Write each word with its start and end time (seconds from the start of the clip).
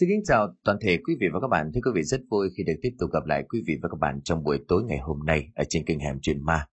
Xin 0.00 0.08
kính 0.08 0.24
chào 0.24 0.54
toàn 0.64 0.78
thể 0.80 0.98
quý 1.06 1.16
vị 1.20 1.26
và 1.32 1.40
các 1.40 1.48
bạn. 1.48 1.70
Thưa 1.74 1.80
quý 1.84 1.90
vị, 1.94 2.02
rất 2.02 2.20
vui 2.30 2.48
khi 2.56 2.64
được 2.64 2.72
tiếp 2.82 2.90
tục 2.98 3.10
gặp 3.12 3.26
lại 3.26 3.44
quý 3.48 3.62
vị 3.66 3.78
và 3.82 3.88
các 3.88 3.98
bạn 4.00 4.20
trong 4.24 4.44
buổi 4.44 4.58
tối 4.68 4.82
ngày 4.84 4.98
hôm 4.98 5.26
nay 5.26 5.48
ở 5.54 5.64
trên 5.68 5.84
kênh 5.84 6.00
Hẻm 6.00 6.18
Chuyện 6.22 6.44
Ma. 6.44 6.66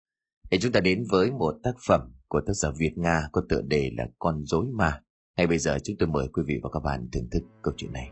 Để 0.51 0.57
chúng 0.61 0.71
ta 0.71 0.79
đến 0.79 1.03
với 1.11 1.31
một 1.31 1.55
tác 1.63 1.75
phẩm 1.87 2.01
của 2.27 2.41
tác 2.47 2.53
giả 2.53 2.69
Việt 2.77 2.97
Nga 2.97 3.29
có 3.31 3.41
tựa 3.49 3.61
đề 3.61 3.91
là 3.97 4.07
Con 4.19 4.43
rối 4.43 4.65
ma. 4.73 5.01
Ngay 5.37 5.47
bây 5.47 5.57
giờ, 5.57 5.77
chúng 5.83 5.95
tôi 5.99 6.09
mời 6.09 6.27
quý 6.33 6.43
vị 6.47 6.59
và 6.63 6.69
các 6.73 6.79
bạn 6.79 7.07
thưởng 7.11 7.27
thức 7.31 7.43
câu 7.63 7.73
chuyện 7.77 7.93
này. 7.93 8.09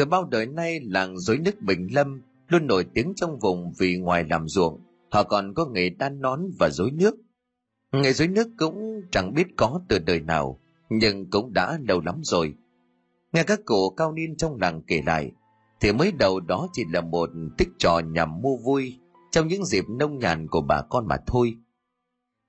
Từ 0.00 0.06
bao 0.06 0.24
đời 0.24 0.46
nay, 0.46 0.80
làng 0.82 1.18
dối 1.18 1.38
nước 1.38 1.62
Bình 1.62 1.88
Lâm 1.90 2.22
luôn 2.48 2.66
nổi 2.66 2.84
tiếng 2.94 3.12
trong 3.16 3.38
vùng 3.38 3.72
vì 3.78 3.96
ngoài 3.96 4.24
làm 4.30 4.48
ruộng, 4.48 4.80
họ 5.10 5.22
còn 5.22 5.54
có 5.54 5.66
nghề 5.66 5.90
đan 5.90 6.20
nón 6.20 6.40
và 6.58 6.70
dối 6.70 6.90
nước. 6.90 7.14
Nghề 7.92 8.12
dối 8.12 8.28
nước 8.28 8.48
cũng 8.58 9.02
chẳng 9.12 9.34
biết 9.34 9.46
có 9.56 9.80
từ 9.88 9.98
đời 9.98 10.20
nào, 10.20 10.60
nhưng 10.90 11.30
cũng 11.30 11.52
đã 11.54 11.78
lâu 11.88 12.00
lắm 12.00 12.20
rồi. 12.22 12.54
Nghe 13.32 13.42
các 13.42 13.60
cụ 13.64 13.90
cao 13.90 14.12
niên 14.12 14.36
trong 14.36 14.56
làng 14.60 14.82
kể 14.86 15.02
lại, 15.06 15.30
thì 15.80 15.92
mới 15.92 16.12
đầu 16.12 16.40
đó 16.40 16.68
chỉ 16.72 16.84
là 16.92 17.00
một 17.00 17.30
tích 17.58 17.68
trò 17.78 17.98
nhằm 17.98 18.40
mua 18.40 18.56
vui 18.56 18.98
trong 19.30 19.48
những 19.48 19.64
dịp 19.64 19.84
nông 19.88 20.18
nhàn 20.18 20.48
của 20.48 20.60
bà 20.60 20.82
con 20.82 21.06
mà 21.06 21.16
thôi. 21.26 21.54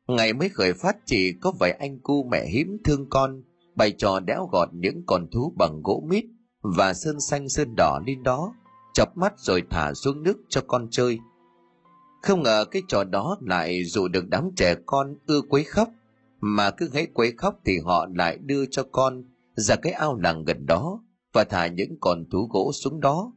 Ngày 0.07 0.33
mới 0.33 0.49
khởi 0.49 0.73
phát 0.73 0.97
chỉ 1.05 1.33
có 1.41 1.53
vài 1.59 1.71
anh 1.71 1.99
cu 1.99 2.23
mẹ 2.23 2.45
hiếm 2.45 2.77
thương 2.83 3.09
con, 3.09 3.43
bày 3.75 3.91
trò 3.91 4.19
đẽo 4.19 4.49
gọt 4.51 4.69
những 4.73 5.03
con 5.05 5.27
thú 5.31 5.53
bằng 5.57 5.81
gỗ 5.83 6.03
mít 6.09 6.25
và 6.61 6.93
sơn 6.93 7.19
xanh 7.19 7.49
sơn 7.49 7.75
đỏ 7.77 7.99
lên 8.07 8.23
đó 8.23 8.53
chọc 8.93 9.17
mắt 9.17 9.33
rồi 9.37 9.63
thả 9.69 9.93
xuống 9.93 10.23
nước 10.23 10.37
cho 10.49 10.61
con 10.67 10.87
chơi. 10.91 11.19
Không 12.21 12.43
ngờ 12.43 12.65
cái 12.71 12.81
trò 12.87 13.03
đó 13.03 13.37
lại 13.41 13.83
dụ 13.83 14.07
được 14.07 14.27
đám 14.29 14.49
trẻ 14.55 14.75
con 14.85 15.15
ưa 15.25 15.41
quấy 15.41 15.63
khóc, 15.63 15.89
mà 16.39 16.71
cứ 16.71 16.89
hãy 16.93 17.07
quấy 17.13 17.33
khóc 17.37 17.59
thì 17.65 17.79
họ 17.85 18.07
lại 18.15 18.37
đưa 18.37 18.65
cho 18.65 18.83
con 18.91 19.23
ra 19.55 19.75
cái 19.75 19.93
ao 19.93 20.15
làng 20.15 20.43
gần 20.43 20.65
đó 20.65 21.03
và 21.33 21.43
thả 21.43 21.67
những 21.67 21.97
con 21.99 22.25
thú 22.31 22.47
gỗ 22.51 22.71
xuống 22.73 22.99
đó, 22.99 23.33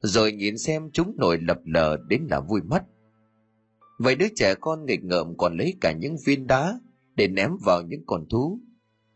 rồi 0.00 0.32
nhìn 0.32 0.58
xem 0.58 0.90
chúng 0.92 1.14
nổi 1.16 1.38
lập 1.40 1.58
lờ 1.64 1.96
đến 2.08 2.26
là 2.30 2.40
vui 2.40 2.60
mắt. 2.62 2.84
Vậy 3.98 4.14
đứa 4.14 4.28
trẻ 4.36 4.54
con 4.54 4.86
nghịch 4.86 5.04
ngợm 5.04 5.36
còn 5.36 5.56
lấy 5.56 5.74
cả 5.80 5.92
những 5.92 6.16
viên 6.26 6.46
đá 6.46 6.80
để 7.14 7.28
ném 7.28 7.50
vào 7.64 7.82
những 7.82 8.02
con 8.06 8.26
thú, 8.30 8.60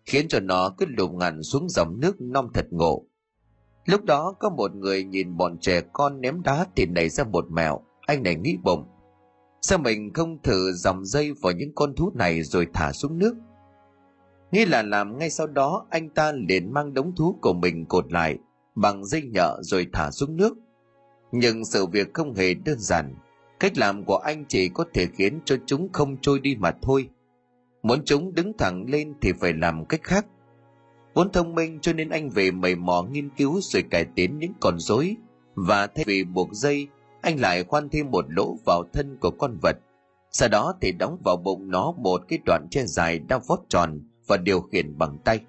khiến 0.05 0.28
cho 0.28 0.41
nó 0.41 0.75
cứ 0.78 0.87
lùm 0.89 1.19
ngằn 1.19 1.43
xuống 1.43 1.69
dòng 1.69 2.00
nước 2.00 2.20
non 2.20 2.48
thật 2.55 2.67
ngộ. 2.70 3.08
Lúc 3.89 4.05
đó 4.05 4.34
có 4.39 4.50
một 4.50 4.75
người 4.75 5.05
nhìn 5.05 5.36
bọn 5.36 5.58
trẻ 5.58 5.81
con 5.92 6.20
ném 6.20 6.42
đá 6.42 6.67
thì 6.77 6.86
nảy 6.86 7.08
ra 7.08 7.25
một 7.25 7.50
mẹo, 7.50 7.81
anh 8.06 8.22
này 8.22 8.34
nghĩ 8.34 8.56
bụng. 8.62 8.84
Sao 9.61 9.78
mình 9.78 10.12
không 10.14 10.42
thử 10.42 10.72
dòng 10.72 11.05
dây 11.05 11.33
vào 11.33 11.53
những 11.53 11.72
con 11.75 11.94
thú 11.94 12.12
này 12.14 12.42
rồi 12.42 12.66
thả 12.75 12.92
xuống 12.92 13.19
nước? 13.19 13.34
Nghĩ 14.50 14.64
là 14.64 14.83
làm 14.83 15.19
ngay 15.19 15.31
sau 15.31 15.47
đó 15.47 15.86
anh 15.91 16.09
ta 16.09 16.33
liền 16.33 16.72
mang 16.72 16.94
đống 16.94 17.14
thú 17.16 17.39
của 17.41 17.53
mình 17.53 17.86
cột 17.86 18.12
lại 18.12 18.39
bằng 18.75 19.05
dây 19.05 19.22
nhợ 19.22 19.59
rồi 19.62 19.86
thả 19.92 20.11
xuống 20.11 20.36
nước. 20.36 20.56
Nhưng 21.33 21.64
sự 21.64 21.86
việc 21.86 22.14
không 22.14 22.34
hề 22.34 22.55
đơn 22.55 22.78
giản. 22.78 23.14
Cách 23.61 23.78
làm 23.78 24.05
của 24.05 24.16
anh 24.16 24.44
chỉ 24.48 24.69
có 24.69 24.84
thể 24.94 25.06
khiến 25.06 25.41
cho 25.44 25.56
chúng 25.66 25.92
không 25.92 26.16
trôi 26.20 26.41
đi 26.41 26.56
mà 26.56 26.72
thôi. 26.83 27.09
Muốn 27.83 28.05
chúng 28.05 28.34
đứng 28.34 28.53
thẳng 28.59 28.84
lên 28.89 29.14
thì 29.20 29.33
phải 29.33 29.53
làm 29.53 29.84
cách 29.84 30.03
khác 30.03 30.27
Vốn 31.19 31.33
thông 31.33 31.55
minh 31.55 31.78
cho 31.83 31.92
nên 31.92 32.08
anh 32.08 32.30
về 32.30 32.50
mầy 32.50 32.74
mò 32.74 33.02
nghiên 33.02 33.28
cứu 33.36 33.61
rồi 33.62 33.83
cải 33.91 34.05
tiến 34.14 34.38
những 34.38 34.52
con 34.61 34.78
rối 34.78 35.16
và 35.55 35.86
thay 35.86 36.05
vì 36.06 36.25
buộc 36.25 36.52
dây, 36.52 36.88
anh 37.20 37.41
lại 37.41 37.64
khoan 37.64 37.88
thêm 37.88 38.10
một 38.10 38.25
lỗ 38.28 38.56
vào 38.66 38.83
thân 38.92 39.19
của 39.20 39.30
con 39.30 39.58
vật. 39.62 39.77
Sau 40.30 40.48
đó 40.48 40.75
thì 40.80 40.92
đóng 40.92 41.19
vào 41.25 41.36
bụng 41.36 41.70
nó 41.70 41.92
một 41.92 42.22
cái 42.28 42.38
đoạn 42.47 42.66
che 42.70 42.84
dài 42.84 43.19
đang 43.19 43.41
vót 43.47 43.60
tròn 43.69 44.00
và 44.26 44.37
điều 44.37 44.60
khiển 44.60 44.98
bằng 44.98 45.19
tay. 45.25 45.41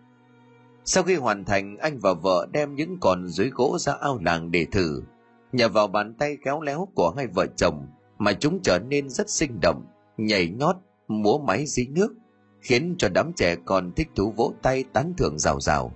Sau 0.85 1.03
khi 1.03 1.15
hoàn 1.15 1.45
thành, 1.45 1.77
anh 1.77 1.99
và 1.99 2.13
vợ 2.13 2.47
đem 2.51 2.75
những 2.75 2.97
con 2.99 3.27
dưới 3.27 3.49
gỗ 3.49 3.77
ra 3.79 3.93
ao 3.93 4.19
làng 4.25 4.51
để 4.51 4.65
thử. 4.71 5.03
Nhờ 5.51 5.69
vào 5.69 5.87
bàn 5.87 6.13
tay 6.19 6.37
khéo 6.45 6.61
léo 6.61 6.87
của 6.95 7.13
hai 7.17 7.27
vợ 7.27 7.45
chồng 7.55 7.87
mà 8.17 8.33
chúng 8.33 8.59
trở 8.63 8.79
nên 8.79 9.09
rất 9.09 9.29
sinh 9.29 9.59
động, 9.61 9.85
nhảy 10.17 10.49
nhót, 10.49 10.75
múa 11.07 11.37
máy 11.37 11.65
dí 11.65 11.87
nước– 11.87 12.13
khiến 12.61 12.95
cho 12.97 13.09
đám 13.09 13.33
trẻ 13.33 13.55
còn 13.65 13.91
thích 13.95 14.07
thú 14.15 14.33
vỗ 14.37 14.53
tay 14.61 14.83
tán 14.93 15.13
thưởng 15.17 15.39
rào 15.39 15.59
rào. 15.59 15.91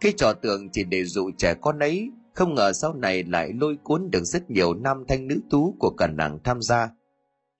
Cái 0.00 0.12
trò 0.16 0.32
tượng 0.32 0.70
chỉ 0.70 0.84
để 0.84 1.04
dụ 1.04 1.30
trẻ 1.36 1.54
con 1.54 1.78
ấy, 1.78 2.10
không 2.34 2.54
ngờ 2.54 2.72
sau 2.72 2.94
này 2.94 3.24
lại 3.24 3.52
lôi 3.60 3.76
cuốn 3.82 4.10
được 4.10 4.24
rất 4.24 4.50
nhiều 4.50 4.74
nam 4.74 5.04
thanh 5.08 5.28
nữ 5.28 5.40
tú 5.50 5.74
của 5.78 5.90
cả 5.90 6.06
nàng 6.06 6.38
tham 6.44 6.62
gia. 6.62 6.90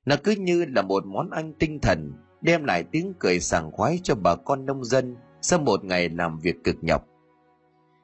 Nó 0.07 0.17
cứ 0.25 0.35
như 0.39 0.65
là 0.65 0.83
một 0.83 1.07
món 1.07 1.31
ăn 1.31 1.53
tinh 1.59 1.81
thần, 1.81 2.13
đem 2.41 2.65
lại 2.65 2.85
tiếng 2.91 3.13
cười 3.19 3.41
sảng 3.41 3.73
khoái 3.73 4.01
cho 4.03 4.15
bà 4.15 4.35
con 4.35 4.67
nông 4.67 4.85
dân 4.85 5.17
sau 5.41 5.59
một 5.59 5.85
ngày 5.85 6.09
làm 6.09 6.39
việc 6.39 6.65
cực 6.65 6.77
nhọc. 6.81 7.07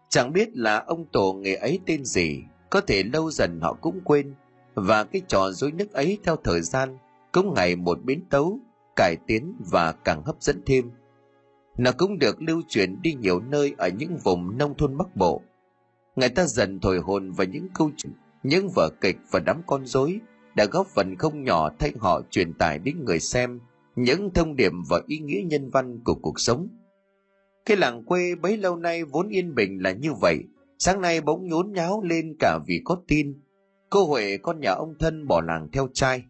Chẳng 0.08 0.32
biết 0.32 0.56
là 0.56 0.78
ông 0.78 1.06
tổ 1.12 1.32
nghề 1.32 1.54
ấy 1.54 1.80
tên 1.86 2.04
gì, 2.04 2.42
có 2.70 2.80
thể 2.80 3.02
lâu 3.02 3.30
dần 3.30 3.60
họ 3.60 3.72
cũng 3.80 4.00
quên, 4.04 4.34
và 4.74 5.04
cái 5.04 5.22
trò 5.28 5.50
dối 5.50 5.72
nước 5.72 5.92
ấy 5.92 6.18
theo 6.24 6.36
thời 6.44 6.60
gian 6.60 6.98
cũng 7.32 7.54
ngày 7.54 7.76
một 7.76 7.98
biến 8.04 8.24
tấu 8.30 8.60
cải 8.96 9.16
tiến 9.26 9.54
và 9.70 9.92
càng 9.92 10.22
hấp 10.24 10.42
dẫn 10.42 10.62
thêm. 10.66 10.90
Nó 11.78 11.92
cũng 11.98 12.18
được 12.18 12.42
lưu 12.42 12.62
truyền 12.68 13.02
đi 13.02 13.14
nhiều 13.14 13.40
nơi 13.40 13.74
ở 13.78 13.88
những 13.88 14.16
vùng 14.16 14.58
nông 14.58 14.76
thôn 14.76 14.96
Bắc 14.96 15.16
Bộ. 15.16 15.42
Người 16.16 16.28
ta 16.28 16.46
dần 16.46 16.80
thổi 16.80 16.98
hồn 16.98 17.32
vào 17.32 17.46
những 17.46 17.68
câu 17.74 17.90
chuyện, 17.96 18.12
những 18.42 18.68
vở 18.74 18.90
kịch 19.00 19.16
và 19.30 19.40
đám 19.40 19.62
con 19.66 19.86
rối 19.86 20.20
đã 20.56 20.64
góp 20.64 20.86
phần 20.86 21.16
không 21.16 21.44
nhỏ 21.44 21.70
thay 21.78 21.92
họ 21.98 22.22
truyền 22.30 22.52
tải 22.52 22.78
đến 22.78 23.04
người 23.04 23.20
xem 23.20 23.60
những 23.96 24.30
thông 24.34 24.56
điệp 24.56 24.72
và 24.88 25.00
ý 25.06 25.18
nghĩa 25.18 25.42
nhân 25.46 25.70
văn 25.70 26.00
của 26.04 26.14
cuộc 26.14 26.40
sống. 26.40 26.68
Cái 27.66 27.76
làng 27.76 28.04
quê 28.04 28.34
bấy 28.34 28.56
lâu 28.56 28.76
nay 28.76 29.04
vốn 29.04 29.28
yên 29.28 29.54
bình 29.54 29.82
là 29.82 29.92
như 29.92 30.12
vậy, 30.20 30.38
sáng 30.78 31.00
nay 31.00 31.20
bỗng 31.20 31.48
nhốn 31.48 31.72
nháo 31.72 32.02
lên 32.02 32.36
cả 32.38 32.58
vì 32.66 32.80
có 32.84 33.02
tin. 33.08 33.40
Cô 33.90 34.06
Huệ 34.06 34.36
con 34.36 34.60
nhà 34.60 34.70
ông 34.70 34.94
thân 34.98 35.26
bỏ 35.26 35.40
làng 35.40 35.68
theo 35.72 35.88
trai. 35.92 36.24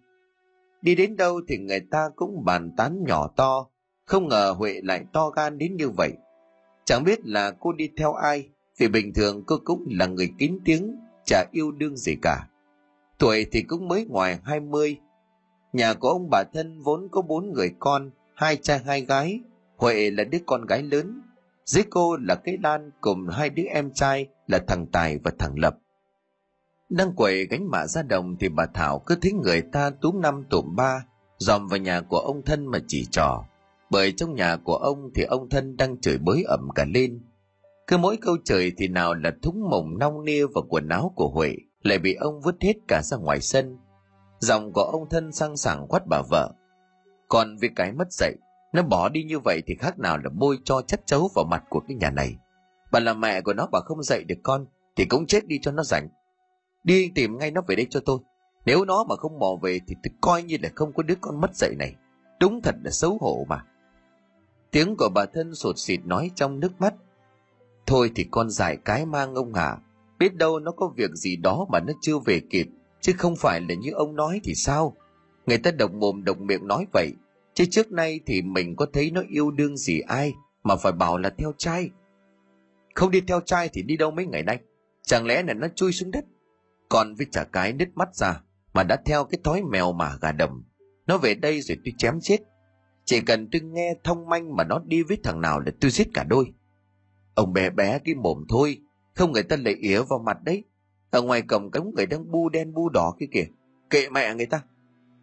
Đi 0.84 0.94
đến 0.94 1.16
đâu 1.16 1.40
thì 1.48 1.58
người 1.58 1.80
ta 1.90 2.08
cũng 2.16 2.44
bàn 2.44 2.70
tán 2.76 3.04
nhỏ 3.06 3.28
to, 3.36 3.66
không 4.04 4.28
ngờ 4.28 4.54
Huệ 4.58 4.80
lại 4.82 5.04
to 5.12 5.30
gan 5.30 5.58
đến 5.58 5.76
như 5.76 5.90
vậy. 5.90 6.12
Chẳng 6.84 7.04
biết 7.04 7.26
là 7.26 7.50
cô 7.60 7.72
đi 7.72 7.90
theo 7.96 8.12
ai, 8.12 8.48
vì 8.78 8.88
bình 8.88 9.12
thường 9.14 9.42
cô 9.46 9.56
cũng 9.64 9.84
là 9.90 10.06
người 10.06 10.30
kín 10.38 10.58
tiếng, 10.64 10.96
chả 11.24 11.44
yêu 11.52 11.72
đương 11.72 11.96
gì 11.96 12.16
cả. 12.22 12.48
Tuổi 13.18 13.46
thì 13.52 13.62
cũng 13.62 13.88
mới 13.88 14.06
ngoài 14.06 14.38
20. 14.44 14.96
Nhà 15.72 15.94
của 15.94 16.08
ông 16.08 16.28
bà 16.30 16.44
thân 16.52 16.80
vốn 16.82 17.08
có 17.10 17.22
bốn 17.22 17.52
người 17.52 17.74
con, 17.78 18.10
hai 18.34 18.56
trai 18.56 18.78
hai 18.78 19.00
gái. 19.00 19.40
Huệ 19.76 20.10
là 20.10 20.24
đứa 20.24 20.38
con 20.46 20.66
gái 20.66 20.82
lớn. 20.82 21.22
Dưới 21.64 21.84
cô 21.90 22.16
là 22.16 22.34
cái 22.34 22.58
Lan 22.62 22.90
cùng 23.00 23.26
hai 23.28 23.50
đứa 23.50 23.64
em 23.64 23.90
trai 23.90 24.26
là 24.46 24.58
thằng 24.66 24.86
Tài 24.92 25.18
và 25.18 25.32
thằng 25.38 25.58
Lập. 25.58 25.76
Đang 26.88 27.14
quậy 27.14 27.46
gánh 27.46 27.70
mạ 27.70 27.86
ra 27.86 28.02
đồng 28.02 28.36
thì 28.40 28.48
bà 28.48 28.66
Thảo 28.74 28.98
cứ 28.98 29.16
thấy 29.22 29.32
người 29.32 29.62
ta 29.72 29.90
túm 29.90 30.20
năm 30.20 30.44
tụm 30.50 30.76
ba, 30.76 31.06
dòm 31.38 31.66
vào 31.66 31.78
nhà 31.78 32.00
của 32.00 32.18
ông 32.18 32.42
thân 32.42 32.66
mà 32.66 32.78
chỉ 32.86 33.06
trò. 33.10 33.44
Bởi 33.90 34.12
trong 34.12 34.34
nhà 34.34 34.56
của 34.56 34.76
ông 34.76 35.10
thì 35.14 35.22
ông 35.22 35.48
thân 35.48 35.76
đang 35.76 36.00
chửi 36.00 36.18
bới 36.18 36.42
ẩm 36.42 36.68
cả 36.74 36.84
lên. 36.94 37.20
Cứ 37.86 37.96
mỗi 37.96 38.16
câu 38.16 38.36
chửi 38.44 38.72
thì 38.76 38.88
nào 38.88 39.14
là 39.14 39.32
thúng 39.42 39.70
mồng 39.70 39.98
nong 39.98 40.24
nia 40.24 40.46
và 40.46 40.60
quần 40.68 40.88
áo 40.88 41.12
của 41.16 41.28
Huệ 41.28 41.56
lại 41.82 41.98
bị 41.98 42.14
ông 42.14 42.40
vứt 42.40 42.54
hết 42.60 42.74
cả 42.88 43.02
ra 43.02 43.16
ngoài 43.16 43.40
sân. 43.40 43.78
Giọng 44.38 44.72
của 44.72 44.82
ông 44.82 45.08
thân 45.10 45.32
sang 45.32 45.56
sảng 45.56 45.86
quát 45.88 46.06
bà 46.06 46.22
vợ. 46.30 46.52
Còn 47.28 47.56
vì 47.56 47.68
cái 47.76 47.92
mất 47.92 48.12
dạy, 48.12 48.34
nó 48.72 48.82
bỏ 48.82 49.08
đi 49.08 49.24
như 49.24 49.38
vậy 49.38 49.62
thì 49.66 49.74
khác 49.74 49.98
nào 49.98 50.18
là 50.18 50.30
bôi 50.38 50.58
cho 50.64 50.82
chất 50.82 51.06
chấu 51.06 51.30
vào 51.34 51.44
mặt 51.44 51.64
của 51.68 51.80
cái 51.88 51.96
nhà 51.96 52.10
này. 52.10 52.36
Bà 52.92 53.00
là 53.00 53.14
mẹ 53.14 53.40
của 53.40 53.52
nó 53.54 53.66
bà 53.72 53.80
không 53.80 54.02
dạy 54.02 54.24
được 54.24 54.38
con 54.42 54.66
thì 54.96 55.04
cũng 55.04 55.26
chết 55.26 55.46
đi 55.46 55.58
cho 55.62 55.72
nó 55.72 55.82
rảnh. 55.82 56.08
Đi 56.84 57.10
tìm 57.14 57.38
ngay 57.38 57.50
nó 57.50 57.60
về 57.66 57.76
đây 57.76 57.86
cho 57.90 58.00
tôi. 58.00 58.18
Nếu 58.66 58.84
nó 58.84 59.04
mà 59.04 59.16
không 59.16 59.38
mò 59.38 59.58
về 59.62 59.80
thì 59.86 59.96
tôi 60.02 60.10
coi 60.20 60.42
như 60.42 60.56
là 60.62 60.68
không 60.74 60.92
có 60.92 61.02
đứa 61.02 61.14
con 61.20 61.40
mất 61.40 61.54
dạy 61.54 61.74
này. 61.78 61.94
Đúng 62.40 62.60
thật 62.62 62.74
là 62.84 62.90
xấu 62.90 63.18
hổ 63.20 63.46
mà. 63.48 63.64
Tiếng 64.70 64.96
của 64.98 65.08
bà 65.14 65.26
thân 65.26 65.54
sột 65.54 65.78
xịt 65.78 66.00
nói 66.04 66.30
trong 66.34 66.60
nước 66.60 66.80
mắt. 66.80 66.94
Thôi 67.86 68.10
thì 68.14 68.26
con 68.30 68.50
giải 68.50 68.76
cái 68.84 69.06
mang 69.06 69.34
ông 69.34 69.54
hả. 69.54 69.76
Biết 70.18 70.34
đâu 70.34 70.58
nó 70.58 70.70
có 70.70 70.92
việc 70.96 71.10
gì 71.14 71.36
đó 71.36 71.66
mà 71.72 71.80
nó 71.80 71.92
chưa 72.00 72.18
về 72.18 72.40
kịp. 72.50 72.66
Chứ 73.00 73.12
không 73.18 73.36
phải 73.36 73.60
là 73.60 73.74
như 73.74 73.90
ông 73.90 74.16
nói 74.16 74.40
thì 74.44 74.54
sao. 74.54 74.96
Người 75.46 75.58
ta 75.58 75.70
độc 75.70 75.94
mồm 75.94 76.24
độc 76.24 76.40
miệng 76.40 76.66
nói 76.66 76.86
vậy. 76.92 77.12
Chứ 77.54 77.64
trước 77.70 77.92
nay 77.92 78.20
thì 78.26 78.42
mình 78.42 78.76
có 78.76 78.86
thấy 78.92 79.10
nó 79.10 79.22
yêu 79.28 79.50
đương 79.50 79.76
gì 79.76 80.00
ai 80.00 80.34
mà 80.62 80.76
phải 80.76 80.92
bảo 80.92 81.18
là 81.18 81.30
theo 81.38 81.52
trai. 81.58 81.90
Không 82.94 83.10
đi 83.10 83.20
theo 83.20 83.40
trai 83.40 83.68
thì 83.72 83.82
đi 83.82 83.96
đâu 83.96 84.10
mấy 84.10 84.26
ngày 84.26 84.42
nay. 84.42 84.58
Chẳng 85.02 85.26
lẽ 85.26 85.42
là 85.42 85.54
nó 85.54 85.68
chui 85.74 85.92
xuống 85.92 86.10
đất 86.10 86.24
con 86.88 87.14
với 87.14 87.26
chả 87.32 87.44
cái 87.44 87.72
nứt 87.72 87.88
mắt 87.94 88.14
ra 88.14 88.40
mà 88.74 88.82
đã 88.82 88.96
theo 89.04 89.24
cái 89.24 89.40
thói 89.44 89.62
mèo 89.62 89.92
mà 89.92 90.16
gà 90.20 90.32
đầm. 90.32 90.64
Nó 91.06 91.18
về 91.18 91.34
đây 91.34 91.60
rồi 91.60 91.78
tôi 91.84 91.92
chém 91.98 92.18
chết. 92.20 92.38
Chỉ 93.04 93.20
cần 93.20 93.48
tôi 93.52 93.60
nghe 93.60 93.94
thông 94.04 94.28
manh 94.28 94.56
mà 94.56 94.64
nó 94.64 94.78
đi 94.84 95.02
với 95.02 95.18
thằng 95.24 95.40
nào 95.40 95.60
là 95.60 95.72
tôi 95.80 95.90
giết 95.90 96.08
cả 96.14 96.24
đôi. 96.24 96.52
Ông 97.34 97.52
bé 97.52 97.70
bé 97.70 97.98
cái 97.98 98.14
mồm 98.14 98.44
thôi, 98.48 98.80
không 99.14 99.32
người 99.32 99.42
ta 99.42 99.56
lại 99.56 99.74
ỉa 99.74 100.02
vào 100.02 100.18
mặt 100.18 100.42
đấy. 100.44 100.64
ở 101.10 101.22
ngoài 101.22 101.42
cổng 101.42 101.70
cống 101.70 101.94
người 101.94 102.06
đang 102.06 102.30
bu 102.30 102.48
đen 102.48 102.74
bu 102.74 102.88
đỏ 102.88 103.14
kia 103.18 103.26
kìa 103.32 103.46
kệ 103.90 104.08
mẹ 104.08 104.34
người 104.34 104.46
ta 104.46 104.62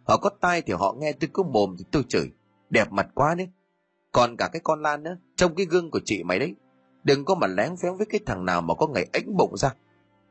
họ 0.04 0.16
có 0.16 0.30
tai 0.40 0.62
thì 0.62 0.72
họ 0.72 0.94
nghe 0.98 1.12
tôi 1.12 1.30
có 1.32 1.42
mồm 1.42 1.76
thì 1.78 1.84
tôi 1.90 2.02
chửi 2.08 2.30
đẹp 2.70 2.92
mặt 2.92 3.08
quá 3.14 3.34
đấy 3.34 3.48
còn 4.12 4.36
cả 4.36 4.48
cái 4.52 4.60
con 4.64 4.82
lan 4.82 5.02
nữa 5.02 5.16
trong 5.36 5.54
cái 5.54 5.66
gương 5.66 5.90
của 5.90 6.00
chị 6.04 6.22
mày 6.22 6.38
đấy 6.38 6.54
đừng 7.04 7.24
có 7.24 7.34
mà 7.34 7.46
lén 7.46 7.76
phén 7.76 7.96
với 7.96 8.06
cái 8.06 8.20
thằng 8.26 8.44
nào 8.44 8.62
mà 8.62 8.74
có 8.74 8.86
ngày 8.86 9.08
ánh 9.12 9.36
bụng 9.36 9.56
ra 9.56 9.74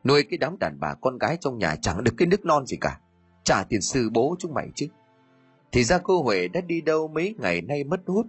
nuôi 0.03 0.23
cái 0.23 0.37
đám 0.37 0.59
đàn 0.59 0.79
bà 0.79 0.93
con 0.93 1.17
gái 1.17 1.37
trong 1.41 1.57
nhà 1.57 1.75
chẳng 1.75 2.03
được 2.03 2.13
cái 2.17 2.27
nước 2.27 2.45
non 2.45 2.65
gì 2.65 2.77
cả. 2.81 2.99
Trả 3.43 3.63
tiền 3.63 3.81
sư 3.81 4.09
bố 4.13 4.35
chúng 4.39 4.53
mày 4.53 4.67
chứ. 4.75 4.87
Thì 5.71 5.83
ra 5.83 5.97
cô 5.97 6.23
huệ 6.23 6.47
đã 6.47 6.61
đi 6.61 6.81
đâu 6.81 7.07
mấy 7.07 7.35
ngày 7.39 7.61
nay 7.61 7.83
mất 7.83 8.01
hút. 8.05 8.25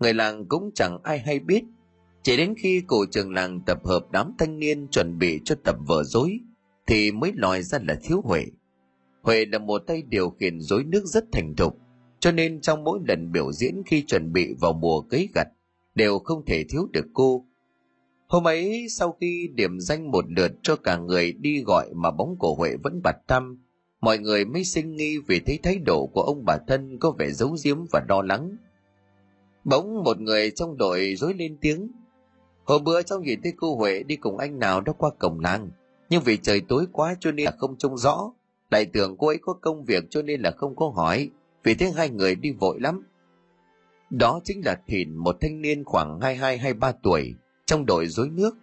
Người 0.00 0.14
làng 0.14 0.44
cũng 0.48 0.70
chẳng 0.74 0.98
ai 1.02 1.18
hay 1.18 1.38
biết. 1.38 1.64
Chỉ 2.22 2.36
đến 2.36 2.54
khi 2.58 2.82
cổ 2.86 3.04
trường 3.10 3.32
làng 3.32 3.60
tập 3.66 3.84
hợp 3.84 4.06
đám 4.10 4.32
thanh 4.38 4.58
niên 4.58 4.88
chuẩn 4.88 5.18
bị 5.18 5.40
cho 5.44 5.54
tập 5.64 5.76
vở 5.86 6.04
dối, 6.04 6.38
thì 6.86 7.12
mới 7.12 7.32
lòi 7.34 7.62
ra 7.62 7.78
là 7.88 7.94
thiếu 8.02 8.20
huệ. 8.24 8.46
Huệ 9.22 9.44
là 9.44 9.58
một 9.58 9.78
tay 9.78 10.02
điều 10.02 10.30
khiển 10.30 10.60
dối 10.60 10.84
nước 10.84 11.04
rất 11.04 11.24
thành 11.32 11.54
thục, 11.56 11.78
cho 12.20 12.32
nên 12.32 12.60
trong 12.60 12.84
mỗi 12.84 12.98
lần 13.08 13.32
biểu 13.32 13.52
diễn 13.52 13.82
khi 13.86 14.02
chuẩn 14.02 14.32
bị 14.32 14.54
vào 14.60 14.72
mùa 14.72 15.00
cấy 15.00 15.28
gặt, 15.34 15.48
đều 15.94 16.18
không 16.18 16.44
thể 16.44 16.64
thiếu 16.68 16.88
được 16.92 17.06
cô 17.14 17.44
hôm 18.32 18.46
ấy, 18.46 18.86
sau 18.90 19.16
khi 19.20 19.48
điểm 19.54 19.80
danh 19.80 20.10
một 20.10 20.24
lượt 20.36 20.52
cho 20.62 20.76
cả 20.76 20.96
người 20.96 21.32
đi 21.32 21.62
gọi 21.62 21.90
mà 21.94 22.10
bóng 22.10 22.36
của 22.38 22.54
huệ 22.54 22.76
vẫn 22.82 23.00
bặt 23.04 23.16
tăm 23.26 23.62
mọi 24.02 24.18
người 24.18 24.44
mới 24.44 24.64
sinh 24.64 24.96
nghi 24.96 25.18
vì 25.26 25.40
thấy 25.40 25.58
thái 25.62 25.78
độ 25.78 26.06
của 26.06 26.22
ông 26.22 26.44
bà 26.44 26.58
thân 26.68 26.98
có 26.98 27.10
vẻ 27.10 27.30
giấu 27.30 27.56
giếm 27.64 27.84
và 27.92 28.04
lo 28.08 28.22
lắng. 28.22 28.56
Bỗng 29.64 30.04
một 30.04 30.20
người 30.20 30.50
trong 30.50 30.76
đội 30.76 31.14
dối 31.16 31.34
lên 31.34 31.56
tiếng. 31.60 31.90
Hồi 32.64 32.78
bữa 32.78 33.02
cháu 33.02 33.20
nhìn 33.20 33.42
thấy 33.42 33.52
cô 33.56 33.76
huệ 33.76 34.02
đi 34.02 34.16
cùng 34.16 34.38
anh 34.38 34.58
nào 34.58 34.80
đó 34.80 34.92
qua 34.92 35.10
cổng 35.18 35.40
làng, 35.40 35.70
nhưng 36.10 36.22
vì 36.22 36.36
trời 36.36 36.60
tối 36.68 36.86
quá 36.92 37.16
cho 37.20 37.32
nên 37.32 37.44
là 37.44 37.52
không 37.58 37.78
trông 37.78 37.98
rõ. 37.98 38.32
Lại 38.70 38.86
tưởng 38.86 39.16
cô 39.18 39.26
ấy 39.26 39.38
có 39.42 39.52
công 39.52 39.84
việc 39.84 40.04
cho 40.10 40.22
nên 40.22 40.40
là 40.40 40.50
không 40.50 40.76
có 40.76 40.88
hỏi, 40.88 41.30
vì 41.64 41.74
thế 41.74 41.92
hai 41.96 42.10
người 42.10 42.34
đi 42.34 42.50
vội 42.52 42.80
lắm. 42.80 43.02
Đó 44.10 44.40
chính 44.44 44.64
là 44.64 44.80
thìn, 44.86 45.16
một 45.16 45.36
thanh 45.40 45.60
niên 45.60 45.84
khoảng 45.84 46.20
hai 46.20 46.36
hai 46.36 46.58
hai 46.58 46.74
ba 46.74 46.92
tuổi 46.92 47.34
trong 47.72 47.86
đội 47.86 48.06
dối 48.06 48.28
nước. 48.28 48.56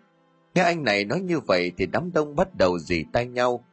Nghe 0.55 0.61
anh 0.61 0.83
này 0.83 1.05
nói 1.05 1.21
như 1.21 1.39
vậy 1.39 1.71
thì 1.77 1.85
đám 1.85 2.11
đông 2.13 2.35
bắt 2.35 2.55
đầu 2.55 2.79
dì 2.79 3.03
tay 3.13 3.27
nhau. 3.27 3.63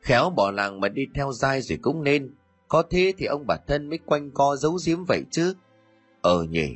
Khéo 0.00 0.30
bỏ 0.30 0.50
làng 0.50 0.80
mà 0.80 0.88
đi 0.88 1.06
theo 1.14 1.32
dai 1.32 1.62
rồi 1.62 1.78
cũng 1.82 2.04
nên. 2.04 2.34
Có 2.68 2.82
thế 2.90 3.12
thì 3.18 3.26
ông 3.26 3.44
bà 3.46 3.56
thân 3.66 3.88
mới 3.88 3.98
quanh 3.98 4.30
co 4.30 4.56
giấu 4.56 4.78
giếm 4.86 5.04
vậy 5.04 5.22
chứ. 5.30 5.54
Ờ 6.20 6.44
nhỉ, 6.44 6.68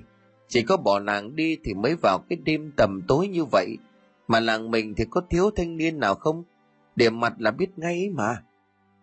chỉ 0.49 0.63
có 0.63 0.77
bỏ 0.77 0.99
làng 0.99 1.37
đi 1.37 1.57
thì 1.65 1.75
mới 1.75 1.97
vào 1.97 2.19
cái 2.29 2.39
đêm 2.45 2.73
tầm 2.77 3.03
tối 3.09 3.29
như 3.29 3.45
vậy. 3.45 3.79
Mà 4.29 4.41
làng 4.41 4.71
mình 4.71 4.95
thì 4.97 5.05
có 5.11 5.23
thiếu 5.31 5.51
thanh 5.57 5.77
niên 5.77 6.01
nào 6.01 6.15
không? 6.15 6.45
Điểm 6.97 7.21
mặt 7.21 7.33
là 7.39 7.51
biết 7.51 7.79
ngay 7.79 7.95
ấy 7.95 8.11
mà. 8.11 8.43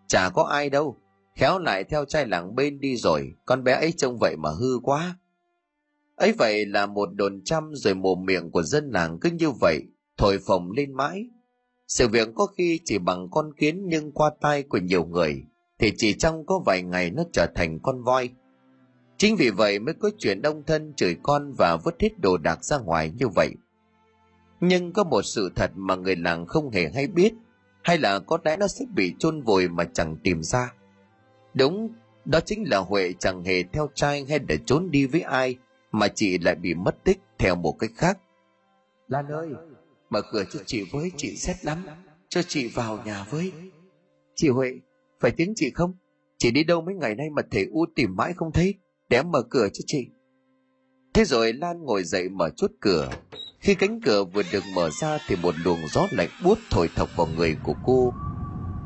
Chả 0.08 0.30
có 0.30 0.44
ai 0.44 0.70
đâu. 0.70 0.98
Khéo 1.36 1.60
lại 1.60 1.84
theo 1.84 2.06
trai 2.06 2.28
làng 2.28 2.56
bên 2.56 2.80
đi 2.80 2.96
rồi. 2.96 3.34
Con 3.46 3.64
bé 3.64 3.74
ấy 3.74 3.92
trông 3.92 4.18
vậy 4.20 4.36
mà 4.38 4.50
hư 4.50 4.80
quá 4.84 5.16
ấy 6.20 6.32
vậy 6.32 6.66
là 6.66 6.86
một 6.86 7.10
đồn 7.16 7.42
trăm 7.46 7.72
rồi 7.74 7.96
mồm 7.96 8.26
miệng 8.26 8.52
của 8.52 8.64
dân 8.64 8.90
làng 8.90 9.20
cứ 9.20 9.30
như 9.32 9.52
vậy, 9.52 9.82
thổi 10.18 10.40
phồng 10.48 10.72
lên 10.72 10.94
mãi. 10.94 11.26
Sự 11.88 12.08
việc 12.08 12.28
có 12.36 12.46
khi 12.46 12.80
chỉ 12.86 12.98
bằng 12.98 13.28
con 13.32 13.54
kiến 13.54 13.82
nhưng 13.88 14.12
qua 14.12 14.32
tai 14.42 14.64
của 14.64 14.78
nhiều 14.78 15.06
người, 15.06 15.44
thì 15.80 15.94
chỉ 15.98 16.14
trong 16.14 16.46
có 16.46 16.60
vài 16.66 16.84
ngày 16.84 17.12
nó 17.12 17.24
trở 17.34 17.48
thành 17.56 17.80
con 17.84 18.04
voi. 18.04 18.30
Chính 19.18 19.36
vì 19.36 19.50
vậy 19.50 19.80
mới 19.80 19.94
có 19.94 20.10
chuyện 20.18 20.42
đông 20.42 20.64
thân 20.64 20.94
chửi 20.94 21.16
con 21.24 21.54
và 21.58 21.78
vứt 21.84 21.96
hết 22.00 22.20
đồ 22.20 22.38
đạc 22.38 22.64
ra 22.64 22.78
ngoài 22.78 23.12
như 23.18 23.28
vậy. 23.28 23.50
Nhưng 24.62 24.94
có 24.94 25.04
một 25.04 25.22
sự 25.22 25.52
thật 25.56 25.72
mà 25.76 25.96
người 25.96 26.16
làng 26.16 26.46
không 26.46 26.72
hề 26.72 26.90
hay 26.96 27.08
biết, 27.08 27.34
hay 27.84 27.98
là 27.98 28.20
có 28.20 28.38
lẽ 28.46 28.58
nó 28.58 28.68
sẽ 28.68 28.86
bị 28.96 29.14
chôn 29.20 29.42
vùi 29.42 29.68
mà 29.68 29.84
chẳng 29.94 30.16
tìm 30.24 30.44
ra. 30.44 30.74
Đúng, 31.54 31.90
đó 32.26 32.40
chính 32.40 32.70
là 32.70 32.78
huệ 32.78 33.14
chẳng 33.20 33.44
hề 33.44 33.64
theo 33.64 33.90
trai 33.94 34.26
hay 34.30 34.40
để 34.40 34.58
trốn 34.66 34.92
đi 34.92 35.06
với 35.06 35.22
ai 35.22 35.58
mà 35.92 36.08
chị 36.08 36.38
lại 36.38 36.56
bị 36.56 36.74
mất 36.74 37.04
tích 37.04 37.20
theo 37.40 37.56
một 37.56 37.76
cách 37.80 37.92
khác. 37.96 38.20
Lan 39.08 39.28
ơi 39.28 39.50
mở 40.10 40.22
cửa 40.32 40.44
cho 40.52 40.60
chị 40.66 40.84
với 40.92 41.12
chị 41.18 41.36
xét 41.36 41.66
lắm 41.66 41.86
cho 42.30 42.42
chị 42.42 42.68
vào 42.68 43.00
nhà 43.06 43.26
với. 43.30 43.52
Chị 44.36 44.50
huệ 44.50 44.72
phải 45.20 45.32
tiếng 45.32 45.54
chị 45.56 45.72
không? 45.76 45.94
Chị 46.38 46.52
đi 46.52 46.64
đâu 46.64 46.82
mấy 46.82 46.96
ngày 46.96 47.16
nay 47.16 47.30
mà 47.30 47.42
thể 47.52 47.66
u 47.72 47.86
tìm 47.96 48.16
mãi 48.16 48.34
không 48.36 48.52
thấy 48.52 48.76
để 49.10 49.18
em 49.18 49.32
mở 49.32 49.42
cửa 49.50 49.68
cho 49.74 49.84
chị. 49.88 50.08
Thế 51.14 51.26
rồi 51.26 51.54
lan 51.54 51.84
ngồi 51.84 52.04
dậy 52.04 52.30
mở 52.30 52.50
chốt 52.56 52.72
cửa. 52.80 53.10
Khi 53.60 53.76
cánh 53.76 54.02
cửa 54.02 54.24
vừa 54.24 54.44
được 54.52 54.64
mở 54.76 54.90
ra 55.02 55.18
thì 55.28 55.36
một 55.36 55.56
luồng 55.64 55.80
gió 55.94 56.08
lạnh 56.12 56.30
buốt 56.44 56.58
thổi 56.72 56.90
thọc 56.96 57.10
vào 57.18 57.28
người 57.28 57.56
của 57.64 57.76
cô. 57.86 58.14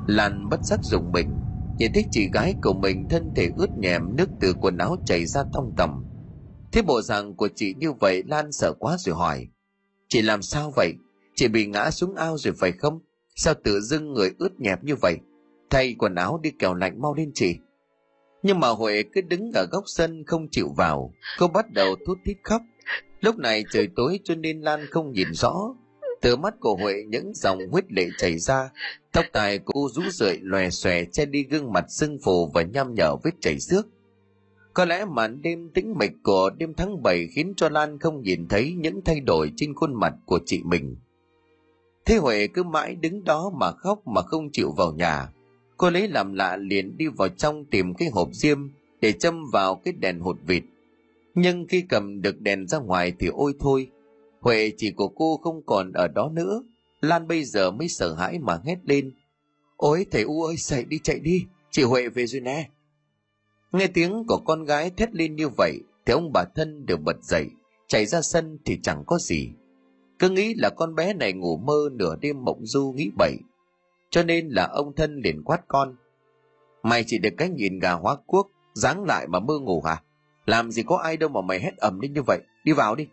Lan 0.08 0.50
bất 0.50 0.60
giác 0.64 0.80
dùng 0.84 1.12
mình 1.12 1.30
nhìn 1.78 1.92
thấy 1.94 2.06
chị 2.12 2.30
gái 2.34 2.56
của 2.64 2.74
mình 2.74 3.08
thân 3.10 3.32
thể 3.36 3.50
ướt 3.58 3.70
nhèm 3.78 4.16
nước 4.16 4.30
từ 4.40 4.54
quần 4.62 4.78
áo 4.78 4.96
chảy 5.06 5.26
ra 5.26 5.44
thong 5.54 5.74
tầm 5.78 6.06
thế 6.74 6.82
bộ 6.82 7.02
dạng 7.02 7.36
của 7.36 7.50
chị 7.56 7.74
như 7.78 7.92
vậy 7.92 8.24
lan 8.28 8.52
sợ 8.52 8.74
quá 8.80 8.98
rồi 9.00 9.16
hỏi. 9.16 9.48
Chị 10.08 10.22
làm 10.22 10.42
sao 10.42 10.74
vậy? 10.76 10.94
Chị 11.36 11.48
bị 11.48 11.66
ngã 11.66 11.92
xuống 11.92 12.16
ao 12.16 12.38
rồi 12.38 12.54
phải 12.60 12.72
không? 12.72 13.00
Sao 13.36 13.54
tự 13.64 13.82
dưng 13.82 14.14
người 14.14 14.32
ướt 14.40 14.60
nhẹp 14.60 14.84
như 14.84 14.96
vậy? 14.96 15.18
Thay 15.70 15.96
quần 16.00 16.16
áo 16.16 16.40
đi 16.44 16.52
kèo 16.60 16.74
lạnh 16.74 17.02
mau 17.02 17.16
lên 17.16 17.32
chị. 17.34 17.56
Nhưng 18.44 18.60
mà 18.60 18.70
huệ 18.70 19.04
cứ 19.14 19.22
đứng 19.22 19.52
ở 19.56 19.66
góc 19.72 19.84
sân 19.88 20.24
không 20.26 20.48
chịu 20.52 20.70
vào. 20.78 21.14
Cô 21.40 21.48
bắt 21.48 21.72
đầu 21.72 21.96
thút 22.06 22.18
thít 22.26 22.38
khóc. 22.44 22.62
Lúc 23.20 23.38
này 23.38 23.64
trời 23.72 23.88
tối 23.96 24.20
cho 24.24 24.36
nên 24.36 24.62
lan 24.62 24.86
không 24.92 25.12
nhìn 25.12 25.34
rõ. 25.34 25.54
Từ 26.22 26.36
mắt 26.36 26.54
của 26.60 26.76
huệ 26.76 27.04
những 27.08 27.32
dòng 27.36 27.60
huyết 27.72 27.92
lệ 27.92 28.08
chảy 28.18 28.40
ra. 28.40 28.70
Tóc 29.12 29.26
tài 29.32 29.60
của 29.60 29.74
cô 29.74 29.90
rũ 29.94 30.02
rượi, 30.12 30.40
lòe 30.42 30.70
xòe 30.70 31.04
che 31.12 31.26
đi 31.26 31.44
gương 31.44 31.74
mặt 31.74 31.86
sưng 31.90 32.18
phù 32.24 32.52
và 32.54 32.62
nham 32.62 32.94
nhở 32.96 33.16
vết 33.24 33.32
chảy 33.42 33.60
xước 33.60 33.88
có 34.74 34.86
lẽ 34.86 35.06
màn 35.06 35.42
đêm 35.42 35.70
tĩnh 35.74 35.94
mịch 35.98 36.12
của 36.24 36.50
đêm 36.58 36.74
tháng 36.74 37.04
7 37.04 37.28
khiến 37.28 37.54
cho 37.58 37.70
Lan 37.70 38.00
không 38.00 38.22
nhìn 38.22 38.48
thấy 38.48 38.74
những 38.78 39.02
thay 39.06 39.20
đổi 39.20 39.52
trên 39.56 39.74
khuôn 39.74 39.94
mặt 39.94 40.14
của 40.26 40.40
chị 40.46 40.62
mình. 40.64 40.96
Thế 42.06 42.18
Huệ 42.18 42.48
cứ 42.48 42.64
mãi 42.64 42.96
đứng 42.96 43.24
đó 43.24 43.52
mà 43.60 43.72
khóc 43.72 44.08
mà 44.08 44.22
không 44.22 44.52
chịu 44.52 44.72
vào 44.72 44.94
nhà. 44.94 45.30
Cô 45.78 45.90
lấy 45.90 46.08
làm 46.08 46.34
lạ 46.34 46.58
liền 46.58 46.98
đi 46.98 47.08
vào 47.08 47.30
trong 47.30 47.66
tìm 47.66 47.94
cái 47.94 48.10
hộp 48.10 48.30
diêm 48.32 48.70
để 49.02 49.12
châm 49.12 49.46
vào 49.52 49.76
cái 49.76 49.94
đèn 49.94 50.20
hột 50.20 50.38
vịt. 50.46 50.64
Nhưng 51.36 51.68
khi 51.68 51.82
cầm 51.90 52.22
được 52.22 52.42
đèn 52.42 52.68
ra 52.68 52.78
ngoài 52.80 53.14
thì 53.20 53.28
ôi 53.28 53.54
thôi, 53.60 53.88
Huệ 54.40 54.72
chỉ 54.78 54.92
của 54.92 55.08
cô 55.08 55.40
không 55.44 55.62
còn 55.66 55.92
ở 55.94 56.08
đó 56.08 56.30
nữa. 56.34 56.64
Lan 57.02 57.28
bây 57.28 57.44
giờ 57.44 57.72
mới 57.72 57.88
sợ 57.88 58.14
hãi 58.14 58.40
mà 58.40 58.60
hét 58.66 58.78
lên. 58.84 59.14
Ôi 59.78 60.06
thầy 60.12 60.22
U 60.22 60.44
ơi 60.44 60.56
dậy 60.58 60.86
đi 60.86 61.00
chạy 61.04 61.20
đi, 61.20 61.46
chị 61.72 61.84
Huệ 61.84 62.10
về 62.10 62.28
rồi 62.28 62.42
nè. 62.42 62.70
Nghe 63.74 63.88
tiếng 63.88 64.24
của 64.28 64.38
con 64.38 64.64
gái 64.64 64.90
thét 64.90 65.16
lên 65.16 65.36
như 65.36 65.50
vậy 65.50 65.80
thì 66.06 66.14
ông 66.14 66.32
bà 66.34 66.44
thân 66.56 66.86
đều 66.86 66.98
bật 66.98 67.24
dậy, 67.24 67.50
chạy 67.88 68.06
ra 68.06 68.22
sân 68.22 68.58
thì 68.66 68.80
chẳng 68.84 69.04
có 69.08 69.18
gì. 69.18 69.52
Cứ 70.20 70.30
nghĩ 70.30 70.54
là 70.54 70.70
con 70.70 70.96
bé 70.96 71.14
này 71.14 71.34
ngủ 71.34 71.58
mơ 71.58 71.90
nửa 71.92 72.16
đêm 72.22 72.44
mộng 72.46 72.66
du 72.66 72.94
nghĩ 72.96 73.12
bậy. 73.18 73.38
Cho 74.10 74.24
nên 74.24 74.50
là 74.50 74.68
ông 74.68 74.96
thân 74.96 75.22
liền 75.24 75.44
quát 75.44 75.62
con. 75.68 75.96
Mày 76.84 77.04
chỉ 77.08 77.18
được 77.18 77.30
cái 77.38 77.50
nhìn 77.50 77.80
gà 77.80 77.92
hóa 77.92 78.16
quốc, 78.26 78.48
dáng 78.74 79.04
lại 79.04 79.28
mà 79.28 79.40
mơ 79.40 79.60
ngủ 79.60 79.82
hả? 79.82 80.04
Làm 80.46 80.72
gì 80.72 80.84
có 80.84 80.98
ai 80.98 81.18
đâu 81.18 81.30
mà 81.30 81.42
mày 81.42 81.60
hét 81.60 81.78
ầm 81.78 82.00
lên 82.00 82.14
như 82.14 82.22
vậy, 82.22 82.40
đi 82.64 82.72
vào 82.72 82.96
đi. 82.96 83.08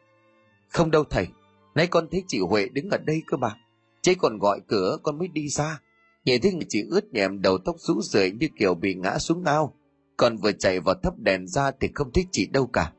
Không 0.68 0.90
đâu 0.90 1.04
thầy, 1.04 1.26
nay 1.74 1.86
con 1.86 2.08
thấy 2.10 2.24
chị 2.26 2.40
Huệ 2.40 2.68
đứng 2.68 2.90
ở 2.90 2.98
đây 2.98 3.22
cơ 3.26 3.36
mà. 3.36 3.56
Chế 4.02 4.14
còn 4.14 4.38
gọi 4.38 4.60
cửa 4.68 4.98
con 5.02 5.18
mới 5.18 5.28
đi 5.28 5.48
ra. 5.48 5.80
Nhìn 6.24 6.40
thấy 6.40 6.52
người 6.52 6.66
chị 6.68 6.84
ướt 6.90 7.12
nhèm 7.12 7.42
đầu 7.42 7.58
tóc 7.58 7.76
rũ 7.78 8.00
rượi 8.02 8.30
như 8.30 8.48
kiểu 8.58 8.74
bị 8.74 8.94
ngã 8.94 9.18
xuống 9.18 9.44
ao 9.44 9.74
còn 10.20 10.36
vừa 10.36 10.52
chạy 10.52 10.80
vào 10.80 10.94
thắp 11.02 11.18
đèn 11.18 11.46
ra 11.46 11.70
thì 11.80 11.88
không 11.94 12.12
thích 12.12 12.26
chị 12.32 12.46
đâu 12.46 12.66
cả. 12.66 12.92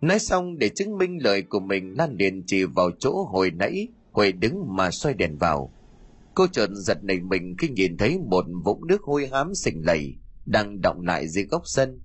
Nói 0.00 0.18
xong 0.18 0.58
để 0.58 0.68
chứng 0.68 0.98
minh 0.98 1.22
lời 1.22 1.42
của 1.42 1.60
mình, 1.60 1.94
lan 1.98 2.16
liền 2.18 2.42
chỉ 2.46 2.64
vào 2.64 2.90
chỗ 2.98 3.24
hồi 3.32 3.50
nãy, 3.50 3.88
huệ 4.10 4.32
đứng 4.32 4.76
mà 4.76 4.90
xoay 4.90 5.14
đèn 5.14 5.36
vào. 5.36 5.72
Cô 6.34 6.46
chợt 6.46 6.70
giật 6.72 7.04
nảy 7.04 7.20
mình 7.20 7.56
khi 7.58 7.68
nhìn 7.68 7.96
thấy 7.96 8.18
một 8.18 8.44
vũng 8.64 8.86
nước 8.86 9.02
hôi 9.02 9.26
hám 9.32 9.54
sình 9.54 9.82
lầy 9.86 10.14
đang 10.46 10.80
động 10.80 11.00
lại 11.00 11.28
dưới 11.28 11.44
góc 11.44 11.62
sân. 11.64 12.00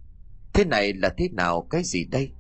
Thế 0.54 0.66
này 0.66 0.94
là 0.94 1.10
thế 1.18 1.30
nào, 1.32 1.68
cái 1.70 1.84
gì 1.84 2.06
đây? 2.06 2.32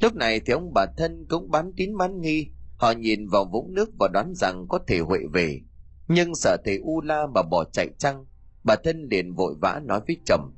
Lúc 0.00 0.14
này 0.14 0.40
thì 0.40 0.52
ông 0.52 0.72
bà 0.74 0.86
thân 0.96 1.26
cũng 1.28 1.50
bán 1.50 1.72
tín 1.76 1.96
bán 1.96 2.20
nghi. 2.20 2.46
Họ 2.76 2.90
nhìn 2.92 3.28
vào 3.28 3.44
vũng 3.52 3.74
nước 3.74 3.90
và 3.98 4.08
đoán 4.12 4.32
rằng 4.34 4.66
có 4.68 4.78
thể 4.86 4.98
huệ 4.98 5.18
về. 5.32 5.60
Nhưng 6.08 6.34
sợ 6.34 6.56
thầy 6.64 6.78
u 6.78 7.00
la 7.00 7.26
mà 7.34 7.42
bỏ 7.42 7.64
chạy 7.64 7.88
chăng? 7.98 8.24
Bà 8.64 8.76
thân 8.84 9.08
liền 9.10 9.34
vội 9.34 9.54
vã 9.60 9.80
nói 9.84 10.00
với 10.06 10.16
chồng 10.26 10.52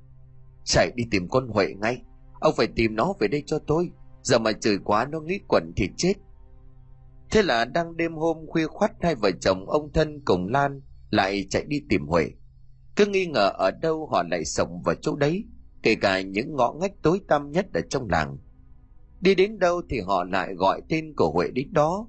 chạy 0.66 0.90
đi 0.96 1.04
tìm 1.11 1.28
con 1.28 1.49
huệ 1.49 1.75
ngay. 1.80 2.02
Ông 2.40 2.54
phải 2.56 2.66
tìm 2.66 2.96
nó 2.96 3.12
về 3.20 3.28
đây 3.28 3.42
cho 3.46 3.58
tôi. 3.66 3.90
Giờ 4.23 4.38
mà 4.38 4.52
chửi 4.52 4.78
quá 4.85 5.06
nó 5.11 5.20
nghĩ 5.20 5.38
quẩn 5.49 5.73
thì 5.76 5.88
chết. 5.96 6.14
Thế 7.30 7.42
là 7.42 7.64
đang 7.64 7.96
đêm 7.96 8.14
hôm 8.14 8.37
khuya 8.46 8.66
khoắt, 8.66 8.92
hai 9.00 9.14
vợ 9.14 9.30
chồng 9.40 9.70
ông 9.70 9.92
thân 9.92 10.20
cùng 10.25 10.49
lan 10.49 10.80
lại 11.11 11.46
chạy 11.50 11.64
đi 11.64 11.82
tìm 11.88 12.06
huệ. 12.06 12.30
Cứ 12.96 13.06
nghi 13.06 13.26
ngờ 13.26 13.50
ở 13.54 13.70
đâu 13.70 14.08
họ 14.12 14.23
lại 14.30 14.44
sống 14.44 14.82
vào 14.85 14.94
chỗ 14.94 15.16
đấy, 15.16 15.44
kể 15.82 15.94
cả 15.94 16.20
những 16.20 16.54
ngõ 16.56 16.73
ngách 16.80 16.92
tối 17.02 17.20
tăm 17.28 17.50
nhất 17.50 17.66
ở 17.75 17.80
trong 17.90 18.08
làng. 18.11 18.37
Đi 19.20 19.35
đến 19.35 19.58
đâu 19.58 19.82
thì 19.90 20.00
họ 20.00 20.25
lại 20.25 20.54
gọi 20.54 20.82
tên 20.88 21.14
của 21.16 21.30
huệ 21.30 21.49
đến 21.50 21.73
đó. 21.73 22.08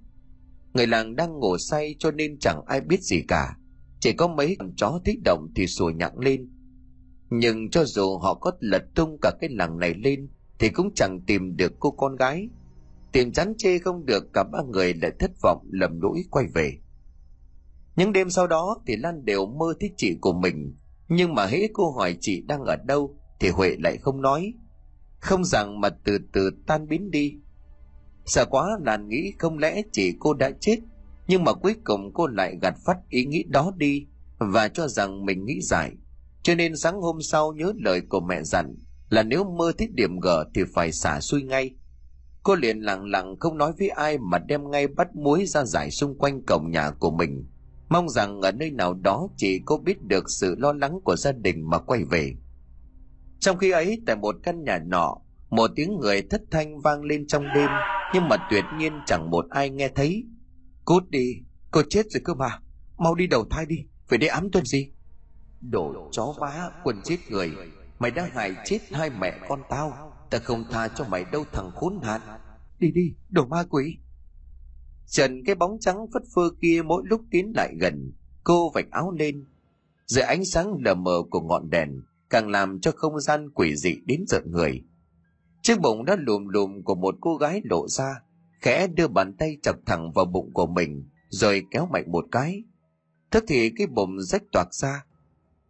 Người 0.73 0.87
làng 0.87 1.15
đang 1.15 1.39
ngủ 1.39 1.57
say 1.57 1.95
cho 1.99 2.11
nên 2.11 2.39
chẳng 2.39 2.61
ai 2.67 2.81
biết 2.81 3.01
gì 3.01 3.21
cả. 3.27 3.57
Chỉ 3.99 4.13
có 4.13 4.27
mấy 4.27 4.55
con 4.59 4.73
chó 4.75 4.99
thích 5.05 5.19
động 5.25 5.47
thì 5.55 5.67
sủa 5.67 5.89
nhặng 5.89 6.19
lên 6.19 6.49
nhưng 7.29 7.69
cho 7.69 7.85
dù 7.85 8.17
họ 8.17 8.33
có 8.33 8.51
lật 8.59 8.83
tung 8.95 9.17
cả 9.21 9.31
cái 9.41 9.49
làng 9.53 9.79
này 9.79 9.93
lên, 9.93 10.29
thì 10.59 10.69
cũng 10.69 10.93
chẳng 10.95 11.21
tìm 11.27 11.57
được 11.57 11.73
cô 11.79 11.91
con 11.91 12.15
gái. 12.15 12.49
Tìm 13.11 13.31
chán 13.31 13.53
chê 13.57 13.79
không 13.79 14.05
được, 14.05 14.33
cả 14.33 14.43
ba 14.43 14.59
người 14.69 14.93
lại 14.93 15.11
thất 15.19 15.31
vọng, 15.43 15.67
lầm 15.71 16.01
lũi 16.01 16.25
quay 16.31 16.45
về. 16.53 16.73
Những 17.95 18.13
đêm 18.13 18.29
sau 18.29 18.47
đó 18.47 18.77
thì 18.87 18.95
lan 18.95 19.25
đều 19.25 19.45
mơ 19.45 19.73
thấy 19.79 19.91
chị 19.97 20.17
của 20.21 20.33
mình. 20.33 20.75
Nhưng 21.07 21.33
mà 21.33 21.45
hễ 21.45 21.67
cô 21.73 21.91
hỏi 21.91 22.17
chị 22.21 22.43
đang 22.47 22.63
ở 22.63 22.75
đâu, 22.75 23.15
thì 23.39 23.49
huệ 23.49 23.75
lại 23.79 23.97
không 23.97 24.21
nói. 24.21 24.53
Không 25.19 25.43
rằng 25.45 25.81
mà 25.81 25.89
từ 25.89 26.17
từ 26.33 26.51
tan 26.67 26.87
biến 26.87 27.11
đi. 27.11 27.33
Sợ 28.25 28.45
quá, 28.45 28.77
lan 28.85 29.09
nghĩ 29.09 29.33
không 29.39 29.57
lẽ 29.57 29.81
chị 29.91 30.13
cô 30.19 30.33
đã 30.33 30.51
chết. 30.59 30.77
Nhưng 31.27 31.43
mà 31.43 31.53
cuối 31.53 31.75
cùng 31.83 32.13
cô 32.13 32.27
lại 32.27 32.57
gạt 32.61 32.75
phát 32.85 32.97
ý 33.09 33.25
nghĩ 33.25 33.43
đó 33.47 33.71
đi, 33.77 34.07
và 34.37 34.67
cho 34.67 34.87
rằng 34.87 35.25
mình 35.25 35.45
nghĩ 35.45 35.59
giải 35.61 35.91
cho 36.47 36.55
nên 36.55 36.75
sáng 36.75 37.01
hôm 37.01 37.21
sau 37.21 37.53
nhớ 37.53 37.73
lời 37.77 38.01
của 38.09 38.19
mẹ 38.19 38.43
dặn 38.43 38.75
là 39.09 39.23
nếu 39.23 39.43
mơ 39.43 39.71
thấy 39.77 39.87
điểm 39.93 40.19
gở 40.19 40.45
thì 40.53 40.61
phải 40.73 40.91
xả 40.91 41.19
xuôi 41.19 41.43
ngay. 41.43 41.75
Cô 42.43 42.55
liền 42.55 42.79
lặng 42.79 43.05
lặng 43.05 43.35
không 43.39 43.57
nói 43.57 43.71
với 43.79 43.89
ai 43.89 44.17
mà 44.17 44.39
đem 44.39 44.71
ngay 44.71 44.87
bắt 44.87 45.15
muối 45.15 45.45
ra 45.45 45.63
giải 45.63 45.91
xung 45.91 46.17
quanh 46.17 46.45
cổng 46.45 46.71
nhà 46.71 46.91
của 46.91 47.11
mình. 47.11 47.45
Mong 47.89 48.09
rằng 48.09 48.41
ở 48.41 48.51
nơi 48.51 48.71
nào 48.71 48.93
đó 48.93 49.27
chị 49.37 49.61
cô 49.65 49.77
biết 49.77 50.01
được 50.01 50.29
sự 50.29 50.55
lo 50.57 50.73
lắng 50.73 50.99
của 51.03 51.15
gia 51.15 51.31
đình 51.31 51.69
mà 51.69 51.79
quay 51.79 52.03
về. 52.03 52.33
Trong 53.39 53.57
khi 53.57 53.71
ấy, 53.71 54.01
tại 54.05 54.15
một 54.15 54.35
căn 54.43 54.63
nhà 54.63 54.79
nọ, 54.85 55.17
một 55.49 55.71
tiếng 55.75 55.97
người 55.99 56.21
thất 56.21 56.41
thanh 56.51 56.81
vang 56.81 57.03
lên 57.03 57.27
trong 57.27 57.43
đêm, 57.55 57.69
nhưng 58.13 58.27
mà 58.29 58.35
tuyệt 58.51 58.63
nhiên 58.79 58.93
chẳng 59.05 59.29
một 59.29 59.45
ai 59.49 59.69
nghe 59.69 59.89
thấy. 59.95 60.23
Cút 60.85 61.09
đi, 61.09 61.33
cô 61.71 61.81
chết 61.89 62.05
rồi 62.09 62.21
cơ 62.23 62.33
mà. 62.33 62.59
Mau 62.97 63.15
đi 63.15 63.27
đầu 63.27 63.45
thai 63.49 63.65
đi, 63.65 63.77
phải 64.07 64.17
để 64.17 64.27
ám 64.27 64.51
tuần 64.51 64.65
gì? 64.65 64.91
Đồ 65.61 66.09
chó 66.11 66.33
vá 66.39 66.71
quân 66.83 67.01
giết 67.03 67.19
người. 67.29 67.51
Mày 67.99 68.11
đã 68.11 68.29
hại 68.33 68.55
chết 68.65 68.79
hai 68.91 69.09
mẹ 69.09 69.39
con 69.49 69.61
tao. 69.69 70.13
Ta 70.29 70.39
không 70.39 70.63
tha 70.71 70.87
cho 70.87 71.05
mày 71.09 71.25
đâu, 71.31 71.43
thằng 71.53 71.71
khốn 71.75 71.99
nạn. 72.01 72.21
Đi 72.79 72.91
đi, 72.91 73.13
đồ 73.29 73.45
ma 73.45 73.63
quỷ. 73.69 73.97
Trần 75.07 75.43
cái 75.45 75.55
bóng 75.55 75.77
trắng 75.79 76.05
phất 76.13 76.23
phơ 76.35 76.49
kia 76.61 76.81
mỗi 76.85 77.03
lúc 77.05 77.21
tiến 77.31 77.53
lại 77.55 77.73
gần, 77.79 78.13
cô 78.43 78.71
vạch 78.73 78.91
áo 78.91 79.11
lên. 79.11 79.45
Dưới 80.05 80.23
ánh 80.23 80.45
sáng 80.45 80.73
lờ 80.85 80.95
mờ 80.95 81.21
của 81.29 81.41
ngọn 81.41 81.69
đèn, 81.69 81.89
càng 82.29 82.49
làm 82.49 82.79
cho 82.79 82.91
không 82.95 83.19
gian 83.19 83.49
quỷ 83.49 83.75
dị 83.75 83.95
đến 84.05 84.23
giận 84.27 84.51
người. 84.51 84.83
Chiếc 85.61 85.81
bụng 85.81 86.05
đã 86.05 86.15
lùm 86.19 86.47
lùm 86.47 86.81
của 86.83 86.95
một 86.95 87.15
cô 87.21 87.35
gái 87.35 87.61
lộ 87.63 87.87
ra, 87.87 88.21
khẽ 88.61 88.87
đưa 88.87 89.07
bàn 89.07 89.33
tay 89.37 89.57
chọc 89.63 89.75
thẳng 89.85 90.11
vào 90.11 90.25
bụng 90.25 90.53
của 90.53 90.67
mình, 90.67 91.09
rồi 91.29 91.63
kéo 91.71 91.87
mạnh 91.91 92.11
một 92.11 92.25
cái. 92.31 92.63
Thức 93.31 93.43
thì 93.47 93.71
cái 93.77 93.87
bụng 93.87 94.21
rách 94.21 94.43
toạc 94.51 94.73
ra 94.73 95.05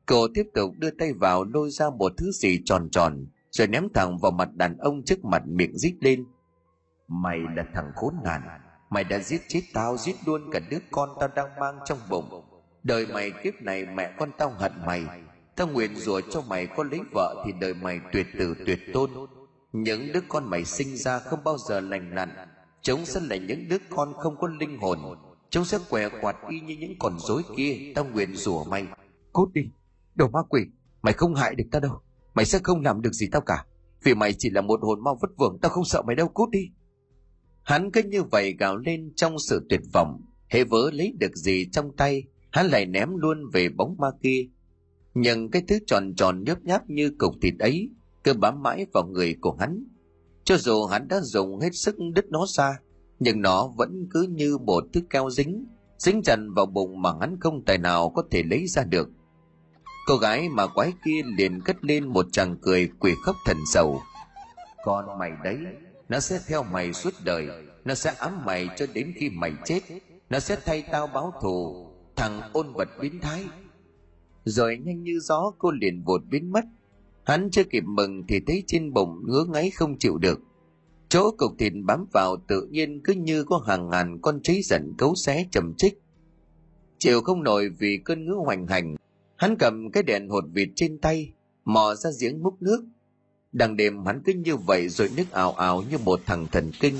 cô 0.07 0.27
tiếp 0.33 0.43
tục 0.53 0.71
đưa 0.77 0.91
tay 0.91 1.13
vào 1.13 1.43
lôi 1.43 1.69
ra 1.69 1.89
một 1.89 2.11
thứ 2.17 2.31
gì 2.31 2.61
tròn 2.65 2.89
tròn, 2.91 3.25
rồi 3.51 3.67
ném 3.67 3.87
thẳng 3.93 4.17
vào 4.17 4.31
mặt 4.31 4.49
đàn 4.53 4.77
ông 4.77 5.03
trước 5.03 5.25
mặt 5.25 5.43
miệng 5.45 5.77
rít 5.77 5.95
lên. 6.01 6.25
Mày 7.07 7.39
là 7.55 7.65
thằng 7.73 7.91
khốn 7.95 8.13
nạn, 8.23 8.41
mày 8.89 9.03
đã 9.03 9.19
giết 9.19 9.41
chết 9.47 9.61
tao, 9.73 9.97
giết 9.97 10.15
luôn 10.25 10.49
cả 10.51 10.59
đứa 10.69 10.79
con 10.91 11.09
tao 11.19 11.29
đang 11.35 11.59
mang 11.59 11.79
trong 11.85 11.99
bụng. 12.09 12.43
Đời 12.83 13.07
mày 13.13 13.31
kiếp 13.43 13.53
này 13.61 13.85
mẹ 13.85 14.15
con 14.17 14.31
tao 14.37 14.49
hận 14.49 14.71
mày. 14.85 15.05
Tao 15.55 15.67
nguyện 15.67 15.95
rủa 15.95 16.21
cho 16.21 16.41
mày 16.41 16.67
có 16.67 16.83
lấy 16.83 16.99
vợ 17.13 17.43
thì 17.45 17.51
đời 17.59 17.73
mày 17.73 17.99
tuyệt 18.11 18.27
tử, 18.39 18.55
tuyệt 18.65 18.79
tôn. 18.93 19.09
Những 19.71 20.11
đứa 20.13 20.21
con 20.27 20.49
mày 20.49 20.65
sinh 20.65 20.97
ra 20.97 21.19
không 21.19 21.39
bao 21.43 21.57
giờ 21.57 21.79
lành 21.79 22.15
lặn 22.15 22.29
chúng 22.87 23.05
sẽ 23.05 23.19
là 23.19 23.35
những 23.35 23.67
đứa 23.67 23.77
con 23.89 24.13
không 24.13 24.35
có 24.39 24.47
linh 24.47 24.77
hồn. 24.77 24.99
Chúng 25.49 25.65
sẽ 25.65 25.77
què 25.89 26.09
quạt 26.21 26.35
y 26.49 26.59
như 26.59 26.75
những 26.79 26.93
con 26.99 27.19
rối 27.19 27.43
kia. 27.57 27.91
Tao 27.95 28.05
nguyện 28.05 28.35
rủa 28.35 28.63
mày. 28.63 28.85
Cút 29.33 29.53
đi 29.53 29.61
đồ 30.17 30.27
ma 30.27 30.39
quỷ, 30.49 30.61
mày 31.01 31.13
không 31.13 31.35
hại 31.35 31.55
được 31.55 31.63
tao 31.71 31.81
đâu. 31.81 32.01
Mày 32.33 32.45
sẽ 32.45 32.59
không 32.63 32.81
làm 32.81 33.01
được 33.01 33.13
gì 33.13 33.27
tao 33.31 33.41
cả. 33.41 33.65
Vì 34.03 34.13
mày 34.13 34.33
chỉ 34.37 34.49
là 34.49 34.61
một 34.61 34.79
hồn 34.81 35.03
ma 35.03 35.11
vất 35.21 35.29
vưởng, 35.37 35.57
tao 35.61 35.69
không 35.69 35.85
sợ 35.85 36.01
mày 36.01 36.15
đâu. 36.15 36.27
Cút 36.27 36.49
đi. 36.49 36.69
Hắn 37.63 37.91
cứ 37.91 38.03
như 38.03 38.23
vậy 38.23 38.55
gào 38.59 38.77
lên 38.77 39.13
trong 39.15 39.39
sự 39.39 39.65
tuyệt 39.69 39.81
vọng. 39.93 40.21
Hệ 40.49 40.63
vớ 40.63 40.91
lấy 40.91 41.13
được 41.19 41.35
gì 41.35 41.65
trong 41.71 41.95
tay, 41.95 42.23
hắn 42.51 42.67
lại 42.67 42.85
ném 42.85 43.15
luôn 43.15 43.49
về 43.53 43.69
bóng 43.69 43.95
ma 43.97 44.07
kia. 44.23 44.47
Nhưng 45.13 45.51
cái 45.51 45.61
thứ 45.67 45.79
tròn 45.87 46.13
tròn 46.17 46.43
nhớp 46.43 46.61
nháp 46.63 46.89
như 46.89 47.11
cục 47.17 47.33
thịt 47.41 47.53
ấy 47.59 47.89
cứ 48.23 48.33
bám 48.33 48.63
mãi 48.63 48.85
vào 48.93 49.07
người 49.07 49.35
của 49.41 49.55
hắn. 49.59 49.83
Cho 50.43 50.57
dù 50.57 50.85
hắn 50.85 51.07
đã 51.07 51.21
dùng 51.21 51.59
hết 51.59 51.69
sức 51.73 51.95
đứt 52.13 52.25
nó 52.29 52.45
ra, 52.47 52.79
nhưng 53.19 53.41
nó 53.41 53.67
vẫn 53.77 54.07
cứ 54.09 54.27
như 54.29 54.57
một 54.57 54.83
thứ 54.93 55.01
keo 55.09 55.29
dính 55.29 55.65
dính 55.97 56.21
chặt 56.23 56.37
vào 56.55 56.65
bụng 56.65 57.01
mà 57.01 57.09
hắn 57.21 57.39
không 57.39 57.65
tài 57.65 57.77
nào 57.77 58.09
có 58.09 58.23
thể 58.31 58.43
lấy 58.43 58.67
ra 58.67 58.83
được 58.83 59.09
cô 60.07 60.17
gái 60.17 60.49
mà 60.49 60.67
quái 60.67 60.93
kia 61.05 61.21
liền 61.37 61.61
cất 61.61 61.85
lên 61.85 62.07
một 62.07 62.25
tràng 62.31 62.55
cười 62.61 62.89
quỷ 62.99 63.13
khóc 63.23 63.35
thần 63.45 63.57
sầu. 63.65 64.01
Con 64.83 65.19
mày 65.19 65.31
đấy, 65.43 65.57
nó 66.09 66.19
sẽ 66.19 66.39
theo 66.47 66.63
mày 66.63 66.93
suốt 66.93 67.13
đời, 67.25 67.47
nó 67.85 67.95
sẽ 67.95 68.13
ám 68.17 68.45
mày 68.45 68.69
cho 68.77 68.85
đến 68.93 69.13
khi 69.15 69.29
mày 69.29 69.53
chết, 69.65 69.79
nó 70.29 70.39
sẽ 70.39 70.57
thay 70.65 70.83
tao 70.91 71.07
báo 71.07 71.33
thù, 71.41 71.87
thằng 72.15 72.41
ôn 72.53 72.73
vật 72.73 72.89
biến 73.01 73.19
thái. 73.19 73.45
Rồi 74.45 74.77
nhanh 74.77 75.03
như 75.03 75.19
gió 75.19 75.51
cô 75.57 75.71
liền 75.71 76.03
vụt 76.03 76.21
biến 76.29 76.51
mất. 76.51 76.65
Hắn 77.23 77.49
chưa 77.51 77.63
kịp 77.63 77.83
mừng 77.87 78.23
thì 78.27 78.39
thấy 78.47 78.63
trên 78.67 78.93
bụng 78.93 79.23
ngứa 79.27 79.45
ngáy 79.45 79.69
không 79.69 79.97
chịu 79.99 80.17
được. 80.17 80.39
Chỗ 81.09 81.31
cục 81.37 81.51
thịt 81.59 81.73
bám 81.85 82.05
vào 82.13 82.37
tự 82.47 82.67
nhiên 82.71 83.01
cứ 83.03 83.13
như 83.13 83.43
có 83.43 83.63
hàng 83.67 83.89
ngàn 83.89 84.21
con 84.21 84.39
cháy 84.43 84.61
giận 84.63 84.93
cấu 84.97 85.15
xé 85.15 85.45
chầm 85.51 85.73
trích. 85.77 86.01
chịu 86.97 87.21
không 87.21 87.43
nổi 87.43 87.69
vì 87.79 88.01
cơn 88.05 88.25
ngứa 88.25 88.35
hoành 88.35 88.67
hành 88.67 88.95
hắn 89.37 89.55
cầm 89.59 89.91
cái 89.91 90.03
đèn 90.03 90.29
hột 90.29 90.43
vịt 90.53 90.69
trên 90.75 90.99
tay, 90.99 91.33
mò 91.65 91.95
ra 91.95 92.09
giếng 92.21 92.43
múc 92.43 92.61
nước. 92.61 92.85
Đằng 93.51 93.75
đêm 93.75 94.05
hắn 94.05 94.21
cứ 94.25 94.33
như 94.33 94.55
vậy 94.55 94.89
rồi 94.89 95.09
nước 95.17 95.31
ảo 95.31 95.51
ảo 95.51 95.83
như 95.89 95.97
một 95.97 96.21
thằng 96.25 96.47
thần 96.51 96.71
kinh. 96.79 96.95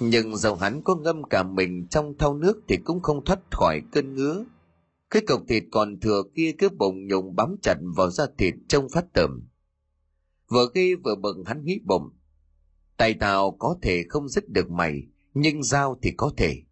Nhưng 0.00 0.36
dầu 0.36 0.54
hắn 0.54 0.82
có 0.82 0.94
ngâm 0.96 1.22
cả 1.24 1.42
mình 1.42 1.86
trong 1.90 2.14
thau 2.18 2.34
nước 2.34 2.62
thì 2.68 2.76
cũng 2.84 3.02
không 3.02 3.24
thoát 3.24 3.38
khỏi 3.50 3.82
cơn 3.92 4.14
ngứa. 4.14 4.44
Cái 5.10 5.22
cục 5.26 5.40
thịt 5.48 5.64
còn 5.70 6.00
thừa 6.00 6.22
kia 6.34 6.52
cứ 6.58 6.68
bồng 6.68 7.06
nhùng 7.06 7.36
bám 7.36 7.56
chặt 7.62 7.76
vào 7.96 8.10
da 8.10 8.24
thịt 8.38 8.54
trông 8.68 8.88
phát 8.88 9.04
tởm. 9.12 9.48
Vừa 10.48 10.66
ghi 10.74 10.94
vừa 10.94 11.14
bừng 11.14 11.44
hắn 11.44 11.64
nghĩ 11.64 11.80
bụng, 11.84 12.10
tay 12.96 13.14
tao 13.14 13.50
có 13.58 13.76
thể 13.82 14.04
không 14.08 14.28
dứt 14.28 14.48
được 14.48 14.70
mày, 14.70 15.02
nhưng 15.34 15.62
dao 15.62 15.98
thì 16.02 16.12
có 16.16 16.32
thể. 16.36 16.62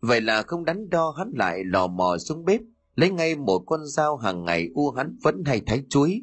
Vậy 0.00 0.20
là 0.20 0.42
không 0.42 0.64
đắn 0.64 0.90
đo 0.90 1.14
hắn 1.18 1.32
lại 1.34 1.64
lò 1.64 1.86
mò 1.86 2.18
xuống 2.18 2.44
bếp 2.44 2.60
lấy 2.94 3.10
ngay 3.10 3.36
một 3.36 3.58
con 3.66 3.86
dao 3.86 4.16
hàng 4.16 4.44
ngày 4.44 4.68
u 4.74 4.90
hắn 4.90 5.16
vẫn 5.22 5.42
hay 5.46 5.60
thái 5.66 5.82
chuối 5.88 6.22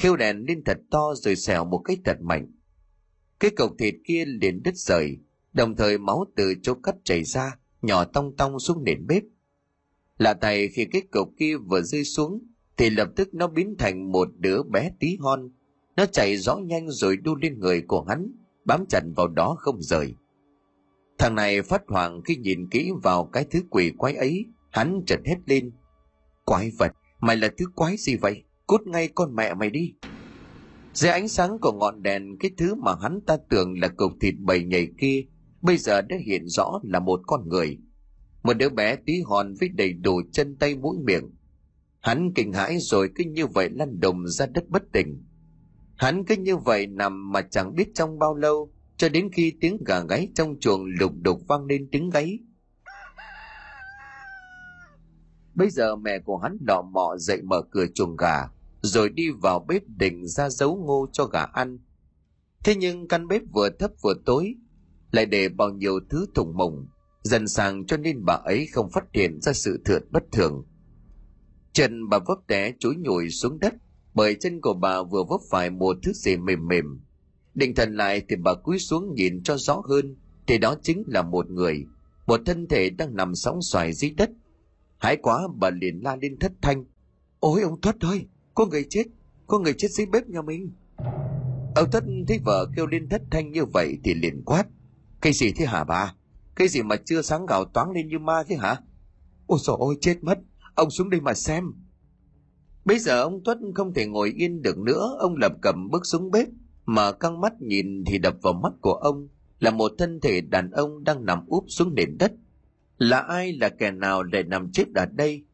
khiêu 0.00 0.16
đèn 0.16 0.44
lên 0.48 0.64
thật 0.64 0.78
to 0.90 1.14
rồi 1.14 1.36
xẻo 1.36 1.64
một 1.64 1.78
cái 1.78 1.96
thật 2.04 2.16
mạnh. 2.20 2.52
Cái 3.40 3.50
cục 3.50 3.70
thịt 3.78 3.94
kia 4.04 4.24
liền 4.24 4.62
đứt 4.62 4.76
rời, 4.76 5.18
đồng 5.52 5.76
thời 5.76 5.98
máu 5.98 6.24
từ 6.36 6.54
chỗ 6.62 6.74
cắt 6.74 6.94
chảy 7.04 7.24
ra, 7.24 7.56
nhỏ 7.82 8.04
tong 8.04 8.36
tong 8.36 8.58
xuống 8.58 8.84
nền 8.84 9.06
bếp. 9.06 9.22
Lạ 10.18 10.34
tay 10.34 10.68
khi 10.68 10.84
cái 10.84 11.02
cục 11.12 11.28
kia 11.38 11.56
vừa 11.56 11.82
rơi 11.82 12.04
xuống, 12.04 12.46
thì 12.76 12.90
lập 12.90 13.08
tức 13.16 13.34
nó 13.34 13.46
biến 13.46 13.74
thành 13.78 14.12
một 14.12 14.28
đứa 14.38 14.62
bé 14.62 14.90
tí 15.00 15.16
hon. 15.20 15.50
Nó 15.96 16.06
chạy 16.06 16.36
rõ 16.36 16.56
nhanh 16.56 16.90
rồi 16.90 17.16
đu 17.16 17.36
lên 17.36 17.58
người 17.58 17.82
của 17.88 18.02
hắn, 18.02 18.32
bám 18.64 18.84
chặt 18.88 19.02
vào 19.16 19.28
đó 19.28 19.56
không 19.58 19.82
rời. 19.82 20.14
Thằng 21.18 21.34
này 21.34 21.62
phát 21.62 21.82
hoảng 21.88 22.22
khi 22.24 22.36
nhìn 22.36 22.68
kỹ 22.70 22.90
vào 23.02 23.24
cái 23.24 23.44
thứ 23.50 23.60
quỷ 23.70 23.92
quái 23.98 24.14
ấy, 24.14 24.46
hắn 24.70 25.02
chợt 25.06 25.20
hết 25.24 25.36
lên 25.46 25.72
quái 26.50 26.70
vật. 26.78 26.92
Mày 27.20 27.36
là 27.36 27.48
thứ 27.58 27.64
quái 27.74 27.96
gì 27.96 28.16
vậy? 28.16 28.44
Cút 28.66 28.86
ngay 28.86 29.08
con 29.14 29.34
mẹ 29.34 29.54
mày 29.54 29.70
đi. 29.70 29.94
Dưới 30.92 31.10
ánh 31.10 31.28
sáng 31.28 31.58
của 31.60 31.72
ngọn 31.72 32.02
đèn, 32.02 32.38
cái 32.40 32.50
thứ 32.56 32.74
mà 32.74 32.92
hắn 33.02 33.20
ta 33.26 33.36
tưởng 33.50 33.80
là 33.80 33.88
cục 33.88 34.12
thịt 34.20 34.34
bầy 34.38 34.64
nhảy 34.64 34.88
kia, 34.98 35.24
bây 35.62 35.76
giờ 35.76 36.02
đã 36.02 36.16
hiện 36.26 36.48
rõ 36.48 36.80
là 36.82 37.00
một 37.00 37.20
con 37.26 37.48
người. 37.48 37.78
Một 38.42 38.52
đứa 38.52 38.68
bé 38.68 38.96
tí 38.96 39.20
hòn 39.24 39.54
với 39.60 39.68
đầy 39.68 39.92
đủ 39.92 40.22
chân 40.32 40.56
tay 40.56 40.76
mũi 40.76 40.96
miệng. 41.04 41.30
Hắn 42.00 42.32
kinh 42.34 42.52
hãi 42.52 42.78
rồi 42.80 43.10
cứ 43.14 43.24
như 43.24 43.46
vậy 43.46 43.70
lăn 43.70 44.00
đùng 44.00 44.26
ra 44.26 44.46
đất 44.46 44.68
bất 44.68 44.82
tỉnh. 44.92 45.22
Hắn 45.96 46.24
cứ 46.24 46.36
như 46.36 46.56
vậy 46.56 46.86
nằm 46.86 47.32
mà 47.32 47.42
chẳng 47.42 47.74
biết 47.74 47.94
trong 47.94 48.18
bao 48.18 48.34
lâu, 48.34 48.72
cho 48.96 49.08
đến 49.08 49.28
khi 49.32 49.52
tiếng 49.60 49.76
gà 49.86 50.00
gáy 50.08 50.28
trong 50.34 50.56
chuồng 50.60 50.84
lục 51.00 51.12
đục 51.22 51.40
vang 51.48 51.64
lên 51.64 51.88
tiếng 51.92 52.10
gáy. 52.10 52.38
Bây 55.60 55.70
giờ 55.70 55.96
mẹ 55.96 56.18
của 56.18 56.36
hắn 56.36 56.58
đỏ 56.60 56.82
mọ 56.82 57.16
dậy 57.18 57.42
mở 57.42 57.62
cửa 57.70 57.86
chuồng 57.94 58.16
gà, 58.16 58.48
rồi 58.82 59.08
đi 59.08 59.30
vào 59.30 59.64
bếp 59.68 59.82
định 59.88 60.26
ra 60.26 60.50
giấu 60.50 60.76
ngô 60.76 61.08
cho 61.12 61.24
gà 61.24 61.42
ăn. 61.42 61.78
Thế 62.64 62.74
nhưng 62.74 63.08
căn 63.08 63.28
bếp 63.28 63.42
vừa 63.52 63.70
thấp 63.78 63.90
vừa 64.02 64.14
tối, 64.24 64.54
lại 65.10 65.26
để 65.26 65.48
bao 65.48 65.70
nhiêu 65.70 66.00
thứ 66.10 66.26
thùng 66.34 66.56
mùng 66.56 66.86
dần 67.22 67.48
sàng 67.48 67.86
cho 67.86 67.96
nên 67.96 68.24
bà 68.24 68.34
ấy 68.34 68.66
không 68.72 68.90
phát 68.90 69.04
hiện 69.12 69.40
ra 69.40 69.52
sự 69.52 69.80
thượt 69.84 70.02
bất 70.10 70.22
thường. 70.32 70.64
Chân 71.72 72.08
bà 72.08 72.18
vấp 72.18 72.38
té 72.46 72.72
chối 72.78 72.94
nhủi 72.98 73.30
xuống 73.30 73.58
đất, 73.58 73.74
bởi 74.14 74.36
chân 74.40 74.60
của 74.60 74.74
bà 74.74 75.02
vừa 75.02 75.24
vấp 75.28 75.40
phải 75.50 75.70
một 75.70 75.96
thứ 76.02 76.12
gì 76.12 76.36
mềm 76.36 76.68
mềm. 76.68 77.00
Định 77.54 77.74
thần 77.74 77.96
lại 77.96 78.22
thì 78.28 78.36
bà 78.36 78.54
cúi 78.54 78.78
xuống 78.78 79.14
nhìn 79.14 79.42
cho 79.42 79.56
rõ 79.56 79.82
hơn, 79.88 80.16
thì 80.46 80.58
đó 80.58 80.74
chính 80.82 81.02
là 81.06 81.22
một 81.22 81.50
người, 81.50 81.84
một 82.26 82.40
thân 82.46 82.66
thể 82.68 82.90
đang 82.90 83.16
nằm 83.16 83.34
sóng 83.34 83.62
xoài 83.62 83.92
dưới 83.92 84.10
đất 84.10 84.30
Hãi 85.00 85.16
quá 85.16 85.48
bà 85.56 85.70
liền 85.70 86.00
la 86.02 86.16
lên 86.16 86.38
thất 86.38 86.52
thanh. 86.62 86.84
Ôi 87.40 87.62
ông 87.62 87.80
tuất 87.80 88.00
ơi, 88.00 88.26
có 88.54 88.66
người 88.66 88.86
chết, 88.90 89.04
có 89.46 89.58
người 89.58 89.74
chết 89.78 89.88
dưới 89.90 90.06
bếp 90.06 90.28
nhà 90.28 90.42
mình. 90.42 90.72
Ông 91.74 91.90
tuất 91.92 92.04
thấy 92.28 92.38
vợ 92.44 92.66
kêu 92.76 92.86
lên 92.86 93.08
thất 93.08 93.22
thanh 93.30 93.52
như 93.52 93.64
vậy 93.64 93.98
thì 94.04 94.14
liền 94.14 94.42
quát. 94.44 94.64
Cái 95.20 95.32
gì 95.32 95.52
thế 95.52 95.66
hả 95.66 95.84
bà? 95.84 96.14
Cái 96.54 96.68
gì 96.68 96.82
mà 96.82 96.96
chưa 97.04 97.22
sáng 97.22 97.46
gạo 97.46 97.64
toáng 97.64 97.90
lên 97.90 98.08
như 98.08 98.18
ma 98.18 98.42
thế 98.48 98.56
hả? 98.56 98.76
Ôi 99.46 99.58
trời 99.62 99.76
ôi, 99.78 99.96
chết 100.00 100.16
mất. 100.22 100.38
Ông 100.74 100.90
xuống 100.90 101.10
đây 101.10 101.20
mà 101.20 101.34
xem. 101.34 101.64
Bây 102.84 102.98
giờ 102.98 103.22
ông 103.22 103.44
tuất 103.44 103.58
không 103.74 103.94
thể 103.94 104.06
ngồi 104.06 104.32
yên 104.36 104.62
được 104.62 104.78
nữa. 104.78 105.16
Ông 105.18 105.36
lập 105.36 105.52
cầm 105.62 105.88
bước 105.90 106.06
xuống 106.06 106.30
bếp 106.30 106.48
mà 106.84 107.12
căng 107.12 107.40
mắt 107.40 107.52
nhìn 107.60 108.04
thì 108.04 108.18
đập 108.18 108.34
vào 108.42 108.52
mắt 108.52 108.72
của 108.80 108.92
ông 108.92 109.28
là 109.58 109.70
một 109.70 109.92
thân 109.98 110.20
thể 110.20 110.40
đàn 110.40 110.70
ông 110.70 111.04
đang 111.04 111.24
nằm 111.24 111.46
úp 111.46 111.64
xuống 111.68 111.94
nền 111.94 112.18
đất 112.18 112.32
là 113.00 113.18
ai 113.18 113.52
là 113.52 113.68
kẻ 113.68 113.90
nào 113.90 114.22
để 114.22 114.42
nằm 114.42 114.72
chết 114.72 114.84
ở 114.94 115.06
đây? 115.06 115.44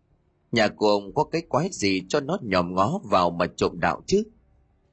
Nhà 0.52 0.68
của 0.68 0.88
ông 0.88 1.14
có 1.14 1.24
cái 1.24 1.42
quái 1.48 1.68
gì 1.72 2.02
cho 2.08 2.20
nó 2.20 2.38
nhòm 2.42 2.74
ngó 2.74 3.00
vào 3.04 3.30
mà 3.30 3.46
trộm 3.56 3.80
đạo 3.80 4.02
chứ? 4.06 4.22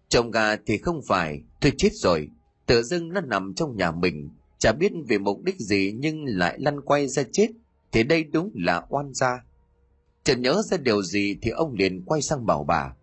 Chồng 0.10 0.32
gà 0.32 0.56
thì 0.56 0.78
không 0.78 1.02
phải, 1.08 1.42
tôi 1.62 1.72
chết 1.78 1.90
rồi. 1.94 2.30
Tự 2.66 2.84
dưng 2.84 3.10
nó 3.10 3.22
nằm 3.22 3.54
trong 3.56 3.78
nhà 3.78 3.92
mình. 3.92 4.30
Chả 4.58 4.72
biết 4.72 4.92
vì 5.08 5.18
mục 5.18 5.44
đích 5.44 5.60
gì 5.60 5.94
nhưng 5.98 6.26
lại 6.26 6.60
lăn 6.60 6.82
quay 6.82 7.08
ra 7.08 7.24
chết. 7.32 7.48
Thì 7.92 8.04
đây 8.04 8.24
đúng 8.24 8.52
là 8.56 8.86
oan 8.90 9.14
gia. 9.14 9.44
Chợt 10.24 10.36
nhớ 10.36 10.62
ra 10.66 10.78
điều 10.78 11.04
gì 11.04 11.38
thì 11.42 11.52
ông 11.52 11.74
liền 11.74 12.04
quay 12.06 12.22
sang 12.22 12.46
bảo 12.46 12.64
bà. 12.64 12.96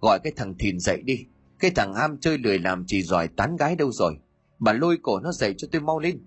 Gọi 0.00 0.18
cái 0.18 0.32
thằng 0.36 0.54
thìn 0.58 0.80
dậy 0.80 1.02
đi. 1.04 1.24
Cái 1.58 1.70
thằng 1.70 1.94
ham 1.94 2.18
chơi 2.20 2.38
lười 2.38 2.58
làm 2.58 2.84
chỉ 2.86 3.02
giỏi 3.02 3.28
tán 3.28 3.56
gái 3.56 3.76
đâu 3.76 3.92
rồi. 3.92 4.16
Bà 4.58 4.72
lôi 4.72 4.98
cổ 5.02 5.20
nó 5.20 5.32
dậy 5.32 5.54
cho 5.58 5.68
tôi 5.72 5.82
mau 5.82 5.98
lên 5.98 6.18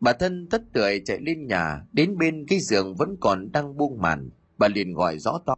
bà 0.00 0.12
thân 0.12 0.48
tất 0.50 0.62
tưởi 0.72 1.02
chạy 1.04 1.18
lên 1.20 1.46
nhà, 1.46 1.82
đến 1.92 2.18
bên 2.18 2.46
cái 2.48 2.60
giường 2.60 2.94
vẫn 2.94 3.16
còn 3.20 3.52
đang 3.52 3.76
buông 3.76 4.00
màn. 4.00 4.30
Bà 4.58 4.68
liền 4.68 4.92
gọi 4.92 5.18
rõ 5.18 5.40
to. 5.46 5.54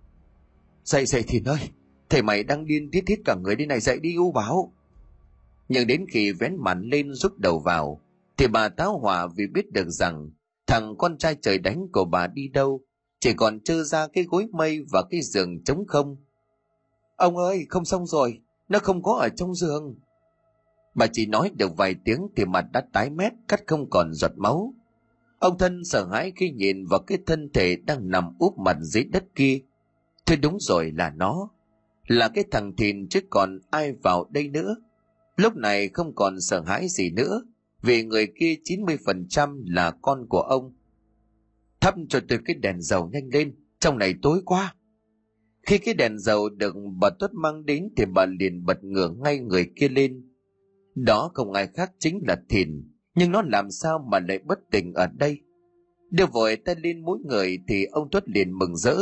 Dậy 0.85 1.07
dậy 1.07 1.25
thì 1.29 1.43
ơi 1.45 1.59
thầy 2.09 2.23
mày 2.23 2.45
đang 2.45 2.67
điên 2.67 2.91
thiết 2.91 3.03
thiết 3.07 3.21
cả 3.25 3.35
người 3.43 3.57
đi 3.57 3.67
này, 3.67 3.81
dậy 3.81 3.99
đi, 4.01 4.15
u 4.17 4.33
báo 4.33 4.73
nhưng 5.71 5.87
đến 5.87 6.07
khi 6.09 6.33
vén 6.33 6.57
màn 6.59 6.83
lên 6.83 7.15
rút 7.15 7.39
đầu 7.39 7.59
vào, 7.59 8.01
thì 8.37 8.47
bà 8.47 8.69
táo 8.69 8.99
hỏa 8.99 9.27
vì 9.37 9.47
biết 9.47 9.73
được 9.73 9.89
rằng 9.89 10.31
thằng 10.67 10.95
con 10.99 11.19
trai 11.19 11.37
trời 11.43 11.59
đánh 11.59 11.87
của 11.93 12.05
bà 12.05 12.27
đi 12.27 12.49
đâu, 12.49 12.81
chỉ 13.21 13.33
còn 13.33 13.61
trơ 13.61 13.85
ra 13.85 14.07
cái 14.07 14.25
gối 14.25 14.47
mây 14.53 14.81
và 14.93 15.03
cái 15.11 15.21
giường 15.23 15.65
trống 15.65 15.85
không. 15.87 16.17
Ông 17.17 17.37
ơi, 17.37 17.67
không 17.69 17.85
xong 17.85 18.07
rồi, 18.07 18.41
nó 18.69 18.79
không 18.79 19.03
có 19.03 19.13
ở 19.15 19.29
trong 19.29 19.55
giường 19.55 19.99
bà 20.95 21.07
chỉ 21.07 21.27
nói 21.27 21.51
được 21.55 21.77
vài 21.77 21.95
tiếng 22.05 22.27
thì 22.37 22.45
mặt 22.45 22.65
đã 22.73 22.81
tái 22.93 23.11
mét, 23.11 23.33
cắt 23.49 23.61
không 23.67 23.91
còn 23.91 24.15
giọt 24.15 24.33
máu. 24.37 24.75
Ông 25.39 25.59
thân 25.59 25.85
sợ 25.85 26.07
hãi 26.07 26.33
khi 26.37 26.51
nhìn 26.51 26.87
vào 26.87 27.01
cái 27.01 27.19
thân 27.27 27.51
thể 27.55 27.77
đang 27.77 28.11
nằm 28.11 28.25
úp 28.39 28.59
mặt 28.59 28.77
dưới 28.81 29.05
đất 29.05 29.25
kia. 29.35 29.59
Thế 30.27 30.37
đúng 30.37 30.57
rồi 30.61 30.93
là 30.93 31.11
nó. 31.11 31.49
Là 32.07 32.29
cái 32.29 32.45
thằng 32.51 32.77
thìn 32.77 33.09
chứ 33.09 33.21
còn 33.31 33.59
ai 33.71 33.93
vào 33.93 34.29
đây 34.31 34.49
nữa. 34.49 34.77
Lúc 35.37 35.57
này 35.57 35.89
không 35.89 36.15
còn 36.15 36.41
sợ 36.41 36.63
hãi 36.67 36.89
gì 36.89 37.11
nữa, 37.11 37.43
vì 37.83 38.05
người 38.05 38.27
kia 38.41 38.55
90% 38.65 39.65
là 39.67 39.91
con 39.91 40.27
của 40.29 40.41
ông. 40.41 40.73
Thắp 41.81 41.95
cho 42.09 42.21
tôi 42.29 42.39
cái 42.45 42.57
đèn 42.57 42.83
dầu 42.83 43.11
nhanh 43.13 43.29
lên, 43.33 43.55
trong 43.81 43.99
này 43.99 44.15
tối 44.23 44.41
quá. 44.45 44.75
Khi 45.63 45.79
cái 45.79 45.95
đèn 45.95 46.19
dầu 46.19 46.49
được 46.49 46.75
bà 47.01 47.11
tuất 47.11 47.35
mang 47.35 47.67
đến 47.67 47.89
thì 47.97 48.05
bà 48.15 48.27
liền 48.27 48.65
bật 48.65 48.85
ngửa 48.85 49.09
ngay 49.09 49.39
người 49.39 49.71
kia 49.77 49.89
lên 49.89 50.30
đó 51.05 51.31
không 51.35 51.53
ai 51.53 51.69
khác 51.75 51.93
chính 51.99 52.21
là 52.29 52.37
thìn, 52.49 52.69
nhưng 53.15 53.33
nó 53.33 53.43
làm 53.43 53.71
sao 53.71 54.07
mà 54.11 54.21
lại 54.29 54.39
bất 54.39 54.59
tỉnh 54.71 54.95
ở 54.95 55.07
đây? 55.07 55.41
Đưa 56.11 56.27
vội 56.27 56.57
tay 56.57 56.75
lên 56.79 57.05
mỗi 57.05 57.19
người 57.25 57.59
thì 57.69 57.85
ông 57.85 58.11
tuất 58.11 58.29
liền 58.29 58.59
mừng 58.59 58.77
rỡ. 58.77 58.97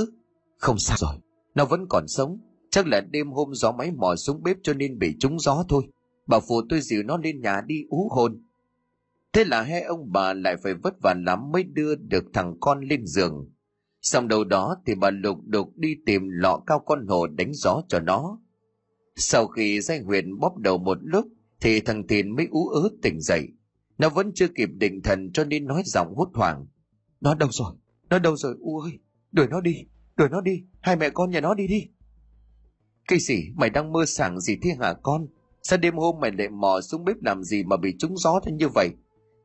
Không 0.56 0.78
sao 0.78 0.96
rồi, 1.00 1.14
nó 1.54 1.64
vẫn 1.64 1.86
còn 1.88 2.08
sống. 2.08 2.38
Chắc 2.70 2.86
là 2.86 3.00
đêm 3.00 3.30
hôm 3.30 3.54
gió 3.54 3.72
máy 3.72 3.90
mò 3.90 4.16
xuống 4.16 4.42
bếp 4.42 4.56
cho 4.62 4.74
nên 4.74 4.98
bị 4.98 5.16
trúng 5.20 5.38
gió 5.38 5.64
thôi. 5.68 5.82
Bà 6.26 6.40
phụ 6.40 6.62
tôi 6.68 6.80
dìu 6.80 7.02
nó 7.02 7.16
lên 7.16 7.40
nhà 7.40 7.60
đi 7.66 7.84
ú 7.88 8.08
hồn. 8.10 8.42
Thế 9.32 9.44
là 9.44 9.62
hai 9.62 9.82
ông 9.82 10.12
bà 10.12 10.34
lại 10.34 10.56
phải 10.62 10.74
vất 10.74 10.94
vả 11.02 11.14
lắm 11.26 11.52
mới 11.52 11.62
đưa 11.62 11.94
được 11.94 12.24
thằng 12.32 12.54
con 12.60 12.80
lên 12.80 13.06
giường. 13.06 13.50
Xong 14.02 14.28
đầu 14.28 14.44
đó 14.44 14.76
thì 14.86 14.94
bà 14.94 15.10
lục 15.10 15.38
đục 15.44 15.68
đi 15.76 15.96
tìm 16.06 16.22
lọ 16.28 16.62
cao 16.66 16.82
con 16.86 17.06
hồ 17.06 17.26
đánh 17.26 17.52
gió 17.54 17.82
cho 17.88 18.00
nó. 18.00 18.38
Sau 19.16 19.46
khi 19.46 19.80
danh 19.80 20.04
huyền 20.04 20.38
bóp 20.38 20.56
đầu 20.58 20.78
một 20.78 20.98
lúc 21.00 21.26
thì 21.60 21.80
thằng 21.80 22.06
tiền 22.06 22.36
mới 22.36 22.46
ú 22.50 22.68
ớ 22.68 22.88
tỉnh 23.02 23.20
dậy. 23.20 23.48
Nó 23.98 24.08
vẫn 24.08 24.32
chưa 24.34 24.48
kịp 24.48 24.68
định 24.72 25.02
thần 25.02 25.32
cho 25.32 25.44
nên 25.44 25.66
nói 25.66 25.82
giọng 25.84 26.14
hốt 26.16 26.30
hoảng. 26.34 26.66
Nó 27.20 27.34
đâu 27.34 27.48
rồi? 27.52 27.72
Nó 28.10 28.18
đâu 28.18 28.36
rồi 28.36 28.54
u 28.60 28.78
ơi? 28.78 28.92
Đuổi 29.32 29.46
nó 29.50 29.60
đi, 29.60 29.74
đuổi 30.16 30.28
nó 30.28 30.40
đi. 30.40 30.62
Hai 30.80 30.96
mẹ 30.96 31.10
con 31.10 31.30
nhà 31.30 31.40
nó 31.40 31.54
đi 31.54 31.66
đi. 31.66 31.88
Cái 33.08 33.18
gì? 33.18 33.52
Mày 33.54 33.70
đang 33.70 33.92
mơ 33.92 34.04
sảng 34.06 34.40
gì 34.40 34.58
thế 34.62 34.70
hả 34.80 34.94
con? 35.02 35.26
Sao 35.62 35.78
đêm 35.78 35.96
hôm 35.96 36.20
mày 36.20 36.30
lại 36.38 36.48
mò 36.48 36.80
xuống 36.80 37.04
bếp 37.04 37.16
làm 37.22 37.42
gì 37.42 37.64
mà 37.64 37.76
bị 37.76 37.94
trúng 37.98 38.16
gió 38.16 38.40
thế 38.44 38.52
như 38.52 38.68
vậy? 38.68 38.90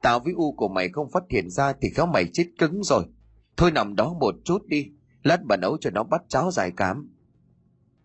Tao 0.01 0.19
với 0.19 0.33
u 0.33 0.51
của 0.51 0.67
mày 0.67 0.89
không 0.89 1.11
phát 1.11 1.23
hiện 1.29 1.49
ra 1.49 1.73
thì 1.81 1.89
khéo 1.89 2.05
mày 2.05 2.25
chết 2.33 2.45
cứng 2.57 2.83
rồi. 2.83 3.05
Thôi 3.57 3.71
nằm 3.71 3.95
đó 3.95 4.13
một 4.19 4.35
chút 4.43 4.65
đi. 4.67 4.85
Lát 5.23 5.43
bà 5.45 5.57
nấu 5.57 5.77
cho 5.77 5.89
nó 5.89 6.03
bắt 6.03 6.21
cháo 6.27 6.51
dài 6.51 6.71
cám. 6.71 7.09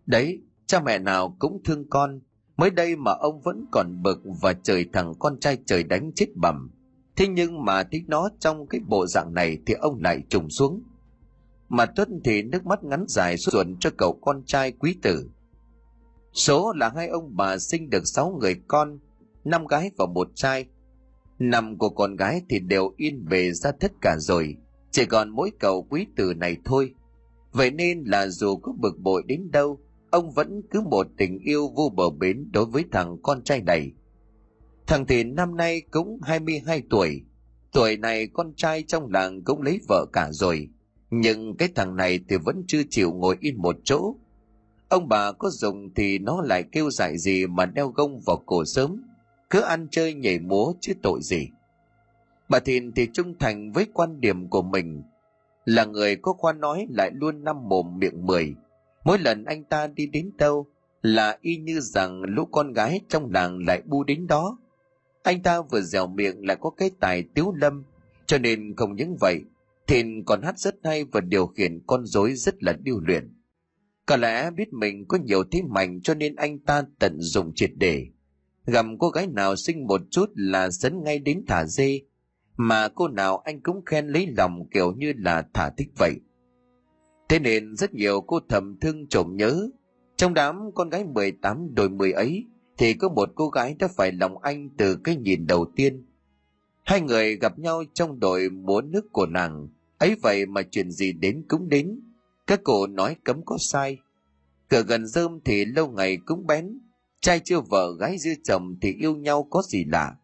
Đấy, 0.05 0.41
cha 0.65 0.79
mẹ 0.79 0.99
nào 0.99 1.35
cũng 1.39 1.61
thương 1.63 1.89
con 1.89 2.19
mới 2.59 2.69
đây 2.69 2.95
mà 2.95 3.11
ông 3.11 3.41
vẫn 3.41 3.65
còn 3.71 4.01
bực 4.03 4.21
và 4.41 4.53
trời 4.53 4.85
thằng 4.93 5.13
con 5.19 5.39
trai 5.39 5.57
trời 5.65 5.83
đánh 5.83 6.11
chết 6.15 6.27
bầm. 6.35 6.71
Thế 7.15 7.27
nhưng 7.27 7.65
mà 7.65 7.83
thích 7.83 8.03
nó 8.07 8.29
trong 8.39 8.67
cái 8.67 8.81
bộ 8.87 9.07
dạng 9.07 9.33
này 9.33 9.57
thì 9.65 9.73
ông 9.73 9.99
lại 10.01 10.21
trùng 10.29 10.49
xuống. 10.49 10.83
Mà 11.69 11.85
tuấn 11.85 12.21
thì 12.23 12.41
nước 12.41 12.65
mắt 12.65 12.83
ngắn 12.83 13.05
dài 13.07 13.37
ruột 13.37 13.67
cho 13.79 13.89
cậu 13.97 14.19
con 14.21 14.43
trai 14.45 14.71
quý 14.71 14.95
tử. 15.01 15.29
Số 16.33 16.73
là 16.75 16.91
hai 16.95 17.07
ông 17.07 17.35
bà 17.35 17.57
sinh 17.57 17.89
được 17.89 18.03
sáu 18.05 18.37
người 18.39 18.55
con, 18.67 18.99
năm 19.43 19.67
gái 19.67 19.91
và 19.97 20.05
một 20.05 20.27
trai. 20.35 20.65
Năm 21.39 21.77
của 21.77 21.89
con 21.89 22.15
gái 22.15 22.41
thì 22.49 22.59
đều 22.59 22.93
yên 22.97 23.25
về 23.29 23.51
ra 23.51 23.71
tất 23.71 23.91
cả 24.01 24.15
rồi, 24.19 24.55
chỉ 24.91 25.05
còn 25.05 25.29
mỗi 25.29 25.51
cậu 25.59 25.87
quý 25.89 26.07
tử 26.15 26.33
này 26.37 26.57
thôi. 26.65 26.93
Vậy 27.51 27.71
nên 27.71 28.03
là 28.03 28.27
dù 28.27 28.55
có 28.57 28.73
bực 28.79 28.99
bội 28.99 29.23
đến 29.27 29.51
đâu 29.51 29.79
ông 30.11 30.31
vẫn 30.31 30.61
cứ 30.71 30.81
một 30.81 31.07
tình 31.17 31.39
yêu 31.39 31.67
vô 31.75 31.91
bờ 31.95 32.09
bến 32.09 32.49
đối 32.51 32.65
với 32.65 32.83
thằng 32.91 33.17
con 33.23 33.43
trai 33.43 33.61
này. 33.61 33.91
Thằng 34.87 35.05
thìn 35.05 35.35
năm 35.35 35.57
nay 35.57 35.81
cũng 35.91 36.19
22 36.21 36.83
tuổi. 36.89 37.21
Tuổi 37.71 37.97
này 37.97 38.27
con 38.27 38.53
trai 38.55 38.83
trong 38.83 39.11
làng 39.11 39.43
cũng 39.43 39.61
lấy 39.61 39.79
vợ 39.87 40.05
cả 40.13 40.31
rồi. 40.31 40.69
Nhưng 41.11 41.57
cái 41.57 41.69
thằng 41.75 41.95
này 41.95 42.19
thì 42.29 42.35
vẫn 42.45 42.63
chưa 42.67 42.81
chịu 42.89 43.11
ngồi 43.13 43.37
yên 43.39 43.61
một 43.61 43.77
chỗ. 43.83 44.15
Ông 44.89 45.07
bà 45.09 45.31
có 45.31 45.49
dùng 45.49 45.93
thì 45.93 46.19
nó 46.19 46.41
lại 46.41 46.63
kêu 46.71 46.89
dại 46.89 47.17
gì 47.17 47.47
mà 47.47 47.65
đeo 47.65 47.87
gông 47.87 48.19
vào 48.25 48.43
cổ 48.45 48.65
sớm. 48.65 49.03
Cứ 49.49 49.61
ăn 49.61 49.87
chơi 49.91 50.13
nhảy 50.13 50.39
múa 50.39 50.73
chứ 50.81 50.93
tội 51.01 51.19
gì. 51.21 51.49
Bà 52.49 52.59
thìn 52.59 52.91
thì 52.91 53.07
trung 53.13 53.37
thành 53.39 53.71
với 53.71 53.85
quan 53.93 54.21
điểm 54.21 54.47
của 54.47 54.61
mình. 54.61 55.03
Là 55.65 55.85
người 55.85 56.15
có 56.15 56.33
khoan 56.33 56.59
nói 56.59 56.87
lại 56.89 57.11
luôn 57.13 57.43
năm 57.43 57.69
mồm 57.69 57.99
miệng 57.99 58.25
mười 58.25 58.55
mỗi 59.03 59.19
lần 59.19 59.45
anh 59.45 59.63
ta 59.63 59.87
đi 59.87 60.05
đến 60.05 60.31
đâu 60.37 60.67
là 61.01 61.37
y 61.41 61.57
như 61.57 61.79
rằng 61.79 62.21
lũ 62.21 62.45
con 62.45 62.73
gái 62.73 63.01
trong 63.09 63.31
làng 63.31 63.65
lại 63.67 63.81
bu 63.85 64.03
đến 64.03 64.27
đó. 64.27 64.57
Anh 65.23 65.43
ta 65.43 65.61
vừa 65.61 65.81
dẻo 65.81 66.07
miệng 66.07 66.47
lại 66.47 66.57
có 66.59 66.69
cái 66.69 66.91
tài 66.99 67.23
tiếu 67.23 67.53
lâm, 67.55 67.83
cho 68.25 68.37
nên 68.37 68.75
không 68.75 68.95
những 68.95 69.17
vậy, 69.19 69.41
thìn 69.87 70.23
còn 70.25 70.41
hát 70.41 70.59
rất 70.59 70.75
hay 70.83 71.03
và 71.03 71.21
điều 71.21 71.47
khiển 71.47 71.79
con 71.87 72.05
rối 72.05 72.33
rất 72.33 72.63
là 72.63 72.73
điêu 72.73 72.99
luyện. 72.99 73.33
Có 74.05 74.17
lẽ 74.17 74.51
biết 74.51 74.73
mình 74.73 75.05
có 75.07 75.17
nhiều 75.17 75.43
thế 75.51 75.61
mạnh 75.69 76.01
cho 76.01 76.13
nên 76.13 76.35
anh 76.35 76.59
ta 76.59 76.83
tận 76.99 77.17
dụng 77.19 77.51
triệt 77.55 77.71
để. 77.75 78.07
Gặp 78.65 78.85
cô 78.99 79.09
gái 79.09 79.27
nào 79.27 79.55
sinh 79.55 79.87
một 79.87 80.01
chút 80.11 80.29
là 80.35 80.69
dẫn 80.69 81.03
ngay 81.03 81.19
đến 81.19 81.43
thả 81.47 81.65
dê, 81.65 82.01
mà 82.57 82.87
cô 82.87 83.07
nào 83.07 83.37
anh 83.37 83.61
cũng 83.61 83.85
khen 83.85 84.07
lấy 84.07 84.27
lòng 84.37 84.69
kiểu 84.73 84.93
như 84.97 85.13
là 85.17 85.47
thả 85.53 85.69
thích 85.69 85.89
vậy 85.97 86.13
thế 87.29 87.39
nên 87.39 87.75
rất 87.75 87.93
nhiều 87.93 88.21
cô 88.21 88.39
thầm 88.49 88.77
thương 88.81 89.07
trộm 89.07 89.37
nhớ. 89.37 89.69
Trong 90.15 90.33
đám 90.33 90.71
con 90.75 90.89
gái 90.89 91.03
18 91.03 91.75
đôi 91.75 91.89
mười 91.89 92.11
ấy, 92.11 92.45
thì 92.77 92.93
có 92.93 93.09
một 93.09 93.29
cô 93.35 93.49
gái 93.49 93.75
đã 93.79 93.87
phải 93.87 94.11
lòng 94.11 94.37
anh 94.37 94.69
từ 94.77 94.95
cái 95.03 95.15
nhìn 95.15 95.47
đầu 95.47 95.65
tiên. 95.75 96.05
Hai 96.83 97.01
người 97.01 97.35
gặp 97.35 97.59
nhau 97.59 97.83
trong 97.93 98.19
đội 98.19 98.49
múa 98.49 98.81
nước 98.81 99.11
của 99.11 99.25
nàng. 99.25 99.67
Ấy 99.97 100.15
vậy 100.21 100.45
mà 100.45 100.61
chuyện 100.71 100.91
gì 100.91 101.13
đến 101.13 101.43
cũng 101.47 101.69
đến. 101.69 101.99
Các 102.47 102.61
cô 102.63 102.87
nói 102.87 103.15
cấm 103.23 103.45
có 103.45 103.57
sai. 103.59 103.97
Cửa 104.69 104.83
gần 104.83 105.07
rơm 105.07 105.39
thì 105.45 105.65
lâu 105.65 105.87
ngày 105.87 106.17
cũng 106.25 106.47
bén. 106.47 106.79
Trai 107.21 107.39
chưa 107.39 107.59
vợ, 107.59 107.95
gái 107.99 108.17
chưa 108.23 108.33
chồng 108.43 108.75
thì 108.81 108.93
yêu 108.93 109.15
nhau 109.15 109.47
có 109.49 109.61
gì 109.61 109.85
lạ. 109.85 110.15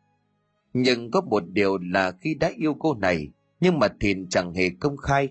Nhưng 0.73 1.11
có 1.11 1.21
một 1.21 1.43
điều 1.47 1.77
là 1.77 2.11
khi 2.11 2.35
đã 2.35 2.51
yêu 2.57 2.75
cô 2.79 2.93
này, 2.93 3.27
nhưng 3.59 3.79
mà 3.79 3.87
thìn 3.99 4.29
chẳng 4.29 4.53
hề 4.53 4.69
công 4.79 4.97
khai 4.97 5.29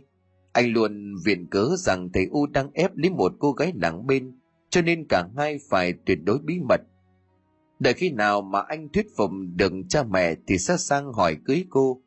anh 0.54 0.72
luôn 0.72 1.14
viện 1.24 1.46
cớ 1.46 1.68
rằng 1.78 2.08
thầy 2.12 2.26
u 2.30 2.46
đang 2.46 2.70
ép 2.72 2.96
lấy 2.96 3.10
một 3.10 3.32
cô 3.38 3.52
gái 3.52 3.72
làng 3.82 4.06
bên, 4.06 4.38
cho 4.70 4.82
nên 4.82 5.06
cả 5.08 5.28
hai 5.36 5.58
phải 5.68 5.94
tuyệt 6.06 6.18
đối 6.24 6.38
bí 6.38 6.60
mật. 6.68 6.80
Đợi 7.78 7.94
khi 7.94 8.10
nào 8.10 8.42
mà 8.42 8.60
anh 8.60 8.88
thuyết 8.88 9.06
phục 9.16 9.30
được 9.56 9.72
cha 9.88 10.02
mẹ 10.02 10.34
thì 10.46 10.58
sẽ 10.58 10.76
sang 10.76 11.12
hỏi 11.12 11.36
cưới 11.44 11.64
cô. 11.70 12.00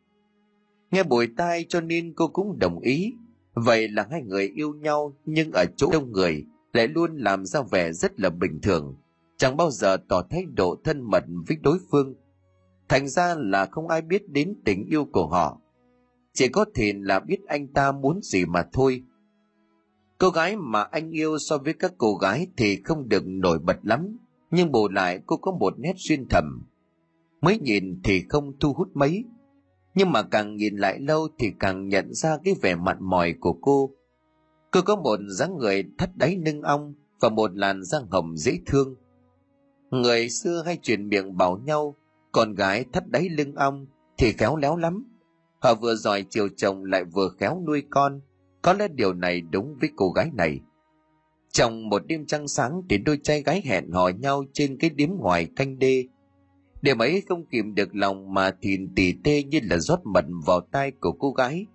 Nghe 0.92 1.04
bồi 1.04 1.30
tai 1.38 1.66
cho 1.70 1.82
nên 1.82 2.14
cô 2.14 2.28
cũng 2.28 2.60
đồng 2.60 2.80
ý. 2.80 3.14
Vậy 3.54 3.88
là 3.88 4.08
hai 4.12 4.22
người 4.22 4.52
yêu 4.56 4.74
nhau 4.74 5.14
nhưng 5.26 5.52
ở 5.52 5.66
chỗ 5.78 5.90
đông 5.92 6.12
người 6.12 6.46
lại 6.74 6.88
luôn 6.88 7.18
làm 7.18 7.46
ra 7.46 7.62
vẻ 7.62 7.92
rất 7.92 8.20
là 8.20 8.30
bình 8.30 8.60
thường, 8.62 8.96
chẳng 9.38 9.58
bao 9.58 9.72
giờ 9.72 9.98
tỏ 10.10 10.22
thái 10.30 10.44
độ 10.56 10.76
thân 10.84 11.02
mật 11.02 11.24
với 11.48 11.58
đối 11.62 11.78
phương. 11.92 12.16
Thành 12.90 13.08
ra 13.08 13.36
là 13.38 13.66
không 13.66 13.88
ai 13.88 14.02
biết 14.02 14.30
đến 14.30 14.56
tình 14.66 14.86
yêu 14.86 15.06
của 15.06 15.28
họ 15.28 15.62
chỉ 16.38 16.48
có 16.48 16.66
thể 16.76 16.94
là 16.96 17.20
biết 17.20 17.46
anh 17.48 17.68
ta 17.68 17.92
muốn 17.92 18.20
gì 18.22 18.46
mà 18.46 18.66
thôi. 18.74 19.04
Cô 20.18 20.30
gái 20.30 20.56
mà 20.58 20.84
anh 20.84 21.12
yêu 21.12 21.38
so 21.38 21.58
với 21.58 21.74
các 21.74 21.94
cô 21.98 22.16
gái 22.16 22.48
thì 22.58 22.82
không 22.84 23.10
được 23.10 23.24
nổi 23.26 23.60
bật 23.60 23.78
lắm, 23.84 24.18
nhưng 24.52 24.72
bù 24.72 24.90
lại 24.90 25.20
cô 25.26 25.38
có 25.38 25.52
một 25.52 25.80
nét 25.80 25.94
duyên 25.98 26.26
thầm. 26.30 26.64
Mới 27.42 27.60
nhìn 27.60 28.00
thì 28.04 28.24
không 28.30 28.60
thu 28.60 28.74
hút 28.74 28.88
mấy, 28.94 29.24
nhưng 29.96 30.12
mà 30.12 30.24
càng 30.24 30.56
nhìn 30.56 30.76
lại 30.76 31.00
lâu 31.00 31.28
thì 31.40 31.52
càng 31.60 31.88
nhận 31.88 32.14
ra 32.14 32.38
cái 32.44 32.56
vẻ 32.62 32.76
mặn 32.76 32.98
mòi 33.00 33.34
của 33.40 33.54
cô. 33.62 33.92
Cô 34.72 34.82
có 34.82 34.96
một 34.96 35.20
dáng 35.30 35.58
người 35.58 35.84
thắt 35.98 36.10
đáy 36.16 36.36
nưng 36.36 36.62
ong 36.62 36.94
và 37.20 37.30
một 37.30 37.52
làn 37.56 37.84
da 37.84 38.00
hồng 38.12 38.38
dễ 38.38 38.60
thương. 38.66 38.96
Người 39.92 40.30
xưa 40.30 40.64
hay 40.66 40.78
truyền 40.82 41.10
miệng 41.10 41.38
bảo 41.38 41.58
nhau, 41.58 41.96
con 42.32 42.54
gái 42.54 42.86
thắt 42.94 43.08
đáy 43.08 43.30
lưng 43.30 43.56
ong 43.56 43.86
thì 44.18 44.34
khéo 44.34 44.56
léo 44.56 44.78
lắm 44.78 45.17
họ 45.68 45.76
vừa 45.76 45.96
giỏi 45.96 46.26
chiều 46.30 46.48
chồng 46.58 46.84
lại 46.84 47.04
vừa 47.04 47.30
khéo 47.40 47.62
nuôi 47.68 47.84
con. 47.90 48.22
Có 48.62 48.74
lẽ 48.74 48.88
điều 48.88 49.14
này 49.14 49.42
đúng 49.42 49.76
với 49.80 49.90
cô 49.96 50.10
gái 50.10 50.32
này. 50.34 50.60
Trong 51.52 51.90
một 51.90 52.08
đêm 52.08 52.26
trăng 52.26 52.48
sáng 52.48 52.82
thì 52.90 52.98
đôi 52.98 53.20
trai 53.24 53.42
gái 53.42 53.62
hẹn 53.66 53.92
hò 53.92 54.10
nhau 54.10 54.44
trên 54.54 54.78
cái 54.78 54.90
điếm 54.90 55.10
ngoài 55.10 55.48
canh 55.56 55.80
đê. 55.80 56.08
Đêm 56.82 56.98
ấy 56.98 57.24
không 57.28 57.46
kìm 57.46 57.76
được 57.76 57.96
lòng 57.96 58.34
mà 58.34 58.52
thìn 58.62 58.96
tỉ 58.96 59.14
tê 59.24 59.44
như 59.44 59.60
là 59.64 59.78
rót 59.78 60.00
mật 60.06 60.26
vào 60.46 60.62
tai 60.72 60.92
của 60.92 61.12
cô 61.12 61.32
gái. 61.32 61.66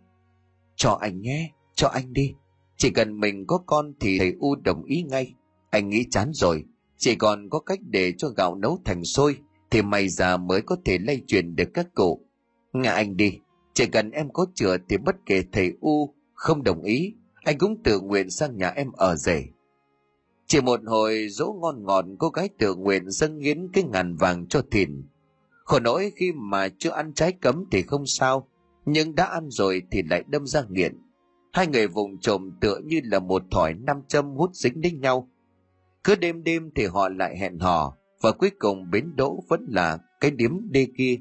Cho 0.76 0.98
anh 1.00 1.20
nhé, 1.20 1.50
cho 1.74 1.88
anh 1.88 2.12
đi. 2.12 2.35
Chỉ 2.76 2.90
cần 2.90 3.20
mình 3.20 3.46
có 3.46 3.59
con 3.66 3.92
thì 4.00 4.18
thầy 4.18 4.35
u 4.40 4.55
đồng 4.55 4.85
ý 4.85 5.02
ngay. 5.02 5.35
Anh 5.70 5.88
nghĩ 5.88 6.05
chán 6.11 6.31
rồi. 6.33 6.64
Chỉ 6.96 7.14
còn 7.14 7.48
có 7.50 7.59
cách 7.59 7.78
để 7.83 8.12
cho 8.18 8.28
gạo 8.28 8.55
nấu 8.55 8.78
thành 8.85 9.05
sôi 9.05 9.37
thì 9.70 9.83
mày 9.83 10.09
già 10.09 10.37
mới 10.37 10.62
có 10.62 10.76
thể 10.85 10.98
lây 10.98 11.22
truyền 11.26 11.57
được 11.57 11.68
các 11.74 11.94
cụ. 11.94 12.26
Ngã 12.72 12.92
anh 12.92 13.16
đi 13.16 13.38
chỉ 13.74 13.87
cần 13.87 14.11
em 14.11 14.30
có 14.32 14.46
chữa 14.54 14.76
thì 14.88 14.96
bất 14.96 15.16
kể 15.26 15.44
thầy 15.52 15.72
u 15.80 16.14
không 16.35 16.62
đồng 16.62 16.82
ý, 16.82 17.14
anh 17.44 17.58
cũng 17.58 17.82
tự 17.82 18.00
nguyện 18.00 18.30
sang 18.30 18.56
nhà 18.56 18.68
em 18.68 18.92
ở 18.92 19.16
rể. 19.16 19.44
Chỉ 20.46 20.61
một 20.61 20.80
hồi, 20.87 21.26
dỗ 21.30 21.52
ngon 21.61 21.85
ngọt 21.85 22.04
cô 22.18 22.28
gái 22.28 22.48
tự 22.58 22.74
nguyện 22.74 23.11
dâng 23.11 23.40
hiến 23.40 23.68
cái 23.72 23.85
ngàn 23.85 24.16
vàng 24.16 24.46
cho 24.48 24.62
thìn. 24.70 25.02
Khổ 25.64 25.78
nỗi 25.78 26.12
khi 26.16 26.32
mà 26.32 26.68
chưa 26.78 26.90
ăn 26.90 27.12
trái 27.14 27.32
cấm 27.32 27.64
thì 27.70 27.82
không 27.82 28.06
sao, 28.06 28.48
nhưng 28.85 29.14
đã 29.14 29.24
ăn 29.24 29.50
rồi 29.50 29.82
thì 29.90 30.02
lại 30.11 30.24
đâm 30.28 30.46
ra 30.46 30.62
nghiện. 30.70 30.98
Hai 31.52 31.66
người 31.66 31.88
vùng 31.88 32.18
trộm 32.20 32.50
tựa 32.61 32.78
như 32.85 33.00
là 33.04 33.18
một 33.18 33.42
thỏi 33.50 33.74
nam 33.74 34.02
châm 34.08 34.35
hút 34.35 34.50
dính 34.54 34.80
đến 34.80 35.00
nhau. 35.00 35.28
Cứ 36.04 36.14
đêm 36.14 36.44
đêm 36.44 36.70
thì 36.74 36.87
họ 36.87 37.08
lại 37.08 37.38
hẹn 37.38 37.58
hò, 37.58 37.96
và 38.22 38.32
cuối 38.32 38.50
cùng 38.58 38.90
bến 38.90 39.16
đỗ 39.16 39.44
vẫn 39.48 39.66
là 39.68 39.98
cái 40.20 40.30
điếm 40.30 40.70
đê 40.70 40.87
kia. 40.98 41.16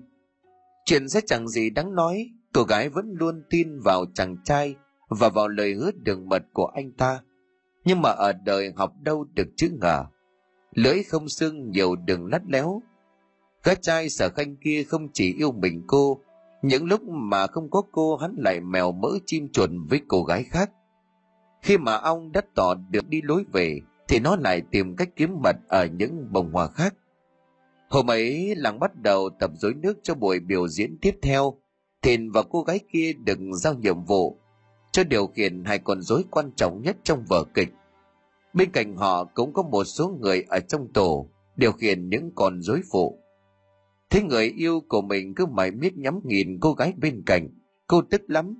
Chuyện 0.86 1.10
sẽ 1.10 1.22
chẳng 1.28 1.48
gì 1.48 1.70
đáng 1.70 1.96
nói 1.96 2.30
cô 2.54 2.64
gái 2.64 2.90
vẫn 2.90 3.14
luôn 3.20 3.44
tin 3.50 3.80
vào 3.80 4.06
chàng 4.14 4.38
trai 4.44 4.76
và 5.10 5.30
vào 5.30 5.48
lời 5.48 5.74
hứa 5.74 5.92
đường 5.92 6.30
mật 6.30 6.44
của 6.54 6.66
anh 6.66 6.92
ta. 6.92 7.20
Nhưng 7.86 8.02
mà 8.02 8.10
ở 8.10 8.34
đời 8.34 8.74
học 8.76 8.94
đâu 9.02 9.26
được 9.34 9.48
chữ 9.56 9.70
ngờ. 9.82 10.06
Lưỡi 10.76 11.04
không 11.04 11.30
xương 11.30 11.72
nhiều 11.72 11.96
đường 11.96 12.26
lắt 12.26 12.42
léo. 12.48 12.82
Gái 13.64 13.76
trai 13.82 14.10
sở 14.10 14.30
khanh 14.30 14.56
kia 14.56 14.84
không 14.84 15.08
chỉ 15.14 15.34
yêu 15.34 15.52
mình 15.52 15.84
cô, 15.88 16.22
những 16.62 16.86
lúc 16.86 17.02
mà 17.04 17.48
không 17.48 17.70
có 17.70 17.82
cô 17.92 18.18
hắn 18.18 18.36
lại 18.38 18.60
mèo 18.60 18.92
mỡ 18.92 19.10
chim 19.26 19.50
chuồn 19.54 19.88
với 19.90 20.02
cô 20.08 20.24
gái 20.24 20.44
khác. 20.44 20.72
Khi 21.62 21.78
mà 21.78 21.96
ông 21.96 22.32
đã 22.32 22.42
tỏ 22.56 22.76
được 22.90 23.10
đi 23.10 23.22
lối 23.22 23.44
về, 23.54 23.80
thì 24.08 24.20
nó 24.20 24.36
lại 24.36 24.62
tìm 24.72 24.96
cách 24.96 25.10
kiếm 25.16 25.38
mật 25.44 25.56
ở 25.68 25.86
những 25.86 26.28
bồng 26.32 26.52
hoa 26.52 26.68
khác. 26.68 26.96
Hôm 27.90 28.12
ấy 28.12 28.56
làng 28.56 28.80
bắt 28.80 28.96
đầu 28.96 29.30
tập 29.40 29.52
dối 29.56 29.74
nước 29.74 29.98
cho 30.04 30.16
buổi 30.16 30.40
biểu 30.40 30.68
diễn 30.68 30.98
tiếp 31.02 31.16
theo 31.22 31.61
thìn 32.02 32.32
và 32.32 32.44
cô 32.44 32.62
gái 32.62 32.80
kia 32.94 33.14
được 33.14 33.40
giao 33.54 33.74
nhiệm 33.74 34.04
vụ, 34.04 34.38
cho 34.92 35.04
điều 35.04 35.28
khiển 35.28 35.64
hai 35.66 35.80
con 35.80 36.02
rối 36.02 36.24
quan 36.32 36.52
trọng 36.56 36.82
nhất 36.82 36.98
trong 37.04 37.24
vở 37.30 37.44
kịch. 37.54 37.70
Bên 38.54 38.72
cạnh 38.72 38.96
họ 38.96 39.24
cũng 39.24 39.54
có 39.54 39.64
một 39.64 39.84
số 39.84 40.18
người 40.20 40.44
ở 40.50 40.60
trong 40.60 40.94
tổ, 40.94 41.30
điều 41.56 41.72
khiển 41.72 42.10
những 42.10 42.32
con 42.36 42.62
rối 42.62 42.82
phụ. 42.92 43.18
Thế 44.10 44.22
người 44.22 44.54
yêu 44.58 44.82
của 44.88 45.02
mình 45.02 45.36
cứ 45.36 45.46
mãi 45.46 45.72
miết 45.72 45.98
nhắm 45.98 46.20
nhìn 46.24 46.58
cô 46.62 46.74
gái 46.74 46.94
bên 46.98 47.24
cạnh, 47.26 47.50
cô 47.88 48.02
tức 48.02 48.22
lắm. 48.28 48.58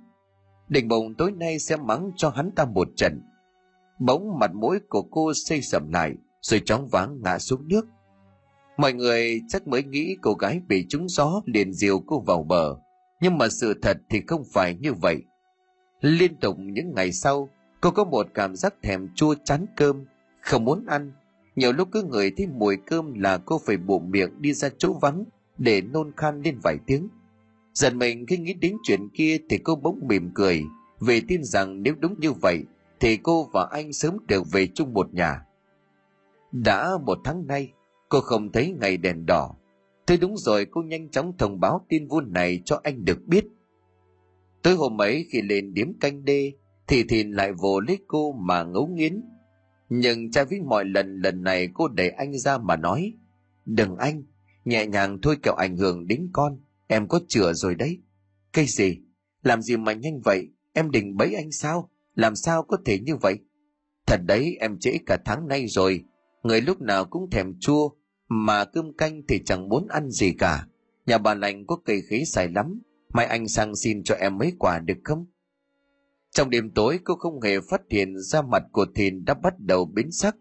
Định 0.68 0.88
bụng 0.88 1.14
tối 1.14 1.32
nay 1.32 1.58
sẽ 1.58 1.76
mắng 1.76 2.10
cho 2.16 2.30
hắn 2.30 2.50
ta 2.56 2.64
một 2.64 2.88
trận. 2.96 3.22
Bỗng 4.00 4.38
mặt 4.38 4.54
mũi 4.54 4.78
của 4.88 5.02
cô 5.02 5.32
xây 5.34 5.62
sầm 5.62 5.92
lại, 5.92 6.12
rồi 6.40 6.62
chóng 6.64 6.88
váng 6.88 7.18
ngã 7.22 7.38
xuống 7.38 7.68
nước. 7.68 7.86
Mọi 8.76 8.92
người 8.92 9.40
chắc 9.48 9.66
mới 9.66 9.82
nghĩ 9.84 10.16
cô 10.22 10.34
gái 10.34 10.60
bị 10.68 10.86
trúng 10.88 11.08
gió 11.08 11.42
liền 11.46 11.72
diều 11.72 12.00
cô 12.00 12.20
vào 12.20 12.42
bờ 12.42 12.76
nhưng 13.22 13.38
mà 13.38 13.48
sự 13.48 13.74
thật 13.82 13.96
thì 14.10 14.22
không 14.26 14.44
phải 14.52 14.76
như 14.80 14.92
vậy. 14.94 15.22
Liên 16.00 16.36
tục 16.36 16.56
những 16.58 16.94
ngày 16.94 17.12
sau, 17.12 17.48
cô 17.80 17.90
có 17.90 18.04
một 18.04 18.26
cảm 18.34 18.56
giác 18.56 18.74
thèm 18.82 19.08
chua 19.14 19.34
chán 19.44 19.66
cơm, 19.76 20.04
không 20.40 20.64
muốn 20.64 20.86
ăn. 20.86 21.12
Nhiều 21.56 21.72
lúc 21.72 21.88
cứ 21.92 22.02
ngửi 22.02 22.32
thấy 22.36 22.46
mùi 22.46 22.76
cơm 22.76 23.14
là 23.14 23.38
cô 23.38 23.60
phải 23.66 23.76
bụng 23.76 24.10
miệng 24.10 24.42
đi 24.42 24.52
ra 24.52 24.68
chỗ 24.78 24.92
vắng 25.00 25.24
để 25.58 25.80
nôn 25.80 26.12
khan 26.16 26.42
lên 26.42 26.58
vài 26.62 26.76
tiếng. 26.86 27.08
Dần 27.74 27.98
mình 27.98 28.26
khi 28.26 28.36
nghĩ 28.36 28.54
đến 28.54 28.76
chuyện 28.82 29.08
kia 29.14 29.38
thì 29.48 29.58
cô 29.58 29.76
bỗng 29.76 30.00
mỉm 30.08 30.30
cười, 30.34 30.64
vì 31.00 31.20
tin 31.20 31.44
rằng 31.44 31.82
nếu 31.82 31.94
đúng 32.00 32.20
như 32.20 32.32
vậy 32.32 32.64
thì 33.00 33.16
cô 33.16 33.48
và 33.52 33.68
anh 33.70 33.92
sớm 33.92 34.16
đều 34.28 34.44
về 34.52 34.66
chung 34.74 34.94
một 34.94 35.14
nhà. 35.14 35.46
Đã 36.52 36.90
một 37.06 37.18
tháng 37.24 37.46
nay, 37.46 37.72
cô 38.08 38.20
không 38.20 38.52
thấy 38.52 38.74
ngày 38.80 38.96
đèn 38.96 39.26
đỏ 39.26 39.54
thế 40.06 40.16
đúng 40.16 40.36
rồi, 40.36 40.66
cô 40.70 40.82
nhanh 40.82 41.08
chóng 41.10 41.32
thông 41.38 41.60
báo 41.60 41.86
tin 41.88 42.08
vui 42.08 42.22
này 42.26 42.62
cho 42.64 42.80
anh 42.82 43.04
được 43.04 43.18
biết. 43.26 43.44
Tới 44.62 44.74
hôm 44.74 45.00
ấy 45.00 45.26
khi 45.30 45.42
lên 45.42 45.74
điếm 45.74 45.98
canh 45.98 46.24
đê, 46.24 46.52
thì 46.86 47.04
thìn 47.04 47.30
lại 47.30 47.52
vồ 47.52 47.80
lấy 47.80 47.98
cô 48.06 48.32
mà 48.32 48.62
ngấu 48.62 48.86
nghiến. 48.86 49.22
Nhưng 49.88 50.30
cha 50.30 50.44
với 50.44 50.60
mọi 50.60 50.84
lần 50.84 51.20
lần 51.20 51.42
này 51.42 51.68
cô 51.74 51.88
đẩy 51.88 52.10
anh 52.10 52.38
ra 52.38 52.58
mà 52.58 52.76
nói, 52.76 53.12
đừng 53.66 53.96
anh, 53.96 54.22
nhẹ 54.64 54.86
nhàng 54.86 55.18
thôi 55.22 55.36
kẹo 55.42 55.54
ảnh 55.54 55.76
hưởng 55.76 56.06
đến 56.06 56.28
con, 56.32 56.60
em 56.86 57.08
có 57.08 57.20
chữa 57.28 57.52
rồi 57.52 57.74
đấy. 57.74 57.98
Cây 58.52 58.66
gì? 58.66 58.98
Làm 59.42 59.62
gì 59.62 59.76
mà 59.76 59.92
nhanh 59.92 60.20
vậy? 60.20 60.48
Em 60.72 60.90
định 60.90 61.16
bẫy 61.16 61.34
anh 61.34 61.52
sao? 61.52 61.90
Làm 62.14 62.36
sao 62.36 62.62
có 62.62 62.76
thể 62.84 62.98
như 62.98 63.16
vậy? 63.16 63.38
Thật 64.06 64.20
đấy, 64.26 64.56
em 64.60 64.78
trễ 64.78 64.98
cả 65.06 65.18
tháng 65.24 65.48
nay 65.48 65.66
rồi, 65.66 66.04
người 66.42 66.60
lúc 66.60 66.80
nào 66.80 67.04
cũng 67.04 67.30
thèm 67.30 67.54
chua 67.60 67.90
mà 68.32 68.64
cơm 68.64 68.92
canh 68.92 69.22
thì 69.28 69.44
chẳng 69.44 69.68
muốn 69.68 69.86
ăn 69.88 70.10
gì 70.10 70.32
cả. 70.32 70.66
Nhà 71.06 71.18
bà 71.18 71.34
lành 71.34 71.66
có 71.66 71.76
cây 71.84 72.02
khế 72.08 72.24
xài 72.24 72.48
lắm. 72.48 72.80
Mai 73.14 73.26
anh 73.26 73.48
sang 73.48 73.76
xin 73.76 74.02
cho 74.02 74.14
em 74.14 74.38
mấy 74.38 74.52
quả 74.58 74.78
được 74.78 74.98
không? 75.04 75.26
Trong 76.30 76.50
đêm 76.50 76.70
tối, 76.70 76.98
cô 77.04 77.14
không 77.14 77.40
hề 77.40 77.60
phát 77.60 77.82
hiện 77.90 78.18
ra 78.18 78.42
mặt 78.42 78.62
của 78.72 78.86
thìn 78.94 79.24
đã 79.24 79.34
bắt 79.34 79.54
đầu 79.58 79.84
biến 79.84 80.12
sắc. 80.12 80.36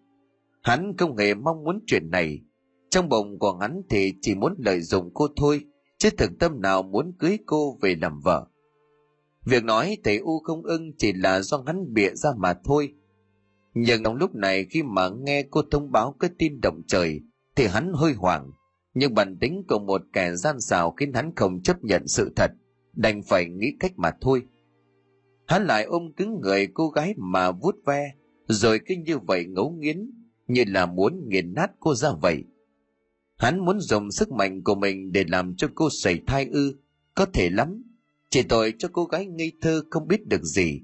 Hắn 0.61 0.97
không 0.97 1.17
hề 1.17 1.33
mong 1.33 1.63
muốn 1.63 1.79
chuyện 1.87 2.11
này. 2.11 2.39
Trong 2.89 3.09
bụng 3.09 3.39
của 3.39 3.57
hắn 3.57 3.81
thì 3.89 4.13
chỉ 4.21 4.35
muốn 4.35 4.55
lợi 4.57 4.81
dụng 4.81 5.11
cô 5.13 5.27
thôi, 5.35 5.61
chứ 5.97 6.09
thực 6.17 6.31
tâm 6.39 6.61
nào 6.61 6.83
muốn 6.83 7.13
cưới 7.19 7.37
cô 7.45 7.77
về 7.81 7.95
làm 8.01 8.19
vợ. 8.19 8.47
Việc 9.45 9.63
nói 9.63 9.97
thầy 10.03 10.17
u 10.17 10.39
không 10.39 10.63
ưng 10.63 10.91
chỉ 10.97 11.13
là 11.13 11.41
do 11.41 11.63
hắn 11.67 11.93
bịa 11.93 12.09
ra 12.15 12.29
mà 12.37 12.53
thôi. 12.63 12.93
Nhưng 13.73 14.03
trong 14.03 14.15
lúc 14.15 14.35
này 14.35 14.65
khi 14.69 14.83
mà 14.83 15.09
nghe 15.09 15.43
cô 15.43 15.61
thông 15.71 15.91
báo 15.91 16.15
cái 16.19 16.29
tin 16.37 16.61
động 16.61 16.81
trời 16.87 17.21
thì 17.55 17.67
hắn 17.67 17.91
hơi 17.93 18.13
hoảng 18.13 18.51
nhưng 18.93 19.13
bản 19.13 19.37
tính 19.37 19.63
của 19.67 19.79
một 19.79 20.01
kẻ 20.13 20.35
gian 20.35 20.61
xảo 20.61 20.91
khiến 20.91 21.13
hắn 21.13 21.35
không 21.35 21.61
chấp 21.61 21.83
nhận 21.83 22.07
sự 22.07 22.31
thật, 22.35 22.51
đành 22.93 23.21
phải 23.23 23.45
nghĩ 23.45 23.67
cách 23.79 23.91
mà 23.95 24.11
thôi. 24.21 24.41
Hắn 25.47 25.65
lại 25.65 25.83
ôm 25.83 26.13
cứng 26.17 26.39
người 26.41 26.67
cô 26.73 26.89
gái 26.89 27.13
mà 27.17 27.51
vuốt 27.51 27.75
ve, 27.85 28.11
rồi 28.47 28.79
cứ 28.87 28.95
như 29.05 29.17
vậy 29.17 29.45
ngấu 29.45 29.71
nghiến, 29.71 30.11
như 30.47 30.63
là 30.67 30.85
muốn 30.85 31.27
nghiền 31.27 31.53
nát 31.53 31.71
cô 31.79 31.95
ra 31.95 32.09
vậy. 32.21 32.43
Hắn 33.37 33.65
muốn 33.65 33.79
dùng 33.79 34.11
sức 34.11 34.31
mạnh 34.31 34.63
của 34.63 34.75
mình 34.75 35.11
để 35.11 35.23
làm 35.27 35.55
cho 35.55 35.67
cô 35.75 35.89
sẩy 35.91 36.21
thai 36.27 36.45
ư, 36.45 36.75
có 37.15 37.25
thể 37.25 37.49
lắm, 37.49 37.83
chỉ 38.29 38.43
tội 38.43 38.73
cho 38.77 38.89
cô 38.93 39.05
gái 39.05 39.25
ngây 39.25 39.51
thơ 39.61 39.83
không 39.89 40.07
biết 40.07 40.27
được 40.27 40.43
gì. 40.43 40.81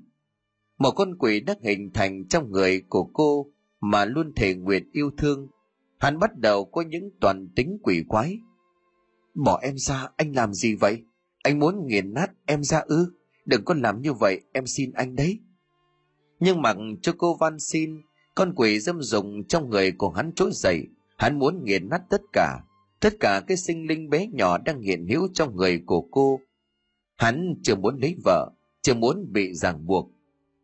Một 0.77 0.91
con 0.91 1.17
quỷ 1.17 1.39
đã 1.39 1.56
hình 1.63 1.91
thành 1.93 2.27
trong 2.27 2.51
người 2.51 2.82
của 2.89 3.03
cô 3.13 3.51
mà 3.82 4.06
luôn 4.06 4.34
thể 4.36 4.56
nguyện 4.56 4.89
yêu 4.91 5.12
thương 5.17 5.47
hắn 6.00 6.20
bắt 6.20 6.38
đầu 6.38 6.66
có 6.66 6.82
những 6.82 7.10
toàn 7.22 7.48
tính 7.56 7.78
quỷ 7.84 8.04
quái. 8.08 8.40
Bỏ 9.34 9.60
em 9.62 9.78
ra, 9.78 10.08
anh 10.18 10.36
làm 10.36 10.54
gì 10.54 10.76
vậy? 10.76 11.04
Anh 11.44 11.60
muốn 11.60 11.88
nghiền 11.88 12.14
nát 12.14 12.32
em 12.46 12.64
ra 12.64 12.80
ư? 12.80 13.14
Đừng 13.46 13.66
có 13.66 13.74
làm 13.74 14.02
như 14.02 14.14
vậy, 14.14 14.42
em 14.54 14.68
xin 14.68 14.92
anh 14.92 15.16
đấy. 15.16 15.40
Nhưng 16.40 16.62
mặc 16.62 16.78
cho 17.02 17.14
cô 17.18 17.38
van 17.40 17.60
xin 17.60 18.02
con 18.36 18.54
quỷ 18.56 18.80
dâm 18.80 19.02
dùng 19.02 19.48
trong 19.48 19.70
người 19.70 19.92
của 19.92 20.10
hắn 20.10 20.32
trỗi 20.36 20.50
dậy. 20.54 20.88
Hắn 21.18 21.40
muốn 21.40 21.64
nghiền 21.64 21.90
nát 21.90 22.02
tất 22.10 22.22
cả. 22.34 22.60
Tất 23.00 23.14
cả 23.20 23.42
cái 23.48 23.58
sinh 23.58 23.88
linh 23.88 24.10
bé 24.10 24.28
nhỏ 24.28 24.58
đang 24.58 24.82
hiện 24.82 25.08
hữu 25.10 25.28
trong 25.34 25.56
người 25.56 25.84
của 25.86 26.02
cô. 26.12 26.40
Hắn 27.16 27.56
chưa 27.64 27.76
muốn 27.76 27.98
lấy 28.02 28.16
vợ, 28.24 28.52
chưa 28.82 28.94
muốn 28.94 29.32
bị 29.32 29.54
ràng 29.54 29.86
buộc. 29.86 30.12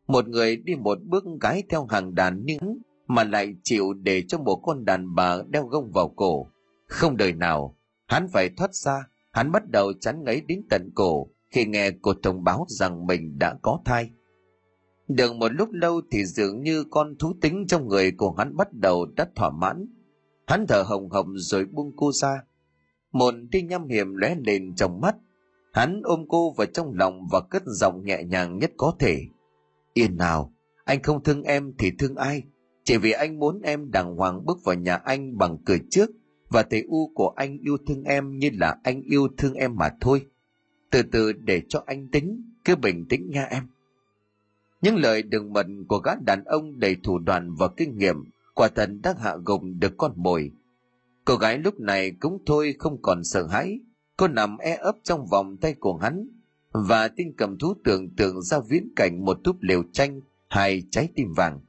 Một 0.08 0.28
người 0.28 0.56
đi 0.56 0.76
một 0.76 0.98
bước 1.04 1.24
gái 1.41 1.63
theo 1.69 1.86
hàng 1.86 2.15
đàn 2.15 2.41
nhưng 2.46 2.78
mà 3.13 3.23
lại 3.23 3.56
chịu 3.63 3.93
để 3.93 4.23
cho 4.28 4.38
một 4.38 4.56
con 4.63 4.86
đàn 4.86 5.15
bà 5.15 5.38
đeo 5.49 5.65
gông 5.65 5.91
vào 5.91 6.10
cổ. 6.10 6.47
Không 6.88 7.17
đời 7.17 7.34
nào, 7.34 7.78
hắn 8.08 8.28
phải 8.28 8.49
thoát 8.49 8.76
ra, 8.76 9.08
hắn 9.32 9.52
bắt 9.52 9.69
đầu 9.69 9.93
chán 9.93 10.23
ngấy 10.23 10.41
đến 10.41 10.62
tận 10.69 10.89
cổ 10.95 11.28
khi 11.52 11.65
nghe 11.65 11.91
cô 12.02 12.13
thông 12.23 12.43
báo 12.43 12.65
rằng 12.69 13.06
mình 13.08 13.39
đã 13.39 13.56
có 13.62 13.80
thai. 13.86 14.10
Được 15.08 15.36
một 15.36 15.52
lúc 15.52 15.69
lâu 15.71 16.02
thì 16.12 16.26
dường 16.26 16.63
như 16.63 16.84
con 16.84 17.15
thú 17.19 17.34
tính 17.41 17.65
trong 17.67 17.88
người 17.88 18.12
của 18.12 18.32
hắn 18.32 18.56
bắt 18.58 18.73
đầu 18.73 19.06
đã 19.06 19.28
thỏa 19.36 19.49
mãn. 19.49 19.86
Hắn 20.47 20.65
thở 20.67 20.82
hồng 20.82 21.10
hồng 21.10 21.34
rồi 21.36 21.65
buông 21.65 21.91
cô 21.95 22.12
ra. 22.12 22.43
Một 23.12 23.34
tia 23.52 23.62
nhâm 23.62 23.88
hiểm 23.88 24.15
lóe 24.15 24.36
lên 24.36 24.76
trong 24.76 25.02
mắt. 25.02 25.15
Hắn 25.73 26.02
ôm 26.04 26.26
cô 26.30 26.52
vào 26.52 26.67
trong 26.73 26.93
lòng 26.93 27.28
và 27.32 27.41
cất 27.41 27.63
giọng 27.65 28.04
nhẹ 28.06 28.23
nhàng 28.23 28.58
nhất 28.58 28.71
có 28.78 28.95
thể. 28.99 29.21
Yên 29.93 30.17
nào, 30.17 30.54
anh 30.86 31.04
không 31.04 31.23
thương 31.23 31.43
em 31.43 31.73
thì 31.78 31.91
thương 31.99 32.15
ai? 32.15 32.43
Chỉ 32.84 32.98
vì 32.98 33.12
anh 33.12 33.39
muốn 33.39 33.62
em 33.62 33.91
đàng 33.91 34.15
hoàng 34.15 34.46
bước 34.46 34.58
vào 34.63 34.76
nhà 34.76 34.96
anh 34.96 35.38
bằng 35.38 35.58
cửa 35.65 35.78
trước 35.89 36.10
và 36.50 36.63
thầy 36.63 36.84
u 36.88 37.12
của 37.15 37.34
anh 37.36 37.58
yêu 37.58 37.78
thương 37.88 38.04
em 38.04 38.38
như 38.38 38.50
là 38.54 38.78
anh 38.84 39.02
yêu 39.02 39.28
thương 39.38 39.54
em 39.54 39.76
mà 39.76 39.89
thôi. 40.02 40.26
Từ 40.91 41.02
từ 41.12 41.34
để 41.34 41.62
cho 41.69 41.84
anh 41.86 42.08
tính, 42.08 42.52
cứ 42.65 42.76
bình 42.76 43.06
tĩnh 43.10 43.30
nha 43.30 43.43
em. 43.43 43.63
Những 44.82 44.96
lời 44.96 45.24
đừng 45.24 45.54
mật 45.54 45.65
của 45.88 45.98
gã 45.98 46.12
đàn 46.26 46.43
ông 46.43 46.80
đầy 46.80 46.96
thủ 47.04 47.19
đoạn 47.19 47.56
và 47.56 47.67
kinh 47.78 47.98
nghiệm 47.98 48.15
quả 48.54 48.67
thần 48.67 49.02
đã 49.02 49.15
hạ 49.19 49.36
gục 49.46 49.62
được 49.80 49.93
con 49.98 50.12
mồi. 50.15 50.52
Cô 51.26 51.36
gái 51.36 51.58
lúc 51.58 51.80
này 51.80 52.12
cũng 52.19 52.38
thôi 52.46 52.76
không 52.80 53.02
còn 53.02 53.24
sợ 53.24 53.48
hãi, 53.48 53.80
cô 54.17 54.28
nằm 54.28 54.58
e 54.58 54.76
ấp 54.76 54.96
trong 55.04 55.26
vòng 55.32 55.58
tay 55.58 55.74
của 55.74 55.98
hắn 55.98 56.28
và 56.72 57.08
tinh 57.08 57.34
cầm 57.38 57.58
thú 57.58 57.74
tưởng 57.84 58.10
tượng 58.15 58.41
ra 58.41 58.60
viễn 58.69 58.93
cảnh 58.96 59.26
một 59.26 59.38
túp 59.43 59.58
lều 59.62 59.84
tranh 59.93 60.22
hay 60.50 60.84
trái 60.91 61.10
tim 61.15 61.34
vàng. 61.34 61.60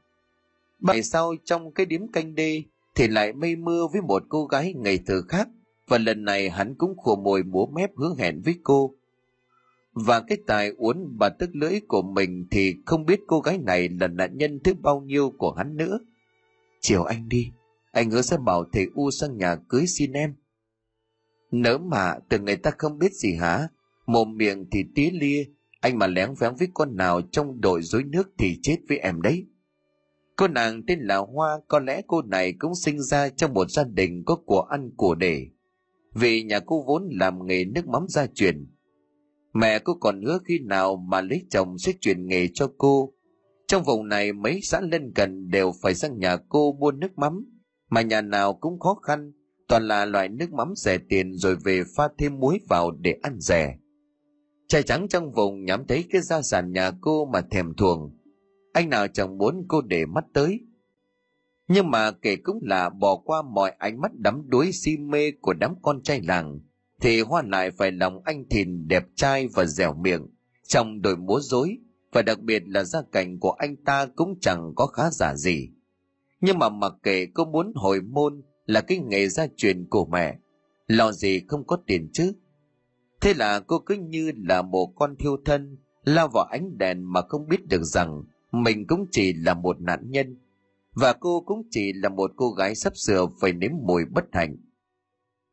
Bảy 0.79 1.03
sau 1.03 1.35
trong 1.45 1.73
cái 1.73 1.87
điếm 1.87 2.13
canh 2.13 2.35
đê 2.35 2.63
thì 2.95 3.09
lại 3.09 3.33
mây 3.33 3.57
mưa 3.57 3.87
với 3.93 4.03
một 4.03 4.23
cô 4.29 4.47
gái 4.47 4.75
ngày 4.75 4.99
thờ 5.07 5.23
khác 5.29 5.49
và 5.89 5.99
lần 5.99 6.25
này 6.25 6.51
hắn 6.51 6.75
cũng 6.75 6.99
khổ 6.99 7.17
mồi 7.17 7.43
múa 7.43 7.67
mép 7.67 7.91
hứa 7.97 8.15
hẹn 8.19 8.43
với 8.45 8.55
cô. 8.63 8.95
Và 9.93 10.21
cái 10.21 10.39
tài 10.47 10.71
uốn 10.77 11.19
bà 11.19 11.29
tức 11.29 11.51
lưỡi 11.53 11.81
của 11.89 12.03
mình 12.03 12.47
thì 12.51 12.75
không 12.87 13.07
biết 13.07 13.21
cô 13.27 13.41
gái 13.41 13.59
này 13.59 13.89
là 13.89 14.09
nạn 14.09 14.39
nhân 14.39 14.61
thứ 14.65 14.75
bao 14.75 15.01
nhiêu 15.01 15.31
của 15.39 15.53
hắn 15.53 15.77
nữa. 15.77 15.99
Chiều 16.81 17.05
anh 17.05 17.29
đi, 17.29 17.53
anh 17.93 18.11
hứa 18.11 18.23
sẽ 18.23 18.37
bảo 18.37 18.65
thầy 18.73 18.87
U 18.95 19.11
sang 19.11 19.37
nhà 19.37 19.57
cưới 19.69 19.87
xin 19.87 20.13
em. 20.13 20.35
Nỡ 21.51 21.79
mà 21.79 22.15
từ 22.29 22.39
người 22.39 22.57
ta 22.57 22.71
không 22.79 22.99
biết 22.99 23.13
gì 23.13 23.35
hả? 23.35 23.69
Mồm 24.07 24.37
miệng 24.37 24.67
thì 24.71 24.85
tía 24.95 25.11
lia, 25.13 25.45
anh 25.81 25.99
mà 25.99 26.07
lén 26.07 26.35
vén 26.39 26.55
với 26.59 26.69
con 26.75 26.97
nào 26.97 27.21
trong 27.23 27.61
đội 27.61 27.83
dối 27.83 28.05
nước 28.05 28.33
thì 28.39 28.59
chết 28.63 28.77
với 28.89 28.99
em 28.99 29.23
đấy. 29.23 29.47
Cô 30.37 30.49
nàng 30.49 30.83
tên 30.87 31.01
là 31.01 31.17
Hoa, 31.17 31.61
có 31.69 31.79
lẽ 31.79 32.03
cô 32.07 32.23
này 32.23 32.55
cũng 32.59 32.75
sinh 32.75 33.03
ra 33.03 33.29
trong 33.29 33.55
một 33.55 33.71
gia 33.71 33.85
đình 33.85 34.23
có 34.27 34.37
của 34.37 34.61
ăn 34.61 34.91
của 34.97 35.15
để. 35.15 35.47
Vì 36.15 36.43
nhà 36.43 36.61
cô 36.61 36.85
vốn 36.87 37.09
làm 37.11 37.47
nghề 37.47 37.65
nước 37.65 37.87
mắm 37.87 38.07
gia 38.09 38.27
truyền. 38.27 38.67
Mẹ 39.55 39.79
cô 39.79 39.95
còn 40.01 40.23
hứa 40.23 40.39
khi 40.45 40.59
nào 40.59 40.97
mà 40.97 41.21
lấy 41.21 41.47
chồng 41.51 41.79
sẽ 41.79 41.93
truyền 42.01 42.27
nghề 42.27 42.49
cho 42.55 42.73
cô. 42.79 43.13
Trong 43.69 43.83
vùng 43.83 44.09
này 44.09 44.33
mấy 44.33 44.61
xã 44.63 44.81
lân 44.81 45.13
cận 45.15 45.51
đều 45.51 45.73
phải 45.83 45.95
sang 45.95 46.19
nhà 46.19 46.37
cô 46.49 46.73
mua 46.73 46.91
nước 46.91 47.19
mắm, 47.19 47.45
mà 47.91 48.03
nhà 48.03 48.21
nào 48.21 48.55
cũng 48.55 48.79
khó 48.79 48.95
khăn, 48.95 49.33
toàn 49.69 49.89
là 49.89 50.05
loại 50.05 50.29
nước 50.29 50.53
mắm 50.53 50.73
rẻ 50.77 50.99
tiền 51.09 51.33
rồi 51.35 51.57
về 51.65 51.83
pha 51.97 52.09
thêm 52.19 52.39
muối 52.41 52.61
vào 52.69 52.91
để 52.91 53.15
ăn 53.23 53.37
rẻ. 53.41 53.77
Trai 54.69 54.83
trắng 54.83 55.07
trong 55.09 55.33
vùng 55.33 55.65
nhắm 55.65 55.87
thấy 55.87 56.05
cái 56.11 56.23
gia 56.23 56.43
sản 56.43 56.73
nhà 56.73 56.91
cô 57.01 57.25
mà 57.33 57.41
thèm 57.51 57.75
thuồng, 57.75 58.17
anh 58.75 58.91
nào 58.91 59.09
chẳng 59.09 59.39
muốn 59.39 59.65
cô 59.69 59.81
để 59.81 60.07
mắt 60.07 60.25
tới. 60.33 60.61
Nhưng 61.69 61.91
mà 61.91 62.11
kể 62.11 62.37
cũng 62.37 62.59
là 62.63 62.91
bỏ 62.91 63.17
qua 63.17 63.43
mọi 63.43 63.71
ánh 63.71 64.01
mắt 64.01 64.15
đắm 64.15 64.43
đuối 64.47 64.73
si 64.73 64.97
mê 64.97 65.31
của 65.41 65.53
đám 65.53 65.75
con 65.83 66.03
trai 66.03 66.21
làng, 66.21 66.61
thì 67.01 67.21
Hoa 67.21 67.43
lại 67.47 67.71
phải 67.71 67.93
lòng 67.93 68.21
anh 68.25 68.45
Thìn 68.51 68.89
đẹp 68.89 69.05
trai 69.15 69.49
và 69.55 69.65
dẻo 69.65 69.95
miệng, 69.95 70.27
trong 70.67 71.03
đội 71.03 71.17
múa 71.17 71.41
dối, 71.41 71.79
và 72.13 72.23
đặc 72.23 72.41
biệt 72.41 72.63
là 72.67 72.85
gia 72.85 73.03
cảnh 73.13 73.39
của 73.39 73.51
anh 73.51 73.77
ta 73.77 74.07
cũng 74.17 74.39
chẳng 74.41 74.73
có 74.77 74.87
khá 74.87 75.11
giả 75.11 75.35
gì. 75.35 75.69
Nhưng 76.41 76.59
mà 76.59 76.69
mặc 76.69 76.93
kệ 77.03 77.27
cô 77.35 77.45
muốn 77.45 77.73
hồi 77.75 78.01
môn 78.01 78.43
là 78.67 78.81
cái 78.81 78.99
nghề 78.99 79.29
gia 79.29 79.47
truyền 79.57 79.89
của 79.89 80.07
mẹ, 80.07 80.39
lo 80.87 81.13
gì 81.13 81.41
không 81.49 81.67
có 81.67 81.77
tiền 81.87 82.11
chứ. 82.13 82.33
Thế 83.21 83.35
là 83.35 83.61
cô 83.61 83.79
cứ 83.79 83.95
như 83.95 84.33
là 84.37 84.63
một 84.63 84.93
con 84.97 85.17
thiêu 85.17 85.37
thân, 85.45 85.79
lao 86.05 86.29
vào 86.29 86.45
ánh 86.45 86.79
đèn 86.79 87.13
mà 87.13 87.23
không 87.29 87.49
biết 87.49 87.67
được 87.69 87.83
rằng 87.83 88.23
mình 88.63 88.87
cũng 88.87 89.07
chỉ 89.11 89.33
là 89.33 89.55
một 89.55 89.81
nạn 89.81 90.11
nhân, 90.11 90.37
và 90.93 91.13
cô 91.13 91.41
cũng 91.41 91.63
chỉ 91.71 91.93
là 91.93 92.09
một 92.09 92.33
cô 92.37 92.51
gái 92.51 92.75
sắp 92.75 92.97
sửa 92.97 93.27
phải 93.41 93.53
nếm 93.53 93.71
mùi 93.83 94.05
bất 94.05 94.25
hạnh. 94.33 94.57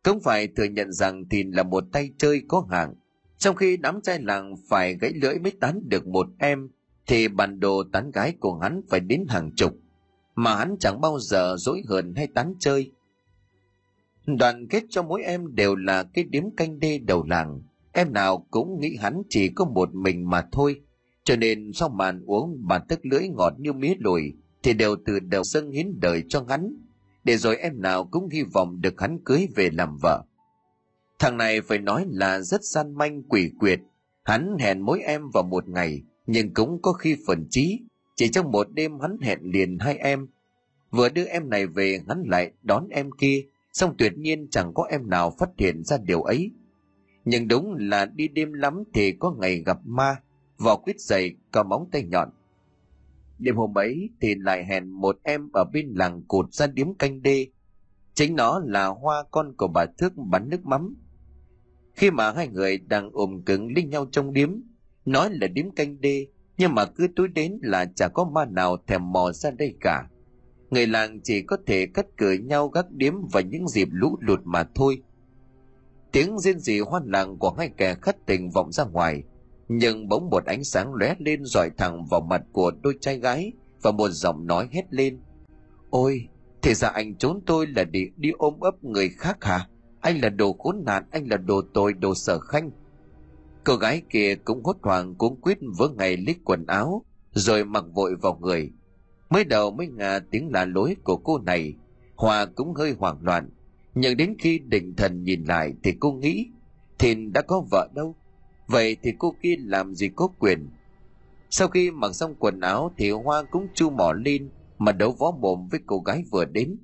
Không 0.04 0.20
phải 0.20 0.48
thừa 0.48 0.64
nhận 0.64 0.92
rằng 0.92 1.26
thì 1.30 1.44
là 1.44 1.64
một 1.64 1.84
tay 1.92 2.10
chơi 2.18 2.42
có 2.48 2.68
hàng 2.70 2.94
trong 3.42 3.56
khi 3.56 3.78
đám 3.78 4.02
trai 4.02 4.20
làng 4.22 4.56
phải 4.70 4.96
gãy 4.96 5.14
lưỡi 5.16 5.40
mới 5.40 5.52
tán 5.60 5.82
được 5.90 6.08
một 6.08 6.28
em, 6.40 6.70
thì 7.08 7.28
bản 7.28 7.60
đồ 7.60 7.84
tán 7.94 8.12
gái 8.12 8.34
của 8.40 8.60
hắn 8.60 8.82
phải 8.90 9.00
đến 9.00 9.26
hàng 9.30 9.52
chục, 9.56 9.74
mà 10.36 10.56
hắn 10.56 10.76
chẳng 10.80 11.02
bao 11.02 11.20
giờ 11.20 11.56
dối 11.58 11.82
hờn 11.88 12.16
hay 12.16 12.28
tán 12.28 12.54
chơi. 12.60 12.92
Đoàn 14.26 14.68
kết 14.68 14.84
cho 14.90 15.04
mỗi 15.04 15.24
em 15.24 15.56
đều 15.56 15.76
là 15.76 16.04
cái 16.04 16.24
điếm 16.24 16.44
canh 16.58 16.80
đê 16.80 16.98
đầu 16.98 17.26
làng. 17.28 17.62
Em 17.92 18.14
nào 18.14 18.46
cũng 18.52 18.80
nghĩ 18.80 18.98
hắn 19.00 19.22
chỉ 19.30 19.50
có 19.50 19.66
một 19.66 19.96
mình 19.96 20.30
mà 20.30 20.48
thôi 20.52 20.82
cho 21.24 21.36
nên 21.36 21.72
sau 21.74 21.90
màn 21.90 22.24
uống 22.26 22.68
bà 22.68 22.80
tức 22.80 23.00
lưỡi 23.04 23.28
ngọt 23.28 23.54
như 23.58 23.74
mía 23.74 23.94
lùi, 24.00 24.34
thì 24.64 24.74
đều 24.74 24.96
từ 25.06 25.20
đầu 25.20 25.44
dâng 25.44 25.72
hiến 25.72 26.00
đời 26.00 26.24
cho 26.30 26.46
hắn, 26.50 26.76
để 27.24 27.38
rồi 27.38 27.58
em 27.58 27.82
nào 27.82 28.06
cũng 28.06 28.30
hy 28.30 28.44
vọng 28.44 28.82
được 28.82 29.02
hắn 29.02 29.20
cưới 29.26 29.48
về 29.56 29.70
làm 29.70 29.98
vợ. 30.02 30.24
Thằng 31.20 31.38
này 31.38 31.62
phải 31.62 31.78
nói 31.78 32.06
là 32.10 32.40
rất 32.40 32.64
gian 32.64 32.98
manh 32.98 33.24
quỷ 33.24 33.52
quyệt, 33.60 33.80
hắn 34.24 34.58
hẹn 34.60 34.82
mỗi 34.82 35.02
em 35.02 35.30
vào 35.34 35.44
một 35.44 35.68
ngày, 35.68 36.02
nhưng 36.28 36.54
cũng 36.54 36.82
có 36.82 36.94
khi 36.94 37.16
phần 37.28 37.48
trí, 37.50 37.80
chỉ 38.16 38.30
trong 38.30 38.52
một 38.52 38.68
đêm 38.74 39.00
hắn 39.00 39.18
hẹn 39.22 39.40
liền 39.42 39.80
hai 39.80 39.98
em. 39.98 40.28
Vừa 40.92 41.10
đưa 41.10 41.26
em 41.26 41.50
này 41.50 41.68
về, 41.68 42.00
hắn 42.08 42.24
lại 42.26 42.52
đón 42.62 42.88
em 42.90 43.12
kia, 43.12 43.44
xong 43.74 43.96
tuyệt 43.98 44.18
nhiên 44.18 44.48
chẳng 44.52 44.74
có 44.74 44.88
em 44.90 45.10
nào 45.10 45.36
phát 45.40 45.50
hiện 45.58 45.84
ra 45.84 45.98
điều 45.98 46.22
ấy. 46.22 46.52
Nhưng 47.26 47.48
đúng 47.48 47.76
là 47.80 48.06
đi 48.06 48.28
đêm 48.28 48.54
lắm 48.54 48.84
thì 48.94 49.12
có 49.12 49.36
ngày 49.40 49.64
gặp 49.66 49.78
ma 49.84 50.16
vỏ 50.62 50.76
quýt 50.76 51.00
dày 51.00 51.36
có 51.52 51.64
móng 51.64 51.90
tay 51.92 52.04
nhọn. 52.04 52.30
Đêm 53.40 53.56
hôm 53.56 53.78
ấy 53.78 54.10
thì 54.22 54.36
lại 54.36 54.66
hẹn 54.66 54.90
một 54.90 55.20
em 55.24 55.50
ở 55.54 55.64
bên 55.74 55.94
làng 55.96 56.24
cụt 56.28 56.54
ra 56.54 56.68
điếm 56.68 56.94
canh 56.94 57.22
đê. 57.22 57.48
Chính 58.14 58.36
nó 58.36 58.62
là 58.66 58.88
hoa 58.88 59.24
con 59.32 59.54
của 59.58 59.68
bà 59.68 59.86
thước 59.98 60.14
bắn 60.18 60.50
nước 60.50 60.66
mắm. 60.66 60.96
Khi 61.94 62.12
mà 62.12 62.32
hai 62.32 62.48
người 62.48 62.78
đang 62.78 63.10
ôm 63.14 63.42
cứng 63.46 63.74
lên 63.76 63.90
nhau 63.90 64.06
trong 64.12 64.34
điếm, 64.34 64.56
nói 65.06 65.30
là 65.32 65.48
điếm 65.48 65.72
canh 65.72 66.02
đê, 66.02 66.28
nhưng 66.58 66.76
mà 66.76 66.86
cứ 66.86 67.08
tối 67.16 67.28
đến 67.28 67.60
là 67.62 67.86
chả 67.86 68.08
có 68.08 68.24
ma 68.24 68.46
nào 68.46 68.78
thèm 68.88 69.12
mò 69.12 69.32
ra 69.32 69.52
đây 69.52 69.76
cả. 69.80 70.08
Người 70.70 70.88
làng 70.88 71.22
chỉ 71.24 71.42
có 71.42 71.58
thể 71.68 71.86
cắt 71.86 72.06
cửa 72.18 72.34
nhau 72.34 72.68
gác 72.68 72.92
điếm 72.92 73.14
vào 73.32 73.44
những 73.44 73.68
dịp 73.68 73.88
lũ 73.92 74.18
lụt 74.22 74.40
mà 74.44 74.64
thôi. 74.76 75.02
Tiếng 76.12 76.40
rên 76.40 76.60
rỉ 76.60 76.80
hoan 76.80 77.04
làng 77.06 77.38
của 77.38 77.54
hai 77.58 77.70
kẻ 77.78 77.96
khất 77.96 78.26
tình 78.26 78.50
vọng 78.50 78.72
ra 78.72 78.84
ngoài 78.84 79.24
nhưng 79.74 80.08
bỗng 80.10 80.30
một 80.30 80.46
ánh 80.46 80.64
sáng 80.64 80.94
lóe 80.94 81.16
lên 81.20 81.46
rọi 81.46 81.70
thẳng 81.78 82.06
vào 82.06 82.22
mặt 82.22 82.42
của 82.52 82.72
đôi 82.84 82.96
trai 83.02 83.20
gái 83.20 83.52
và 83.82 83.92
một 83.92 84.10
giọng 84.10 84.48
nói 84.48 84.70
hét 84.72 84.94
lên. 84.94 85.20
Ôi, 85.90 86.28
thì 86.62 86.74
ra 86.74 86.88
anh 86.88 87.16
trốn 87.16 87.42
tôi 87.46 87.68
là 87.68 87.84
để 87.84 88.08
đi 88.18 88.32
ôm 88.38 88.60
ấp 88.60 88.84
người 88.84 89.10
khác 89.10 89.44
hả? 89.44 89.68
Anh 90.02 90.22
là 90.22 90.30
đồ 90.30 90.54
khốn 90.54 90.84
nạn, 90.86 91.04
anh 91.12 91.28
là 91.30 91.38
đồ 91.38 91.62
tội, 91.74 91.94
đồ 91.94 92.16
sở 92.16 92.40
khanh. 92.40 92.72
Cô 93.64 93.76
gái 93.76 94.02
kia 94.10 94.36
cũng 94.36 94.64
hốt 94.64 94.78
hoảng, 94.82 95.16
cuống 95.16 95.42
quýt 95.42 95.58
vớ 95.78 95.90
ngày 95.90 96.18
lít 96.18 96.38
quần 96.44 96.66
áo, 96.66 97.06
rồi 97.32 97.66
mặc 97.66 97.84
vội 97.94 98.16
vào 98.22 98.38
người. 98.42 98.72
Mới 99.30 99.44
đầu 99.44 99.72
mới 99.72 99.88
ngà 99.88 100.20
tiếng 100.32 100.52
là 100.52 100.66
lối 100.66 100.96
của 101.04 101.18
cô 101.18 101.38
này, 101.38 101.74
hòa 102.16 102.46
cũng 102.46 102.74
hơi 102.74 102.96
hoảng 103.00 103.18
loạn. 103.22 103.50
Nhưng 103.96 104.18
đến 104.18 104.36
khi 104.40 104.60
định 104.60 104.94
thần 104.96 105.24
nhìn 105.24 105.44
lại 105.44 105.74
thì 105.84 105.94
cô 106.00 106.12
nghĩ 106.12 106.48
thìn 107.00 107.34
đã 107.34 107.42
có 107.42 107.64
vợ 107.72 107.90
đâu 107.96 108.16
Vậy 108.72 108.98
thì 109.04 109.14
cô 109.20 109.36
kia 109.42 109.56
làm 109.60 109.96
gì 109.96 110.10
có 110.16 110.28
quyền? 110.28 110.70
Sau 111.50 111.68
khi 111.68 111.92
mặc 111.92 112.14
xong 112.14 112.36
quần 112.40 112.60
áo 112.60 112.94
thì 112.98 113.10
Hoa 113.10 113.44
cũng 113.52 113.68
chu 113.74 113.90
mỏ 113.90 114.14
lên 114.14 114.50
mà 114.78 114.92
đấu 114.92 115.12
võ 115.20 115.32
mồm 115.32 115.68
với 115.72 115.80
cô 115.86 116.00
gái 116.00 116.24
vừa 116.32 116.46
đến. 116.46 116.78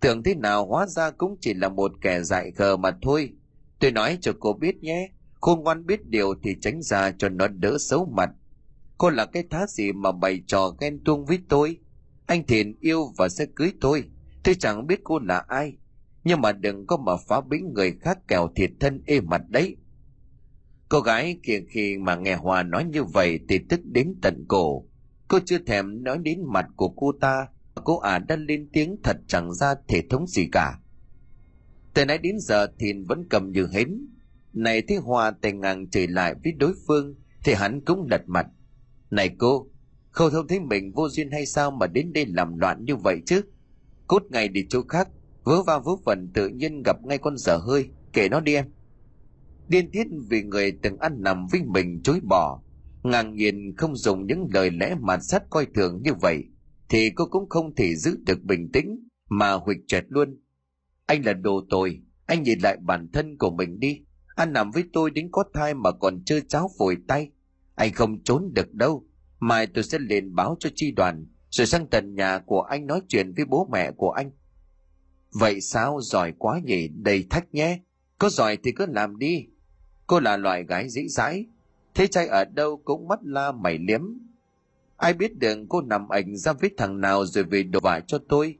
Tưởng 0.00 0.22
thế 0.22 0.34
nào 0.34 0.66
hóa 0.66 0.86
ra 0.86 1.10
cũng 1.10 1.36
chỉ 1.40 1.54
là 1.54 1.68
một 1.68 1.92
kẻ 2.00 2.22
dại 2.22 2.50
khờ 2.50 2.76
mà 2.76 2.90
thôi. 3.02 3.32
Tôi 3.78 3.90
nói 3.90 4.18
cho 4.20 4.32
cô 4.40 4.52
biết 4.52 4.82
nhé, 4.82 5.10
khôn 5.40 5.60
ngoan 5.60 5.86
biết 5.86 6.06
điều 6.06 6.34
thì 6.42 6.56
tránh 6.60 6.82
ra 6.82 7.12
cho 7.18 7.28
nó 7.28 7.48
đỡ 7.48 7.78
xấu 7.78 8.04
mặt. 8.04 8.30
Cô 8.98 9.10
là 9.10 9.26
cái 9.26 9.44
thá 9.50 9.66
gì 9.66 9.92
mà 9.92 10.12
bày 10.12 10.42
trò 10.46 10.74
ghen 10.80 11.04
tuông 11.04 11.24
với 11.24 11.38
tôi? 11.48 11.78
Anh 12.26 12.46
Thiện 12.46 12.76
yêu 12.80 13.12
và 13.16 13.28
sẽ 13.28 13.46
cưới 13.56 13.72
tôi. 13.80 14.04
Tôi 14.44 14.54
chẳng 14.54 14.86
biết 14.86 15.00
cô 15.04 15.18
là 15.18 15.44
ai. 15.48 15.76
Nhưng 16.24 16.40
mà 16.40 16.52
đừng 16.52 16.86
có 16.86 16.96
mà 16.96 17.12
phá 17.28 17.40
bĩnh 17.40 17.72
người 17.74 17.92
khác 18.00 18.18
kèo 18.28 18.48
thiệt 18.56 18.70
thân 18.80 19.02
ê 19.06 19.20
mặt 19.20 19.42
đấy. 19.48 19.76
Cô 20.90 21.00
gái 21.00 21.38
kia 21.42 21.60
khi 21.68 21.98
mà 21.98 22.16
nghe 22.16 22.34
hòa 22.34 22.62
nói 22.62 22.84
như 22.84 23.04
vậy 23.04 23.40
thì 23.48 23.58
tức 23.68 23.80
đến 23.84 24.14
tận 24.22 24.44
cổ. 24.48 24.84
Cô 25.28 25.38
chưa 25.44 25.58
thèm 25.58 26.04
nói 26.04 26.18
đến 26.18 26.38
mặt 26.46 26.66
của 26.76 26.88
cô 26.88 27.12
ta, 27.20 27.46
cô 27.84 27.98
ả 27.98 28.18
đã 28.18 28.36
lên 28.36 28.68
tiếng 28.72 28.96
thật 29.02 29.16
chẳng 29.26 29.54
ra 29.54 29.74
thể 29.88 30.02
thống 30.10 30.26
gì 30.26 30.48
cả. 30.52 30.78
Từ 31.94 32.04
nãy 32.04 32.18
đến 32.18 32.36
giờ 32.38 32.66
Thìn 32.78 33.04
vẫn 33.04 33.26
cầm 33.30 33.52
như 33.52 33.66
hến. 33.72 34.06
Này 34.52 34.82
thấy 34.82 34.96
hòa 34.96 35.30
tay 35.30 35.52
ngang 35.52 35.90
chửi 35.90 36.06
lại 36.06 36.34
với 36.44 36.52
đối 36.52 36.72
phương, 36.86 37.14
thì 37.44 37.52
hắn 37.52 37.80
cũng 37.84 38.06
lật 38.10 38.22
mặt. 38.26 38.46
Này 39.10 39.30
cô, 39.38 39.66
không 40.10 40.30
thông 40.30 40.48
thấy 40.48 40.60
mình 40.60 40.92
vô 40.92 41.08
duyên 41.08 41.30
hay 41.30 41.46
sao 41.46 41.70
mà 41.70 41.86
đến 41.86 42.12
đây 42.12 42.26
làm 42.26 42.58
loạn 42.58 42.84
như 42.84 42.96
vậy 42.96 43.20
chứ? 43.26 43.42
Cút 44.06 44.30
ngay 44.30 44.48
đi 44.48 44.66
chỗ 44.68 44.82
khác, 44.88 45.08
vớ 45.44 45.62
va 45.62 45.78
vớ 45.78 45.92
vẩn 46.04 46.30
tự 46.34 46.48
nhiên 46.48 46.82
gặp 46.82 46.96
ngay 47.04 47.18
con 47.18 47.36
dở 47.36 47.56
hơi, 47.56 47.88
kể 48.12 48.28
nó 48.28 48.40
đi 48.40 48.54
em. 48.54 48.66
Điên 49.70 49.90
tiết 49.90 50.06
vì 50.30 50.42
người 50.42 50.72
từng 50.82 50.98
ăn 50.98 51.22
nằm 51.22 51.46
với 51.46 51.62
mình 51.66 52.00
chối 52.04 52.20
bỏ, 52.28 52.62
ngang 53.02 53.34
nhiên 53.34 53.74
không 53.76 53.96
dùng 53.96 54.26
những 54.26 54.46
lời 54.54 54.70
lẽ 54.70 54.94
mạt 55.00 55.20
sắt 55.22 55.42
coi 55.50 55.66
thường 55.74 56.00
như 56.04 56.14
vậy, 56.14 56.44
thì 56.88 57.10
cô 57.10 57.26
cũng 57.30 57.48
không 57.48 57.74
thể 57.74 57.96
giữ 57.96 58.18
được 58.26 58.42
bình 58.42 58.72
tĩnh 58.72 59.08
mà 59.28 59.52
huỵch 59.52 59.78
chẹt 59.86 60.04
luôn. 60.08 60.40
Anh 61.06 61.24
là 61.24 61.32
đồ 61.32 61.60
tồi, 61.70 62.00
anh 62.26 62.42
nhìn 62.42 62.58
lại 62.58 62.76
bản 62.80 63.08
thân 63.12 63.38
của 63.38 63.50
mình 63.50 63.80
đi. 63.80 64.00
Anh 64.34 64.52
nằm 64.52 64.70
với 64.70 64.84
tôi 64.92 65.10
đến 65.10 65.28
có 65.32 65.44
thai 65.54 65.74
mà 65.74 65.92
còn 65.92 66.24
chưa 66.24 66.40
cháo 66.40 66.70
phổi 66.78 66.96
tay. 67.08 67.30
Anh 67.74 67.92
không 67.92 68.22
trốn 68.22 68.50
được 68.54 68.74
đâu. 68.74 69.06
Mai 69.40 69.66
tôi 69.66 69.84
sẽ 69.84 69.98
lên 69.98 70.34
báo 70.34 70.56
cho 70.60 70.70
chi 70.74 70.92
đoàn, 70.92 71.26
rồi 71.50 71.66
sang 71.66 71.86
tận 71.86 72.14
nhà 72.14 72.38
của 72.38 72.60
anh 72.60 72.86
nói 72.86 73.00
chuyện 73.08 73.32
với 73.36 73.44
bố 73.44 73.68
mẹ 73.72 73.90
của 73.90 74.10
anh. 74.10 74.30
Vậy 75.30 75.60
sao 75.60 76.00
giỏi 76.00 76.32
quá 76.38 76.60
nhỉ, 76.64 76.88
đầy 76.88 77.26
thách 77.30 77.54
nhé. 77.54 77.80
Có 78.18 78.28
giỏi 78.28 78.58
thì 78.62 78.72
cứ 78.72 78.86
làm 78.88 79.18
đi. 79.18 79.46
Cô 80.10 80.20
là 80.20 80.36
loại 80.36 80.64
gái 80.64 80.88
dĩ 80.88 81.08
dãi. 81.08 81.46
Thế 81.94 82.06
trai 82.06 82.26
ở 82.26 82.44
đâu 82.44 82.80
cũng 82.84 83.08
mắt 83.08 83.18
la 83.22 83.52
mày 83.52 83.78
liếm. 83.78 84.00
Ai 84.96 85.14
biết 85.14 85.38
được 85.38 85.58
cô 85.68 85.80
nằm 85.80 86.08
ảnh 86.08 86.36
ra 86.36 86.52
với 86.52 86.70
thằng 86.76 87.00
nào 87.00 87.26
rồi 87.26 87.44
về 87.44 87.62
đổ 87.62 87.80
vải 87.80 88.02
cho 88.06 88.18
tôi. 88.28 88.56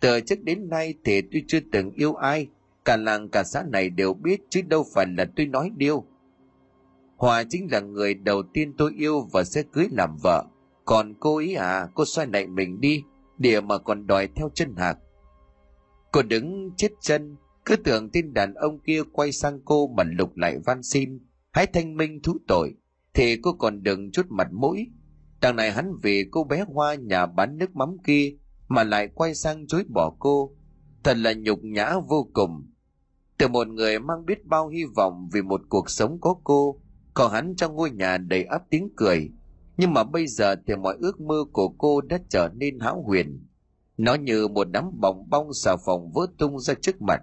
Từ 0.00 0.20
trước 0.20 0.42
đến 0.42 0.68
nay 0.68 0.94
thì 1.04 1.22
tôi 1.22 1.44
chưa 1.48 1.58
từng 1.72 1.90
yêu 1.90 2.14
ai. 2.14 2.48
Cả 2.84 2.96
làng 2.96 3.28
cả 3.28 3.42
xã 3.44 3.62
này 3.62 3.90
đều 3.90 4.14
biết 4.14 4.40
chứ 4.48 4.62
đâu 4.62 4.86
phải 4.94 5.06
là 5.18 5.24
tôi 5.36 5.46
nói 5.46 5.70
điêu. 5.76 6.04
Hòa 7.16 7.44
chính 7.50 7.68
là 7.72 7.80
người 7.80 8.14
đầu 8.14 8.42
tiên 8.42 8.74
tôi 8.78 8.92
yêu 8.96 9.28
và 9.32 9.44
sẽ 9.44 9.62
cưới 9.72 9.88
làm 9.90 10.16
vợ. 10.22 10.44
Còn 10.84 11.14
cô 11.20 11.38
ý 11.38 11.54
à, 11.54 11.88
cô 11.94 12.04
xoay 12.04 12.26
lại 12.32 12.46
mình 12.46 12.80
đi, 12.80 13.02
địa 13.38 13.60
mà 13.60 13.78
còn 13.78 14.06
đòi 14.06 14.28
theo 14.34 14.50
chân 14.54 14.74
hạc. 14.76 14.98
Cô 16.12 16.22
đứng 16.22 16.70
chết 16.76 16.92
chân, 17.00 17.36
cứ 17.64 17.76
tưởng 17.76 18.10
tin 18.10 18.34
đàn 18.34 18.54
ông 18.54 18.80
kia 18.80 19.02
quay 19.12 19.32
sang 19.32 19.60
cô 19.64 19.86
mà 19.86 20.04
lục 20.04 20.36
lại 20.36 20.58
van 20.64 20.82
xin, 20.82 21.18
hãy 21.52 21.66
thanh 21.66 21.96
minh 21.96 22.22
thú 22.22 22.32
tội, 22.48 22.74
thì 23.14 23.36
cô 23.36 23.52
còn 23.52 23.82
đừng 23.82 24.10
chút 24.10 24.26
mặt 24.28 24.48
mũi. 24.52 24.86
Đằng 25.40 25.56
này 25.56 25.72
hắn 25.72 25.92
vì 26.02 26.24
cô 26.30 26.44
bé 26.44 26.64
hoa 26.68 26.94
nhà 26.94 27.26
bán 27.26 27.58
nước 27.58 27.76
mắm 27.76 27.96
kia 28.06 28.36
mà 28.68 28.84
lại 28.84 29.08
quay 29.14 29.34
sang 29.34 29.66
chối 29.66 29.84
bỏ 29.88 30.16
cô. 30.18 30.56
Thật 31.02 31.16
là 31.16 31.32
nhục 31.32 31.64
nhã 31.64 31.94
vô 32.08 32.28
cùng. 32.32 32.66
Từ 33.38 33.48
một 33.48 33.68
người 33.68 33.98
mang 33.98 34.26
biết 34.26 34.46
bao 34.46 34.68
hy 34.68 34.84
vọng 34.96 35.28
vì 35.32 35.42
một 35.42 35.60
cuộc 35.68 35.90
sống 35.90 36.18
có 36.20 36.34
cô, 36.44 36.80
còn 37.14 37.32
hắn 37.32 37.54
trong 37.56 37.74
ngôi 37.74 37.90
nhà 37.90 38.18
đầy 38.18 38.44
áp 38.44 38.62
tiếng 38.70 38.88
cười. 38.96 39.30
Nhưng 39.76 39.92
mà 39.92 40.04
bây 40.04 40.26
giờ 40.26 40.56
thì 40.66 40.74
mọi 40.76 40.96
ước 41.00 41.20
mơ 41.20 41.44
của 41.52 41.68
cô 41.68 42.00
đã 42.00 42.18
trở 42.28 42.48
nên 42.54 42.80
hão 42.80 43.02
huyền. 43.02 43.46
Nó 43.96 44.14
như 44.14 44.48
một 44.48 44.68
đám 44.70 44.84
bong 45.00 45.30
bong 45.30 45.54
xà 45.54 45.76
phòng 45.76 46.12
vỡ 46.12 46.26
tung 46.38 46.58
ra 46.58 46.74
trước 46.74 47.02
mặt. 47.02 47.20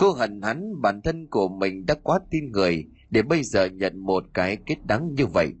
Cô 0.00 0.12
hận 0.12 0.42
hắn 0.42 0.80
bản 0.82 1.00
thân 1.02 1.26
của 1.26 1.48
mình 1.48 1.86
đã 1.86 1.94
quá 2.02 2.18
tin 2.30 2.52
người 2.52 2.84
để 3.10 3.22
bây 3.22 3.42
giờ 3.42 3.64
nhận 3.64 3.98
một 3.98 4.24
cái 4.34 4.58
kết 4.66 4.76
đắng 4.86 5.14
như 5.14 5.26
vậy. 5.26 5.52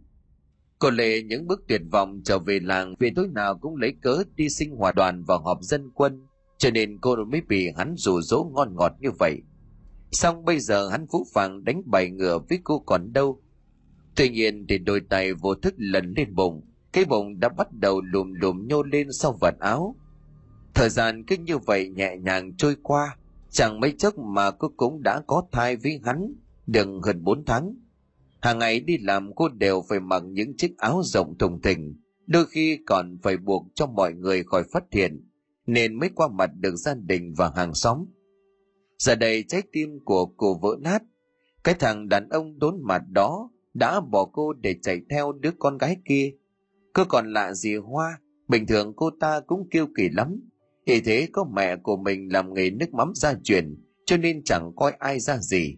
Cô 0.78 0.90
Lệ 0.90 1.22
những 1.22 1.46
bước 1.46 1.64
tuyệt 1.68 1.80
vọng 1.92 2.20
trở 2.24 2.38
về 2.38 2.60
làng 2.62 2.94
vì 2.98 3.10
tối 3.10 3.28
nào 3.34 3.58
cũng 3.58 3.76
lấy 3.76 3.94
cớ 4.02 4.22
đi 4.36 4.48
sinh 4.48 4.76
hoạt 4.76 4.94
đoàn 4.94 5.24
và 5.24 5.36
họp 5.44 5.58
dân 5.62 5.90
quân, 5.94 6.26
cho 6.58 6.70
nên 6.70 6.98
cô 7.00 7.16
mới 7.24 7.40
bị 7.48 7.68
hắn 7.76 7.94
rủ 7.96 8.20
dỗ 8.20 8.50
ngon 8.54 8.74
ngọt 8.74 8.92
như 9.00 9.10
vậy. 9.18 9.42
Xong 10.12 10.44
bây 10.44 10.60
giờ 10.60 10.88
hắn 10.88 11.06
phú 11.12 11.26
phàng 11.34 11.64
đánh 11.64 11.82
bày 11.86 12.10
ngựa 12.10 12.38
với 12.48 12.58
cô 12.64 12.78
còn 12.78 13.12
đâu. 13.12 13.42
Tuy 14.16 14.28
nhiên 14.28 14.66
thì 14.68 14.78
đôi 14.78 15.00
tay 15.00 15.34
vô 15.34 15.54
thức 15.54 15.74
lần 15.76 16.12
lên 16.16 16.34
bụng, 16.34 16.62
cái 16.92 17.04
bụng 17.04 17.40
đã 17.40 17.48
bắt 17.48 17.72
đầu 17.72 18.00
lùm 18.00 18.32
lùm 18.32 18.68
nhô 18.68 18.82
lên 18.82 19.12
sau 19.12 19.38
vạt 19.40 19.54
áo. 19.58 19.96
Thời 20.74 20.88
gian 20.88 21.24
cứ 21.24 21.36
như 21.36 21.58
vậy 21.58 21.88
nhẹ 21.88 22.16
nhàng 22.16 22.56
trôi 22.56 22.76
qua, 22.82 23.16
chẳng 23.50 23.80
mấy 23.80 23.92
chốc 23.98 24.18
mà 24.18 24.50
cô 24.50 24.68
cũng 24.76 25.02
đã 25.02 25.22
có 25.26 25.42
thai 25.52 25.76
với 25.76 26.00
hắn, 26.04 26.34
được 26.66 26.88
gần 27.02 27.24
bốn 27.24 27.44
tháng. 27.44 27.74
Hàng 28.40 28.58
ngày 28.58 28.80
đi 28.80 28.98
làm 28.98 29.34
cô 29.34 29.48
đều 29.48 29.82
phải 29.88 30.00
mặc 30.00 30.22
những 30.26 30.56
chiếc 30.56 30.78
áo 30.78 31.00
rộng 31.04 31.38
thùng 31.38 31.62
thình, 31.62 32.00
đôi 32.26 32.46
khi 32.46 32.78
còn 32.86 33.18
phải 33.22 33.36
buộc 33.36 33.66
cho 33.74 33.86
mọi 33.86 34.12
người 34.12 34.42
khỏi 34.44 34.62
phát 34.72 34.84
hiện, 34.92 35.26
nên 35.66 35.98
mới 35.98 36.10
qua 36.14 36.28
mặt 36.28 36.50
được 36.54 36.76
gia 36.76 36.94
đình 36.94 37.34
và 37.36 37.52
hàng 37.56 37.74
xóm. 37.74 38.04
Giờ 38.98 39.14
đây 39.14 39.44
trái 39.48 39.62
tim 39.72 39.98
của 40.04 40.26
cô 40.26 40.58
vỡ 40.62 40.76
nát, 40.80 41.02
cái 41.64 41.74
thằng 41.74 42.08
đàn 42.08 42.28
ông 42.28 42.58
đốn 42.58 42.78
mặt 42.82 43.02
đó 43.08 43.50
đã 43.74 44.00
bỏ 44.00 44.24
cô 44.32 44.52
để 44.52 44.74
chạy 44.82 45.00
theo 45.10 45.32
đứa 45.32 45.50
con 45.58 45.78
gái 45.78 45.96
kia. 46.04 46.32
Cô 46.92 47.04
còn 47.08 47.32
lạ 47.32 47.52
gì 47.52 47.76
Hoa, 47.76 48.20
bình 48.48 48.66
thường 48.66 48.92
cô 48.96 49.10
ta 49.20 49.40
cũng 49.46 49.68
kiêu 49.70 49.86
kỳ 49.96 50.08
lắm. 50.08 50.40
Thì 50.90 51.00
thế 51.00 51.28
có 51.32 51.44
mẹ 51.54 51.76
của 51.76 51.96
mình 51.96 52.32
làm 52.32 52.54
nghề 52.54 52.70
nước 52.70 52.94
mắm 52.94 53.12
gia 53.14 53.34
truyền, 53.44 53.76
cho 54.06 54.16
nên 54.16 54.44
chẳng 54.44 54.72
coi 54.76 54.92
ai 54.98 55.20
ra 55.20 55.38
gì. 55.38 55.76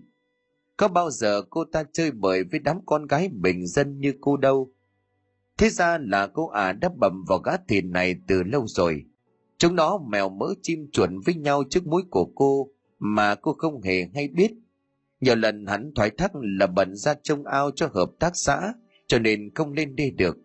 Có 0.76 0.88
bao 0.88 1.10
giờ 1.10 1.42
cô 1.50 1.64
ta 1.72 1.84
chơi 1.92 2.10
bời 2.10 2.44
với 2.44 2.60
đám 2.60 2.78
con 2.86 3.06
gái 3.06 3.28
bình 3.28 3.66
dân 3.66 3.98
như 3.98 4.12
cô 4.20 4.36
đâu? 4.36 4.72
Thế 5.58 5.68
ra 5.70 5.98
là 5.98 6.26
cô 6.26 6.48
ả 6.48 6.72
đã 6.72 6.90
bầm 7.00 7.24
vào 7.28 7.38
gã 7.38 7.52
thìn 7.68 7.92
này 7.92 8.14
từ 8.28 8.42
lâu 8.42 8.66
rồi. 8.66 9.04
Chúng 9.58 9.74
nó 9.74 9.98
mèo 9.98 10.28
mỡ 10.28 10.54
chim 10.62 10.90
chuẩn 10.92 11.20
với 11.20 11.34
nhau 11.34 11.64
trước 11.70 11.86
mũi 11.86 12.02
của 12.10 12.32
cô 12.34 12.68
mà 12.98 13.34
cô 13.34 13.52
không 13.52 13.82
hề 13.82 14.08
hay 14.14 14.28
biết. 14.28 14.52
Nhiều 15.20 15.34
lần 15.34 15.66
hắn 15.66 15.92
thoái 15.94 16.10
thác 16.10 16.32
là 16.34 16.66
bận 16.66 16.96
ra 16.96 17.14
trông 17.22 17.44
ao 17.44 17.70
cho 17.70 17.88
hợp 17.94 18.10
tác 18.20 18.36
xã, 18.36 18.72
cho 19.06 19.18
nên 19.18 19.50
không 19.54 19.72
lên 19.72 19.96
đây 19.96 20.10
được. 20.10 20.36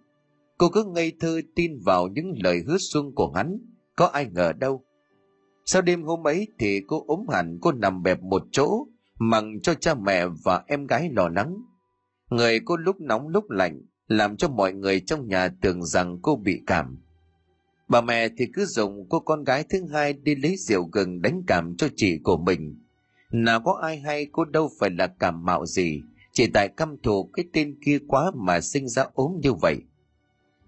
Cô 0.58 0.70
cứ 0.70 0.84
ngây 0.84 1.12
thơ 1.20 1.42
tin 1.56 1.80
vào 1.86 2.08
những 2.08 2.34
lời 2.44 2.64
hứa 2.68 2.78
xuông 2.78 3.16
của 3.16 3.32
hắn, 3.32 3.60
có 3.98 4.06
ai 4.06 4.30
ngờ 4.32 4.54
đâu. 4.60 4.84
Sau 5.66 5.82
đêm 5.82 6.04
hôm 6.04 6.28
ấy 6.28 6.48
thì 6.60 6.82
cô 6.88 7.04
ốm 7.08 7.28
hẳn 7.30 7.58
cô 7.62 7.72
nằm 7.72 8.04
bẹp 8.04 8.22
một 8.22 8.44
chỗ, 8.52 8.88
mặc 9.20 9.44
cho 9.64 9.74
cha 9.74 9.94
mẹ 9.94 10.26
và 10.44 10.64
em 10.68 10.88
gái 10.88 11.10
lo 11.12 11.30
lắng. 11.30 11.58
Người 12.30 12.60
cô 12.66 12.78
lúc 12.78 13.02
nóng 13.02 13.28
lúc 13.28 13.50
lạnh, 13.50 13.82
làm 14.08 14.38
cho 14.38 14.50
mọi 14.50 14.74
người 14.74 15.00
trong 15.00 15.28
nhà 15.28 15.50
tưởng 15.62 15.84
rằng 15.84 16.20
cô 16.22 16.36
bị 16.36 16.62
cảm. 16.68 16.98
Bà 17.88 18.02
mẹ 18.02 18.30
thì 18.38 18.46
cứ 18.54 18.66
dùng 18.66 19.10
cô 19.10 19.20
con 19.20 19.44
gái 19.44 19.64
thứ 19.70 19.86
hai 19.92 20.14
đi 20.14 20.36
lấy 20.36 20.56
rượu 20.58 20.84
gừng 20.92 21.22
đánh 21.22 21.44
cảm 21.48 21.76
cho 21.78 21.88
chị 21.96 22.18
của 22.24 22.38
mình. 22.38 22.80
Nào 23.32 23.62
có 23.62 23.80
ai 23.82 24.00
hay 24.00 24.28
cô 24.32 24.46
đâu 24.46 24.70
phải 24.80 24.90
là 24.90 25.08
cảm 25.08 25.46
mạo 25.46 25.66
gì, 25.66 26.02
chỉ 26.32 26.48
tại 26.54 26.70
căm 26.78 26.98
thù 27.04 27.30
cái 27.34 27.46
tên 27.54 27.76
kia 27.86 27.98
quá 28.08 28.32
mà 28.36 28.62
sinh 28.62 28.88
ra 28.88 29.06
ốm 29.14 29.40
như 29.42 29.54
vậy. 29.54 29.78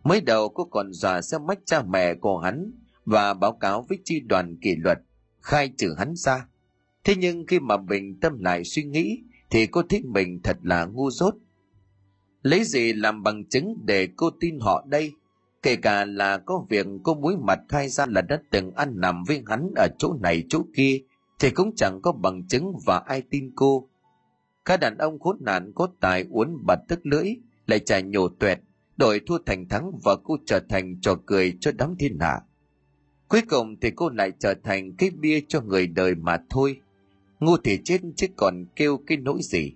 Mới 0.04 0.22
đầu 0.22 0.50
cô 0.50 0.66
còn 0.66 0.94
dọa 0.94 1.22
sẽ 1.22 1.38
mách 1.38 1.60
cha 1.66 1.82
mẹ 1.82 2.14
của 2.14 2.38
hắn 2.38 2.72
và 3.10 3.34
báo 3.34 3.54
cáo 3.54 3.86
với 3.90 4.00
chi 4.06 4.20
đoàn 4.20 4.56
kỷ 4.62 4.76
luật, 4.76 5.00
khai 5.42 5.72
trừ 5.78 5.96
hắn 5.98 6.16
ra. 6.16 6.48
Thế 7.04 7.16
nhưng 7.16 7.46
khi 7.48 7.60
mà 7.60 7.78
bình 7.78 8.20
tâm 8.20 8.40
lại 8.40 8.64
suy 8.64 8.84
nghĩ 8.84 9.22
thì 9.50 9.68
cô 9.68 9.82
thích 9.84 10.06
mình 10.06 10.40
thật 10.44 10.58
là 10.64 10.86
ngu 10.86 11.12
dốt. 11.12 11.36
Lấy 12.42 12.64
gì 12.64 12.94
làm 12.94 13.24
bằng 13.24 13.46
chứng 13.46 13.76
để 13.86 14.08
cô 14.16 14.30
tin 14.40 14.60
họ 14.60 14.86
đây? 14.88 15.12
Kể 15.64 15.76
cả 15.76 16.06
là 16.06 16.38
có 16.38 16.66
việc 16.70 16.88
cô 17.04 17.16
muối 17.16 17.38
mặt 17.38 17.60
khai 17.70 17.90
ra 17.90 18.06
là 18.06 18.22
đã 18.22 18.42
từng 18.50 18.72
ăn 18.72 18.94
nằm 18.96 19.24
với 19.24 19.44
hắn 19.48 19.70
ở 19.76 19.88
chỗ 19.98 20.14
này 20.22 20.44
chỗ 20.50 20.62
kia 20.76 21.00
thì 21.40 21.50
cũng 21.50 21.76
chẳng 21.76 22.00
có 22.02 22.12
bằng 22.12 22.48
chứng 22.48 22.74
và 22.86 22.98
ai 22.98 23.22
tin 23.30 23.52
cô. 23.56 23.90
Các 24.66 24.80
đàn 24.80 24.98
ông 24.98 25.20
khốn 25.20 25.38
nạn 25.40 25.72
có 25.76 25.88
tài 26.00 26.26
uốn 26.30 26.58
bật 26.66 26.80
tức 26.88 27.00
lưỡi 27.06 27.36
lại 27.68 27.80
chạy 27.80 28.04
nhổ 28.04 28.30
tuẹt 28.30 28.60
đội 28.98 29.22
thua 29.28 29.38
thành 29.46 29.68
thắng 29.70 29.92
và 30.04 30.16
cô 30.24 30.38
trở 30.46 30.60
thành 30.70 31.02
trò 31.02 31.16
cười 31.26 31.58
cho 31.62 31.72
đám 31.78 31.96
thiên 32.00 32.20
hạ. 32.20 32.42
Cuối 33.30 33.42
cùng 33.50 33.76
thì 33.82 33.92
cô 33.96 34.10
lại 34.10 34.32
trở 34.40 34.54
thành 34.64 34.92
cái 34.98 35.10
bia 35.10 35.42
cho 35.48 35.62
người 35.62 35.88
đời 35.88 36.16
mà 36.16 36.38
thôi. 36.50 36.82
Ngu 37.40 37.58
thì 37.58 37.80
chết 37.84 38.02
chứ 38.16 38.28
còn 38.36 38.66
kêu 38.76 38.98
cái 39.08 39.18
nỗi 39.18 39.40
gì. 39.42 39.74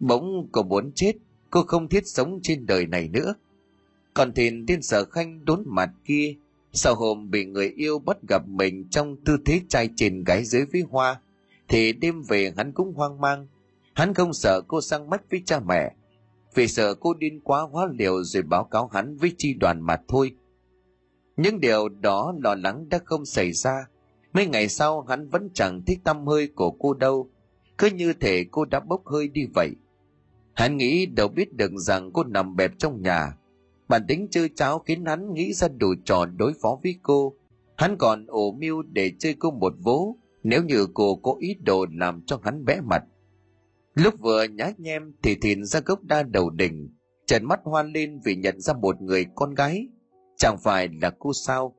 Bỗng 0.00 0.48
cô 0.52 0.62
muốn 0.62 0.92
chết, 0.94 1.12
cô 1.50 1.62
không 1.62 1.88
thiết 1.88 2.06
sống 2.06 2.40
trên 2.42 2.66
đời 2.66 2.86
này 2.86 3.08
nữa. 3.08 3.34
Còn 4.14 4.32
thìn 4.32 4.66
tiên 4.66 4.82
sở 4.82 5.04
khanh 5.04 5.44
đốn 5.44 5.62
mặt 5.66 5.90
kia, 6.04 6.34
sau 6.72 6.94
hôm 6.94 7.30
bị 7.30 7.44
người 7.44 7.68
yêu 7.76 7.98
bắt 7.98 8.16
gặp 8.28 8.48
mình 8.48 8.88
trong 8.90 9.16
tư 9.24 9.36
thế 9.44 9.60
trai 9.68 9.88
trên 9.96 10.24
gái 10.24 10.44
dưới 10.44 10.64
với 10.72 10.82
hoa, 10.90 11.20
thì 11.68 11.92
đêm 11.92 12.22
về 12.22 12.52
hắn 12.56 12.72
cũng 12.72 12.94
hoang 12.94 13.20
mang. 13.20 13.46
Hắn 13.94 14.14
không 14.14 14.32
sợ 14.32 14.60
cô 14.68 14.80
sang 14.80 15.10
mắt 15.10 15.22
với 15.30 15.42
cha 15.46 15.60
mẹ, 15.60 15.94
vì 16.54 16.68
sợ 16.68 16.94
cô 16.94 17.14
điên 17.14 17.40
quá 17.40 17.60
hóa 17.60 17.88
liều 17.98 18.24
rồi 18.24 18.42
báo 18.42 18.64
cáo 18.64 18.90
hắn 18.92 19.16
với 19.16 19.32
chi 19.38 19.54
đoàn 19.54 19.80
mà 19.80 19.96
thôi. 20.08 20.34
Những 21.40 21.60
điều 21.60 21.88
đó 21.88 22.34
lo 22.42 22.54
lắng 22.54 22.88
đã 22.88 22.98
không 23.04 23.24
xảy 23.24 23.52
ra. 23.52 23.86
Mấy 24.32 24.46
ngày 24.46 24.68
sau 24.68 25.00
hắn 25.00 25.28
vẫn 25.28 25.50
chẳng 25.54 25.82
thích 25.86 25.98
tâm 26.04 26.26
hơi 26.26 26.48
của 26.54 26.70
cô 26.70 26.94
đâu. 26.94 27.30
Cứ 27.78 27.90
như 27.90 28.12
thể 28.12 28.44
cô 28.50 28.64
đã 28.64 28.80
bốc 28.80 29.06
hơi 29.06 29.28
đi 29.28 29.46
vậy. 29.54 29.70
Hắn 30.52 30.76
nghĩ 30.76 31.06
đâu 31.06 31.28
biết 31.28 31.56
được 31.56 31.70
rằng 31.76 32.10
cô 32.12 32.24
nằm 32.24 32.56
bẹp 32.56 32.72
trong 32.78 33.02
nhà. 33.02 33.36
Bản 33.88 34.02
tính 34.08 34.28
chơi 34.30 34.50
cháo 34.54 34.78
khiến 34.78 35.04
hắn 35.04 35.34
nghĩ 35.34 35.52
ra 35.52 35.68
đủ 35.68 35.94
trò 36.04 36.26
đối 36.36 36.52
phó 36.62 36.78
với 36.82 36.94
cô. 37.02 37.34
Hắn 37.76 37.96
còn 37.98 38.26
ổ 38.26 38.52
mưu 38.52 38.82
để 38.82 39.12
chơi 39.18 39.34
cô 39.38 39.50
một 39.50 39.72
vố 39.78 40.16
nếu 40.42 40.62
như 40.62 40.86
cô 40.94 41.16
có 41.16 41.34
ý 41.38 41.54
đồ 41.64 41.86
làm 41.92 42.22
cho 42.26 42.40
hắn 42.42 42.64
bẽ 42.64 42.80
mặt. 42.80 43.04
Lúc 43.94 44.14
vừa 44.20 44.44
nhá 44.44 44.72
nhem 44.78 45.12
thì 45.22 45.34
thìn 45.34 45.64
ra 45.64 45.80
gốc 45.80 46.02
đa 46.02 46.22
đầu 46.22 46.50
đỉnh, 46.50 46.88
trần 47.26 47.44
mắt 47.44 47.60
hoan 47.64 47.92
lên 47.92 48.20
vì 48.24 48.36
nhận 48.36 48.60
ra 48.60 48.74
một 48.74 49.02
người 49.02 49.26
con 49.34 49.54
gái. 49.54 49.88
Chẳng 50.40 50.56
phải 50.58 50.88
là 51.02 51.10
cô 51.18 51.32
sao? 51.32 51.74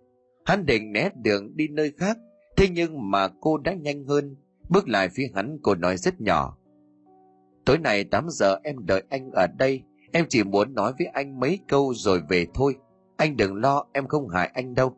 Hắn 0.45 0.65
định 0.65 0.93
né 0.93 1.09
đường 1.15 1.57
đi 1.57 1.67
nơi 1.67 1.91
khác, 1.97 2.17
thế 2.57 2.69
nhưng 2.69 3.11
mà 3.11 3.27
cô 3.41 3.57
đã 3.57 3.73
nhanh 3.73 4.05
hơn, 4.05 4.35
bước 4.69 4.89
lại 4.89 5.09
phía 5.09 5.27
hắn 5.35 5.59
cô 5.63 5.75
nói 5.75 5.97
rất 5.97 6.21
nhỏ. 6.21 6.57
Tối 7.65 7.77
nay 7.77 8.03
8 8.03 8.27
giờ 8.29 8.59
em 8.63 8.85
đợi 8.85 9.03
anh 9.09 9.31
ở 9.31 9.47
đây, 9.47 9.81
em 10.11 10.25
chỉ 10.29 10.43
muốn 10.43 10.73
nói 10.73 10.93
với 10.97 11.07
anh 11.07 11.39
mấy 11.39 11.59
câu 11.67 11.93
rồi 11.95 12.21
về 12.29 12.47
thôi. 12.53 12.75
Anh 13.17 13.37
đừng 13.37 13.55
lo, 13.55 13.85
em 13.93 14.07
không 14.07 14.29
hại 14.29 14.51
anh 14.53 14.75
đâu. 14.75 14.97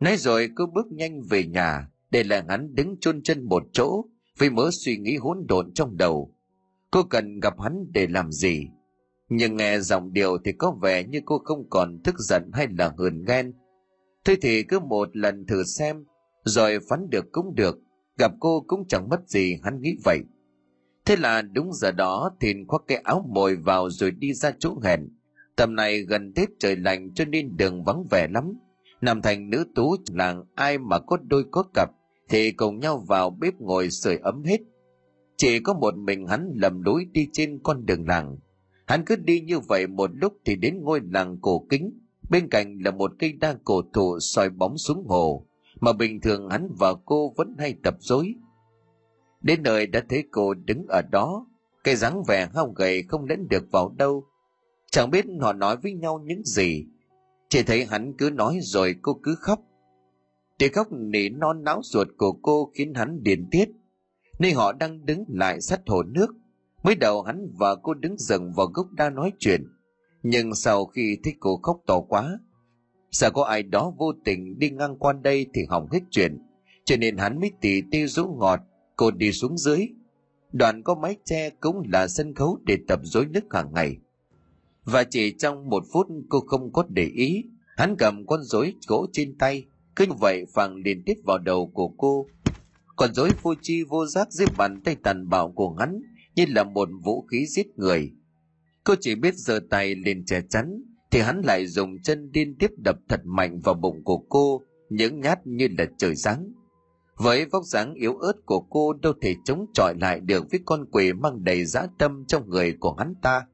Nói 0.00 0.16
rồi 0.16 0.50
cô 0.56 0.66
bước 0.66 0.86
nhanh 0.92 1.22
về 1.22 1.44
nhà, 1.44 1.88
để 2.10 2.24
lại 2.24 2.42
hắn 2.48 2.74
đứng 2.74 2.96
chôn 3.00 3.22
chân 3.22 3.44
một 3.44 3.62
chỗ, 3.72 4.04
vì 4.38 4.50
mớ 4.50 4.70
suy 4.72 4.96
nghĩ 4.96 5.16
hỗn 5.16 5.46
độn 5.48 5.72
trong 5.74 5.96
đầu. 5.96 6.34
Cô 6.90 7.02
cần 7.02 7.40
gặp 7.40 7.60
hắn 7.60 7.86
để 7.92 8.06
làm 8.06 8.32
gì? 8.32 8.68
Nhưng 9.28 9.56
nghe 9.56 9.80
giọng 9.80 10.12
điệu 10.12 10.38
thì 10.44 10.52
có 10.52 10.70
vẻ 10.82 11.04
như 11.04 11.20
cô 11.24 11.38
không 11.38 11.70
còn 11.70 11.98
tức 12.04 12.14
giận 12.18 12.50
hay 12.52 12.66
là 12.78 12.92
hờn 12.98 13.24
ghen. 13.24 13.52
Thế 14.24 14.36
thì 14.42 14.62
cứ 14.62 14.80
một 14.80 15.16
lần 15.16 15.46
thử 15.46 15.64
xem, 15.64 16.04
rồi 16.44 16.78
phán 16.90 17.10
được 17.10 17.32
cũng 17.32 17.54
được, 17.54 17.78
gặp 18.18 18.32
cô 18.40 18.64
cũng 18.66 18.84
chẳng 18.88 19.08
mất 19.08 19.28
gì 19.28 19.56
hắn 19.62 19.80
nghĩ 19.80 19.96
vậy. 20.04 20.20
Thế 21.04 21.16
là 21.16 21.42
đúng 21.42 21.72
giờ 21.72 21.92
đó 21.92 22.30
Thìn 22.40 22.66
khoác 22.66 22.82
cái 22.86 22.98
áo 22.98 23.26
mồi 23.28 23.56
vào 23.56 23.90
rồi 23.90 24.10
đi 24.10 24.34
ra 24.34 24.50
chỗ 24.58 24.80
hẹn. 24.84 25.08
Tầm 25.56 25.74
này 25.74 26.02
gần 26.02 26.32
Tết 26.34 26.48
trời 26.58 26.76
lạnh 26.76 27.14
cho 27.14 27.24
nên 27.24 27.56
đường 27.56 27.84
vắng 27.84 28.04
vẻ 28.10 28.28
lắm. 28.30 28.52
Nằm 29.00 29.22
thành 29.22 29.50
nữ 29.50 29.64
tú 29.74 29.96
làng 30.12 30.44
ai 30.54 30.78
mà 30.78 30.98
có 30.98 31.18
đôi 31.22 31.44
có 31.50 31.62
cặp 31.74 31.90
thì 32.28 32.52
cùng 32.52 32.78
nhau 32.78 33.04
vào 33.08 33.30
bếp 33.30 33.54
ngồi 33.60 33.90
sưởi 33.90 34.16
ấm 34.16 34.42
hết. 34.44 34.58
Chỉ 35.36 35.60
có 35.60 35.74
một 35.74 35.96
mình 35.96 36.26
hắn 36.26 36.52
lầm 36.54 36.82
lối 36.82 37.06
đi 37.12 37.28
trên 37.32 37.58
con 37.62 37.86
đường 37.86 38.06
làng. 38.08 38.36
Hắn 38.88 39.04
cứ 39.04 39.16
đi 39.16 39.40
như 39.40 39.60
vậy 39.60 39.86
một 39.86 40.10
lúc 40.14 40.32
thì 40.44 40.56
đến 40.56 40.82
ngôi 40.82 41.00
làng 41.10 41.38
cổ 41.40 41.66
kính, 41.70 41.98
bên 42.30 42.48
cạnh 42.50 42.78
là 42.84 42.90
một 42.90 43.12
cây 43.18 43.32
đa 43.32 43.54
cổ 43.64 43.82
thụ 43.92 44.18
soi 44.20 44.50
bóng 44.50 44.78
xuống 44.78 45.04
hồ, 45.06 45.46
mà 45.80 45.92
bình 45.92 46.20
thường 46.20 46.48
hắn 46.50 46.68
và 46.78 46.94
cô 47.04 47.32
vẫn 47.36 47.54
hay 47.58 47.74
tập 47.82 47.94
dối. 48.00 48.34
Đến 49.40 49.62
nơi 49.62 49.86
đã 49.86 50.02
thấy 50.08 50.24
cô 50.30 50.54
đứng 50.54 50.86
ở 50.88 51.02
đó, 51.10 51.46
cái 51.84 51.96
dáng 51.96 52.22
vẻ 52.28 52.48
hao 52.54 52.72
gầy 52.76 53.02
không 53.02 53.24
lẫn 53.24 53.48
được 53.48 53.64
vào 53.70 53.94
đâu. 53.96 54.24
Chẳng 54.90 55.10
biết 55.10 55.24
họ 55.40 55.52
nói 55.52 55.76
với 55.76 55.92
nhau 55.92 56.22
những 56.24 56.44
gì, 56.44 56.86
chỉ 57.48 57.62
thấy 57.62 57.84
hắn 57.84 58.12
cứ 58.18 58.30
nói 58.30 58.58
rồi 58.62 58.94
cô 59.02 59.20
cứ 59.22 59.34
khóc. 59.34 59.60
Tiếng 60.58 60.72
khóc 60.72 60.86
nỉ 60.92 61.28
non 61.28 61.64
náo 61.64 61.80
ruột 61.84 62.08
của 62.16 62.32
cô 62.32 62.70
khiến 62.74 62.94
hắn 62.94 63.22
điền 63.22 63.48
tiết. 63.50 63.68
Nơi 64.38 64.52
họ 64.52 64.72
đang 64.72 65.06
đứng 65.06 65.24
lại 65.28 65.60
sát 65.60 65.80
hồ 65.86 66.02
nước. 66.02 66.37
Mới 66.82 66.94
đầu 66.94 67.22
hắn 67.22 67.48
và 67.58 67.74
cô 67.74 67.94
đứng 67.94 68.14
dần 68.18 68.52
vào 68.52 68.66
gốc 68.66 68.86
đa 68.92 69.10
nói 69.10 69.32
chuyện. 69.38 69.64
Nhưng 70.22 70.54
sau 70.54 70.86
khi 70.86 71.18
thấy 71.24 71.34
cô 71.40 71.56
khóc 71.62 71.80
to 71.86 72.00
quá, 72.00 72.38
sợ 73.10 73.30
có 73.30 73.44
ai 73.44 73.62
đó 73.62 73.92
vô 73.98 74.12
tình 74.24 74.58
đi 74.58 74.70
ngang 74.70 74.98
qua 74.98 75.12
đây 75.12 75.46
thì 75.54 75.60
hỏng 75.68 75.88
hết 75.92 76.00
chuyện. 76.10 76.38
Cho 76.84 76.96
nên 76.96 77.16
hắn 77.16 77.40
mới 77.40 77.52
tỉ 77.60 77.82
tê 77.92 78.06
rũ 78.06 78.36
ngọt, 78.38 78.60
cô 78.96 79.10
đi 79.10 79.32
xuống 79.32 79.58
dưới. 79.58 79.88
Đoạn 80.52 80.82
có 80.82 80.94
mái 80.94 81.16
che 81.24 81.50
cũng 81.50 81.82
là 81.92 82.08
sân 82.08 82.34
khấu 82.34 82.58
để 82.64 82.76
tập 82.88 83.00
dối 83.02 83.26
nước 83.26 83.44
hàng 83.50 83.72
ngày. 83.74 83.96
Và 84.84 85.04
chỉ 85.04 85.34
trong 85.38 85.68
một 85.68 85.84
phút 85.92 86.06
cô 86.28 86.40
không 86.40 86.72
có 86.72 86.84
để 86.88 87.04
ý, 87.04 87.44
hắn 87.76 87.96
cầm 87.98 88.26
con 88.26 88.42
rối 88.42 88.74
gỗ 88.86 89.06
trên 89.12 89.38
tay, 89.38 89.66
cứ 89.96 90.06
như 90.06 90.14
vậy 90.20 90.44
phẳng 90.54 90.76
liên 90.76 91.02
tiếp 91.06 91.14
vào 91.24 91.38
đầu 91.38 91.70
của 91.74 91.88
cô. 91.88 92.26
Con 92.96 93.14
rối 93.14 93.30
vô 93.42 93.54
chi 93.62 93.82
vô 93.82 94.06
giác 94.06 94.32
dưới 94.32 94.48
bàn 94.56 94.80
tay 94.84 94.96
tàn 95.02 95.28
bạo 95.28 95.52
của 95.52 95.74
hắn 95.78 96.02
như 96.38 96.44
là 96.48 96.64
một 96.64 96.88
vũ 97.04 97.26
khí 97.30 97.46
giết 97.46 97.66
người. 97.76 98.12
Cô 98.84 98.94
chỉ 99.00 99.14
biết 99.14 99.34
giơ 99.34 99.60
tay 99.70 99.94
lên 99.94 100.24
che 100.26 100.40
chắn, 100.50 100.82
thì 101.10 101.20
hắn 101.20 101.42
lại 101.44 101.66
dùng 101.66 102.02
chân 102.02 102.30
liên 102.34 102.56
tiếp 102.58 102.70
đập 102.84 102.96
thật 103.08 103.20
mạnh 103.24 103.60
vào 103.60 103.74
bụng 103.74 104.04
của 104.04 104.18
cô, 104.18 104.62
những 104.90 105.20
nhát 105.20 105.46
như 105.46 105.68
là 105.78 105.84
trời 105.98 106.14
giáng. 106.14 106.52
Với 107.16 107.44
vóc 107.44 107.64
dáng 107.64 107.94
yếu 107.94 108.16
ớt 108.16 108.32
của 108.46 108.60
cô 108.60 108.92
đâu 108.92 109.12
thể 109.20 109.34
chống 109.44 109.66
chọi 109.74 109.94
lại 110.00 110.20
được 110.20 110.50
với 110.50 110.60
con 110.64 110.84
quỷ 110.92 111.12
mang 111.12 111.44
đầy 111.44 111.64
dã 111.64 111.86
tâm 111.98 112.24
trong 112.28 112.50
người 112.50 112.76
của 112.80 112.94
hắn 112.98 113.14
ta. 113.22 113.46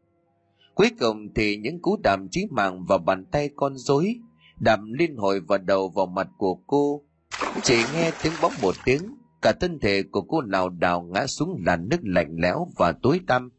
Cuối 0.75 0.91
cùng 1.01 1.35
thì 1.35 1.57
những 1.57 1.83
cú 1.83 1.97
đàm 2.03 2.29
chí 2.31 2.47
mạng 2.51 2.85
vào 2.85 2.99
bàn 2.99 3.25
tay 3.33 3.51
con 3.57 3.77
rối 3.77 4.17
đàm 4.61 4.93
liên 4.93 5.17
hồi 5.17 5.41
vào 5.41 5.59
đầu 5.59 5.89
vào 5.89 6.07
mặt 6.07 6.29
của 6.39 6.55
cô. 6.67 7.03
Chỉ 7.63 7.77
nghe 7.95 8.13
tiếng 8.23 8.33
bóng 8.43 8.53
một 8.63 8.75
tiếng, 8.85 9.15
cả 9.45 9.53
thân 9.53 9.79
thể 9.79 10.03
của 10.03 10.23
cô 10.23 10.41
lảo 10.41 10.69
đảo 10.69 11.03
ngã 11.03 11.27
xuống 11.27 11.63
làn 11.67 11.89
nước 11.89 12.01
lạnh 12.03 12.37
lẽo 12.39 12.67
và 12.77 12.93
tối 12.93 13.21
tăm. 13.27 13.51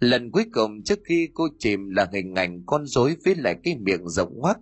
Lần 0.00 0.30
cuối 0.30 0.44
cùng 0.52 0.82
trước 0.82 0.98
khi 1.04 1.28
cô 1.34 1.48
chìm 1.58 1.90
là 1.90 2.08
hình 2.12 2.34
ảnh 2.34 2.62
con 2.66 2.86
rối 2.86 3.16
với 3.24 3.34
lại 3.34 3.56
cái 3.64 3.76
miệng 3.76 4.08
rộng 4.08 4.40
hoắt, 4.40 4.56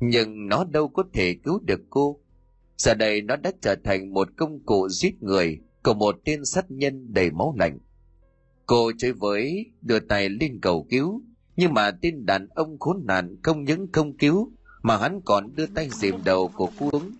nhưng 0.00 0.48
nó 0.48 0.64
đâu 0.64 0.88
có 0.88 1.04
thể 1.12 1.36
cứu 1.44 1.60
được 1.64 1.80
cô. 1.90 2.20
Giờ 2.76 2.94
đây 2.94 3.22
nó 3.22 3.36
đã 3.36 3.52
trở 3.60 3.76
thành 3.84 4.14
một 4.14 4.28
công 4.36 4.60
cụ 4.64 4.88
giết 4.88 5.22
người 5.22 5.58
của 5.84 5.94
một 5.94 6.16
tên 6.24 6.44
sát 6.44 6.70
nhân 6.70 7.12
đầy 7.14 7.30
máu 7.30 7.54
lạnh. 7.58 7.78
Cô 8.66 8.92
chơi 8.98 9.12
với 9.12 9.66
đưa 9.82 9.98
tay 9.98 10.28
lên 10.28 10.58
cầu 10.62 10.86
cứu, 10.90 11.22
nhưng 11.56 11.74
mà 11.74 11.90
tên 11.90 12.26
đàn 12.26 12.48
ông 12.48 12.78
khốn 12.78 13.02
nạn 13.06 13.36
không 13.42 13.64
những 13.64 13.86
không 13.92 14.16
cứu, 14.16 14.52
mà 14.82 14.96
hắn 14.96 15.20
còn 15.24 15.54
đưa 15.54 15.66
tay 15.66 15.88
dìm 15.92 16.14
đầu 16.24 16.50
của 16.56 16.70
cô 16.78 16.90
xuống. 16.90 17.10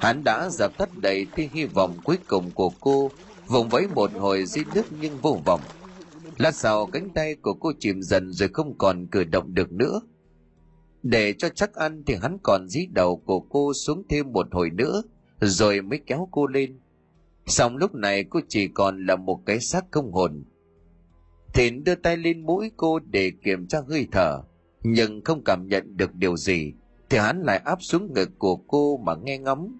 Hắn 0.00 0.24
đã 0.24 0.48
dập 0.50 0.78
tắt 0.78 0.88
đầy 0.96 1.26
tia 1.36 1.48
hy 1.52 1.64
vọng 1.64 1.96
cuối 2.04 2.18
cùng 2.26 2.50
của 2.54 2.70
cô, 2.80 3.10
vùng 3.46 3.68
vẫy 3.68 3.86
một 3.94 4.10
hồi 4.12 4.46
di 4.46 4.62
nước 4.74 4.86
nhưng 5.00 5.18
vô 5.22 5.38
vọng. 5.44 5.60
Lát 6.38 6.54
sau 6.54 6.86
cánh 6.86 7.10
tay 7.10 7.34
của 7.34 7.54
cô 7.54 7.72
chìm 7.78 8.02
dần 8.02 8.32
rồi 8.32 8.48
không 8.52 8.78
còn 8.78 9.06
cử 9.06 9.24
động 9.24 9.54
được 9.54 9.72
nữa. 9.72 10.00
Để 11.02 11.32
cho 11.32 11.48
chắc 11.48 11.74
ăn 11.74 12.02
thì 12.06 12.14
hắn 12.22 12.38
còn 12.42 12.68
dí 12.68 12.86
đầu 12.86 13.22
của 13.26 13.40
cô 13.40 13.72
xuống 13.72 14.02
thêm 14.08 14.32
một 14.32 14.46
hồi 14.52 14.70
nữa, 14.70 15.02
rồi 15.40 15.82
mới 15.82 16.00
kéo 16.06 16.28
cô 16.30 16.46
lên. 16.46 16.78
Xong 17.46 17.76
lúc 17.76 17.94
này 17.94 18.24
cô 18.24 18.40
chỉ 18.48 18.68
còn 18.68 19.06
là 19.06 19.16
một 19.16 19.42
cái 19.46 19.60
xác 19.60 19.84
không 19.90 20.12
hồn. 20.12 20.44
Thìn 21.54 21.84
đưa 21.84 21.94
tay 21.94 22.16
lên 22.16 22.46
mũi 22.46 22.70
cô 22.76 22.98
để 22.98 23.32
kiểm 23.44 23.66
tra 23.66 23.78
hơi 23.88 24.06
thở, 24.12 24.42
nhưng 24.82 25.24
không 25.24 25.44
cảm 25.44 25.68
nhận 25.68 25.96
được 25.96 26.14
điều 26.14 26.36
gì, 26.36 26.72
thì 27.10 27.18
hắn 27.18 27.42
lại 27.42 27.58
áp 27.58 27.82
xuống 27.82 28.12
ngực 28.14 28.30
của 28.38 28.56
cô 28.56 28.96
mà 28.96 29.14
nghe 29.22 29.38
ngóng. 29.38 29.78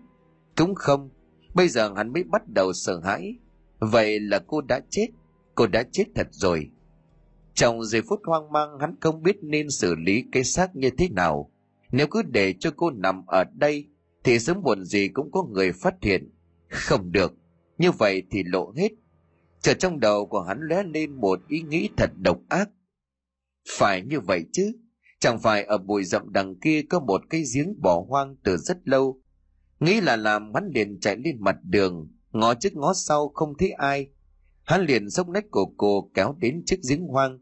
đúng 0.58 0.74
không, 0.74 1.10
bây 1.54 1.68
giờ 1.68 1.92
hắn 1.96 2.12
mới 2.12 2.24
bắt 2.24 2.42
đầu 2.54 2.72
sợ 2.72 3.00
hãi. 3.04 3.34
Vậy 3.78 4.20
là 4.20 4.38
cô 4.46 4.60
đã 4.60 4.80
chết, 4.90 5.06
cô 5.54 5.66
đã 5.66 5.82
chết 5.92 6.04
thật 6.14 6.26
rồi. 6.30 6.70
Trong 7.54 7.84
giây 7.84 8.02
phút 8.08 8.20
hoang 8.24 8.52
mang 8.52 8.78
hắn 8.80 8.94
không 9.00 9.22
biết 9.22 9.36
nên 9.42 9.70
xử 9.70 9.94
lý 9.94 10.24
cái 10.32 10.44
xác 10.44 10.76
như 10.76 10.90
thế 10.98 11.08
nào. 11.08 11.50
Nếu 11.92 12.06
cứ 12.06 12.22
để 12.22 12.54
cho 12.60 12.70
cô 12.76 12.90
nằm 12.90 13.26
ở 13.26 13.44
đây, 13.44 13.86
thì 14.24 14.38
sớm 14.38 14.62
muộn 14.62 14.84
gì 14.84 15.08
cũng 15.08 15.30
có 15.32 15.42
người 15.42 15.72
phát 15.72 15.94
hiện. 16.02 16.30
Không 16.68 17.12
được, 17.12 17.34
như 17.78 17.90
vậy 17.92 18.22
thì 18.30 18.42
lộ 18.46 18.72
hết. 18.76 18.92
Chợt 19.60 19.74
trong 19.78 20.00
đầu 20.00 20.26
của 20.26 20.40
hắn 20.40 20.58
lóe 20.60 20.82
lên 20.82 21.12
một 21.12 21.40
ý 21.48 21.62
nghĩ 21.62 21.88
thật 21.96 22.10
độc 22.16 22.40
ác. 22.48 22.70
Phải 23.78 24.02
như 24.02 24.20
vậy 24.20 24.44
chứ, 24.52 24.72
chẳng 25.26 25.38
phải 25.38 25.64
ở 25.64 25.78
bụi 25.78 26.04
rậm 26.04 26.32
đằng 26.32 26.54
kia 26.54 26.82
có 26.82 27.00
một 27.00 27.22
cái 27.30 27.44
giếng 27.54 27.80
bỏ 27.82 28.04
hoang 28.08 28.36
từ 28.44 28.56
rất 28.56 28.88
lâu. 28.88 29.20
Nghĩ 29.80 30.00
là 30.00 30.16
làm 30.16 30.54
hắn 30.54 30.70
liền 30.74 31.00
chạy 31.00 31.16
lên 31.16 31.36
mặt 31.40 31.56
đường, 31.62 32.08
ngó 32.32 32.54
trước 32.54 32.76
ngó 32.76 32.94
sau 32.94 33.28
không 33.28 33.54
thấy 33.58 33.70
ai. 33.70 34.08
Hắn 34.62 34.86
liền 34.86 35.10
xốc 35.10 35.28
nách 35.28 35.44
của 35.50 35.66
cô 35.76 36.10
kéo 36.14 36.36
đến 36.38 36.62
chiếc 36.66 36.80
giếng 36.88 37.06
hoang. 37.06 37.38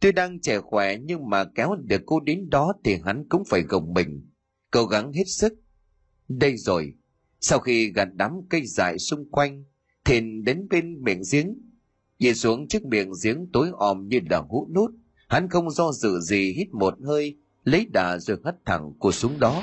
Tuy 0.00 0.12
đang 0.12 0.40
trẻ 0.40 0.60
khỏe 0.60 0.96
nhưng 0.98 1.30
mà 1.30 1.44
kéo 1.44 1.76
được 1.84 2.02
cô 2.06 2.20
đến 2.20 2.50
đó 2.50 2.72
thì 2.84 2.96
hắn 3.04 3.28
cũng 3.28 3.42
phải 3.44 3.62
gồng 3.62 3.94
mình, 3.94 4.30
cố 4.70 4.86
gắng 4.86 5.12
hết 5.12 5.24
sức. 5.26 5.52
Đây 6.28 6.56
rồi, 6.56 6.94
sau 7.40 7.58
khi 7.58 7.92
gạt 7.92 8.08
đám 8.14 8.32
cây 8.50 8.66
dại 8.66 8.98
xung 8.98 9.30
quanh, 9.30 9.64
thìn 10.04 10.44
đến 10.44 10.68
bên 10.70 11.02
miệng 11.02 11.22
giếng. 11.32 11.54
Nhìn 12.18 12.34
xuống 12.34 12.68
chiếc 12.68 12.84
miệng 12.84 13.12
giếng 13.24 13.46
tối 13.52 13.70
om 13.78 14.08
như 14.08 14.20
là 14.30 14.42
hũ 14.48 14.68
nút, 14.74 14.90
hắn 15.28 15.48
không 15.48 15.70
do 15.70 15.92
dự 15.92 16.20
gì 16.20 16.52
hít 16.56 16.68
một 16.74 16.94
hơi, 17.04 17.36
lấy 17.64 17.86
đà 17.92 18.18
rồi 18.18 18.36
hất 18.44 18.56
thẳng 18.66 18.92
cô 18.98 19.12
xuống 19.12 19.40
đó. 19.40 19.62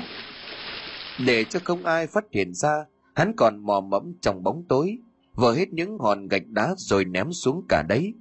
Để 1.26 1.44
cho 1.44 1.60
không 1.64 1.84
ai 1.84 2.06
phát 2.06 2.24
hiện 2.32 2.54
ra, 2.54 2.84
hắn 3.14 3.32
còn 3.36 3.66
mò 3.66 3.80
mẫm 3.80 4.14
trong 4.20 4.42
bóng 4.42 4.64
tối, 4.68 4.98
vỡ 5.34 5.52
hết 5.52 5.72
những 5.72 5.98
hòn 5.98 6.28
gạch 6.28 6.46
đá 6.46 6.74
rồi 6.76 7.04
ném 7.04 7.32
xuống 7.32 7.66
cả 7.68 7.82
đấy. 7.88 8.14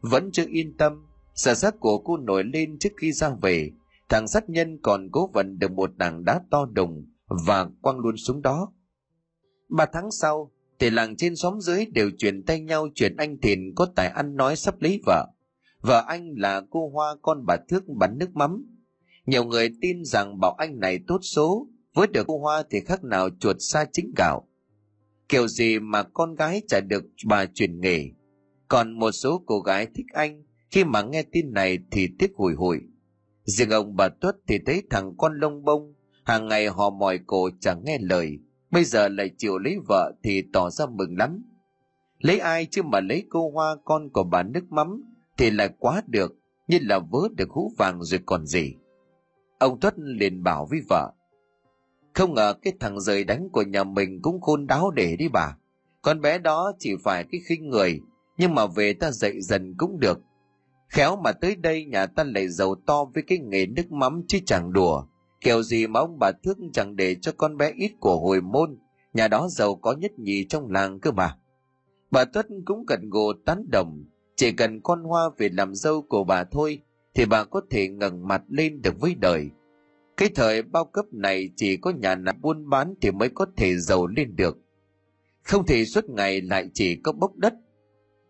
Vẫn 0.00 0.30
chưa 0.32 0.46
yên 0.48 0.76
tâm, 0.76 1.06
Sợ 1.34 1.54
xác 1.54 1.80
của 1.80 1.98
cô 1.98 2.16
nổi 2.16 2.44
lên 2.44 2.78
trước 2.78 2.88
khi 2.96 3.12
ra 3.12 3.30
về, 3.42 3.70
thằng 4.08 4.28
sát 4.28 4.50
nhân 4.50 4.78
còn 4.82 5.08
cố 5.12 5.30
vận 5.32 5.58
được 5.58 5.72
một 5.72 5.90
tảng 5.98 6.24
đá 6.24 6.40
to 6.50 6.66
đùng 6.72 7.06
và 7.46 7.66
quăng 7.82 7.98
luôn 7.98 8.16
xuống 8.16 8.42
đó. 8.42 8.72
Ba 9.68 9.86
tháng 9.92 10.10
sau, 10.10 10.52
thì 10.78 10.90
làng 10.90 11.16
trên 11.16 11.36
xóm 11.36 11.60
dưới 11.60 11.86
đều 11.86 12.10
chuyển 12.18 12.42
tay 12.42 12.60
nhau 12.60 12.88
chuyện 12.94 13.16
anh 13.16 13.40
Thìn 13.40 13.74
có 13.74 13.86
tài 13.96 14.08
ăn 14.08 14.36
nói 14.36 14.56
sắp 14.56 14.74
lấy 14.80 15.00
vợ. 15.06 15.26
Vợ 15.80 16.04
anh 16.06 16.34
là 16.36 16.62
cô 16.70 16.88
Hoa 16.88 17.16
con 17.22 17.46
bà 17.46 17.56
Thước 17.68 17.88
bắn 17.88 18.18
nước 18.18 18.36
mắm. 18.36 18.66
Nhiều 19.26 19.44
người 19.44 19.70
tin 19.80 20.04
rằng 20.04 20.40
bảo 20.40 20.52
anh 20.52 20.80
này 20.80 20.98
tốt 21.06 21.18
số, 21.22 21.68
với 21.94 22.06
được 22.06 22.26
cô 22.26 22.38
Hoa 22.38 22.62
thì 22.70 22.80
khác 22.80 23.04
nào 23.04 23.28
chuột 23.40 23.56
xa 23.58 23.84
chính 23.92 24.12
gạo. 24.16 24.48
Kiểu 25.28 25.48
gì 25.48 25.78
mà 25.78 26.02
con 26.02 26.34
gái 26.34 26.62
chả 26.68 26.80
được 26.80 27.04
bà 27.26 27.46
chuyển 27.46 27.80
nghề. 27.80 28.10
Còn 28.68 28.98
một 28.98 29.12
số 29.12 29.42
cô 29.46 29.60
gái 29.60 29.86
thích 29.94 30.06
anh, 30.12 30.42
khi 30.70 30.84
mà 30.84 31.02
nghe 31.02 31.22
tin 31.22 31.52
này 31.52 31.78
thì 31.90 32.08
tiếc 32.18 32.32
hùi 32.34 32.54
hụi. 32.54 32.78
Riêng 33.44 33.70
ông 33.70 33.96
bà 33.96 34.08
Tuất 34.08 34.36
thì 34.46 34.58
thấy 34.66 34.82
thằng 34.90 35.12
con 35.18 35.38
lông 35.38 35.64
bông, 35.64 35.94
hàng 36.24 36.48
ngày 36.48 36.68
họ 36.68 36.90
mỏi 36.90 37.18
cổ 37.26 37.50
chẳng 37.60 37.82
nghe 37.84 37.98
lời, 38.00 38.38
bây 38.70 38.84
giờ 38.84 39.08
lại 39.08 39.30
chịu 39.38 39.58
lấy 39.58 39.76
vợ 39.88 40.12
thì 40.22 40.42
tỏ 40.52 40.70
ra 40.70 40.86
mừng 40.86 41.16
lắm. 41.18 41.42
Lấy 42.18 42.38
ai 42.38 42.66
chứ 42.66 42.82
mà 42.82 43.00
lấy 43.00 43.26
cô 43.28 43.50
Hoa 43.50 43.76
con 43.84 44.10
của 44.12 44.24
bà 44.24 44.42
nước 44.42 44.72
mắm 44.72 45.09
thì 45.40 45.50
lại 45.50 45.70
quá 45.78 46.02
được, 46.06 46.34
như 46.68 46.78
là 46.82 46.98
vớ 46.98 47.18
được 47.36 47.50
hũ 47.50 47.72
vàng 47.78 48.02
rồi 48.02 48.20
còn 48.26 48.46
gì. 48.46 48.74
Ông 49.58 49.80
Tuất 49.80 49.94
liền 49.96 50.42
bảo 50.42 50.66
với 50.70 50.80
vợ, 50.88 51.12
không 52.14 52.34
ngờ 52.34 52.54
cái 52.62 52.72
thằng 52.80 53.00
rời 53.00 53.24
đánh 53.24 53.48
của 53.52 53.62
nhà 53.62 53.84
mình 53.84 54.22
cũng 54.22 54.40
khôn 54.40 54.66
đáo 54.66 54.90
để 54.90 55.16
đi 55.16 55.28
bà. 55.28 55.56
Con 56.02 56.20
bé 56.20 56.38
đó 56.38 56.72
chỉ 56.78 56.90
phải 57.04 57.24
cái 57.32 57.40
khinh 57.48 57.68
người, 57.68 58.00
nhưng 58.38 58.54
mà 58.54 58.66
về 58.66 58.92
ta 58.92 59.10
dạy 59.10 59.40
dần 59.40 59.74
cũng 59.78 60.00
được. 60.00 60.20
Khéo 60.88 61.16
mà 61.16 61.32
tới 61.32 61.56
đây 61.56 61.84
nhà 61.84 62.06
ta 62.06 62.24
lại 62.24 62.48
giàu 62.48 62.74
to 62.86 63.04
với 63.04 63.22
cái 63.26 63.38
nghề 63.38 63.66
nước 63.66 63.92
mắm 63.92 64.22
chứ 64.28 64.38
chẳng 64.46 64.72
đùa. 64.72 65.04
Kiểu 65.40 65.62
gì 65.62 65.86
mà 65.86 66.00
ông 66.00 66.18
bà 66.18 66.32
thước 66.32 66.58
chẳng 66.72 66.96
để 66.96 67.16
cho 67.22 67.32
con 67.36 67.56
bé 67.56 67.72
ít 67.76 67.92
của 68.00 68.16
hồi 68.20 68.40
môn, 68.40 68.78
nhà 69.12 69.28
đó 69.28 69.48
giàu 69.48 69.74
có 69.74 69.92
nhất 69.92 70.12
nhì 70.18 70.46
trong 70.48 70.70
làng 70.70 71.00
cơ 71.00 71.10
mà. 71.10 71.36
Bà 72.10 72.24
Tuất 72.24 72.46
cũng 72.64 72.86
cần 72.86 73.10
gồ 73.10 73.32
tán 73.46 73.64
đồng, 73.70 74.04
chỉ 74.40 74.52
cần 74.52 74.80
con 74.80 75.02
hoa 75.02 75.30
về 75.38 75.48
làm 75.48 75.74
dâu 75.74 76.02
của 76.02 76.24
bà 76.24 76.44
thôi, 76.44 76.78
thì 77.14 77.24
bà 77.26 77.44
có 77.44 77.60
thể 77.70 77.88
ngẩng 77.88 78.28
mặt 78.28 78.42
lên 78.48 78.82
được 78.82 79.00
với 79.00 79.14
đời. 79.14 79.50
Cái 80.16 80.28
thời 80.34 80.62
bao 80.62 80.84
cấp 80.84 81.04
này 81.12 81.50
chỉ 81.56 81.76
có 81.76 81.90
nhà 81.90 82.14
nào 82.14 82.34
buôn 82.40 82.70
bán 82.70 82.94
thì 83.00 83.10
mới 83.10 83.28
có 83.28 83.46
thể 83.56 83.76
giàu 83.76 84.06
lên 84.06 84.36
được. 84.36 84.58
Không 85.42 85.66
thể 85.66 85.84
suốt 85.84 86.04
ngày 86.08 86.40
lại 86.40 86.70
chỉ 86.74 86.96
có 86.96 87.12
bốc 87.12 87.36
đất. 87.36 87.54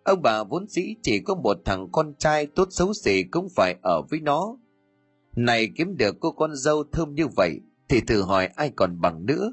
Ông 0.04 0.22
bà 0.22 0.44
vốn 0.44 0.66
dĩ 0.68 0.94
chỉ 1.02 1.20
có 1.20 1.34
một 1.34 1.56
thằng 1.64 1.88
con 1.92 2.14
trai 2.18 2.46
tốt 2.46 2.68
xấu 2.70 2.92
gì 2.92 3.22
cũng 3.22 3.48
phải 3.56 3.76
ở 3.82 4.02
với 4.10 4.20
nó. 4.20 4.56
Này 5.36 5.68
kiếm 5.76 5.96
được 5.96 6.16
cô 6.20 6.32
con 6.32 6.50
dâu 6.54 6.84
thơm 6.92 7.14
như 7.14 7.26
vậy 7.36 7.60
thì 7.88 8.00
thử 8.00 8.22
hỏi 8.22 8.46
ai 8.46 8.70
còn 8.76 9.00
bằng 9.00 9.26
nữa. 9.26 9.52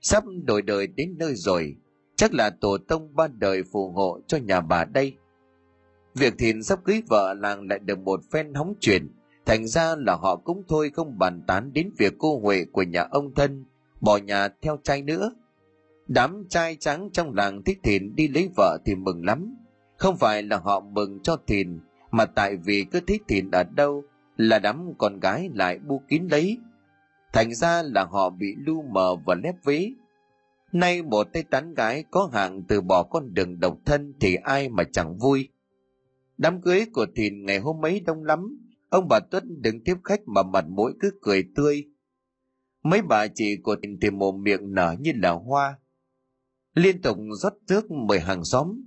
Sắp 0.00 0.24
đổi 0.44 0.62
đời 0.62 0.86
đến 0.86 1.14
nơi 1.18 1.34
rồi, 1.34 1.76
chắc 2.16 2.34
là 2.34 2.50
tổ 2.50 2.78
tông 2.88 3.14
ba 3.14 3.28
đời 3.28 3.62
phù 3.72 3.90
hộ 3.90 4.20
cho 4.26 4.38
nhà 4.38 4.60
bà 4.60 4.84
đây. 4.84 5.16
Việc 6.14 6.34
thìn 6.38 6.62
sắp 6.62 6.78
cưới 6.84 7.02
vợ 7.08 7.34
làng 7.34 7.68
lại 7.68 7.78
được 7.78 7.98
một 7.98 8.20
phen 8.32 8.54
hóng 8.54 8.74
chuyện, 8.80 9.08
thành 9.46 9.66
ra 9.66 9.94
là 9.98 10.14
họ 10.14 10.36
cũng 10.36 10.62
thôi 10.68 10.90
không 10.94 11.18
bàn 11.18 11.42
tán 11.46 11.72
đến 11.72 11.90
việc 11.98 12.14
cô 12.18 12.40
Huệ 12.40 12.64
của 12.72 12.82
nhà 12.82 13.02
ông 13.10 13.34
thân, 13.34 13.64
bỏ 14.00 14.16
nhà 14.16 14.48
theo 14.62 14.78
trai 14.82 15.02
nữa. 15.02 15.32
Đám 16.08 16.44
trai 16.48 16.76
trắng 16.80 17.10
trong 17.12 17.34
làng 17.34 17.62
thích 17.62 17.78
thìn 17.82 18.14
đi 18.14 18.28
lấy 18.28 18.48
vợ 18.56 18.78
thì 18.84 18.94
mừng 18.94 19.24
lắm. 19.24 19.56
Không 19.96 20.16
phải 20.16 20.42
là 20.42 20.56
họ 20.56 20.80
mừng 20.80 21.20
cho 21.22 21.36
thìn, 21.46 21.80
mà 22.10 22.24
tại 22.26 22.56
vì 22.56 22.84
cứ 22.84 23.00
thích 23.00 23.22
thìn 23.28 23.50
ở 23.50 23.62
đâu 23.62 24.04
là 24.36 24.58
đám 24.58 24.92
con 24.98 25.20
gái 25.20 25.50
lại 25.54 25.78
bu 25.78 26.02
kín 26.08 26.28
lấy. 26.30 26.58
Thành 27.32 27.54
ra 27.54 27.82
là 27.82 28.04
họ 28.04 28.30
bị 28.30 28.54
lu 28.58 28.82
mờ 28.82 29.16
và 29.26 29.34
lép 29.34 29.54
vế. 29.64 29.92
Nay 30.72 31.02
một 31.02 31.32
tay 31.32 31.42
tán 31.42 31.74
gái 31.74 32.04
có 32.10 32.30
hạng 32.32 32.62
từ 32.62 32.80
bỏ 32.80 33.02
con 33.02 33.34
đường 33.34 33.60
độc 33.60 33.78
thân 33.84 34.14
thì 34.20 34.34
ai 34.34 34.68
mà 34.68 34.84
chẳng 34.92 35.18
vui. 35.18 35.48
Đám 36.40 36.60
cưới 36.62 36.86
của 36.92 37.06
Thìn 37.16 37.44
ngày 37.46 37.58
hôm 37.58 37.84
ấy 37.84 38.00
đông 38.00 38.24
lắm, 38.24 38.58
ông 38.88 39.08
bà 39.08 39.20
Tuấn 39.30 39.62
đứng 39.62 39.84
tiếp 39.84 39.94
khách 40.04 40.20
mà 40.26 40.42
mặt 40.42 40.64
mũi 40.68 40.92
cứ 41.00 41.10
cười 41.22 41.44
tươi. 41.54 41.84
Mấy 42.82 43.02
bà 43.02 43.26
chị 43.26 43.56
của 43.62 43.76
Thìn 43.82 44.00
thì 44.00 44.10
mồm 44.10 44.42
miệng 44.42 44.74
nở 44.74 44.94
như 45.00 45.12
là 45.16 45.30
hoa. 45.30 45.78
Liên 46.74 47.02
tục 47.02 47.18
rót 47.42 47.52
nước 47.68 47.90
mời 47.90 48.20
hàng 48.20 48.44
xóm. 48.44 48.82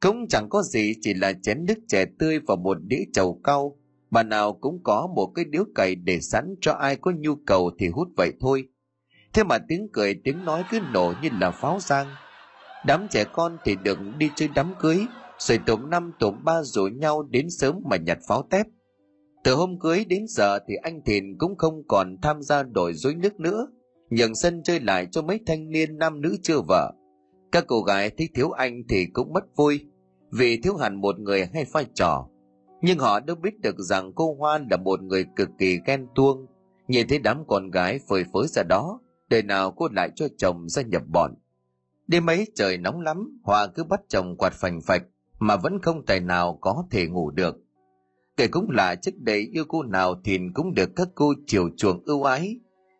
Cũng 0.00 0.28
chẳng 0.28 0.48
có 0.48 0.62
gì 0.62 0.94
chỉ 1.00 1.14
là 1.14 1.32
chén 1.42 1.64
nước 1.64 1.78
chè 1.88 2.04
tươi 2.18 2.38
và 2.46 2.56
một 2.56 2.78
đĩa 2.82 3.04
trầu 3.12 3.40
cau. 3.44 3.78
Bà 4.10 4.22
nào 4.22 4.52
cũng 4.52 4.82
có 4.82 5.08
một 5.16 5.32
cái 5.34 5.44
điếu 5.44 5.64
cày 5.74 5.94
để 5.94 6.20
sẵn 6.20 6.54
cho 6.60 6.72
ai 6.72 6.96
có 6.96 7.12
nhu 7.16 7.34
cầu 7.46 7.70
thì 7.78 7.88
hút 7.88 8.08
vậy 8.16 8.32
thôi. 8.40 8.68
Thế 9.32 9.44
mà 9.44 9.58
tiếng 9.58 9.88
cười 9.92 10.20
tiếng 10.24 10.44
nói 10.44 10.64
cứ 10.70 10.80
nổ 10.92 11.12
như 11.22 11.28
là 11.40 11.50
pháo 11.50 11.78
giang. 11.80 12.06
Đám 12.86 13.06
trẻ 13.10 13.24
con 13.32 13.56
thì 13.64 13.76
đừng 13.82 14.18
đi 14.18 14.30
chơi 14.36 14.48
đám 14.54 14.74
cưới, 14.80 15.06
rồi 15.38 15.58
tụm 15.66 15.90
năm 15.90 16.12
tụm 16.18 16.44
ba 16.44 16.62
rủ 16.62 16.86
nhau 16.86 17.22
đến 17.22 17.50
sớm 17.50 17.80
mà 17.90 17.96
nhặt 17.96 18.18
pháo 18.28 18.42
tép. 18.50 18.66
Từ 19.44 19.54
hôm 19.54 19.78
cưới 19.80 20.04
đến 20.04 20.24
giờ 20.28 20.58
thì 20.68 20.74
anh 20.82 21.02
Thìn 21.02 21.38
cũng 21.38 21.56
không 21.56 21.82
còn 21.88 22.16
tham 22.22 22.42
gia 22.42 22.62
đổi 22.62 22.94
dối 22.94 23.14
nước 23.14 23.40
nữa, 23.40 23.68
nhường 24.10 24.34
sân 24.34 24.62
chơi 24.62 24.80
lại 24.80 25.06
cho 25.10 25.22
mấy 25.22 25.40
thanh 25.46 25.70
niên 25.70 25.98
nam 25.98 26.20
nữ 26.20 26.36
chưa 26.42 26.60
vợ. 26.68 26.92
Các 27.52 27.64
cô 27.66 27.82
gái 27.82 28.10
thấy 28.10 28.28
thiếu 28.34 28.50
anh 28.50 28.82
thì 28.88 29.06
cũng 29.12 29.32
mất 29.32 29.44
vui, 29.56 29.80
vì 30.32 30.60
thiếu 30.60 30.76
hẳn 30.76 31.00
một 31.00 31.18
người 31.18 31.46
hay 31.54 31.64
vai 31.72 31.86
trò. 31.94 32.28
Nhưng 32.82 32.98
họ 32.98 33.20
đâu 33.20 33.36
biết 33.36 33.60
được 33.60 33.78
rằng 33.78 34.12
cô 34.14 34.36
Hoa 34.38 34.58
là 34.70 34.76
một 34.76 35.02
người 35.02 35.24
cực 35.36 35.48
kỳ 35.58 35.78
ghen 35.86 36.06
tuông, 36.14 36.46
nhìn 36.88 37.08
thấy 37.08 37.18
đám 37.18 37.44
con 37.46 37.70
gái 37.70 38.00
phơi 38.08 38.24
phới 38.32 38.46
ra 38.46 38.62
đó, 38.62 39.00
đời 39.30 39.42
nào 39.42 39.70
cô 39.70 39.88
lại 39.92 40.10
cho 40.14 40.26
chồng 40.38 40.68
gia 40.68 40.82
nhập 40.82 41.02
bọn. 41.12 41.34
Đêm 42.06 42.30
ấy 42.30 42.46
trời 42.54 42.78
nóng 42.78 43.00
lắm, 43.00 43.40
Hoa 43.44 43.66
cứ 43.66 43.84
bắt 43.84 44.00
chồng 44.08 44.36
quạt 44.36 44.52
phành 44.52 44.80
phạch, 44.80 45.02
mà 45.38 45.56
vẫn 45.56 45.80
không 45.82 46.06
tài 46.06 46.20
nào 46.20 46.58
có 46.60 46.84
thể 46.90 47.06
ngủ 47.06 47.30
được. 47.30 47.56
Kể 48.36 48.48
cũng 48.48 48.70
là 48.70 48.94
trước 48.94 49.18
đây 49.18 49.48
yêu 49.52 49.64
cô 49.68 49.82
nào 49.82 50.14
thì 50.24 50.38
cũng 50.54 50.74
được 50.74 50.90
các 50.96 51.08
cô 51.14 51.32
chiều 51.46 51.68
chuộng 51.76 52.02
ưu 52.04 52.22
ái. 52.22 52.56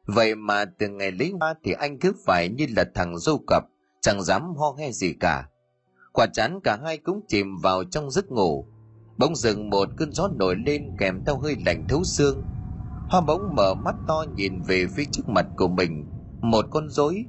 Vậy 0.07 0.34
mà 0.34 0.64
từ 0.64 0.89
ngày 0.89 1.12
lấy 1.12 1.32
hoa 1.41 1.55
thì 1.64 1.72
anh 1.72 1.99
cứ 1.99 2.12
phải 2.26 2.49
như 2.49 2.66
là 2.76 2.84
thằng 2.95 3.18
dâu 3.18 3.39
cặp, 3.47 3.64
chẳng 4.01 4.22
dám 4.22 4.55
ho 4.57 4.74
he 4.78 4.93
gì 4.93 5.12
cả. 5.20 5.49
Quả 6.12 6.26
chán 6.32 6.61
cả 6.64 6.78
hai 6.84 6.99
cũng 6.99 7.20
chìm 7.28 7.57
vào 7.62 7.84
trong 7.84 8.11
giấc 8.11 8.30
ngủ. 8.30 8.66
Bỗng 9.18 9.37
dừng 9.37 9.70
một 9.70 9.89
cơn 9.97 10.12
gió 10.12 10.28
nổi 10.39 10.57
lên 10.66 10.97
kèm 10.99 11.22
theo 11.26 11.39
hơi 11.39 11.57
lạnh 11.66 11.84
thấu 11.89 12.05
xương. 12.05 12.43
Hoa 13.11 13.20
bỗng 13.20 13.55
mở 13.55 13.74
mắt 13.74 13.95
to 14.09 14.24
nhìn 14.37 14.62
về 14.62 14.87
phía 14.97 15.05
trước 15.05 15.28
mặt 15.28 15.47
của 15.57 15.68
mình, 15.68 16.07
một 16.41 16.64
con 16.70 16.89
rối, 16.89 17.24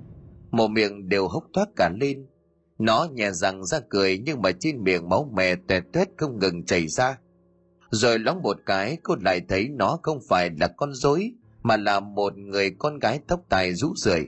một 0.51 0.67
miệng 0.67 1.09
đều 1.09 1.27
hốc 1.27 1.43
thoát 1.53 1.69
cả 1.75 1.89
lên, 1.99 2.27
nó 2.79 3.07
nhẹ 3.13 3.31
răng 3.31 3.65
ra 3.65 3.79
cười 3.89 4.17
nhưng 4.25 4.41
mà 4.41 4.51
trên 4.51 4.83
miệng 4.83 5.09
máu 5.09 5.31
mè 5.33 5.55
tuệt 5.55 5.83
tuét 5.93 6.07
không 6.17 6.39
ngừng 6.39 6.65
chảy 6.65 6.87
ra. 6.87 7.19
Rồi 7.91 8.19
lóng 8.19 8.41
một 8.41 8.57
cái 8.65 8.97
cô 9.03 9.15
lại 9.21 9.41
thấy 9.49 9.69
nó 9.69 9.99
không 10.03 10.19
phải 10.29 10.49
là 10.59 10.67
con 10.67 10.93
rối 10.93 11.31
mà 11.61 11.77
là 11.77 11.99
một 11.99 12.37
người 12.37 12.71
con 12.79 12.99
gái 12.99 13.19
tóc 13.27 13.41
tài 13.49 13.73
rũ 13.73 13.93
rượi. 13.95 14.27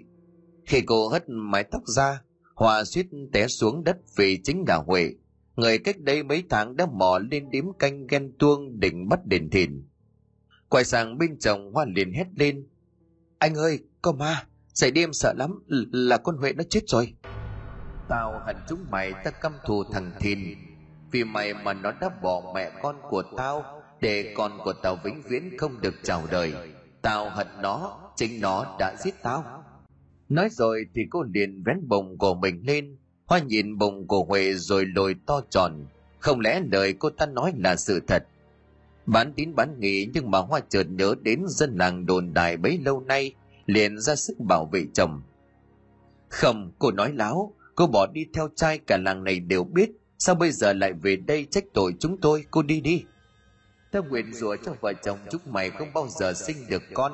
Khi 0.66 0.82
cô 0.82 1.08
hất 1.08 1.24
mái 1.28 1.64
tóc 1.64 1.84
ra, 1.88 2.22
Hòa 2.56 2.84
suýt 2.84 3.06
té 3.34 3.48
xuống 3.48 3.84
đất 3.84 3.98
vì 4.16 4.40
chính 4.44 4.64
là 4.68 4.76
Huệ. 4.76 5.14
Người 5.56 5.78
cách 5.78 6.00
đây 6.00 6.24
mấy 6.24 6.44
tháng 6.50 6.76
đã 6.76 6.86
mò 6.86 7.20
lên 7.32 7.50
điếm 7.50 7.74
canh 7.80 8.08
ghen 8.08 8.32
tuông 8.40 8.80
định 8.80 9.10
bắt 9.10 9.26
đền 9.26 9.50
thìn. 9.50 9.88
Quay 10.70 10.84
sang 10.84 11.18
bên 11.18 11.40
chồng 11.40 11.74
Hoa 11.74 11.86
liền 11.96 12.14
hét 12.14 12.28
lên. 12.36 12.68
Anh 13.38 13.56
ơi, 13.56 13.80
có 14.02 14.12
ma, 14.12 14.48
xảy 14.74 14.92
đêm 14.92 15.14
sợ 15.14 15.34
lắm, 15.38 15.64
là 15.92 16.18
con 16.18 16.38
Huệ 16.38 16.54
nó 16.54 16.64
chết 16.70 16.82
rồi. 16.88 17.14
Tao 18.10 18.42
hận 18.46 18.56
chúng 18.68 18.86
mày 18.92 19.14
ta 19.14 19.32
căm 19.32 19.54
thù 19.66 19.84
thằng 19.84 20.12
Thìn. 20.20 20.40
Vì 21.12 21.24
mày 21.24 21.54
mà 21.54 21.74
nó 21.74 21.92
đã 22.02 22.10
bỏ 22.22 22.52
mẹ 22.56 22.72
con 22.82 22.96
của 23.10 23.24
tao, 23.38 23.82
Để 24.02 24.34
con 24.38 24.52
của 24.64 24.74
tao 24.74 24.98
vĩnh 25.04 25.22
viễn 25.22 25.58
không 25.58 25.82
được 25.82 25.94
chào 26.04 26.24
đời. 26.32 26.54
Tao 27.02 27.30
hận 27.30 27.48
nó, 27.62 28.00
Chính 28.16 28.42
nó 28.42 28.76
đã 28.80 28.96
giết 29.00 29.24
tao. 29.24 29.64
Nói 30.30 30.50
rồi 30.52 30.86
thì 30.96 31.02
cô 31.10 31.24
liền 31.34 31.64
vén 31.66 31.88
bồng 31.88 32.18
của 32.18 32.34
mình 32.34 32.62
lên, 32.68 32.98
Hoa 33.26 33.40
nhìn 33.40 33.78
bồng 33.78 34.08
của 34.08 34.24
Huệ 34.24 34.54
rồi 34.54 34.86
lồi 34.86 35.16
to 35.26 35.42
tròn. 35.50 35.86
Không 36.20 36.40
lẽ 36.40 36.62
lời 36.72 36.94
cô 37.00 37.10
ta 37.10 37.26
nói 37.26 37.54
là 37.58 37.76
sự 37.76 38.00
thật? 38.08 38.24
Bán 39.06 39.34
tín 39.34 39.56
bán 39.56 39.80
nghị 39.80 40.08
nhưng 40.14 40.32
mà 40.32 40.40
Hoa 40.40 40.60
chợt 40.70 40.84
nhớ 40.90 41.16
đến 41.22 41.44
dân 41.48 41.78
làng 41.78 42.06
đồn 42.06 42.34
đại 42.34 42.58
bấy 42.58 42.80
lâu 42.86 43.02
nay, 43.02 43.34
liền 43.66 44.00
ra 44.00 44.16
sức 44.16 44.40
bảo 44.40 44.66
vệ 44.66 44.86
chồng. 44.94 45.22
Không, 46.30 46.72
cô 46.80 46.92
nói 46.92 47.12
láo 47.14 47.54
Cô 47.80 47.88
bỏ 47.88 48.08
đi 48.08 48.26
theo 48.34 48.50
trai 48.56 48.78
cả 48.78 48.98
làng 48.98 49.24
này 49.24 49.40
đều 49.40 49.64
biết, 49.64 49.90
sao 50.18 50.36
bây 50.36 50.52
giờ 50.52 50.74
lại 50.74 50.94
về 50.94 51.16
đây 51.16 51.48
trách 51.52 51.64
tội 51.74 51.94
chúng 52.00 52.22
tôi, 52.22 52.46
cô 52.52 52.62
đi 52.62 52.82
đi. 52.82 53.04
Ta 53.92 54.00
nguyện 54.00 54.34
rủa 54.34 54.56
cho 54.66 54.74
vợ 54.82 54.94
chồng 55.04 55.18
chúng 55.32 55.42
mày 55.46 55.70
không 55.70 55.88
bao 55.94 56.08
giờ 56.08 56.34
sinh 56.34 56.58
được 56.70 56.84
con, 56.94 57.14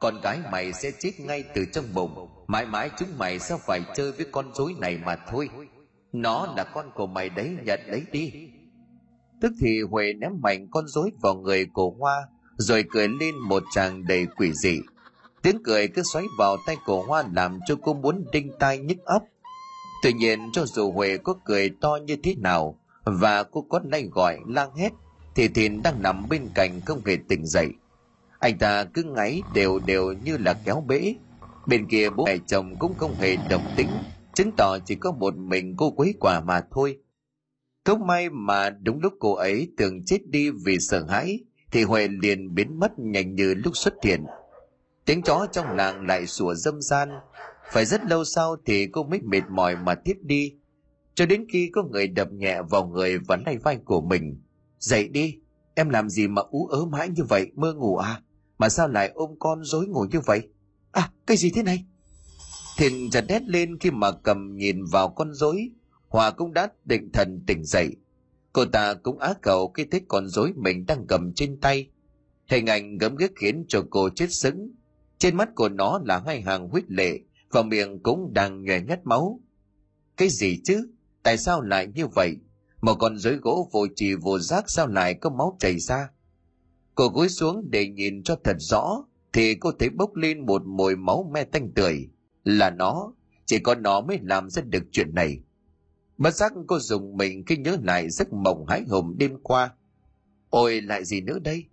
con 0.00 0.20
gái 0.22 0.40
mày 0.52 0.72
sẽ 0.72 0.90
chết 0.98 1.20
ngay 1.20 1.44
từ 1.54 1.64
trong 1.72 1.84
bụng, 1.94 2.28
mãi 2.46 2.66
mãi 2.66 2.90
chúng 2.98 3.08
mày 3.18 3.38
sẽ 3.38 3.56
phải 3.66 3.82
chơi 3.96 4.12
với 4.12 4.26
con 4.32 4.54
rối 4.54 4.74
này 4.78 4.98
mà 5.04 5.16
thôi. 5.30 5.48
Nó 6.12 6.54
là 6.56 6.64
con 6.64 6.90
của 6.94 7.06
mày 7.06 7.28
đấy, 7.28 7.56
nhận 7.64 7.80
lấy 7.86 8.02
đi. 8.12 8.32
Tức 9.40 9.52
thì 9.60 9.80
Huệ 9.90 10.12
ném 10.12 10.32
mạnh 10.42 10.68
con 10.70 10.86
rối 10.88 11.10
vào 11.22 11.34
người 11.34 11.66
của 11.72 11.90
Hoa, 11.90 12.28
rồi 12.56 12.84
cười 12.90 13.08
lên 13.08 13.34
một 13.48 13.62
tràng 13.74 14.06
đầy 14.06 14.26
quỷ 14.36 14.52
dị. 14.52 14.78
Tiếng 15.42 15.62
cười 15.64 15.88
cứ 15.88 16.02
xoáy 16.12 16.24
vào 16.38 16.56
tay 16.66 16.76
cổ 16.86 17.02
Hoa 17.02 17.24
làm 17.32 17.58
cho 17.66 17.74
cô 17.82 17.94
muốn 17.94 18.24
đinh 18.32 18.52
tai 18.58 18.78
nhức 18.78 19.04
óc. 19.04 19.22
Tuy 20.06 20.12
nhiên, 20.12 20.50
cho 20.52 20.66
dù 20.66 20.92
Huệ 20.92 21.16
có 21.16 21.34
cười 21.44 21.70
to 21.80 21.98
như 22.06 22.16
thế 22.22 22.34
nào 22.34 22.80
và 23.04 23.42
cô 23.42 23.66
có 23.68 23.78
nay 23.78 24.08
gọi 24.12 24.38
lang 24.46 24.74
hét 24.76 24.92
thì 25.34 25.48
thìn 25.48 25.82
đang 25.82 26.02
nằm 26.02 26.28
bên 26.28 26.48
cạnh 26.54 26.80
không 26.80 27.00
hề 27.06 27.16
tỉnh 27.28 27.46
dậy. 27.46 27.68
Anh 28.38 28.58
ta 28.58 28.84
cứ 28.84 29.02
ngáy 29.02 29.42
đều 29.54 29.78
đều 29.86 30.12
như 30.24 30.36
là 30.36 30.54
kéo 30.64 30.84
bể. 30.86 31.14
Bên 31.66 31.88
kia 31.88 32.10
bố 32.10 32.24
mẹ 32.24 32.36
chồng 32.46 32.76
cũng 32.78 32.94
không 32.94 33.14
hề 33.14 33.36
đồng 33.50 33.62
tính 33.76 33.88
chứng 34.34 34.52
tỏ 34.56 34.78
chỉ 34.78 34.94
có 34.94 35.12
một 35.12 35.36
mình 35.36 35.74
cô 35.76 35.90
quấy 35.90 36.14
quả 36.20 36.40
mà 36.40 36.60
thôi. 36.70 36.98
Không 37.84 38.06
may 38.06 38.30
mà 38.30 38.70
đúng 38.70 39.00
lúc 39.00 39.12
cô 39.20 39.34
ấy 39.34 39.68
tưởng 39.76 40.04
chết 40.04 40.18
đi 40.26 40.50
vì 40.50 40.78
sợ 40.80 41.04
hãi, 41.08 41.38
thì 41.72 41.82
huệ 41.82 42.08
liền 42.08 42.54
biến 42.54 42.80
mất 42.80 42.98
nhanh 42.98 43.34
như 43.34 43.54
lúc 43.54 43.76
xuất 43.76 43.94
hiện. 44.02 44.24
Tiếng 45.04 45.22
chó 45.22 45.46
trong 45.52 45.76
làng 45.76 46.06
lại 46.06 46.26
sủa 46.26 46.54
dâm 46.54 46.82
gian 46.82 47.08
phải 47.70 47.84
rất 47.84 48.04
lâu 48.04 48.24
sau 48.24 48.56
thì 48.66 48.86
cô 48.86 49.04
mới 49.04 49.20
mệt 49.20 49.42
mỏi 49.50 49.76
mà 49.76 49.94
tiếp 49.94 50.16
đi. 50.22 50.52
Cho 51.14 51.26
đến 51.26 51.44
khi 51.52 51.70
có 51.72 51.82
người 51.82 52.06
đập 52.08 52.32
nhẹ 52.32 52.62
vào 52.70 52.86
người 52.86 53.18
và 53.18 53.36
lay 53.46 53.58
vai 53.58 53.76
của 53.84 54.00
mình. 54.00 54.40
Dậy 54.78 55.08
đi, 55.08 55.38
em 55.74 55.88
làm 55.88 56.08
gì 56.08 56.28
mà 56.28 56.42
ú 56.50 56.66
ớ 56.66 56.84
mãi 56.84 57.08
như 57.08 57.24
vậy, 57.24 57.50
mơ 57.54 57.74
ngủ 57.74 57.96
à? 57.96 58.22
Mà 58.58 58.68
sao 58.68 58.88
lại 58.88 59.10
ôm 59.14 59.30
con 59.38 59.64
dối 59.64 59.86
ngủ 59.86 60.06
như 60.10 60.20
vậy? 60.20 60.48
À 60.92 61.10
cái 61.26 61.36
gì 61.36 61.50
thế 61.50 61.62
này? 61.62 61.84
Thìn 62.78 63.10
giật 63.10 63.24
hét 63.28 63.42
lên 63.42 63.78
khi 63.78 63.90
mà 63.90 64.12
cầm 64.12 64.56
nhìn 64.56 64.84
vào 64.84 65.08
con 65.08 65.34
rối. 65.34 65.70
Hòa 66.08 66.30
cũng 66.30 66.52
đã 66.52 66.68
định 66.84 67.10
thần 67.12 67.42
tỉnh 67.46 67.64
dậy. 67.64 67.96
Cô 68.52 68.64
ta 68.64 68.94
cũng 68.94 69.18
á 69.18 69.34
cầu 69.42 69.68
khi 69.68 69.84
thấy 69.84 70.00
con 70.08 70.28
rối 70.28 70.52
mình 70.56 70.86
đang 70.86 71.06
cầm 71.08 71.32
trên 71.34 71.60
tay. 71.60 71.90
Hình 72.46 72.66
ảnh 72.66 72.98
gấm 72.98 73.16
ghiếc 73.16 73.30
khiến 73.36 73.64
cho 73.68 73.82
cô 73.90 74.08
chết 74.10 74.26
sững. 74.30 74.70
Trên 75.18 75.36
mắt 75.36 75.48
của 75.54 75.68
nó 75.68 76.00
là 76.04 76.22
hai 76.26 76.40
hàng 76.40 76.68
huyết 76.68 76.84
lệ 76.90 77.18
và 77.50 77.62
miệng 77.62 78.02
cũng 78.02 78.32
đang 78.32 78.64
nhòe 78.64 78.80
nhát 78.80 79.06
máu. 79.06 79.40
Cái 80.16 80.28
gì 80.28 80.60
chứ? 80.64 80.88
Tại 81.22 81.38
sao 81.38 81.60
lại 81.60 81.86
như 81.94 82.06
vậy? 82.06 82.36
Một 82.80 82.94
con 82.94 83.18
rối 83.18 83.36
gỗ 83.36 83.68
vô 83.72 83.86
trì 83.96 84.14
vô 84.14 84.38
giác 84.38 84.70
sao 84.70 84.86
lại 84.86 85.14
có 85.14 85.30
máu 85.30 85.56
chảy 85.60 85.78
ra? 85.78 86.10
Cô 86.94 87.08
cúi 87.10 87.28
xuống 87.28 87.70
để 87.70 87.88
nhìn 87.88 88.22
cho 88.22 88.36
thật 88.44 88.56
rõ, 88.58 89.04
thì 89.32 89.54
cô 89.54 89.72
thấy 89.72 89.90
bốc 89.90 90.14
lên 90.14 90.46
một 90.46 90.62
mùi 90.66 90.96
máu 90.96 91.30
me 91.32 91.44
tanh 91.44 91.72
tưởi. 91.74 92.08
Là 92.44 92.70
nó, 92.70 93.12
chỉ 93.44 93.58
có 93.58 93.74
nó 93.74 94.00
mới 94.00 94.18
làm 94.22 94.50
ra 94.50 94.62
được 94.62 94.82
chuyện 94.92 95.14
này. 95.14 95.40
Bất 96.18 96.34
giác 96.34 96.52
cô 96.66 96.78
dùng 96.78 97.16
mình 97.16 97.44
khi 97.46 97.56
nhớ 97.56 97.76
lại 97.82 98.10
giấc 98.10 98.32
mộng 98.32 98.66
hãi 98.66 98.84
hùng 98.88 99.18
đêm 99.18 99.42
qua. 99.42 99.74
Ôi, 100.50 100.80
lại 100.80 101.04
gì 101.04 101.20
nữa 101.20 101.38
đây? 101.38 101.64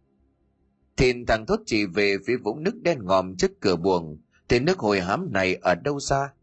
Thìn 0.98 1.26
thằng 1.26 1.46
thốt 1.46 1.60
chỉ 1.66 1.86
về 1.86 2.18
phía 2.26 2.38
vũng 2.38 2.64
nước 2.64 2.82
đen 2.82 3.00
ngòm 3.04 3.36
trước 3.36 3.52
cửa 3.62 3.76
buồng 3.76 4.22
thì 4.50 4.60
nước 4.60 4.80
hồi 4.80 5.02
hám 5.02 5.32
này 5.32 5.56
ở 5.56 5.76
đâu 5.76 6.00
ra 6.00 6.34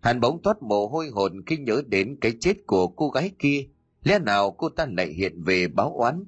hắn 0.00 0.20
bỗng 0.20 0.42
thoát 0.42 0.62
mồ 0.62 0.86
hôi 0.86 1.08
hồn 1.08 1.42
khi 1.46 1.56
nhớ 1.56 1.82
đến 1.86 2.16
cái 2.20 2.32
chết 2.40 2.54
của 2.66 2.88
cô 2.88 3.08
gái 3.08 3.30
kia 3.38 3.66
lẽ 4.02 4.18
nào 4.18 4.50
cô 4.50 4.68
ta 4.68 4.86
lại 4.96 5.06
hiện 5.06 5.42
về 5.42 5.68
báo 5.68 5.92
oán 5.96 6.24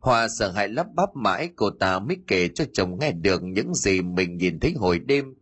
hòa 0.00 0.28
sợ 0.28 0.50
hãi 0.50 0.68
lắp 0.68 0.86
bắp 0.94 1.16
mãi, 1.16 1.50
cô 1.56 1.70
ta 1.70 1.98
mới 1.98 2.16
kể 2.26 2.48
cho 2.54 2.64
chồng 2.72 2.98
nghe 2.98 3.12
được 3.12 3.42
những 3.42 3.74
gì 3.74 4.02
mình 4.02 4.36
nhìn 4.36 4.60
thấy 4.60 4.72
hồi 4.72 4.98
đêm. 4.98 5.34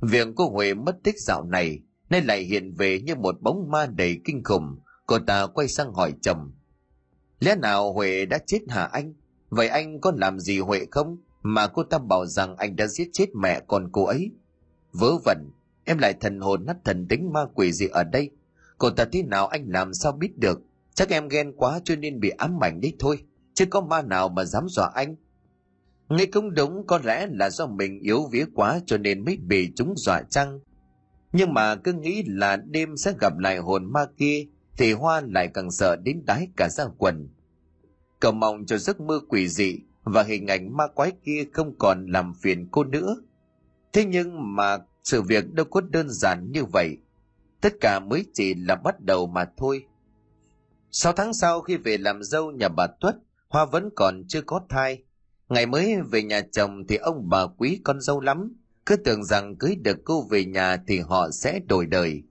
Việc 0.00 0.28
cô 0.36 0.50
Huệ 0.50 0.74
mất 0.74 0.96
tích 1.02 1.20
dạo 1.20 1.44
này, 1.44 1.80
nay 2.10 2.22
lại 2.22 2.42
hiện 2.42 2.74
về 2.74 3.00
như 3.00 3.14
một 3.14 3.40
bóng 3.40 3.70
ma 3.70 3.86
đầy 3.86 4.20
kinh 4.24 4.44
khủng. 4.44 4.78
Cô 5.06 5.18
ta 5.18 5.46
quay 5.46 5.68
sang 5.68 5.92
hỏi 5.92 6.14
chồng. 6.22 6.52
Lẽ 7.40 7.56
nào 7.56 7.92
Huệ 7.92 8.26
đã 8.26 8.38
chết 8.46 8.58
hả 8.68 8.84
anh? 8.84 9.14
Vậy 9.48 9.68
anh 9.68 10.00
có 10.00 10.12
làm 10.16 10.40
gì 10.40 10.58
Huệ 10.58 10.86
không? 10.90 11.16
Mà 11.42 11.66
cô 11.66 11.82
ta 11.82 11.98
bảo 11.98 12.26
rằng 12.26 12.56
anh 12.56 12.76
đã 12.76 12.86
giết 12.86 13.08
chết 13.12 13.26
mẹ 13.34 13.60
con 13.68 13.88
cô 13.92 14.04
ấy. 14.04 14.30
Vớ 14.92 15.18
vẩn, 15.24 15.50
em 15.84 15.98
lại 15.98 16.14
thần 16.14 16.40
hồn 16.40 16.66
nát 16.66 16.76
thần 16.84 17.06
tính 17.08 17.32
ma 17.32 17.40
quỷ 17.54 17.72
gì 17.72 17.86
ở 17.86 18.04
đây? 18.04 18.30
Cô 18.78 18.90
ta 18.90 19.04
thế 19.12 19.22
nào 19.22 19.46
anh 19.46 19.64
làm 19.68 19.94
sao 19.94 20.12
biết 20.12 20.38
được? 20.38 20.62
Chắc 20.94 21.08
em 21.08 21.28
ghen 21.28 21.52
quá 21.56 21.80
cho 21.84 21.96
nên 21.96 22.20
bị 22.20 22.30
ám 22.30 22.64
ảnh 22.64 22.80
đấy 22.80 22.96
thôi 22.98 23.24
chứ 23.54 23.66
có 23.70 23.80
ma 23.80 24.02
nào 24.02 24.28
mà 24.28 24.44
dám 24.44 24.68
dọa 24.68 24.90
anh 24.94 25.16
nghe 26.08 26.26
cũng 26.26 26.54
đúng 26.54 26.86
có 26.86 27.00
lẽ 27.04 27.26
là 27.30 27.50
do 27.50 27.66
mình 27.66 27.98
yếu 27.98 28.28
vía 28.32 28.44
quá 28.54 28.80
cho 28.86 28.98
nên 28.98 29.24
mới 29.24 29.36
bị 29.36 29.72
chúng 29.76 29.94
dọa 29.96 30.22
chăng 30.22 30.60
nhưng 31.32 31.54
mà 31.54 31.76
cứ 31.76 31.92
nghĩ 31.92 32.22
là 32.26 32.56
đêm 32.56 32.96
sẽ 32.96 33.12
gặp 33.20 33.38
lại 33.38 33.58
hồn 33.58 33.92
ma 33.92 34.06
kia 34.16 34.46
thì 34.78 34.92
hoa 34.92 35.20
lại 35.20 35.48
càng 35.54 35.70
sợ 35.70 35.96
đến 35.96 36.22
đái 36.26 36.48
cả 36.56 36.68
ra 36.68 36.84
quần 36.98 37.28
cầu 38.20 38.32
mong 38.32 38.66
cho 38.66 38.78
giấc 38.78 39.00
mơ 39.00 39.20
quỷ 39.28 39.48
dị 39.48 39.78
và 40.02 40.22
hình 40.22 40.46
ảnh 40.46 40.76
ma 40.76 40.86
quái 40.94 41.12
kia 41.24 41.44
không 41.52 41.78
còn 41.78 42.06
làm 42.06 42.34
phiền 42.42 42.68
cô 42.70 42.84
nữa 42.84 43.16
thế 43.92 44.04
nhưng 44.04 44.56
mà 44.56 44.78
sự 45.04 45.22
việc 45.22 45.52
đâu 45.52 45.66
có 45.70 45.80
đơn 45.80 46.10
giản 46.10 46.52
như 46.52 46.64
vậy 46.64 46.96
tất 47.60 47.72
cả 47.80 48.00
mới 48.00 48.24
chỉ 48.34 48.54
là 48.54 48.74
bắt 48.74 49.00
đầu 49.00 49.26
mà 49.26 49.44
thôi 49.56 49.86
sáu 50.90 51.12
tháng 51.12 51.34
sau 51.34 51.60
khi 51.60 51.76
về 51.76 51.98
làm 51.98 52.22
dâu 52.22 52.50
nhà 52.50 52.68
bà 52.68 52.86
tuất 52.86 53.16
Hoa 53.50 53.64
vẫn 53.64 53.90
còn 53.96 54.24
chưa 54.28 54.42
có 54.42 54.60
thai. 54.68 55.02
Ngày 55.48 55.66
mới 55.66 55.96
về 56.10 56.22
nhà 56.22 56.40
chồng 56.52 56.86
thì 56.86 56.96
ông 56.96 57.28
bà 57.28 57.46
quý 57.46 57.80
con 57.84 58.00
dâu 58.00 58.20
lắm, 58.20 58.56
cứ 58.86 58.96
tưởng 58.96 59.24
rằng 59.24 59.56
cưới 59.56 59.76
được 59.76 59.98
cô 60.04 60.22
về 60.22 60.44
nhà 60.44 60.76
thì 60.86 60.98
họ 60.98 61.30
sẽ 61.30 61.60
đổi 61.68 61.86
đời. 61.86 62.22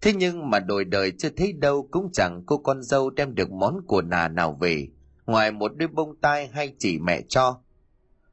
Thế 0.00 0.12
nhưng 0.12 0.50
mà 0.50 0.58
đổi 0.60 0.84
đời 0.84 1.12
chưa 1.18 1.28
thấy 1.36 1.52
đâu 1.52 1.88
cũng 1.90 2.12
chẳng 2.12 2.42
cô 2.46 2.58
con 2.58 2.82
dâu 2.82 3.10
đem 3.10 3.34
được 3.34 3.50
món 3.50 3.80
của 3.86 4.02
nà 4.02 4.28
nào 4.28 4.58
về, 4.60 4.88
ngoài 5.26 5.52
một 5.52 5.72
đôi 5.76 5.88
bông 5.88 6.16
tai 6.20 6.46
hay 6.46 6.74
chỉ 6.78 6.98
mẹ 6.98 7.22
cho. 7.28 7.60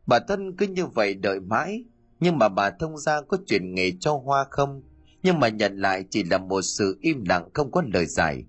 Bà 0.05 0.19
Tân 0.19 0.57
cứ 0.57 0.67
như 0.67 0.85
vậy 0.85 1.13
đợi 1.13 1.39
mãi, 1.39 1.83
nhưng 2.19 2.37
mà 2.37 2.49
bà 2.49 2.69
thông 2.69 2.97
gia 2.97 3.21
có 3.21 3.37
chuyển 3.47 3.73
nghề 3.75 3.91
cho 3.99 4.17
Hoa 4.25 4.45
không? 4.49 4.81
Nhưng 5.23 5.39
mà 5.39 5.47
nhận 5.47 5.77
lại 5.77 6.05
chỉ 6.09 6.23
là 6.23 6.37
một 6.37 6.61
sự 6.61 6.97
im 7.01 7.23
lặng 7.25 7.49
không 7.53 7.71
có 7.71 7.83
lời 7.93 8.05
giải. 8.05 8.45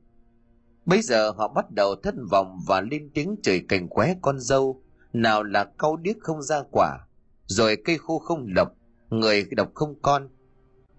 Bấy 0.87 1.03
giờ 1.03 1.31
họ 1.31 1.49
bắt 1.49 1.71
đầu 1.71 1.95
thất 2.03 2.14
vọng 2.31 2.59
và 2.66 2.81
lên 2.81 3.11
tiếng 3.14 3.37
chửi 3.43 3.61
cành 3.68 3.89
qué 3.89 4.16
con 4.23 4.41
dâu, 4.41 4.83
nào 5.12 5.43
là 5.43 5.64
cau 5.79 5.97
điếc 5.97 6.16
không 6.21 6.43
ra 6.43 6.62
quả, 6.71 6.99
rồi 7.47 7.77
cây 7.85 7.99
khô 7.99 8.18
không 8.18 8.47
lộc, 8.57 8.73
người 9.09 9.47
độc 9.51 9.75
không 9.75 9.95
con. 10.03 10.29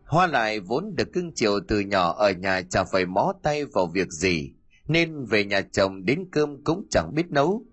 Hoa 0.05 0.28
lại 0.28 0.59
vốn 0.59 0.95
được 0.95 1.13
cưng 1.13 1.32
chiều 1.36 1.59
từ 1.67 1.80
nhỏ 1.80 2.13
ở 2.17 2.32
nhà 2.32 2.61
chả 2.69 2.84
phải 2.84 3.05
mó 3.05 3.34
tay 3.43 3.65
vào 3.65 3.88
việc 3.88 4.11
gì, 4.11 4.51
nên 4.88 5.26
về 5.26 5.45
nhà 5.45 5.61
chồng 5.61 6.05
đến 6.05 6.26
cơm 6.32 6.63
cũng 6.63 6.88
chẳng 6.89 7.11
biết 7.15 7.32
nấu. 7.32 7.65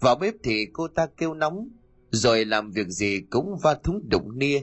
Vào 0.00 0.16
bếp 0.16 0.34
thì 0.42 0.66
cô 0.72 0.88
ta 0.88 1.06
kêu 1.16 1.34
nóng, 1.34 1.68
rồi 2.10 2.44
làm 2.44 2.70
việc 2.70 2.88
gì 2.88 3.20
cũng 3.30 3.56
va 3.62 3.74
thúng 3.84 4.08
đụng 4.08 4.38
nia. 4.38 4.60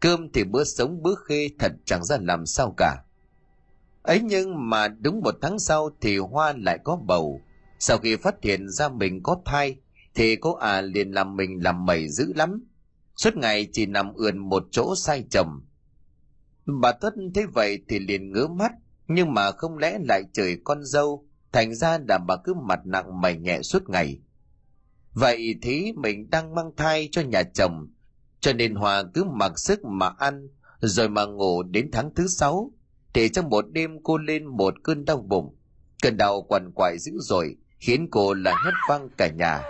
Cơm 0.00 0.32
thì 0.32 0.44
bữa 0.44 0.64
sống 0.64 1.02
bữa 1.02 1.14
khê 1.14 1.48
thật 1.58 1.72
chẳng 1.84 2.04
ra 2.04 2.16
làm 2.20 2.46
sao 2.46 2.74
cả. 2.76 2.96
Ấy 4.02 4.20
nhưng 4.20 4.70
mà 4.70 4.88
đúng 4.88 5.20
một 5.20 5.34
tháng 5.42 5.58
sau 5.58 5.90
thì 6.00 6.18
hoa 6.18 6.54
lại 6.58 6.78
có 6.84 6.96
bầu. 6.96 7.40
Sau 7.78 7.98
khi 7.98 8.16
phát 8.16 8.34
hiện 8.42 8.68
ra 8.68 8.88
mình 8.88 9.22
có 9.22 9.36
thai, 9.44 9.76
thì 10.14 10.36
cô 10.36 10.54
à 10.54 10.80
liền 10.80 11.10
làm 11.10 11.36
mình 11.36 11.62
làm 11.62 11.86
mẩy 11.86 12.08
dữ 12.08 12.32
lắm. 12.36 12.64
Suốt 13.16 13.36
ngày 13.36 13.68
chỉ 13.72 13.86
nằm 13.86 14.14
ườn 14.14 14.38
một 14.38 14.64
chỗ 14.70 14.94
sai 14.96 15.24
chồng 15.30 15.60
bà 16.66 16.92
tuất 16.92 17.14
thấy 17.34 17.46
vậy 17.46 17.84
thì 17.88 17.98
liền 17.98 18.32
ngứa 18.32 18.46
mắt, 18.46 18.72
nhưng 19.08 19.34
mà 19.34 19.50
không 19.50 19.78
lẽ 19.78 19.98
lại 20.08 20.22
chửi 20.32 20.58
con 20.64 20.84
dâu, 20.84 21.26
thành 21.52 21.74
ra 21.74 21.98
là 22.08 22.18
bà 22.18 22.36
cứ 22.36 22.54
mặt 22.54 22.80
nặng 22.84 23.20
mày 23.20 23.36
nhẹ 23.36 23.62
suốt 23.62 23.90
ngày 23.90 24.20
vậy 25.14 25.54
thế 25.62 25.92
mình 25.96 26.30
đang 26.30 26.54
mang 26.54 26.70
thai 26.76 27.08
cho 27.12 27.22
nhà 27.22 27.42
chồng, 27.42 27.88
cho 28.40 28.52
nên 28.52 28.74
hòa 28.74 29.02
cứ 29.14 29.24
mặc 29.24 29.58
sức 29.58 29.84
mà 29.84 30.08
ăn, 30.18 30.48
rồi 30.80 31.08
mà 31.08 31.24
ngủ 31.24 31.62
đến 31.62 31.90
tháng 31.92 32.14
thứ 32.14 32.26
sáu 32.26 32.72
thì 33.14 33.28
trong 33.28 33.48
một 33.48 33.64
đêm 33.72 34.02
cô 34.02 34.18
lên 34.18 34.46
một 34.46 34.74
cơn 34.82 35.04
đau 35.04 35.16
bụng. 35.16 35.56
Cơn 36.02 36.16
đau 36.16 36.42
quằn 36.42 36.70
quại 36.74 36.98
dữ 36.98 37.12
dội 37.18 37.56
khiến 37.78 38.08
cô 38.10 38.34
là 38.34 38.50
hét 38.64 38.72
vang 38.88 39.08
cả 39.16 39.28
nhà. 39.28 39.62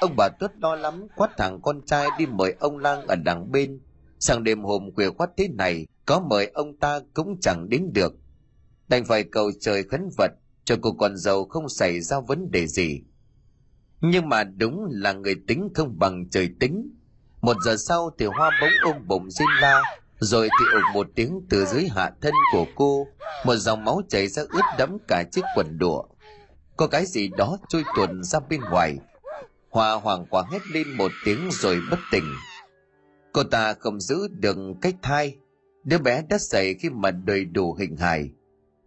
Ông 0.00 0.14
bà 0.16 0.28
tuất 0.28 0.52
lo 0.58 0.76
lắm, 0.76 1.06
quát 1.16 1.30
thằng 1.36 1.60
con 1.62 1.80
trai 1.86 2.08
đi 2.18 2.26
mời 2.26 2.54
ông 2.60 2.78
lang 2.78 3.06
ở 3.06 3.16
đằng 3.16 3.52
bên. 3.52 3.80
Sang 4.18 4.44
đêm 4.44 4.62
hôm 4.62 4.94
khuya 4.94 5.10
khoát 5.10 5.30
thế 5.36 5.48
này, 5.48 5.86
có 6.06 6.20
mời 6.20 6.46
ông 6.46 6.76
ta 6.76 7.00
cũng 7.14 7.40
chẳng 7.40 7.68
đến 7.68 7.90
được. 7.92 8.14
Đành 8.88 9.04
phải 9.04 9.24
cầu 9.24 9.50
trời 9.60 9.82
khấn 9.82 10.08
vật, 10.18 10.30
cho 10.64 10.76
cô 10.82 10.92
con 10.92 11.16
dâu 11.16 11.44
không 11.44 11.68
xảy 11.68 12.00
ra 12.00 12.20
vấn 12.20 12.50
đề 12.50 12.66
gì 12.66 13.02
nhưng 14.00 14.28
mà 14.28 14.44
đúng 14.44 14.86
là 14.90 15.12
người 15.12 15.34
tính 15.46 15.68
không 15.74 15.98
bằng 15.98 16.30
trời 16.30 16.50
tính. 16.60 16.90
Một 17.40 17.56
giờ 17.64 17.76
sau 17.76 18.10
thì 18.18 18.26
hoa 18.26 18.50
bỗng 18.60 18.92
ôm 18.92 19.06
bụng 19.06 19.30
xin 19.30 19.46
la, 19.60 19.82
rồi 20.18 20.48
thì 20.60 20.64
ục 20.74 20.82
một 20.94 21.06
tiếng 21.14 21.40
từ 21.50 21.64
dưới 21.64 21.88
hạ 21.88 22.10
thân 22.20 22.34
của 22.52 22.66
cô, 22.74 23.06
một 23.44 23.56
dòng 23.56 23.84
máu 23.84 24.02
chảy 24.08 24.28
ra 24.28 24.42
ướt 24.48 24.62
đẫm 24.78 24.98
cả 25.08 25.24
chiếc 25.32 25.42
quần 25.56 25.78
đùa. 25.78 26.02
Có 26.76 26.86
cái 26.86 27.06
gì 27.06 27.28
đó 27.36 27.58
trôi 27.68 27.84
tuần 27.96 28.24
ra 28.24 28.40
bên 28.50 28.60
ngoài. 28.70 28.98
Hoa 29.70 29.92
hoàng 29.92 30.26
quả 30.30 30.42
hét 30.52 30.58
lên 30.72 30.96
một 30.96 31.10
tiếng 31.24 31.48
rồi 31.52 31.80
bất 31.90 31.98
tỉnh. 32.12 32.24
Cô 33.32 33.42
ta 33.42 33.74
không 33.74 34.00
giữ 34.00 34.28
được 34.28 34.56
cách 34.80 34.94
thai. 35.02 35.36
Đứa 35.84 35.98
bé 35.98 36.22
đã 36.28 36.38
xảy 36.38 36.74
khi 36.74 36.90
mà 36.90 37.10
đầy 37.10 37.44
đủ 37.44 37.74
hình 37.74 37.96
hài. 37.96 38.30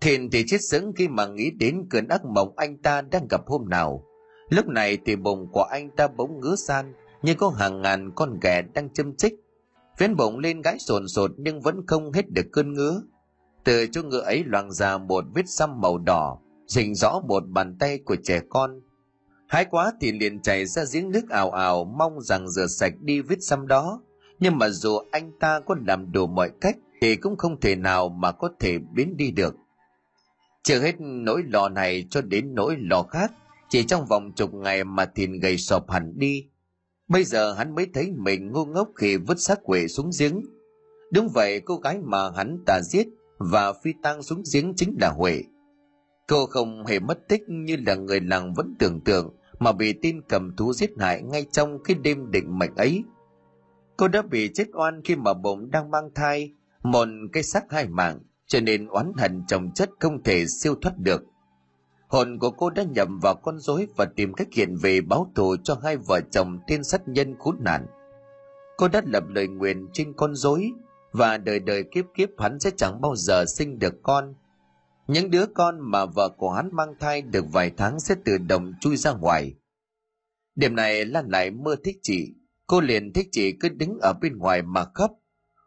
Thiền 0.01 0.29
thì 0.29 0.43
chết 0.47 0.57
sững 0.61 0.93
khi 0.95 1.07
mà 1.07 1.25
nghĩ 1.25 1.51
đến 1.51 1.87
cơn 1.89 2.07
ác 2.07 2.25
mộng 2.25 2.53
anh 2.57 2.77
ta 2.77 3.01
đang 3.01 3.27
gặp 3.27 3.41
hôm 3.47 3.69
nào 3.69 4.03
lúc 4.51 4.67
này 4.67 4.97
thì 5.05 5.15
bụng 5.15 5.47
của 5.51 5.63
anh 5.63 5.89
ta 5.89 6.07
bỗng 6.07 6.39
ngứa 6.39 6.55
san 6.55 6.93
như 7.21 7.33
có 7.33 7.49
hàng 7.49 7.81
ngàn 7.81 8.11
con 8.15 8.39
ghẻ 8.41 8.61
đang 8.73 8.89
châm 8.89 9.15
chích 9.15 9.33
Phiến 10.01 10.15
bụng 10.15 10.39
lên 10.39 10.61
gái 10.61 10.79
sồn 10.79 11.07
sột 11.07 11.31
nhưng 11.37 11.61
vẫn 11.61 11.85
không 11.87 12.11
hết 12.11 12.29
được 12.29 12.45
cơn 12.51 12.73
ngứa. 12.73 13.01
Từ 13.63 13.87
chỗ 13.87 14.03
ngựa 14.03 14.21
ấy 14.21 14.43
loàng 14.45 14.71
ra 14.71 14.97
một 14.97 15.25
vết 15.33 15.49
xăm 15.49 15.81
màu 15.81 15.97
đỏ, 15.97 16.37
rình 16.67 16.95
rõ 16.95 17.21
một 17.27 17.43
bàn 17.47 17.75
tay 17.79 17.97
của 18.05 18.15
trẻ 18.23 18.41
con. 18.49 18.81
Hái 19.47 19.65
quá 19.65 19.91
thì 20.01 20.11
liền 20.11 20.41
chạy 20.41 20.65
ra 20.65 20.83
giếng 20.93 21.11
nước 21.11 21.29
ảo 21.29 21.51
ảo 21.51 21.83
mong 21.83 22.21
rằng 22.21 22.49
rửa 22.49 22.67
sạch 22.67 22.93
đi 22.99 23.21
vết 23.21 23.35
xăm 23.41 23.67
đó. 23.67 24.01
Nhưng 24.39 24.57
mà 24.57 24.69
dù 24.69 24.97
anh 25.11 25.31
ta 25.39 25.59
có 25.59 25.75
làm 25.87 26.11
đủ 26.11 26.27
mọi 26.27 26.51
cách 26.61 26.77
thì 27.01 27.15
cũng 27.15 27.37
không 27.37 27.59
thể 27.59 27.75
nào 27.75 28.09
mà 28.09 28.31
có 28.31 28.49
thể 28.59 28.77
biến 28.93 29.17
đi 29.17 29.31
được. 29.31 29.55
Chưa 30.63 30.79
hết 30.79 30.95
nỗi 30.99 31.43
lo 31.47 31.69
này 31.69 32.07
cho 32.09 32.21
đến 32.21 32.55
nỗi 32.55 32.75
lo 32.79 33.03
khác, 33.03 33.31
chỉ 33.71 33.83
trong 33.83 34.05
vòng 34.05 34.31
chục 34.35 34.53
ngày 34.53 34.83
mà 34.83 35.05
thìn 35.05 35.39
gầy 35.39 35.57
sọp 35.57 35.91
hẳn 35.91 36.13
đi. 36.15 36.49
Bây 37.07 37.23
giờ 37.23 37.53
hắn 37.53 37.75
mới 37.75 37.87
thấy 37.93 38.11
mình 38.17 38.51
ngu 38.51 38.65
ngốc 38.65 38.89
khi 38.95 39.17
vứt 39.17 39.39
xác 39.39 39.59
quỷ 39.63 39.87
xuống 39.87 40.09
giếng. 40.19 40.41
Đúng 41.13 41.29
vậy, 41.33 41.61
cô 41.65 41.77
gái 41.77 41.99
mà 42.03 42.31
hắn 42.35 42.57
ta 42.65 42.81
giết 42.81 43.07
và 43.37 43.73
phi 43.73 43.93
tang 44.03 44.23
xuống 44.23 44.43
giếng 44.53 44.73
chính 44.75 44.95
là 45.01 45.09
Huệ. 45.09 45.43
Cô 46.27 46.45
không 46.45 46.85
hề 46.85 46.99
mất 46.99 47.27
tích 47.27 47.41
như 47.47 47.77
là 47.85 47.95
người 47.95 48.19
làng 48.19 48.53
vẫn 48.53 48.75
tưởng 48.79 49.01
tượng 49.01 49.35
mà 49.59 49.71
bị 49.71 49.93
tin 49.93 50.21
cầm 50.29 50.55
thú 50.55 50.73
giết 50.73 50.91
hại 50.99 51.21
ngay 51.21 51.45
trong 51.51 51.83
cái 51.83 51.97
đêm 52.01 52.31
định 52.31 52.59
mệnh 52.59 52.75
ấy. 52.75 53.03
Cô 53.97 54.07
đã 54.07 54.21
bị 54.21 54.49
chết 54.53 54.67
oan 54.73 55.01
khi 55.03 55.15
mà 55.15 55.33
bụng 55.33 55.71
đang 55.71 55.91
mang 55.91 56.09
thai, 56.15 56.53
một 56.83 57.07
cái 57.33 57.43
xác 57.43 57.63
hai 57.69 57.87
mạng, 57.87 58.19
cho 58.47 58.59
nên 58.59 58.87
oán 58.87 59.11
hận 59.17 59.43
chồng 59.47 59.71
chất 59.75 59.89
không 59.99 60.23
thể 60.23 60.45
siêu 60.47 60.75
thoát 60.81 60.97
được. 60.97 61.23
Hồn 62.11 62.39
của 62.39 62.51
cô 62.51 62.69
đã 62.69 62.83
nhầm 62.83 63.19
vào 63.19 63.35
con 63.35 63.59
rối 63.59 63.87
và 63.95 64.05
tìm 64.05 64.33
cách 64.33 64.47
hiện 64.51 64.75
về 64.81 65.01
báo 65.01 65.31
thù 65.35 65.55
cho 65.63 65.79
hai 65.83 65.97
vợ 65.97 66.21
chồng 66.31 66.59
tiên 66.67 66.83
sát 66.83 67.07
nhân 67.07 67.35
khốn 67.39 67.55
nạn. 67.59 67.85
Cô 68.77 68.87
đã 68.87 69.01
lập 69.05 69.23
lời 69.27 69.47
nguyện 69.47 69.87
trên 69.93 70.13
con 70.13 70.35
rối 70.35 70.71
và 71.11 71.37
đời 71.37 71.59
đời 71.59 71.83
kiếp 71.91 72.05
kiếp 72.13 72.29
hắn 72.37 72.59
sẽ 72.59 72.71
chẳng 72.77 73.01
bao 73.01 73.15
giờ 73.15 73.45
sinh 73.45 73.79
được 73.79 73.93
con. 74.03 74.33
Những 75.07 75.31
đứa 75.31 75.45
con 75.45 75.79
mà 75.79 76.05
vợ 76.05 76.29
của 76.37 76.51
hắn 76.51 76.69
mang 76.73 76.95
thai 76.99 77.21
được 77.21 77.45
vài 77.51 77.71
tháng 77.77 77.99
sẽ 77.99 78.15
tự 78.25 78.37
động 78.37 78.73
chui 78.79 78.97
ra 78.97 79.11
ngoài. 79.11 79.53
Đêm 80.55 80.75
này 80.75 81.05
Lan 81.05 81.29
lại 81.29 81.51
mơ 81.51 81.75
thích 81.83 81.99
chị, 82.01 82.33
cô 82.67 82.81
liền 82.81 83.13
thích 83.13 83.27
chị 83.31 83.51
cứ 83.59 83.69
đứng 83.69 83.99
ở 84.01 84.13
bên 84.21 84.37
ngoài 84.37 84.61
mà 84.61 84.85
khóc. 84.93 85.11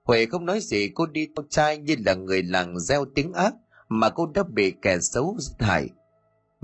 Huệ 0.04 0.26
không 0.26 0.46
nói 0.46 0.60
gì 0.60 0.90
cô 0.94 1.06
đi 1.06 1.28
theo 1.36 1.44
trai 1.50 1.78
như 1.78 1.96
là 2.06 2.14
người 2.14 2.42
làng 2.42 2.78
gieo 2.78 3.04
tiếng 3.14 3.32
ác 3.32 3.54
mà 3.88 4.10
cô 4.10 4.26
đã 4.34 4.42
bị 4.42 4.72
kẻ 4.82 4.98
xấu 5.00 5.36
giết 5.38 5.66
hại. 5.66 5.90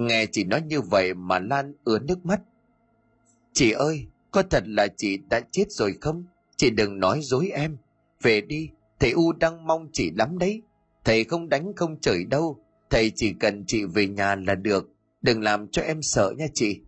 Nghe 0.06 0.26
chị 0.26 0.44
nói 0.44 0.62
như 0.66 0.80
vậy 0.80 1.14
mà 1.14 1.38
Lan 1.38 1.72
ứa 1.84 1.98
nước 1.98 2.26
mắt. 2.26 2.40
Chị 3.52 3.70
ơi, 3.70 4.06
có 4.30 4.42
thật 4.42 4.62
là 4.66 4.88
chị 4.96 5.18
đã 5.30 5.40
chết 5.50 5.64
rồi 5.68 5.94
không? 6.00 6.24
Chị 6.56 6.70
đừng 6.70 7.00
nói 7.00 7.20
dối 7.22 7.50
em. 7.54 7.76
Về 8.22 8.40
đi, 8.40 8.68
thầy 9.00 9.10
U 9.10 9.32
đang 9.32 9.66
mong 9.66 9.88
chị 9.92 10.10
lắm 10.16 10.38
đấy. 10.38 10.62
Thầy 11.04 11.24
không 11.24 11.48
đánh 11.48 11.72
không 11.76 12.00
chửi 12.00 12.24
đâu. 12.24 12.58
Thầy 12.90 13.12
chỉ 13.16 13.32
cần 13.40 13.64
chị 13.66 13.84
về 13.84 14.06
nhà 14.06 14.34
là 14.34 14.54
được. 14.54 14.90
Đừng 15.22 15.42
làm 15.42 15.68
cho 15.68 15.82
em 15.82 16.02
sợ 16.02 16.32
nha 16.38 16.46
chị. 16.54 16.80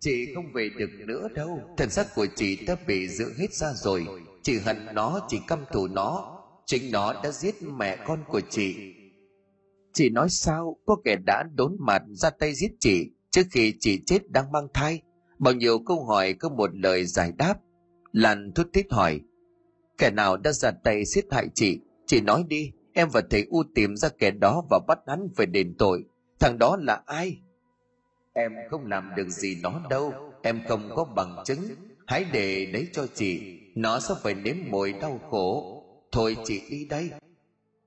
Chị 0.00 0.34
không 0.34 0.52
về 0.52 0.70
được 0.78 0.90
nữa 1.06 1.28
đâu. 1.34 1.60
Thần 1.76 1.90
sắc 1.90 2.06
của 2.14 2.26
chị 2.36 2.56
đã 2.66 2.76
bị 2.86 3.08
giữ 3.08 3.32
hết 3.38 3.52
ra 3.54 3.72
rồi. 3.72 4.06
Chị 4.42 4.58
hận 4.58 4.86
nó, 4.92 5.26
chị 5.28 5.40
căm 5.46 5.64
thù 5.72 5.86
nó. 5.86 6.40
Chính 6.66 6.90
nó 6.92 7.12
đã 7.22 7.30
giết 7.30 7.54
mẹ 7.62 7.96
con 8.06 8.24
của 8.28 8.40
chị. 8.50 8.94
Chị 9.94 10.10
nói 10.10 10.28
sao 10.30 10.76
có 10.86 10.96
kẻ 11.04 11.16
đã 11.26 11.44
đốn 11.54 11.76
mặt 11.78 12.02
ra 12.08 12.30
tay 12.30 12.54
giết 12.54 12.70
chị 12.80 13.10
trước 13.30 13.42
khi 13.50 13.74
chị 13.80 14.00
chết 14.06 14.30
đang 14.30 14.52
mang 14.52 14.68
thai. 14.74 15.02
Bao 15.38 15.54
nhiêu 15.54 15.78
câu 15.78 16.04
hỏi 16.04 16.32
có 16.32 16.48
một 16.48 16.70
lời 16.74 17.04
giải 17.04 17.32
đáp. 17.38 17.54
Lan 18.12 18.52
thút 18.54 18.72
thít 18.72 18.86
hỏi. 18.90 19.20
Kẻ 19.98 20.10
nào 20.10 20.36
đã 20.36 20.52
ra 20.52 20.70
tay 20.70 21.04
giết 21.04 21.24
hại 21.30 21.48
chị? 21.54 21.78
Chị 22.06 22.20
nói 22.20 22.44
đi, 22.48 22.72
em 22.92 23.08
và 23.12 23.22
thầy 23.30 23.46
U 23.50 23.62
tìm 23.74 23.96
ra 23.96 24.08
kẻ 24.08 24.30
đó 24.30 24.62
và 24.70 24.80
bắt 24.88 24.98
hắn 25.06 25.28
về 25.36 25.46
đền 25.46 25.74
tội. 25.78 26.04
Thằng 26.40 26.58
đó 26.58 26.76
là 26.80 27.02
ai? 27.06 27.38
Em 28.32 28.52
không 28.70 28.86
làm 28.86 29.10
được 29.16 29.28
gì 29.28 29.56
nó 29.62 29.80
đâu, 29.90 30.12
em 30.42 30.60
không 30.68 30.90
có 30.94 31.04
bằng 31.04 31.36
chứng. 31.44 31.60
Hãy 32.06 32.24
để 32.32 32.66
đấy 32.72 32.88
cho 32.92 33.06
chị, 33.14 33.58
nó 33.74 34.00
sẽ 34.00 34.14
phải 34.22 34.34
nếm 34.34 34.56
mùi 34.70 34.92
đau 34.92 35.20
khổ. 35.30 35.82
Thôi 36.12 36.36
chị 36.44 36.62
đi 36.70 36.84
đây. 36.84 37.10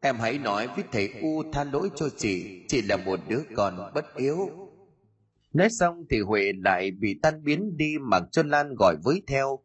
Em 0.07 0.19
hãy 0.19 0.37
nói 0.37 0.67
với 0.75 0.83
thầy 0.91 1.09
U 1.21 1.43
tha 1.53 1.63
lỗi 1.63 1.89
cho 1.95 2.09
chị, 2.17 2.61
chị 2.67 2.81
là 2.81 2.97
một 2.97 3.19
đứa 3.27 3.41
con 3.55 3.91
bất 3.95 4.15
yếu. 4.15 4.49
Nói 5.53 5.69
xong 5.69 6.03
thì 6.09 6.19
Huệ 6.19 6.51
lại 6.63 6.91
bị 6.91 7.19
tan 7.21 7.43
biến 7.43 7.77
đi 7.77 7.93
mặc 8.01 8.23
cho 8.31 8.43
Lan 8.43 8.75
gọi 8.79 8.95
với 9.03 9.21
theo. 9.27 9.59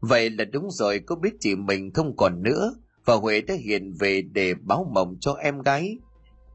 Vậy 0.00 0.30
là 0.30 0.44
đúng 0.44 0.70
rồi 0.70 1.00
cô 1.06 1.16
biết 1.16 1.30
chị 1.40 1.54
mình 1.54 1.92
không 1.92 2.16
còn 2.16 2.42
nữa 2.42 2.74
và 3.04 3.14
Huệ 3.14 3.40
đã 3.40 3.54
hiện 3.54 3.92
về 4.00 4.22
để 4.22 4.54
báo 4.54 4.90
mộng 4.94 5.16
cho 5.20 5.32
em 5.32 5.62
gái. 5.62 5.98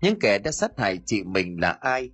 Những 0.02 0.20
kẻ 0.20 0.40
đã 0.44 0.52
sát 0.52 0.72
hại 0.78 1.00
chị 1.06 1.24
mình 1.24 1.62
là 1.62 1.72
ai? 1.72 2.10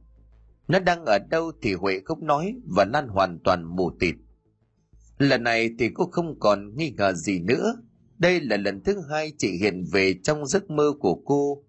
Nó 0.67 0.79
đang 0.79 1.05
ở 1.05 1.19
đâu 1.29 1.51
thì 1.61 1.73
Huệ 1.73 1.99
không 2.05 2.25
nói 2.25 2.55
và 2.75 2.85
Lan 2.93 3.07
hoàn 3.07 3.39
toàn 3.43 3.75
mù 3.75 3.91
tịt. 3.99 4.15
Lần 5.17 5.43
này 5.43 5.69
thì 5.79 5.89
cô 5.93 6.09
không 6.11 6.39
còn 6.39 6.75
nghi 6.75 6.93
ngờ 6.97 7.13
gì 7.13 7.39
nữa. 7.39 7.75
Đây 8.21 8.41
là 8.41 8.57
lần 8.57 8.83
thứ 8.83 8.95
hai 9.09 9.31
chị 9.37 9.57
hiện 9.61 9.83
về 9.91 10.15
trong 10.23 10.45
giấc 10.45 10.69
mơ 10.69 10.91
của 10.99 11.15
cô. 11.25 11.63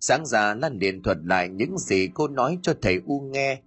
Sáng 0.00 0.26
ra 0.26 0.54
Lan 0.54 0.78
liền 0.78 1.02
thuật 1.02 1.18
lại 1.24 1.48
những 1.48 1.78
gì 1.78 2.08
cô 2.14 2.28
nói 2.28 2.58
cho 2.62 2.74
thầy 2.82 3.00
U 3.06 3.20
nghe. 3.20 3.60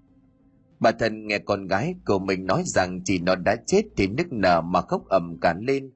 Bà 0.80 0.92
thần 0.92 1.28
nghe 1.28 1.40
con 1.40 1.68
gái 1.68 1.96
của 2.06 2.20
mình 2.20 2.46
nói 2.46 2.64
rằng 2.66 3.02
chị 3.06 3.20
nó 3.20 3.36
đã 3.36 3.56
chết 3.68 3.82
thì 3.98 4.08
nức 4.08 4.28
nở 4.32 4.62
mà 4.62 4.82
khóc 4.82 5.02
ầm 5.10 5.38
cả 5.42 5.56
lên. 5.60 5.92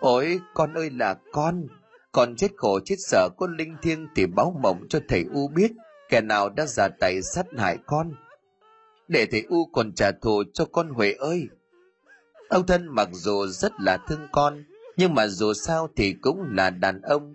Ôi, 0.00 0.40
con 0.54 0.74
ơi 0.74 0.90
là 0.90 1.16
con! 1.32 1.66
Con 2.12 2.36
chết 2.36 2.50
khổ 2.56 2.80
chết 2.84 2.96
sợ 2.98 3.28
con 3.36 3.56
linh 3.56 3.76
thiêng 3.82 4.06
thì 4.16 4.26
báo 4.26 4.60
mộng 4.62 4.86
cho 4.88 5.00
thầy 5.08 5.24
U 5.32 5.48
biết 5.48 5.72
kẻ 6.08 6.20
nào 6.20 6.50
đã 6.50 6.66
ra 6.66 6.88
tay 6.88 7.22
sát 7.22 7.46
hại 7.56 7.78
con. 7.86 8.12
Để 9.08 9.26
thầy 9.26 9.44
U 9.48 9.66
còn 9.72 9.92
trả 9.92 10.10
thù 10.22 10.42
cho 10.52 10.64
con 10.64 10.88
Huệ 10.88 11.12
ơi! 11.12 11.48
Ông 12.48 12.66
thân 12.66 12.86
mặc 12.88 13.08
dù 13.12 13.46
rất 13.46 13.72
là 13.80 13.98
thương 14.08 14.28
con, 14.32 14.64
nhưng 14.96 15.14
mà 15.14 15.26
dù 15.26 15.52
sao 15.52 15.88
thì 15.96 16.12
cũng 16.12 16.42
là 16.50 16.70
đàn 16.70 17.00
ông. 17.00 17.34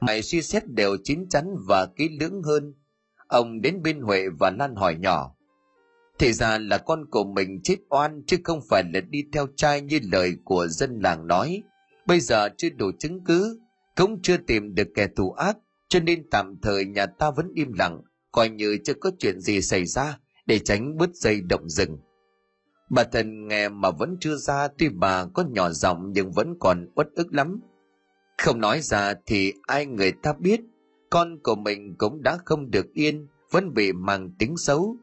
Mày 0.00 0.22
suy 0.22 0.42
xét 0.42 0.66
đều 0.66 0.96
chín 1.04 1.28
chắn 1.28 1.56
và 1.68 1.86
kỹ 1.96 2.08
lưỡng 2.20 2.42
hơn. 2.42 2.74
Ông 3.26 3.60
đến 3.60 3.82
bên 3.82 4.00
Huệ 4.00 4.28
và 4.38 4.50
Lan 4.50 4.74
hỏi 4.74 4.96
nhỏ. 5.00 5.34
Thì 6.18 6.32
ra 6.32 6.58
là 6.58 6.78
con 6.78 7.04
của 7.10 7.24
mình 7.24 7.60
chết 7.62 7.76
oan 7.88 8.22
chứ 8.26 8.36
không 8.44 8.60
phải 8.70 8.84
là 8.94 9.00
đi 9.00 9.24
theo 9.32 9.46
trai 9.56 9.80
như 9.80 10.00
lời 10.12 10.32
của 10.44 10.66
dân 10.66 10.98
làng 11.00 11.26
nói. 11.26 11.62
Bây 12.06 12.20
giờ 12.20 12.48
chưa 12.56 12.68
đủ 12.70 12.90
chứng 12.98 13.24
cứ, 13.24 13.60
cũng 13.96 14.22
chưa 14.22 14.36
tìm 14.36 14.74
được 14.74 14.88
kẻ 14.94 15.08
thù 15.16 15.32
ác, 15.32 15.56
cho 15.88 16.00
nên 16.00 16.30
tạm 16.30 16.54
thời 16.62 16.84
nhà 16.84 17.06
ta 17.06 17.30
vẫn 17.30 17.50
im 17.54 17.72
lặng, 17.72 18.00
coi 18.32 18.48
như 18.48 18.78
chưa 18.84 18.94
có 18.94 19.10
chuyện 19.18 19.40
gì 19.40 19.62
xảy 19.62 19.86
ra 19.86 20.18
để 20.46 20.58
tránh 20.58 20.96
bứt 20.96 21.10
dây 21.14 21.40
động 21.40 21.68
rừng. 21.68 21.98
Bà 22.90 23.04
thần 23.04 23.48
nghe 23.48 23.68
mà 23.68 23.90
vẫn 23.90 24.16
chưa 24.20 24.36
ra 24.36 24.68
tuy 24.78 24.88
bà 24.88 25.24
có 25.34 25.44
nhỏ 25.50 25.70
giọng 25.70 26.12
nhưng 26.12 26.32
vẫn 26.32 26.54
còn 26.60 26.88
uất 26.94 27.08
ức 27.14 27.34
lắm. 27.34 27.60
Không 28.38 28.60
nói 28.60 28.80
ra 28.80 29.14
thì 29.26 29.52
ai 29.62 29.86
người 29.86 30.12
ta 30.12 30.32
biết, 30.38 30.60
con 31.10 31.38
của 31.42 31.54
mình 31.54 31.94
cũng 31.98 32.22
đã 32.22 32.38
không 32.44 32.70
được 32.70 32.92
yên, 32.92 33.26
vẫn 33.50 33.74
bị 33.74 33.92
mang 33.92 34.30
tính 34.38 34.56
xấu. 34.56 34.96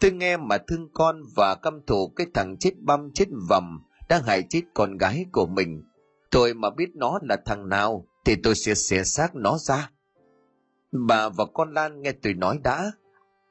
Tôi 0.00 0.12
nghe 0.12 0.36
mà 0.36 0.58
thương 0.58 0.88
con 0.92 1.22
và 1.36 1.54
căm 1.54 1.80
thù 1.86 2.12
cái 2.16 2.26
thằng 2.34 2.56
chết 2.60 2.72
băm 2.78 3.10
chết 3.14 3.24
vầm 3.48 3.80
đang 4.08 4.22
hại 4.22 4.44
chết 4.48 4.62
con 4.74 4.96
gái 4.96 5.26
của 5.32 5.46
mình. 5.46 5.82
Tôi 6.30 6.54
mà 6.54 6.70
biết 6.70 6.90
nó 6.94 7.18
là 7.22 7.36
thằng 7.44 7.68
nào 7.68 8.06
thì 8.24 8.36
tôi 8.42 8.54
sẽ 8.54 8.74
xẻ 8.74 9.04
xác 9.04 9.34
nó 9.34 9.58
ra. 9.58 9.90
Bà 10.92 11.28
và 11.28 11.44
con 11.54 11.74
Lan 11.74 12.02
nghe 12.02 12.12
tôi 12.12 12.34
nói 12.34 12.58
đã. 12.64 12.92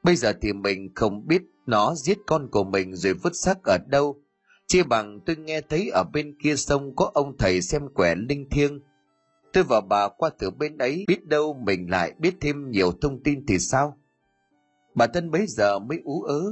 Bây 0.02 0.16
giờ 0.16 0.32
thì 0.40 0.52
mình 0.52 0.94
không 0.94 1.26
biết 1.26 1.42
nó 1.66 1.94
giết 1.94 2.18
con 2.26 2.48
của 2.50 2.64
mình 2.64 2.94
rồi 2.96 3.14
vứt 3.14 3.36
xác 3.36 3.64
ở 3.64 3.78
đâu. 3.86 4.22
Chia 4.66 4.82
bằng 4.82 5.20
tôi 5.26 5.36
nghe 5.36 5.60
thấy 5.60 5.90
ở 5.90 6.04
bên 6.12 6.36
kia 6.42 6.56
sông 6.56 6.96
có 6.96 7.10
ông 7.14 7.36
thầy 7.38 7.62
xem 7.62 7.82
quẻ 7.94 8.14
linh 8.14 8.48
thiêng. 8.50 8.80
Tôi 9.52 9.64
và 9.64 9.80
bà 9.80 10.08
qua 10.08 10.30
từ 10.38 10.50
bên 10.50 10.78
ấy 10.78 11.04
biết 11.08 11.26
đâu 11.26 11.54
mình 11.66 11.90
lại 11.90 12.12
biết 12.18 12.34
thêm 12.40 12.70
nhiều 12.70 12.92
thông 13.00 13.22
tin 13.22 13.46
thì 13.46 13.58
sao? 13.58 13.98
Bà 14.94 15.06
thân 15.06 15.30
bấy 15.30 15.46
giờ 15.48 15.78
mới 15.78 15.98
ú 16.04 16.22
ớ. 16.22 16.42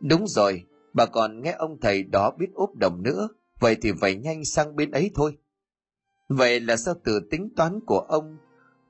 Đúng 0.00 0.28
rồi, 0.28 0.64
bà 0.92 1.06
còn 1.06 1.42
nghe 1.42 1.52
ông 1.52 1.80
thầy 1.80 2.02
đó 2.02 2.30
biết 2.38 2.48
ốp 2.54 2.74
đồng 2.74 3.02
nữa, 3.02 3.28
vậy 3.60 3.76
thì 3.82 3.92
phải 4.00 4.14
nhanh 4.14 4.44
sang 4.44 4.76
bên 4.76 4.90
ấy 4.90 5.10
thôi. 5.14 5.36
Vậy 6.28 6.60
là 6.60 6.76
sao 6.76 6.94
từ 7.04 7.20
tính 7.30 7.48
toán 7.56 7.80
của 7.86 7.98
ông, 7.98 8.36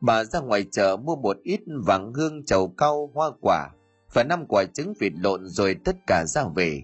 bà 0.00 0.24
ra 0.24 0.40
ngoài 0.40 0.64
chợ 0.72 0.96
mua 0.96 1.16
một 1.16 1.36
ít 1.42 1.60
vàng 1.86 2.12
hương 2.14 2.44
chầu 2.44 2.68
cau 2.68 3.10
hoa 3.14 3.30
quả 3.40 3.68
và 4.12 4.24
năm 4.24 4.46
quả 4.48 4.64
trứng 4.64 4.94
vịt 5.00 5.12
lộn 5.16 5.46
rồi 5.46 5.76
tất 5.84 5.96
cả 6.06 6.24
ra 6.26 6.44
về. 6.54 6.82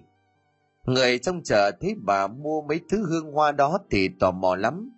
Người 0.85 1.19
trong 1.19 1.43
chợ 1.43 1.71
thấy 1.81 1.95
bà 2.05 2.27
mua 2.27 2.63
mấy 2.63 2.81
thứ 2.91 3.07
hương 3.09 3.33
hoa 3.33 3.53
đó 3.53 3.79
thì 3.91 4.09
tò 4.21 4.31
mò 4.31 4.57
lắm. 4.57 4.91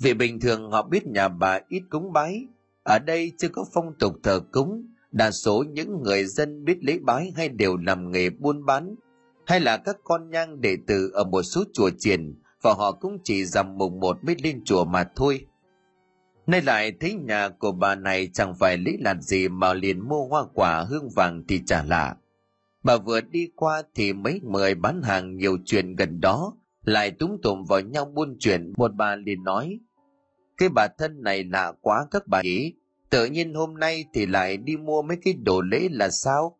Vì 0.00 0.14
bình 0.14 0.40
thường 0.40 0.70
họ 0.70 0.82
biết 0.82 1.06
nhà 1.06 1.28
bà 1.28 1.60
ít 1.68 1.82
cúng 1.90 2.12
bái, 2.12 2.46
ở 2.82 2.98
đây 2.98 3.32
chưa 3.38 3.48
có 3.48 3.64
phong 3.74 3.94
tục 3.98 4.12
thờ 4.22 4.40
cúng, 4.52 4.86
đa 5.12 5.30
số 5.30 5.64
những 5.72 6.02
người 6.02 6.24
dân 6.24 6.64
biết 6.64 6.78
lễ 6.84 6.98
bái 7.02 7.32
hay 7.36 7.48
đều 7.48 7.76
làm 7.76 8.10
nghề 8.10 8.30
buôn 8.30 8.64
bán, 8.64 8.94
hay 9.46 9.60
là 9.60 9.76
các 9.76 9.96
con 10.04 10.30
nhang 10.30 10.60
đệ 10.60 10.76
tử 10.86 11.10
ở 11.12 11.24
một 11.24 11.42
số 11.42 11.64
chùa 11.72 11.90
triển 11.98 12.34
và 12.62 12.72
họ 12.72 12.92
cũng 12.92 13.18
chỉ 13.24 13.44
dằm 13.44 13.78
mùng 13.78 14.00
một 14.00 14.24
mới 14.24 14.36
lên 14.42 14.64
chùa 14.64 14.84
mà 14.84 15.04
thôi. 15.16 15.46
Nay 16.46 16.62
lại 16.62 16.92
thấy 17.00 17.14
nhà 17.14 17.48
của 17.48 17.72
bà 17.72 17.94
này 17.94 18.30
chẳng 18.32 18.54
phải 18.54 18.76
lý 18.76 18.96
lạt 19.00 19.16
gì 19.20 19.48
mà 19.48 19.74
liền 19.74 20.08
mua 20.08 20.28
hoa 20.28 20.44
quả 20.54 20.84
hương 20.88 21.08
vàng 21.16 21.44
thì 21.48 21.60
chả 21.66 21.82
lạ. 21.82 22.16
Bà 22.82 22.96
vừa 22.96 23.20
đi 23.20 23.48
qua 23.56 23.82
thì 23.94 24.12
mấy 24.12 24.40
người 24.42 24.74
bán 24.74 25.02
hàng 25.02 25.36
nhiều 25.36 25.58
chuyện 25.64 25.96
gần 25.96 26.20
đó 26.20 26.52
lại 26.84 27.10
túng 27.10 27.38
tụm 27.42 27.64
vào 27.64 27.80
nhau 27.80 28.04
buôn 28.04 28.36
chuyện. 28.38 28.72
Một 28.76 28.94
bà 28.94 29.16
liền 29.16 29.44
nói, 29.44 29.80
cái 30.56 30.68
bà 30.68 30.88
thân 30.98 31.22
này 31.22 31.44
lạ 31.44 31.72
quá 31.80 32.06
các 32.10 32.26
bà 32.26 32.40
ý, 32.42 32.74
tự 33.10 33.26
nhiên 33.26 33.54
hôm 33.54 33.78
nay 33.78 34.04
thì 34.12 34.26
lại 34.26 34.56
đi 34.56 34.76
mua 34.76 35.02
mấy 35.02 35.16
cái 35.22 35.34
đồ 35.34 35.60
lễ 35.60 35.88
là 35.90 36.10
sao? 36.10 36.56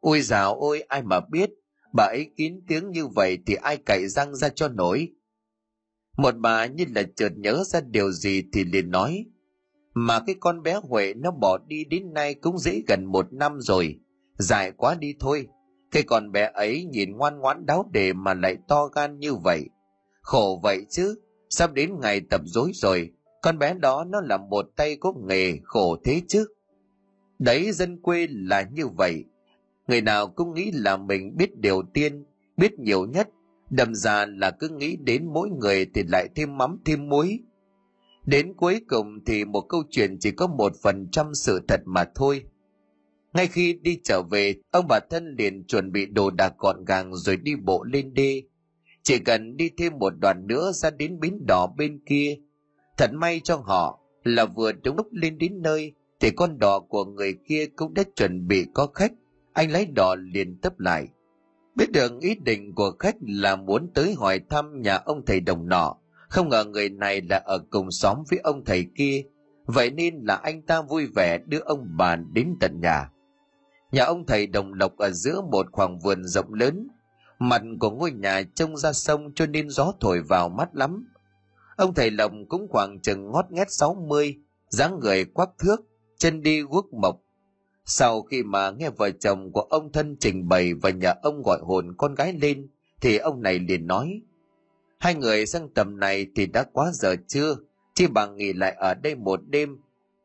Ôi 0.00 0.20
dào 0.20 0.54
ôi, 0.60 0.80
ai 0.88 1.02
mà 1.02 1.20
biết, 1.20 1.50
bà 1.92 2.04
ấy 2.04 2.30
kín 2.36 2.60
tiếng 2.68 2.90
như 2.90 3.06
vậy 3.06 3.38
thì 3.46 3.54
ai 3.54 3.76
cậy 3.76 4.08
răng 4.08 4.34
ra 4.34 4.48
cho 4.48 4.68
nổi 4.68 5.12
một 6.16 6.34
bà 6.38 6.66
như 6.66 6.84
là 6.94 7.02
chợt 7.16 7.32
nhớ 7.36 7.64
ra 7.66 7.80
điều 7.80 8.12
gì 8.12 8.42
thì 8.52 8.64
liền 8.64 8.90
nói, 8.90 9.26
mà 9.94 10.20
cái 10.26 10.34
con 10.40 10.62
bé 10.62 10.80
huệ 10.82 11.14
nó 11.14 11.30
bỏ 11.30 11.58
đi 11.66 11.84
đến 11.84 12.14
nay 12.14 12.34
cũng 12.34 12.58
dễ 12.58 12.82
gần 12.88 13.04
một 13.04 13.32
năm 13.32 13.60
rồi. 13.60 14.00
Dài 14.38 14.72
quá 14.76 14.94
đi 14.94 15.14
thôi. 15.20 15.46
Cái 15.90 16.02
con 16.02 16.32
bé 16.32 16.50
ấy 16.54 16.84
nhìn 16.84 17.16
ngoan 17.16 17.38
ngoãn 17.38 17.66
đáo 17.66 17.88
đề 17.92 18.12
mà 18.12 18.34
lại 18.34 18.56
to 18.68 18.86
gan 18.86 19.18
như 19.18 19.34
vậy. 19.34 19.64
Khổ 20.22 20.60
vậy 20.62 20.86
chứ, 20.90 21.20
sắp 21.50 21.72
đến 21.72 22.00
ngày 22.00 22.20
tập 22.30 22.40
dối 22.44 22.70
rồi. 22.74 23.10
Con 23.42 23.58
bé 23.58 23.74
đó 23.74 24.04
nó 24.04 24.20
là 24.20 24.36
một 24.36 24.66
tay 24.76 24.96
có 24.96 25.12
nghề 25.26 25.58
khổ 25.62 25.96
thế 26.04 26.22
chứ. 26.28 26.46
Đấy, 27.38 27.72
dân 27.72 28.02
quê 28.02 28.26
là 28.30 28.68
như 28.72 28.88
vậy. 28.88 29.24
Người 29.88 30.00
nào 30.00 30.28
cũng 30.28 30.54
nghĩ 30.54 30.70
là 30.72 30.96
mình 30.96 31.36
biết 31.36 31.58
điều 31.58 31.82
tiên, 31.94 32.24
biết 32.56 32.78
nhiều 32.78 33.06
nhất 33.06 33.28
đâm 33.76 33.94
già 33.94 34.26
là 34.26 34.50
cứ 34.50 34.68
nghĩ 34.68 34.96
đến 34.96 35.26
mỗi 35.32 35.50
người 35.50 35.86
thì 35.94 36.02
lại 36.08 36.28
thêm 36.34 36.58
mắm 36.58 36.78
thêm 36.84 37.08
muối. 37.08 37.38
Đến 38.26 38.54
cuối 38.56 38.80
cùng 38.88 39.24
thì 39.26 39.44
một 39.44 39.60
câu 39.60 39.82
chuyện 39.90 40.18
chỉ 40.20 40.30
có 40.30 40.46
một 40.46 40.72
phần 40.82 41.08
trăm 41.12 41.34
sự 41.34 41.60
thật 41.68 41.80
mà 41.84 42.04
thôi. 42.14 42.44
Ngay 43.32 43.46
khi 43.46 43.78
đi 43.82 44.00
trở 44.04 44.22
về, 44.22 44.54
ông 44.70 44.86
bà 44.88 45.00
thân 45.10 45.34
liền 45.38 45.64
chuẩn 45.64 45.92
bị 45.92 46.06
đồ 46.06 46.30
đạc 46.30 46.54
gọn 46.58 46.84
gàng 46.84 47.14
rồi 47.14 47.36
đi 47.36 47.52
bộ 47.56 47.84
lên 47.84 48.14
đê. 48.14 48.42
Chỉ 49.02 49.18
cần 49.18 49.56
đi 49.56 49.70
thêm 49.76 49.98
một 49.98 50.12
đoạn 50.20 50.46
nữa 50.46 50.72
ra 50.72 50.90
đến 50.90 51.20
bến 51.20 51.38
đỏ 51.46 51.66
bên 51.76 52.00
kia. 52.06 52.36
Thật 52.96 53.10
may 53.12 53.40
cho 53.44 53.56
họ 53.56 54.00
là 54.24 54.44
vừa 54.46 54.72
đúng 54.72 54.96
lúc 54.96 55.06
lên 55.12 55.38
đến 55.38 55.62
nơi 55.62 55.92
thì 56.20 56.30
con 56.30 56.58
đò 56.58 56.80
của 56.80 57.04
người 57.04 57.34
kia 57.48 57.66
cũng 57.76 57.94
đã 57.94 58.02
chuẩn 58.16 58.48
bị 58.48 58.66
có 58.74 58.86
khách. 58.86 59.12
Anh 59.52 59.70
lấy 59.70 59.86
đò 59.86 60.14
liền 60.14 60.58
tấp 60.60 60.80
lại 60.80 61.08
biết 61.74 61.92
được 61.92 62.20
ý 62.20 62.34
định 62.34 62.74
của 62.74 62.92
khách 62.98 63.16
là 63.20 63.56
muốn 63.56 63.90
tới 63.94 64.14
hỏi 64.14 64.40
thăm 64.50 64.82
nhà 64.82 64.96
ông 64.96 65.24
thầy 65.26 65.40
đồng 65.40 65.68
nọ. 65.68 65.96
Không 66.28 66.48
ngờ 66.48 66.64
người 66.64 66.88
này 66.88 67.22
là 67.30 67.42
ở 67.44 67.58
cùng 67.70 67.90
xóm 67.90 68.18
với 68.30 68.38
ông 68.38 68.64
thầy 68.64 68.86
kia. 68.96 69.22
Vậy 69.66 69.90
nên 69.90 70.14
là 70.22 70.34
anh 70.34 70.62
ta 70.62 70.82
vui 70.82 71.06
vẻ 71.06 71.38
đưa 71.46 71.58
ông 71.58 71.86
bà 71.96 72.16
đến 72.16 72.54
tận 72.60 72.80
nhà. 72.80 73.10
Nhà 73.92 74.04
ông 74.04 74.26
thầy 74.26 74.46
đồng 74.46 74.74
lộc 74.74 74.96
ở 74.96 75.10
giữa 75.10 75.40
một 75.50 75.66
khoảng 75.72 75.98
vườn 75.98 76.24
rộng 76.24 76.54
lớn. 76.54 76.88
Mặt 77.38 77.62
của 77.80 77.90
ngôi 77.90 78.12
nhà 78.12 78.42
trông 78.54 78.76
ra 78.76 78.92
sông 78.92 79.34
cho 79.34 79.46
nên 79.46 79.70
gió 79.70 79.92
thổi 80.00 80.20
vào 80.20 80.48
mắt 80.48 80.68
lắm. 80.74 81.08
Ông 81.76 81.94
thầy 81.94 82.10
lộc 82.10 82.32
cũng 82.48 82.68
khoảng 82.70 83.00
chừng 83.00 83.30
ngót 83.30 83.44
nghét 83.50 83.66
sáu 83.70 83.94
mươi, 83.94 84.36
dáng 84.68 84.98
người 85.00 85.24
quắc 85.24 85.48
thước, 85.58 85.80
chân 86.18 86.42
đi 86.42 86.62
guốc 86.62 86.92
mộc 86.92 87.23
sau 87.84 88.22
khi 88.22 88.42
mà 88.42 88.70
nghe 88.70 88.90
vợ 88.90 89.10
chồng 89.10 89.52
của 89.52 89.60
ông 89.60 89.92
thân 89.92 90.16
trình 90.20 90.48
bày 90.48 90.74
và 90.74 90.90
nhà 90.90 91.14
ông 91.22 91.42
gọi 91.42 91.58
hồn 91.62 91.94
con 91.96 92.14
gái 92.14 92.32
lên, 92.32 92.68
thì 93.00 93.16
ông 93.16 93.42
này 93.42 93.58
liền 93.58 93.86
nói, 93.86 94.22
hai 94.98 95.14
người 95.14 95.46
sang 95.46 95.68
tầm 95.74 96.00
này 96.00 96.26
thì 96.34 96.46
đã 96.46 96.64
quá 96.72 96.90
giờ 96.92 97.16
chưa, 97.28 97.56
chi 97.94 98.06
bằng 98.06 98.36
nghỉ 98.36 98.52
lại 98.52 98.74
ở 98.78 98.94
đây 98.94 99.14
một 99.14 99.40
đêm. 99.46 99.76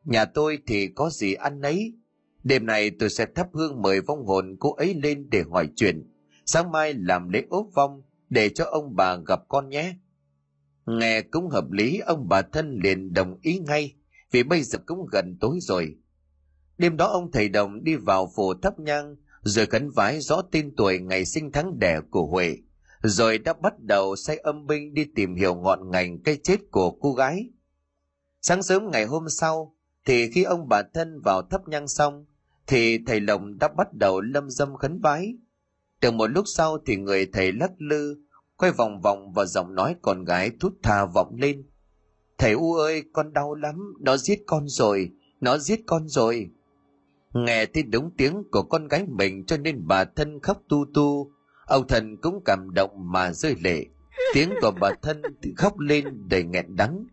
Nhà 0.03 0.25
tôi 0.25 0.57
thì 0.67 0.87
có 0.87 1.09
gì 1.09 1.33
ăn 1.33 1.61
nấy. 1.61 1.93
Đêm 2.43 2.65
này 2.65 2.91
tôi 2.99 3.09
sẽ 3.09 3.25
thắp 3.35 3.47
hương 3.53 3.81
mời 3.81 4.01
vong 4.01 4.25
hồn 4.25 4.55
cô 4.59 4.73
ấy 4.73 4.93
lên 5.03 5.29
để 5.29 5.43
hỏi 5.51 5.69
chuyện. 5.75 6.11
Sáng 6.45 6.71
mai 6.71 6.93
làm 6.93 7.29
lễ 7.29 7.43
ốp 7.49 7.67
vong 7.73 8.01
để 8.29 8.49
cho 8.49 8.65
ông 8.65 8.95
bà 8.95 9.15
gặp 9.15 9.39
con 9.47 9.69
nhé. 9.69 9.95
Nghe 10.85 11.21
cũng 11.21 11.49
hợp 11.49 11.71
lý 11.71 11.99
ông 11.99 12.29
bà 12.29 12.41
thân 12.41 12.79
liền 12.83 13.13
đồng 13.13 13.37
ý 13.41 13.59
ngay 13.59 13.95
vì 14.31 14.43
bây 14.43 14.61
giờ 14.61 14.79
cũng 14.85 15.07
gần 15.11 15.37
tối 15.39 15.57
rồi 15.61 15.95
Đêm 16.79 16.97
đó 16.97 17.07
ông 17.07 17.31
thầy 17.31 17.49
đồng 17.49 17.83
đi 17.83 17.95
vào 17.95 18.31
phủ 18.35 18.53
thắp 18.53 18.79
nhang, 18.79 19.15
rồi 19.41 19.65
khấn 19.65 19.89
vái 19.89 20.19
rõ 20.21 20.41
tên 20.51 20.75
tuổi 20.77 20.99
ngày 20.99 21.25
sinh 21.25 21.51
tháng 21.51 21.79
đẻ 21.79 21.99
của 22.09 22.25
Huệ, 22.25 22.57
rồi 23.03 23.37
đã 23.37 23.53
bắt 23.53 23.79
đầu 23.79 24.15
say 24.15 24.37
âm 24.37 24.67
binh 24.67 24.93
đi 24.93 25.05
tìm 25.15 25.35
hiểu 25.35 25.55
ngọn 25.55 25.91
ngành 25.91 26.23
cái 26.23 26.37
chết 26.43 26.57
của 26.71 26.91
cô 26.91 27.13
gái. 27.13 27.49
Sáng 28.41 28.63
sớm 28.63 28.91
ngày 28.91 29.05
hôm 29.05 29.29
sau, 29.29 29.75
thì 30.05 30.31
khi 30.31 30.43
ông 30.43 30.67
bà 30.69 30.81
thân 30.93 31.21
vào 31.21 31.41
thắp 31.41 31.67
nhang 31.67 31.87
xong, 31.87 32.25
thì 32.67 32.99
thầy 33.07 33.19
Lồng 33.19 33.57
đã 33.57 33.67
bắt 33.77 33.93
đầu 33.93 34.21
lâm 34.21 34.49
dâm 34.49 34.75
khấn 34.75 34.99
vái. 34.99 35.33
từ 35.99 36.11
một 36.11 36.27
lúc 36.27 36.45
sau 36.47 36.77
thì 36.85 36.95
người 36.95 37.25
thầy 37.33 37.51
lắc 37.51 37.71
lư, 37.77 38.17
quay 38.57 38.71
vòng 38.71 39.01
vòng 39.01 39.31
và 39.33 39.45
giọng 39.45 39.75
nói 39.75 39.95
con 40.01 40.23
gái 40.23 40.51
thút 40.59 40.73
thà 40.83 41.05
vọng 41.05 41.35
lên. 41.35 41.63
Thầy 42.37 42.51
U 42.51 42.73
ơi, 42.73 43.03
con 43.13 43.33
đau 43.33 43.55
lắm, 43.55 43.93
nó 43.99 44.17
giết 44.17 44.39
con 44.47 44.67
rồi, 44.67 45.11
nó 45.39 45.57
giết 45.57 45.79
con 45.87 46.07
rồi. 46.07 46.51
Nghe 47.33 47.65
thấy 47.65 47.83
đúng 47.83 48.11
tiếng 48.17 48.43
của 48.51 48.63
con 48.63 48.87
gái 48.87 49.05
mình 49.07 49.45
cho 49.45 49.57
nên 49.57 49.87
bà 49.87 50.05
thân 50.05 50.39
khóc 50.39 50.57
tu 50.69 50.85
tu. 50.93 51.31
Ông 51.65 51.87
thần 51.87 52.17
cũng 52.21 52.41
cảm 52.45 52.73
động 52.73 52.91
mà 53.11 53.31
rơi 53.31 53.55
lệ. 53.63 53.85
Tiếng 54.33 54.49
của 54.61 54.71
bà 54.79 54.89
thân 55.01 55.21
khóc 55.57 55.79
lên 55.79 56.27
đầy 56.29 56.43
nghẹn 56.43 56.75
đắng. 56.75 57.05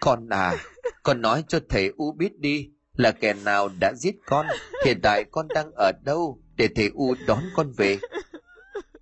Con 0.00 0.28
à, 0.28 0.56
con 1.02 1.20
nói 1.20 1.44
cho 1.48 1.58
thầy 1.68 1.92
U 1.96 2.12
biết 2.12 2.38
đi 2.38 2.70
là 2.92 3.12
kẻ 3.12 3.34
nào 3.44 3.68
đã 3.80 3.92
giết 3.94 4.14
con. 4.26 4.46
Hiện 4.84 5.00
tại 5.02 5.24
con 5.24 5.48
đang 5.48 5.70
ở 5.74 5.92
đâu 6.04 6.42
để 6.56 6.68
thầy 6.74 6.90
U 6.94 7.14
đón 7.26 7.38
con 7.56 7.72
về. 7.76 7.98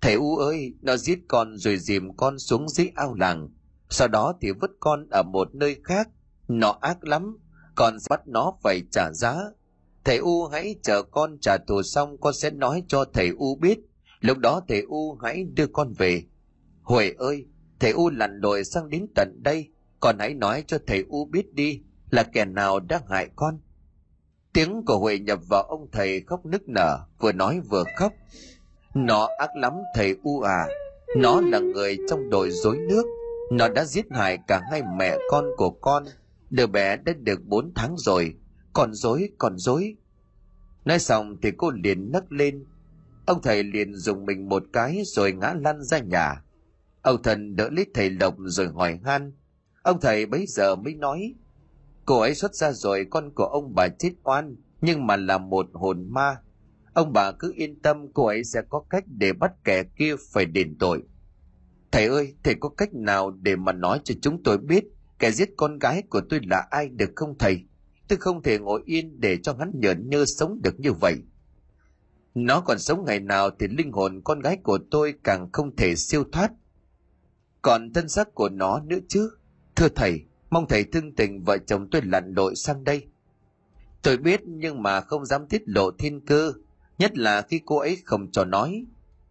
Thầy 0.01 0.13
U 0.13 0.37
ơi, 0.37 0.73
nó 0.81 0.97
giết 0.97 1.19
con 1.27 1.57
rồi 1.57 1.77
dìm 1.77 2.15
con 2.17 2.39
xuống 2.39 2.69
dưới 2.69 2.91
ao 2.95 3.13
làng. 3.13 3.49
Sau 3.89 4.07
đó 4.07 4.33
thì 4.41 4.51
vứt 4.51 4.71
con 4.79 5.07
ở 5.11 5.23
một 5.23 5.55
nơi 5.55 5.81
khác. 5.83 6.09
Nó 6.47 6.77
ác 6.81 7.03
lắm, 7.03 7.37
con 7.75 7.97
bắt 8.09 8.27
nó 8.27 8.53
phải 8.63 8.81
trả 8.91 9.11
giá 9.11 9.35
Thầy 10.09 10.17
U 10.17 10.45
hãy 10.45 10.75
chờ 10.83 11.03
con 11.03 11.37
trả 11.41 11.57
thù 11.57 11.83
xong 11.83 12.17
con 12.17 12.33
sẽ 12.33 12.49
nói 12.49 12.83
cho 12.87 13.05
thầy 13.13 13.29
U 13.37 13.55
biết. 13.55 13.79
Lúc 14.19 14.37
đó 14.37 14.61
thầy 14.67 14.81
U 14.81 15.17
hãy 15.21 15.43
đưa 15.43 15.67
con 15.67 15.93
về. 15.97 16.23
Huệ 16.81 17.13
ơi, 17.17 17.45
thầy 17.79 17.91
U 17.91 18.09
lặn 18.09 18.39
lội 18.39 18.63
sang 18.63 18.89
đến 18.89 19.07
tận 19.15 19.39
đây. 19.43 19.69
Con 19.99 20.15
hãy 20.19 20.33
nói 20.33 20.63
cho 20.67 20.77
thầy 20.87 21.05
U 21.09 21.25
biết 21.25 21.53
đi 21.53 21.81
là 22.09 22.23
kẻ 22.23 22.45
nào 22.45 22.79
đã 22.79 23.01
hại 23.09 23.29
con. 23.35 23.59
Tiếng 24.53 24.85
của 24.85 24.99
Huệ 24.99 25.19
nhập 25.19 25.39
vào 25.49 25.63
ông 25.63 25.87
thầy 25.91 26.21
khóc 26.21 26.45
nức 26.45 26.69
nở, 26.69 26.99
vừa 27.19 27.31
nói 27.31 27.59
vừa 27.69 27.83
khóc. 27.97 28.13
Nó 28.93 29.27
ác 29.39 29.49
lắm 29.55 29.73
thầy 29.95 30.15
U 30.23 30.41
à. 30.41 30.67
Nó 31.17 31.41
là 31.41 31.59
người 31.59 31.97
trong 32.09 32.29
đội 32.29 32.51
dối 32.51 32.77
nước. 32.77 33.03
Nó 33.51 33.67
đã 33.67 33.85
giết 33.85 34.05
hại 34.11 34.37
cả 34.47 34.61
hai 34.71 34.81
mẹ 34.97 35.17
con 35.29 35.45
của 35.57 35.69
con. 35.69 36.03
Đứa 36.49 36.67
bé 36.67 36.97
đã 36.97 37.13
được 37.23 37.39
bốn 37.45 37.71
tháng 37.75 37.95
rồi 37.97 38.35
còn 38.73 38.93
dối 38.93 39.29
còn 39.37 39.57
dối 39.57 39.95
nói 40.85 40.99
xong 40.99 41.37
thì 41.41 41.51
cô 41.57 41.71
liền 41.71 42.11
nấc 42.11 42.31
lên. 42.31 42.65
Ông 43.25 43.41
thầy 43.41 43.63
liền 43.63 43.95
dùng 43.95 44.25
mình 44.25 44.49
một 44.49 44.63
cái 44.73 45.01
rồi 45.05 45.33
ngã 45.33 45.53
lăn 45.61 45.83
ra 45.83 45.99
nhà. 45.99 46.43
Ông 47.01 47.23
thần 47.23 47.55
đỡ 47.55 47.69
lấy 47.69 47.85
thầy 47.93 48.09
lộc 48.09 48.35
rồi 48.39 48.67
hỏi 48.67 48.99
han. 49.05 49.31
Ông 49.83 49.99
thầy 50.01 50.25
bấy 50.25 50.45
giờ 50.47 50.75
mới 50.75 50.93
nói, 50.93 51.35
cô 52.05 52.19
ấy 52.19 52.35
xuất 52.35 52.55
ra 52.55 52.71
rồi, 52.71 53.05
con 53.09 53.31
của 53.35 53.43
ông 53.43 53.73
bà 53.75 53.87
chết 53.99 54.11
oan, 54.23 54.55
nhưng 54.81 55.07
mà 55.07 55.15
là 55.15 55.37
một 55.37 55.65
hồn 55.73 56.07
ma. 56.09 56.37
Ông 56.93 57.13
bà 57.13 57.31
cứ 57.31 57.53
yên 57.55 57.81
tâm, 57.81 58.13
cô 58.13 58.25
ấy 58.25 58.43
sẽ 58.43 58.61
có 58.69 58.83
cách 58.89 59.03
để 59.07 59.33
bắt 59.33 59.51
kẻ 59.63 59.83
kia 59.83 60.15
phải 60.33 60.45
đền 60.45 60.75
tội. 60.79 61.03
Thầy 61.91 62.05
ơi, 62.05 62.35
thầy 62.43 62.55
có 62.59 62.69
cách 62.69 62.93
nào 62.93 63.31
để 63.31 63.55
mà 63.55 63.71
nói 63.71 63.99
cho 64.03 64.15
chúng 64.21 64.43
tôi 64.43 64.57
biết 64.57 64.83
kẻ 65.19 65.31
giết 65.31 65.49
con 65.57 65.79
gái 65.79 66.03
của 66.09 66.21
tôi 66.29 66.39
là 66.43 66.67
ai 66.69 66.89
được 66.89 67.09
không 67.15 67.37
thầy? 67.39 67.63
Tôi 68.09 68.17
không 68.17 68.43
thể 68.43 68.59
ngồi 68.59 68.81
yên 68.85 69.19
để 69.21 69.37
cho 69.43 69.55
hắn 69.59 69.71
nhợn 69.73 70.09
nhơ 70.09 70.25
sống 70.25 70.61
được 70.63 70.79
như 70.79 70.93
vậy. 70.93 71.15
Nó 72.35 72.61
còn 72.61 72.79
sống 72.79 73.05
ngày 73.05 73.19
nào 73.19 73.49
thì 73.59 73.67
linh 73.67 73.91
hồn 73.91 74.21
con 74.23 74.39
gái 74.39 74.57
của 74.63 74.79
tôi 74.91 75.13
càng 75.23 75.51
không 75.51 75.75
thể 75.75 75.95
siêu 75.95 76.23
thoát. 76.31 76.51
Còn 77.61 77.93
thân 77.93 78.09
xác 78.09 78.35
của 78.35 78.49
nó 78.49 78.79
nữa 78.79 78.99
chứ? 79.07 79.31
Thưa 79.75 79.89
thầy, 79.89 80.21
mong 80.49 80.67
thầy 80.67 80.83
thương 80.83 81.15
tình 81.15 81.43
vợ 81.43 81.57
chồng 81.57 81.87
tôi 81.91 82.01
lặn 82.01 82.33
lội 82.35 82.55
sang 82.55 82.83
đây. 82.83 83.07
Tôi 84.01 84.17
biết 84.17 84.41
nhưng 84.45 84.83
mà 84.83 85.01
không 85.01 85.25
dám 85.25 85.47
tiết 85.47 85.61
lộ 85.65 85.91
thiên 85.91 86.25
cơ, 86.25 86.53
nhất 86.97 87.17
là 87.17 87.41
khi 87.41 87.61
cô 87.65 87.77
ấy 87.77 87.97
không 88.05 88.31
cho 88.31 88.45
nói. 88.45 88.85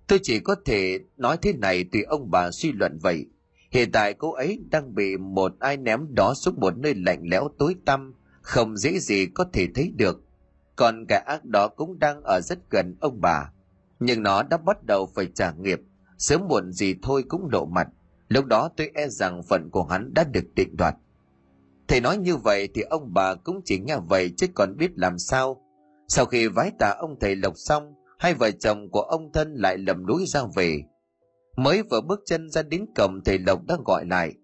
Tôi 0.07 0.19
chỉ 0.23 0.41
có 0.41 0.55
thể 0.65 0.99
nói 1.17 1.37
thế 1.43 1.53
này 1.53 1.85
tùy 1.93 2.03
ông 2.03 2.31
bà 2.31 2.51
suy 2.51 2.73
luận 2.73 2.99
vậy. 3.03 3.27
Hiện 3.71 3.93
tại 3.93 4.15
cô 4.15 4.33
ấy 4.33 4.61
đang 4.71 4.95
bị 4.95 5.17
một 5.17 5.53
ai 5.59 5.77
ném 5.77 6.15
đó 6.15 6.35
xuống 6.35 6.61
một 6.61 6.79
nơi 6.79 6.95
lạnh 6.95 7.21
lẽo 7.25 7.49
tối 7.59 7.75
tăm 7.85 8.15
không 8.49 8.77
dễ 8.77 8.99
gì 8.99 9.27
có 9.27 9.45
thể 9.53 9.67
thấy 9.75 9.93
được. 9.97 10.21
Còn 10.77 11.05
kẻ 11.09 11.23
ác 11.27 11.45
đó 11.45 11.69
cũng 11.69 11.99
đang 11.99 12.23
ở 12.23 12.41
rất 12.41 12.59
gần 12.71 12.97
ông 13.01 13.21
bà. 13.21 13.53
Nhưng 14.01 14.23
nó 14.23 14.43
đã 14.43 14.57
bắt 14.57 14.85
đầu 14.87 15.07
phải 15.15 15.27
trả 15.35 15.53
nghiệp. 15.53 15.81
Sớm 16.19 16.49
muộn 16.49 16.73
gì 16.73 16.95
thôi 17.03 17.25
cũng 17.29 17.49
lộ 17.53 17.65
mặt. 17.65 17.89
Lúc 18.29 18.45
đó 18.45 18.71
tôi 18.77 18.91
e 18.95 19.09
rằng 19.09 19.43
phận 19.43 19.69
của 19.71 19.85
hắn 19.85 20.15
đã 20.15 20.25
được 20.25 20.55
định 20.55 20.77
đoạt. 20.79 20.95
Thầy 21.89 22.01
nói 22.01 22.17
như 22.17 22.37
vậy 22.37 22.69
thì 22.75 22.83
ông 22.83 23.15
bà 23.15 23.35
cũng 23.35 23.61
chỉ 23.65 23.79
nghe 23.79 23.97
vậy 24.09 24.33
chứ 24.37 24.47
còn 24.55 24.77
biết 24.77 24.91
làm 24.99 25.19
sao. 25.19 25.63
Sau 26.09 26.25
khi 26.25 26.49
vái 26.49 26.71
tạ 26.79 26.97
ông 26.99 27.17
thầy 27.21 27.37
lộc 27.37 27.55
xong, 27.57 27.95
hai 28.19 28.35
vợ 28.35 28.51
chồng 28.51 28.91
của 28.91 29.01
ông 29.01 29.33
thân 29.33 29.55
lại 29.55 29.79
lầm 29.79 30.07
núi 30.07 30.27
ra 30.27 30.41
về. 30.55 30.83
Mới 31.57 31.83
vừa 31.83 32.01
bước 32.01 32.21
chân 32.27 32.51
ra 32.51 32.63
đến 32.63 32.87
cổng 32.97 33.21
thầy 33.25 33.39
lộc 33.39 33.67
đã 33.67 33.77
gọi 33.87 34.07
lại 34.07 34.35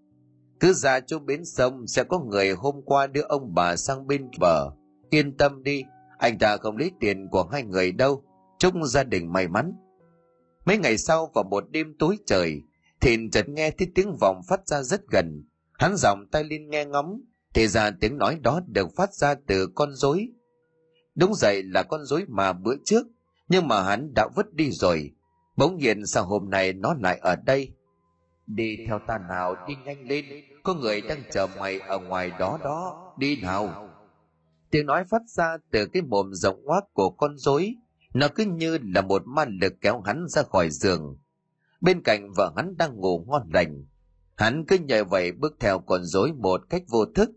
cứ 0.64 0.72
ra 0.72 1.00
chỗ 1.00 1.18
bến 1.18 1.44
sông 1.44 1.86
sẽ 1.86 2.04
có 2.04 2.18
người 2.18 2.50
hôm 2.50 2.74
qua 2.84 3.06
đưa 3.06 3.22
ông 3.22 3.54
bà 3.54 3.76
sang 3.76 4.06
bên 4.06 4.28
bờ. 4.40 4.70
Yên 5.10 5.36
tâm 5.36 5.62
đi, 5.62 5.84
anh 6.18 6.38
ta 6.38 6.56
không 6.56 6.76
lấy 6.76 6.90
tiền 7.00 7.28
của 7.30 7.48
hai 7.52 7.62
người 7.62 7.92
đâu. 7.92 8.24
Chúc 8.58 8.74
gia 8.84 9.04
đình 9.04 9.32
may 9.32 9.48
mắn. 9.48 9.72
Mấy 10.64 10.78
ngày 10.78 10.98
sau 10.98 11.30
vào 11.34 11.44
một 11.44 11.64
đêm 11.70 11.94
tối 11.98 12.18
trời, 12.26 12.62
thìn 13.00 13.30
chợt 13.30 13.48
nghe 13.48 13.70
thấy 13.70 13.88
tiếng 13.94 14.16
vọng 14.20 14.40
phát 14.48 14.68
ra 14.68 14.82
rất 14.82 15.00
gần. 15.10 15.44
Hắn 15.78 15.96
giọng 15.96 16.26
tay 16.32 16.44
lên 16.44 16.70
nghe 16.70 16.84
ngóng, 16.84 17.20
thì 17.54 17.68
ra 17.68 17.90
tiếng 18.00 18.18
nói 18.18 18.38
đó 18.42 18.60
được 18.66 18.88
phát 18.96 19.14
ra 19.14 19.34
từ 19.46 19.66
con 19.74 19.94
rối. 19.94 20.28
Đúng 21.14 21.32
vậy 21.40 21.62
là 21.62 21.82
con 21.82 22.04
rối 22.04 22.24
mà 22.28 22.52
bữa 22.52 22.74
trước, 22.84 23.06
nhưng 23.48 23.68
mà 23.68 23.82
hắn 23.82 24.14
đã 24.14 24.28
vứt 24.36 24.54
đi 24.54 24.70
rồi. 24.70 25.10
Bỗng 25.56 25.76
nhiên 25.76 26.06
sao 26.06 26.24
hôm 26.26 26.50
nay 26.50 26.72
nó 26.72 26.94
lại 27.00 27.18
ở 27.22 27.36
đây? 27.36 27.72
Đi 28.46 28.76
theo 28.86 28.98
ta 28.98 29.18
nào 29.28 29.56
đi 29.68 29.74
nhanh 29.84 30.08
lên. 30.08 30.24
Có 30.62 30.74
người 30.74 31.00
đang 31.00 31.22
chờ 31.32 31.46
mày 31.58 31.78
ở 31.78 31.98
ngoài 31.98 32.32
đó 32.38 32.58
đó. 32.64 33.12
Đi 33.18 33.40
nào. 33.40 33.90
Tiếng 34.70 34.86
nói 34.86 35.04
phát 35.10 35.22
ra 35.26 35.56
từ 35.70 35.86
cái 35.86 36.02
mồm 36.02 36.34
rộng 36.34 36.66
hoác 36.66 36.84
của 36.92 37.10
con 37.10 37.36
rối. 37.36 37.74
Nó 38.14 38.28
cứ 38.34 38.44
như 38.44 38.78
là 38.82 39.00
một 39.00 39.22
ma 39.26 39.44
lực 39.60 39.72
kéo 39.80 40.00
hắn 40.00 40.28
ra 40.28 40.42
khỏi 40.42 40.70
giường. 40.70 41.18
Bên 41.80 42.02
cạnh 42.02 42.32
vợ 42.36 42.52
hắn 42.56 42.76
đang 42.76 42.96
ngủ 42.96 43.24
ngon 43.28 43.50
lành. 43.52 43.84
Hắn 44.36 44.64
cứ 44.66 44.78
nhờ 44.78 45.04
vậy 45.04 45.32
bước 45.32 45.56
theo 45.60 45.78
con 45.78 46.04
rối 46.04 46.32
một 46.32 46.60
cách 46.70 46.82
vô 46.88 47.04
thức. 47.04 47.30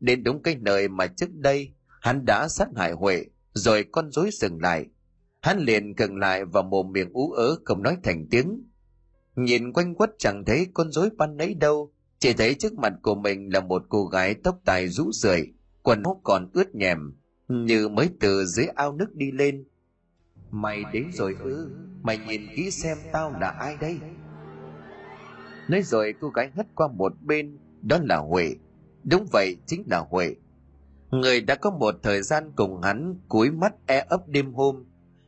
Đến 0.00 0.24
đúng 0.24 0.42
cái 0.42 0.56
nơi 0.60 0.88
mà 0.88 1.06
trước 1.06 1.30
đây, 1.32 1.72
hắn 2.00 2.24
đã 2.24 2.48
sát 2.48 2.68
hại 2.76 2.92
huệ, 2.92 3.24
rồi 3.52 3.84
con 3.92 4.10
rối 4.10 4.30
dừng 4.32 4.62
lại. 4.62 4.86
Hắn 5.40 5.58
liền 5.58 5.94
gần 5.94 6.16
lại 6.16 6.44
và 6.44 6.62
mồm 6.62 6.92
miệng 6.92 7.10
ú 7.12 7.32
ớ 7.32 7.56
không 7.64 7.82
nói 7.82 7.96
thành 8.02 8.26
tiếng 8.30 8.69
nhìn 9.44 9.72
quanh 9.72 9.94
quất 9.94 10.10
chẳng 10.18 10.44
thấy 10.44 10.66
con 10.74 10.90
rối 10.90 11.10
ban 11.18 11.36
nấy 11.36 11.54
đâu, 11.54 11.92
chỉ 12.18 12.32
thấy 12.32 12.54
trước 12.54 12.72
mặt 12.72 12.92
của 13.02 13.14
mình 13.14 13.52
là 13.52 13.60
một 13.60 13.82
cô 13.88 14.06
gái 14.06 14.34
tóc 14.34 14.60
tài 14.64 14.88
rũ 14.88 15.12
rượi, 15.12 15.52
quần 15.82 16.02
áo 16.02 16.20
còn 16.24 16.50
ướt 16.52 16.74
nhèm, 16.74 16.98
như 17.48 17.88
mới 17.88 18.10
từ 18.20 18.44
dưới 18.44 18.66
ao 18.66 18.92
nước 18.92 19.14
đi 19.14 19.30
lên. 19.30 19.64
Mày 20.50 20.84
đến 20.92 21.10
rồi 21.12 21.36
ư? 21.40 21.70
Mày 22.02 22.18
nhìn 22.18 22.42
kỹ 22.56 22.70
xem 22.70 22.98
tao 23.12 23.32
là 23.40 23.50
ai 23.50 23.76
đây? 23.80 23.98
Nói 25.68 25.82
rồi 25.82 26.14
cô 26.20 26.28
gái 26.28 26.50
hất 26.56 26.66
qua 26.74 26.88
một 26.88 27.12
bên, 27.22 27.58
đó 27.82 27.98
là 28.02 28.16
huệ. 28.16 28.54
Đúng 29.04 29.26
vậy, 29.32 29.56
chính 29.66 29.82
là 29.86 29.98
huệ. 29.98 30.34
Người 31.10 31.40
đã 31.40 31.54
có 31.54 31.70
một 31.70 31.94
thời 32.02 32.22
gian 32.22 32.52
cùng 32.56 32.82
hắn 32.82 33.14
cúi 33.28 33.50
mắt 33.50 33.74
e 33.86 34.06
ấp 34.08 34.28
đêm 34.28 34.52
hôm 34.52 34.84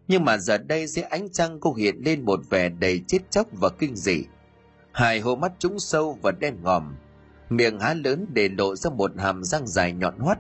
nhưng 0.09 0.25
mà 0.25 0.39
giờ 0.39 0.59
đây 0.59 0.87
dưới 0.87 1.05
ánh 1.05 1.33
trăng 1.33 1.61
cô 1.61 1.75
hiện 1.75 1.97
lên 2.05 2.25
một 2.25 2.41
vẻ 2.51 2.69
đầy 2.69 3.01
chết 3.07 3.19
chóc 3.31 3.47
và 3.53 3.69
kinh 3.69 3.97
dị. 3.97 4.25
Hai 4.93 5.21
hô 5.21 5.37
mắt 5.37 5.53
trũng 5.59 5.79
sâu 5.79 6.19
và 6.23 6.33
đen 6.33 6.57
ngòm, 6.63 6.95
miệng 7.51 7.81
há 7.81 7.95
lớn 7.95 8.27
để 8.33 8.49
lộ 8.49 8.77
ra 8.77 8.91
một 8.91 9.13
hàm 9.19 9.45
răng 9.45 9.67
dài 9.67 9.93
nhọn 9.93 10.19
hoắt. 10.19 10.39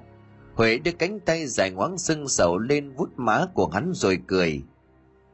Huệ 0.54 0.78
đưa 0.78 0.92
cánh 0.92 1.20
tay 1.20 1.46
dài 1.46 1.70
ngoáng 1.70 1.98
sưng 1.98 2.28
sầu 2.28 2.58
lên 2.58 2.92
vút 2.92 3.10
má 3.16 3.46
của 3.54 3.68
hắn 3.68 3.92
rồi 3.94 4.18
cười. 4.26 4.62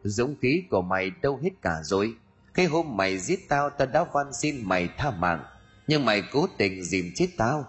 Dũng 0.03 0.35
khí 0.43 0.63
của 0.71 0.83
mày 0.83 1.11
đâu 1.23 1.39
hết 1.43 1.51
cả 1.63 1.81
rồi. 1.83 2.15
Cái 2.55 2.67
hôm 2.67 2.97
mày 2.97 3.19
giết 3.19 3.49
tao 3.49 3.71
tao 3.71 3.89
đã 3.89 4.05
van 4.13 4.33
xin 4.33 4.57
mày 4.63 4.89
tha 4.99 5.11
mạng. 5.11 5.45
Nhưng 5.87 6.05
mày 6.05 6.23
cố 6.33 6.47
tình 6.59 6.85
dìm 6.85 7.11
chết 7.15 7.27
tao. 7.37 7.65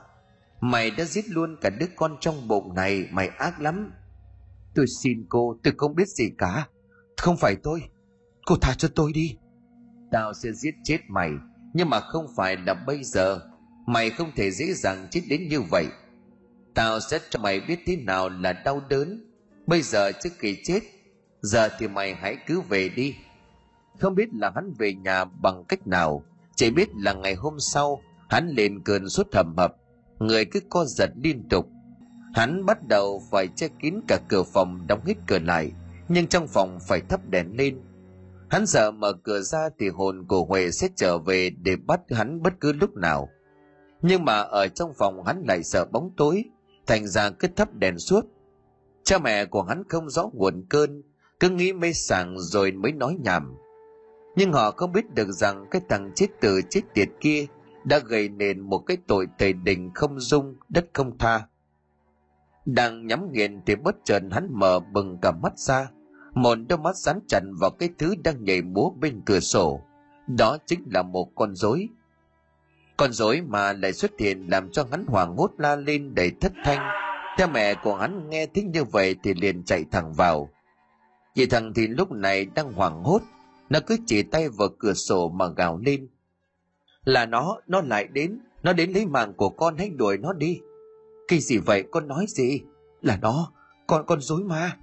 Mày 0.62 0.91
đã 0.91 1.03
giết 1.03 1.30
luôn 1.30 1.57
cả 1.62 1.70
đứa 1.70 1.86
con 1.95 2.18
trong 2.20 2.47
bụng 2.47 2.76
này, 2.76 3.07
mày 3.12 3.28
ác 3.28 3.62
lắm 3.62 3.91
tôi 4.80 4.88
xin 4.88 5.26
cô, 5.30 5.60
tôi 5.64 5.74
không 5.78 5.96
biết 5.96 6.08
gì 6.08 6.30
cả. 6.38 6.68
Không 7.18 7.38
phải 7.38 7.56
tôi, 7.64 7.82
cô 8.46 8.56
tha 8.62 8.74
cho 8.78 8.88
tôi 8.96 9.14
đi. 9.14 9.38
Tao 10.12 10.34
sẽ 10.34 10.52
giết 10.52 10.76
chết 10.84 10.98
mày, 11.08 11.32
nhưng 11.74 11.90
mà 11.90 12.00
không 12.00 12.26
phải 12.36 12.58
là 12.66 12.74
bây 12.74 13.04
giờ. 13.04 13.40
Mày 13.88 14.10
không 14.10 14.32
thể 14.36 14.52
dễ 14.52 14.74
dàng 14.74 15.08
chết 15.12 15.22
đến 15.30 15.48
như 15.50 15.62
vậy. 15.62 15.88
Tao 16.74 17.00
sẽ 17.00 17.20
cho 17.30 17.40
mày 17.40 17.62
biết 17.62 17.80
thế 17.86 17.96
nào 17.96 18.30
là 18.30 18.54
đau 18.54 18.82
đớn. 18.90 19.32
Bây 19.68 19.82
giờ 19.82 20.12
trước 20.24 20.30
khi 20.38 20.58
chết, 20.64 20.80
giờ 21.42 21.70
thì 21.80 21.88
mày 21.88 22.16
hãy 22.16 22.38
cứ 22.48 22.62
về 22.62 22.90
đi. 22.90 23.16
Không 24.00 24.16
biết 24.16 24.30
là 24.34 24.52
hắn 24.56 24.74
về 24.80 24.94
nhà 24.94 25.26
bằng 25.26 25.64
cách 25.68 25.88
nào, 25.88 26.24
chỉ 26.56 26.72
biết 26.72 26.90
là 26.96 27.14
ngày 27.14 27.36
hôm 27.36 27.60
sau, 27.60 28.02
hắn 28.30 28.50
lên 28.50 28.84
cơn 28.84 29.10
sốt 29.10 29.28
thầm 29.32 29.54
hập. 29.58 29.76
Người 30.20 30.46
cứ 30.46 30.60
co 30.70 30.86
giật 30.86 31.10
liên 31.24 31.50
tục 31.50 31.70
hắn 32.34 32.66
bắt 32.66 32.88
đầu 32.88 33.22
phải 33.32 33.48
che 33.48 33.68
kín 33.80 34.00
cả 34.08 34.20
cửa 34.30 34.44
phòng 34.44 34.88
đóng 34.88 35.00
hết 35.06 35.14
cửa 35.28 35.40
lại, 35.40 35.72
nhưng 36.08 36.28
trong 36.28 36.48
phòng 36.48 36.80
phải 36.88 37.02
thắp 37.02 37.30
đèn 37.30 37.58
lên. 37.58 37.82
Hắn 38.50 38.66
sợ 38.66 38.92
mở 38.92 39.14
cửa 39.14 39.42
ra 39.42 39.70
thì 39.80 39.90
hồn 39.90 40.26
của 40.28 40.46
huệ 40.46 40.72
sẽ 40.72 40.88
trở 40.96 41.18
về 41.18 41.50
để 41.50 41.76
bắt 41.76 42.02
hắn 42.10 42.42
bất 42.42 42.54
cứ 42.60 42.74
lúc 42.74 42.96
nào. 42.96 43.30
Nhưng 44.02 44.26
mà 44.26 44.40
ở 44.40 44.68
trong 44.68 44.94
phòng 44.94 45.26
hắn 45.26 45.44
lại 45.48 45.64
sợ 45.64 45.86
bóng 45.92 46.12
tối, 46.18 46.44
thành 46.88 47.08
ra 47.08 47.30
cứ 47.30 47.48
thắp 47.56 47.74
đèn 47.74 48.00
suốt. 48.00 48.26
Cha 49.04 49.18
mẹ 49.18 49.46
của 49.46 49.62
hắn 49.62 49.84
không 49.90 50.10
rõ 50.10 50.30
nguồn 50.34 50.66
cơn, 50.70 51.04
cứ 51.40 51.50
nghĩ 51.50 51.74
mê 51.74 51.94
sảng 51.94 52.36
rồi 52.40 52.72
mới 52.72 52.92
nói 52.92 53.18
nhảm. 53.20 53.56
Nhưng 54.36 54.54
họ 54.54 54.72
không 54.72 54.92
biết 54.92 55.14
được 55.16 55.32
rằng 55.32 55.66
cái 55.72 55.82
thằng 55.90 56.12
chết 56.16 56.28
tử 56.42 56.62
chết 56.70 56.82
tiệt 56.94 57.10
kia 57.20 57.46
đã 57.86 58.00
gây 58.00 58.30
nên 58.30 58.60
một 58.60 58.80
cái 58.80 58.98
tội 59.08 59.28
tề 59.38 59.54
đình 59.54 59.92
không 59.96 60.20
dung, 60.20 60.56
đất 60.70 60.86
không 60.94 61.18
tha 61.18 61.48
đang 62.74 63.08
nhắm 63.08 63.32
nghiền 63.32 63.62
thì 63.66 63.76
bất 63.76 63.96
chợt 64.06 64.24
hắn 64.32 64.48
mở 64.52 64.80
bừng 64.80 65.18
cả 65.22 65.32
mắt 65.32 65.60
ra. 65.60 65.88
Một 66.34 66.58
đôi 66.70 66.78
mắt 66.78 66.96
sáng 66.96 67.20
chặn 67.28 67.54
vào 67.60 67.70
cái 67.70 67.90
thứ 67.98 68.16
đang 68.24 68.44
nhảy 68.44 68.62
múa 68.62 68.90
bên 68.90 69.22
cửa 69.26 69.40
sổ. 69.40 69.82
Đó 70.28 70.58
chính 70.66 70.80
là 70.92 71.04
một 71.04 71.32
con 71.36 71.56
rối. 71.56 71.88
Con 72.98 73.12
rối 73.12 73.42
mà 73.42 73.74
lại 73.74 73.94
xuất 73.94 74.12
hiện 74.20 74.48
làm 74.52 74.72
cho 74.72 74.86
hắn 74.92 75.06
hoảng 75.08 75.38
hốt 75.38 75.52
la 75.58 75.76
lên 75.76 76.16
đầy 76.16 76.32
thất 76.42 76.52
thanh. 76.64 76.80
Theo 77.38 77.48
mẹ 77.48 77.74
của 77.84 77.96
hắn 77.96 78.30
nghe 78.30 78.46
tiếng 78.46 78.72
như 78.72 78.84
vậy 78.84 79.16
thì 79.24 79.34
liền 79.34 79.64
chạy 79.64 79.86
thẳng 79.92 80.14
vào. 80.14 80.50
Chị 81.36 81.46
thằng 81.46 81.74
thì 81.74 81.88
lúc 81.88 82.12
này 82.12 82.46
đang 82.46 82.74
hoảng 82.74 83.04
hốt. 83.04 83.22
Nó 83.70 83.80
cứ 83.88 83.98
chỉ 84.06 84.24
tay 84.24 84.50
vào 84.50 84.68
cửa 84.80 84.94
sổ 84.94 85.30
mà 85.30 85.46
gào 85.58 85.80
lên. 85.86 86.08
Là 87.04 87.26
nó 87.26 87.58
nó 87.68 87.82
lại 87.82 88.08
đến. 88.14 88.40
Nó 88.64 88.74
đến 88.74 88.92
lấy 88.92 89.06
mạng 89.06 89.34
của 89.34 89.50
con, 89.50 89.78
hãy 89.78 89.90
đuổi 89.90 90.18
nó 90.18 90.34
đi 90.34 90.60
cái 91.30 91.40
gì 91.40 91.58
vậy, 91.58 91.84
con 91.92 92.08
nói 92.08 92.26
gì? 92.28 92.62
Là 93.02 93.18
nó, 93.22 93.52
con 93.88 94.06
con 94.06 94.22
dối 94.22 94.44
ma. 94.44 94.78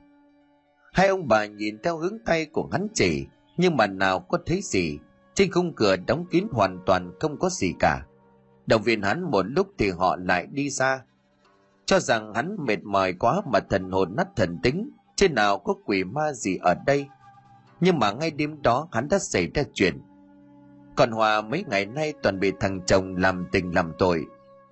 Hai 0.93 1.09
ông 1.09 1.29
bà 1.29 1.47
nhìn 1.47 1.79
theo 1.83 1.99
hướng 1.99 2.19
tay 2.27 2.47
của 2.47 2.69
hắn 2.73 2.89
chỉ, 2.95 3.27
nhưng 3.57 3.77
mà 3.77 3.87
nào 3.87 4.21
có 4.21 4.39
thấy 4.47 4.61
gì? 4.63 4.99
Trên 5.35 5.51
khung 5.53 5.75
cửa 5.75 5.97
đóng 5.97 6.25
kín 6.31 6.47
hoàn 6.53 6.79
toàn, 6.87 7.13
không 7.21 7.39
có 7.39 7.49
gì 7.49 7.73
cả. 7.79 8.07
Động 8.67 8.83
viên 8.83 9.03
hắn 9.03 9.31
một 9.31 9.43
lúc 9.43 9.69
thì 9.79 9.91
họ 9.91 10.17
lại 10.17 10.47
đi 10.47 10.71
ra. 10.71 11.03
Cho 11.87 11.99
rằng 12.01 12.35
hắn 12.35 12.57
mệt 12.67 12.83
mỏi 12.83 13.13
quá 13.13 13.43
mà 13.53 13.61
thần 13.61 13.91
hồn 13.91 14.17
nát 14.17 14.29
thần 14.37 14.59
tính 14.63 14.91
trên 15.17 15.35
nào 15.35 15.59
có 15.59 15.75
quỷ 15.85 16.05
ma 16.05 16.33
gì 16.33 16.57
ở 16.57 16.75
đây. 16.87 17.07
Nhưng 17.81 17.99
mà 17.99 18.13
ngay 18.13 18.31
đêm 18.31 18.63
đó 18.63 18.89
hắn 18.93 19.09
đã 19.09 19.19
xảy 19.19 19.51
ra 19.55 19.63
chuyện. 19.75 20.03
Còn 20.97 21.11
hòa 21.11 21.41
mấy 21.41 21.65
ngày 21.69 21.87
nay 21.87 22.15
toàn 22.23 22.41
bị 22.41 22.53
thằng 22.61 22.81
chồng 22.87 23.17
làm 23.17 23.47
tình 23.53 23.75
làm 23.75 23.93
tội 23.99 24.27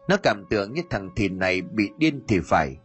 nó 0.08 0.16
cảm 0.16 0.44
tưởng 0.50 0.72
như 0.72 0.82
thằng 0.90 1.10
thìn 1.16 1.38
này 1.38 1.62
bị 1.62 1.90
điên 1.98 2.20
thì 2.28 2.40
phải. 2.40 2.76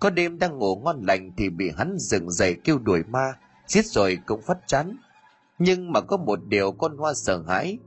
Có 0.00 0.10
đêm 0.10 0.38
đang 0.38 0.58
ngủ 0.58 0.76
ngon 0.76 1.02
lành 1.02 1.32
thì 1.36 1.50
bị 1.50 1.70
hắn 1.76 1.96
dựng 1.98 2.30
dậy 2.30 2.56
kêu 2.64 2.78
đuổi 2.78 3.02
ma 3.08 3.32
giết 3.66 3.86
rồi 3.86 4.18
cũng 4.26 4.42
phát 4.42 4.58
chán. 4.66 4.96
Nhưng 5.58 5.92
mà 5.92 6.00
có 6.00 6.16
một 6.16 6.38
điều 6.48 6.72
con 6.72 6.96
hoa 6.96 7.14
sợ 7.14 7.42
hãi. 7.48 7.78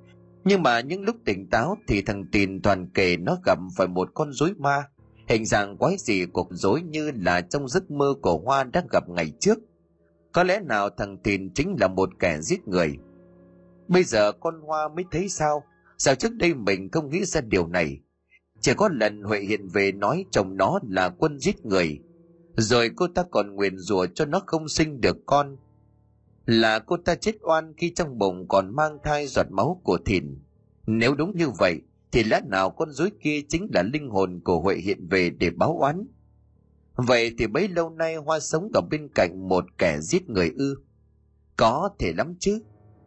Nhưng 0.43 0.63
mà 0.63 0.79
những 0.79 1.03
lúc 1.03 1.15
tỉnh 1.25 1.49
táo 1.49 1.77
thì 1.87 2.01
thằng 2.01 2.25
tìn 2.31 2.61
toàn 2.61 2.89
kể 2.93 3.17
nó 3.17 3.37
gặp 3.45 3.57
phải 3.77 3.87
một 3.87 4.09
con 4.13 4.33
rối 4.33 4.53
ma. 4.57 4.83
Hình 5.27 5.45
dạng 5.45 5.77
quái 5.77 5.97
gì 5.97 6.25
cục 6.25 6.47
rối 6.51 6.81
như 6.81 7.11
là 7.15 7.41
trong 7.41 7.67
giấc 7.67 7.91
mơ 7.91 8.13
của 8.21 8.37
hoa 8.37 8.63
đang 8.63 8.87
gặp 8.91 9.09
ngày 9.09 9.33
trước. 9.39 9.59
Có 10.31 10.43
lẽ 10.43 10.59
nào 10.59 10.89
thằng 10.89 11.17
tìn 11.17 11.53
chính 11.53 11.75
là 11.79 11.87
một 11.87 12.09
kẻ 12.19 12.41
giết 12.41 12.67
người? 12.67 12.97
Bây 13.87 14.03
giờ 14.03 14.31
con 14.31 14.61
hoa 14.61 14.87
mới 14.87 15.05
thấy 15.11 15.29
sao? 15.29 15.63
Sao 15.97 16.15
trước 16.15 16.33
đây 16.33 16.53
mình 16.53 16.89
không 16.91 17.09
nghĩ 17.09 17.25
ra 17.25 17.41
điều 17.41 17.67
này? 17.67 17.99
Chỉ 18.61 18.73
có 18.77 18.89
lần 18.89 19.23
huệ 19.23 19.39
hiện 19.39 19.67
về 19.67 19.91
nói 19.91 20.25
chồng 20.31 20.57
nó 20.57 20.79
là 20.89 21.09
quân 21.09 21.39
giết 21.39 21.65
người, 21.65 21.99
rồi 22.55 22.91
cô 22.95 23.07
ta 23.07 23.23
còn 23.31 23.55
nguyền 23.55 23.77
rủa 23.77 24.05
cho 24.05 24.25
nó 24.25 24.41
không 24.45 24.69
sinh 24.69 25.01
được 25.01 25.17
con. 25.25 25.57
Là 26.45 26.79
cô 26.79 26.97
ta 26.97 27.15
chết 27.15 27.35
oan 27.41 27.73
khi 27.77 27.89
trong 27.89 28.17
bụng 28.17 28.47
còn 28.47 28.75
mang 28.75 28.97
thai 29.03 29.27
giọt 29.27 29.47
máu 29.51 29.81
của 29.83 29.97
thìn. 30.05 30.39
Nếu 30.87 31.15
đúng 31.15 31.37
như 31.37 31.49
vậy, 31.49 31.81
thì 32.11 32.23
lẽ 32.23 32.41
nào 32.47 32.69
con 32.69 32.91
rối 32.91 33.11
kia 33.23 33.41
chính 33.49 33.67
là 33.73 33.83
linh 33.83 34.09
hồn 34.09 34.41
của 34.43 34.59
huệ 34.59 34.75
hiện 34.75 35.07
về 35.07 35.29
để 35.29 35.49
báo 35.49 35.77
oán? 35.79 36.07
Vậy 36.95 37.35
thì 37.37 37.47
bấy 37.47 37.67
lâu 37.67 37.89
nay 37.89 38.15
hoa 38.15 38.39
sống 38.39 38.69
ở 38.73 38.81
bên 38.91 39.09
cạnh 39.15 39.49
một 39.49 39.65
kẻ 39.77 39.99
giết 40.01 40.29
người 40.29 40.51
ư? 40.57 40.75
Có 41.57 41.89
thể 41.99 42.13
lắm 42.13 42.35
chứ. 42.39 42.61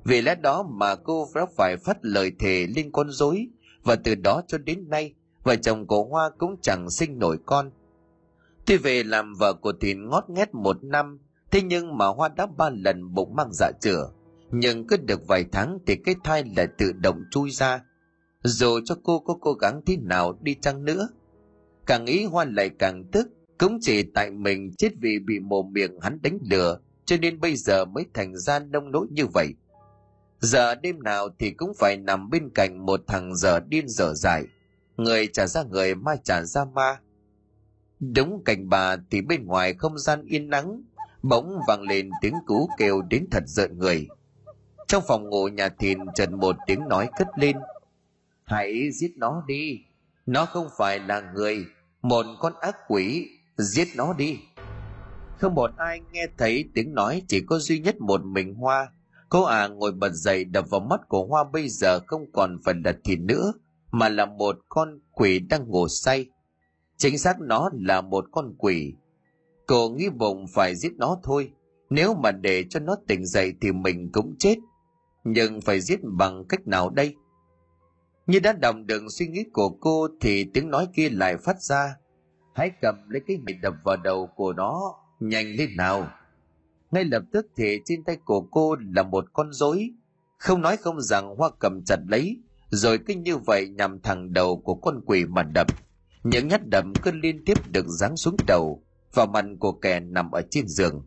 Vì 0.04 0.22
lẽ 0.22 0.34
đó 0.34 0.62
mà 0.62 0.94
cô 0.94 1.28
đã 1.34 1.46
phải 1.56 1.76
phát 1.76 1.98
lời 2.02 2.32
thề 2.38 2.66
lên 2.76 2.92
con 2.92 3.10
rối 3.10 3.48
và 3.82 3.96
từ 3.96 4.14
đó 4.14 4.42
cho 4.48 4.58
đến 4.58 4.88
nay 4.88 5.14
vợ 5.42 5.56
chồng 5.56 5.86
của 5.86 6.04
hoa 6.04 6.30
cũng 6.38 6.56
chẳng 6.62 6.90
sinh 6.90 7.18
nổi 7.18 7.38
con. 7.46 7.70
Tuy 8.66 8.76
về 8.76 9.02
làm 9.02 9.34
vợ 9.34 9.52
của 9.54 9.72
thìn 9.80 10.08
ngót 10.08 10.24
nghét 10.28 10.54
một 10.54 10.84
năm, 10.84 11.18
thế 11.50 11.62
nhưng 11.62 11.98
mà 11.98 12.06
hoa 12.06 12.28
đã 12.28 12.46
ba 12.46 12.70
lần 12.70 13.14
bụng 13.14 13.34
mang 13.36 13.50
dạ 13.52 13.70
chữa. 13.80 14.10
Nhưng 14.50 14.86
cứ 14.86 14.96
được 14.96 15.26
vài 15.26 15.44
tháng 15.52 15.78
thì 15.86 15.96
cái 15.96 16.14
thai 16.24 16.44
lại 16.56 16.66
tự 16.78 16.92
động 16.92 17.22
chui 17.30 17.50
ra. 17.50 17.84
Dù 18.42 18.80
cho 18.84 18.94
cô 19.02 19.18
có 19.18 19.36
cố 19.40 19.52
gắng 19.52 19.80
thế 19.86 19.96
nào 19.96 20.38
đi 20.40 20.54
chăng 20.54 20.84
nữa, 20.84 21.08
càng 21.86 22.04
nghĩ 22.04 22.24
hoa 22.24 22.44
lại 22.44 22.70
càng 22.78 23.04
tức, 23.12 23.28
cũng 23.58 23.78
chỉ 23.80 24.02
tại 24.02 24.30
mình 24.30 24.70
chết 24.78 24.88
vì 25.00 25.18
bị 25.18 25.40
mồm 25.40 25.72
miệng 25.72 26.00
hắn 26.00 26.18
đánh 26.22 26.38
lừa, 26.50 26.78
cho 27.04 27.16
nên 27.20 27.40
bây 27.40 27.56
giờ 27.56 27.84
mới 27.84 28.06
thành 28.14 28.36
ra 28.36 28.58
nông 28.58 28.90
nỗi 28.90 29.06
như 29.10 29.26
vậy. 29.26 29.54
Giờ 30.40 30.74
đêm 30.74 31.02
nào 31.02 31.28
thì 31.38 31.50
cũng 31.50 31.72
phải 31.78 31.96
nằm 31.96 32.30
bên 32.30 32.50
cạnh 32.54 32.86
một 32.86 33.00
thằng 33.06 33.36
giờ 33.36 33.60
điên 33.60 33.88
dở 33.88 34.14
dài 34.14 34.46
người 35.02 35.28
trả 35.32 35.46
ra 35.46 35.62
người 35.62 35.94
ma 35.94 36.16
trả 36.24 36.42
ra 36.42 36.64
ma. 36.64 37.00
Đúng 38.00 38.44
cạnh 38.44 38.68
bà 38.68 38.96
thì 39.10 39.22
bên 39.22 39.46
ngoài 39.46 39.74
không 39.74 39.98
gian 39.98 40.24
yên 40.24 40.50
nắng 40.50 40.82
bỗng 41.22 41.60
vang 41.68 41.82
lên 41.82 42.10
tiếng 42.20 42.34
cú 42.46 42.68
kêu 42.78 43.02
đến 43.02 43.26
thật 43.30 43.42
rợn 43.46 43.78
người. 43.78 44.08
Trong 44.86 45.02
phòng 45.08 45.28
ngủ 45.28 45.48
nhà 45.48 45.68
thìn 45.68 45.98
trần 46.14 46.40
một 46.40 46.56
tiếng 46.66 46.88
nói 46.88 47.08
cất 47.18 47.28
lên. 47.36 47.56
Hãy 48.44 48.90
giết 48.92 49.12
nó 49.16 49.44
đi. 49.46 49.80
Nó 50.26 50.44
không 50.44 50.68
phải 50.78 50.98
là 50.98 51.20
người, 51.34 51.64
một 52.02 52.26
con 52.38 52.52
ác 52.60 52.76
quỷ. 52.88 53.28
Giết 53.56 53.88
nó 53.96 54.12
đi. 54.12 54.38
Không 55.38 55.54
một 55.54 55.70
ai 55.76 56.00
nghe 56.12 56.26
thấy 56.38 56.64
tiếng 56.74 56.94
nói, 56.94 57.22
chỉ 57.28 57.40
có 57.46 57.58
duy 57.58 57.78
nhất 57.78 58.00
một 58.00 58.24
mình 58.24 58.54
hoa. 58.54 58.92
Cô 59.28 59.42
à 59.42 59.68
ngồi 59.68 59.92
bật 59.92 60.12
dậy 60.12 60.44
đập 60.44 60.70
vào 60.70 60.80
mắt 60.80 61.00
của 61.08 61.26
hoa 61.26 61.44
bây 61.52 61.68
giờ 61.68 62.00
không 62.06 62.32
còn 62.32 62.58
phần 62.64 62.82
đặt 62.82 62.96
thịt 63.04 63.18
nữa 63.20 63.52
mà 63.92 64.08
là 64.08 64.26
một 64.26 64.58
con 64.68 64.98
quỷ 65.12 65.38
đang 65.38 65.68
ngủ 65.68 65.88
say. 65.88 66.26
Chính 66.96 67.18
xác 67.18 67.40
nó 67.40 67.70
là 67.72 68.00
một 68.00 68.24
con 68.32 68.54
quỷ. 68.58 68.94
Cô 69.66 69.88
nghĩ 69.88 70.08
bụng 70.08 70.46
phải 70.54 70.74
giết 70.74 70.92
nó 70.96 71.18
thôi. 71.22 71.52
Nếu 71.90 72.14
mà 72.14 72.30
để 72.32 72.64
cho 72.70 72.80
nó 72.80 72.96
tỉnh 73.06 73.26
dậy 73.26 73.52
thì 73.60 73.72
mình 73.72 74.10
cũng 74.12 74.34
chết. 74.38 74.56
Nhưng 75.24 75.60
phải 75.60 75.80
giết 75.80 76.00
bằng 76.02 76.44
cách 76.48 76.66
nào 76.66 76.90
đây? 76.90 77.14
Như 78.26 78.40
đã 78.40 78.52
đồng 78.52 78.86
đựng 78.86 79.10
suy 79.10 79.26
nghĩ 79.26 79.44
của 79.52 79.68
cô 79.68 80.08
thì 80.20 80.44
tiếng 80.54 80.70
nói 80.70 80.88
kia 80.94 81.08
lại 81.08 81.36
phát 81.36 81.62
ra. 81.62 81.96
Hãy 82.54 82.70
cầm 82.80 82.94
lấy 83.08 83.22
cái 83.26 83.36
mịt 83.36 83.56
đập 83.62 83.74
vào 83.84 83.96
đầu 83.96 84.26
của 84.26 84.52
nó, 84.52 84.94
nhanh 85.20 85.46
lên 85.56 85.76
nào. 85.76 86.08
Ngay 86.90 87.04
lập 87.04 87.22
tức 87.32 87.46
thì 87.56 87.80
trên 87.84 88.04
tay 88.04 88.16
của 88.24 88.40
cô 88.40 88.76
là 88.94 89.02
một 89.02 89.24
con 89.32 89.52
rối. 89.52 89.90
Không 90.38 90.60
nói 90.60 90.76
không 90.76 91.00
rằng 91.00 91.36
hoa 91.36 91.50
cầm 91.58 91.84
chặt 91.84 91.98
lấy 92.08 92.36
rồi 92.72 92.98
cứ 92.98 93.14
như 93.14 93.36
vậy 93.36 93.68
nhằm 93.68 94.00
thẳng 94.00 94.32
đầu 94.32 94.56
của 94.56 94.74
con 94.74 95.00
quỷ 95.06 95.24
mà 95.24 95.42
đập. 95.42 95.66
Những 96.24 96.48
nhát 96.48 96.68
đập 96.68 96.84
cứ 97.02 97.10
liên 97.22 97.44
tiếp 97.44 97.72
được 97.72 97.86
giáng 97.88 98.16
xuống 98.16 98.36
đầu, 98.46 98.82
vào 99.14 99.26
mặt 99.26 99.44
của 99.60 99.72
kẻ 99.72 100.00
nằm 100.00 100.30
ở 100.30 100.42
trên 100.50 100.68
giường. 100.68 101.06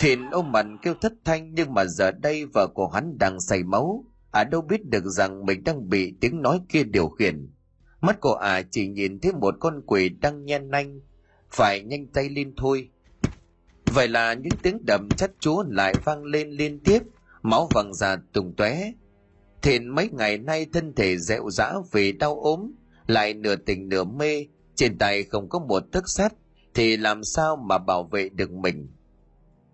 Thìn 0.00 0.30
ôm 0.30 0.52
mặt 0.52 0.66
kêu 0.82 0.94
thất 1.00 1.12
thanh, 1.24 1.54
nhưng 1.54 1.74
mà 1.74 1.84
giờ 1.84 2.10
đây 2.10 2.44
vợ 2.46 2.66
của 2.66 2.88
hắn 2.88 3.18
đang 3.18 3.40
say 3.40 3.62
máu. 3.62 4.04
À 4.30 4.44
đâu 4.44 4.60
biết 4.60 4.84
được 4.84 5.04
rằng 5.04 5.46
mình 5.46 5.64
đang 5.64 5.88
bị 5.88 6.14
tiếng 6.20 6.42
nói 6.42 6.60
kia 6.68 6.84
điều 6.84 7.08
khiển. 7.08 7.50
Mắt 8.00 8.20
của 8.20 8.34
à 8.34 8.62
chỉ 8.70 8.88
nhìn 8.88 9.20
thấy 9.20 9.32
một 9.32 9.54
con 9.60 9.82
quỷ 9.86 10.08
đang 10.08 10.44
nhen 10.44 10.70
nanh, 10.70 11.00
phải 11.50 11.82
nhanh 11.82 12.06
tay 12.06 12.28
lên 12.28 12.54
thôi. 12.56 12.90
Vậy 13.94 14.08
là 14.08 14.34
những 14.34 14.52
tiếng 14.62 14.78
đầm 14.86 15.08
chắt 15.16 15.30
chúa 15.40 15.64
lại 15.68 15.94
vang 16.04 16.24
lên 16.24 16.50
liên 16.50 16.80
tiếp, 16.84 17.02
máu 17.42 17.68
vàng 17.74 17.94
già 17.94 18.16
tùng 18.32 18.54
tóe. 18.56 18.92
Thiện 19.62 19.88
mấy 19.88 20.08
ngày 20.12 20.38
nay 20.38 20.66
thân 20.72 20.92
thể 20.94 21.18
dẹo 21.18 21.50
dã 21.50 21.74
vì 21.92 22.12
đau 22.12 22.40
ốm, 22.40 22.72
lại 23.06 23.34
nửa 23.34 23.56
tỉnh 23.56 23.88
nửa 23.88 24.04
mê, 24.04 24.46
trên 24.74 24.98
tay 24.98 25.24
không 25.24 25.48
có 25.48 25.58
một 25.58 25.92
thức 25.92 26.08
sắt, 26.08 26.32
thì 26.74 26.96
làm 26.96 27.24
sao 27.24 27.56
mà 27.56 27.78
bảo 27.78 28.04
vệ 28.04 28.28
được 28.28 28.50
mình? 28.50 28.88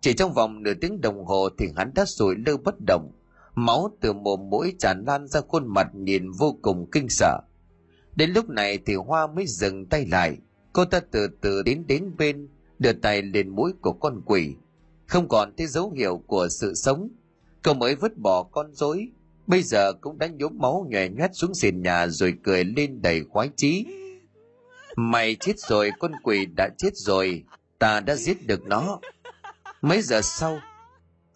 Chỉ 0.01 0.13
trong 0.13 0.33
vòng 0.33 0.63
nửa 0.63 0.75
tiếng 0.75 1.01
đồng 1.01 1.25
hồ 1.25 1.49
thì 1.59 1.67
hắn 1.77 1.93
đã 1.95 2.05
sủi 2.05 2.35
lơ 2.47 2.57
bất 2.57 2.75
động, 2.87 3.13
máu 3.55 3.97
từ 4.01 4.13
mồm 4.13 4.51
mũi 4.51 4.75
tràn 4.79 5.05
lan 5.07 5.27
ra 5.27 5.41
khuôn 5.41 5.67
mặt 5.67 5.89
nhìn 5.95 6.31
vô 6.31 6.59
cùng 6.63 6.91
kinh 6.93 7.09
sợ. 7.09 7.41
Đến 8.17 8.31
lúc 8.31 8.49
này 8.49 8.79
thì 8.87 8.95
hoa 8.95 9.27
mới 9.27 9.47
dừng 9.47 9.87
tay 9.87 10.07
lại, 10.07 10.37
cô 10.73 10.85
ta 10.85 11.01
từ 11.11 11.29
từ 11.41 11.63
đến 11.63 11.85
đến 11.87 12.17
bên, 12.19 12.49
đưa 12.79 12.93
tay 12.93 13.23
lên 13.23 13.49
mũi 13.49 13.73
của 13.81 13.93
con 13.93 14.23
quỷ. 14.27 14.55
Không 15.07 15.29
còn 15.29 15.53
thấy 15.57 15.67
dấu 15.67 15.91
hiệu 15.91 16.23
của 16.27 16.49
sự 16.49 16.75
sống, 16.75 17.09
cô 17.65 17.75
mới 17.75 17.95
vứt 17.95 18.19
bỏ 18.19 18.43
con 18.43 18.75
rối 18.75 19.11
bây 19.49 19.63
giờ 19.63 19.93
cũng 19.93 20.19
đã 20.19 20.27
nhốm 20.27 20.59
máu 20.59 20.87
nhòe 20.91 21.09
nhoét 21.09 21.31
xuống 21.35 21.55
sàn 21.55 21.83
nhà 21.83 22.07
rồi 22.07 22.35
cười 22.45 22.65
lên 22.65 23.03
đầy 23.03 23.25
khoái 23.31 23.51
chí. 23.57 23.87
Mày 24.97 25.37
chết 25.41 25.59
rồi, 25.59 25.91
con 25.99 26.13
quỷ 26.23 26.47
đã 26.57 26.69
chết 26.79 26.91
rồi, 26.95 27.45
ta 27.79 28.01
đã 28.01 28.17
giết 28.17 28.47
được 28.47 28.63
nó. 28.67 29.01
Mấy 29.81 30.03
giờ 30.03 30.21
sau? 30.23 30.61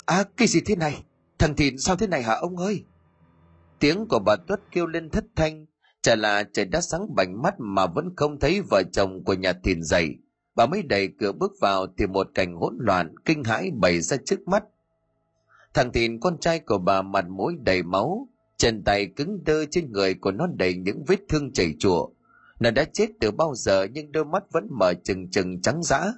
À 0.06 0.24
cái 0.36 0.48
gì 0.48 0.60
thế 0.66 0.76
này? 0.76 1.02
Thằng 1.38 1.56
thìn 1.56 1.78
sao 1.78 1.96
thế 1.96 2.06
này 2.06 2.22
hả 2.22 2.34
ông 2.34 2.56
ơi? 2.56 2.84
Tiếng 3.78 4.06
của 4.08 4.18
bà 4.18 4.36
tuất 4.36 4.60
kêu 4.70 4.86
lên 4.86 5.10
thất 5.10 5.24
thanh, 5.36 5.66
chả 6.02 6.16
là 6.16 6.44
trời 6.52 6.64
đã 6.64 6.80
sáng 6.80 7.14
bảnh 7.14 7.42
mắt 7.42 7.54
mà 7.58 7.86
vẫn 7.86 8.10
không 8.16 8.38
thấy 8.40 8.60
vợ 8.70 8.82
chồng 8.92 9.24
của 9.24 9.34
nhà 9.34 9.52
thìn 9.52 9.82
dậy. 9.82 10.08
Bà 10.54 10.66
mới 10.66 10.82
đẩy 10.82 11.08
cửa 11.18 11.32
bước 11.32 11.52
vào 11.60 11.86
thì 11.98 12.06
một 12.06 12.28
cảnh 12.34 12.54
hỗn 12.56 12.76
loạn, 12.80 13.14
kinh 13.24 13.44
hãi 13.44 13.70
bày 13.74 14.00
ra 14.00 14.16
trước 14.24 14.48
mắt 14.48 14.64
thằng 15.74 15.92
thìn, 15.92 16.20
con 16.20 16.38
trai 16.38 16.60
của 16.60 16.78
bà 16.78 17.02
mặt 17.02 17.24
mũi 17.28 17.56
đầy 17.60 17.82
máu, 17.82 18.28
chân 18.56 18.84
tay 18.84 19.06
cứng 19.06 19.44
đơ 19.44 19.64
trên 19.64 19.92
người 19.92 20.14
của 20.14 20.32
nó 20.32 20.46
đầy 20.46 20.74
những 20.74 21.04
vết 21.04 21.20
thương 21.28 21.52
chảy 21.52 21.74
chùa. 21.78 22.08
Nó 22.60 22.70
đã 22.70 22.84
chết 22.84 23.06
từ 23.20 23.30
bao 23.30 23.54
giờ 23.54 23.86
nhưng 23.92 24.12
đôi 24.12 24.24
mắt 24.24 24.52
vẫn 24.52 24.68
mở 24.70 24.94
trừng 24.94 25.30
trừng 25.30 25.60
trắng 25.62 25.82
dã. 25.82 26.12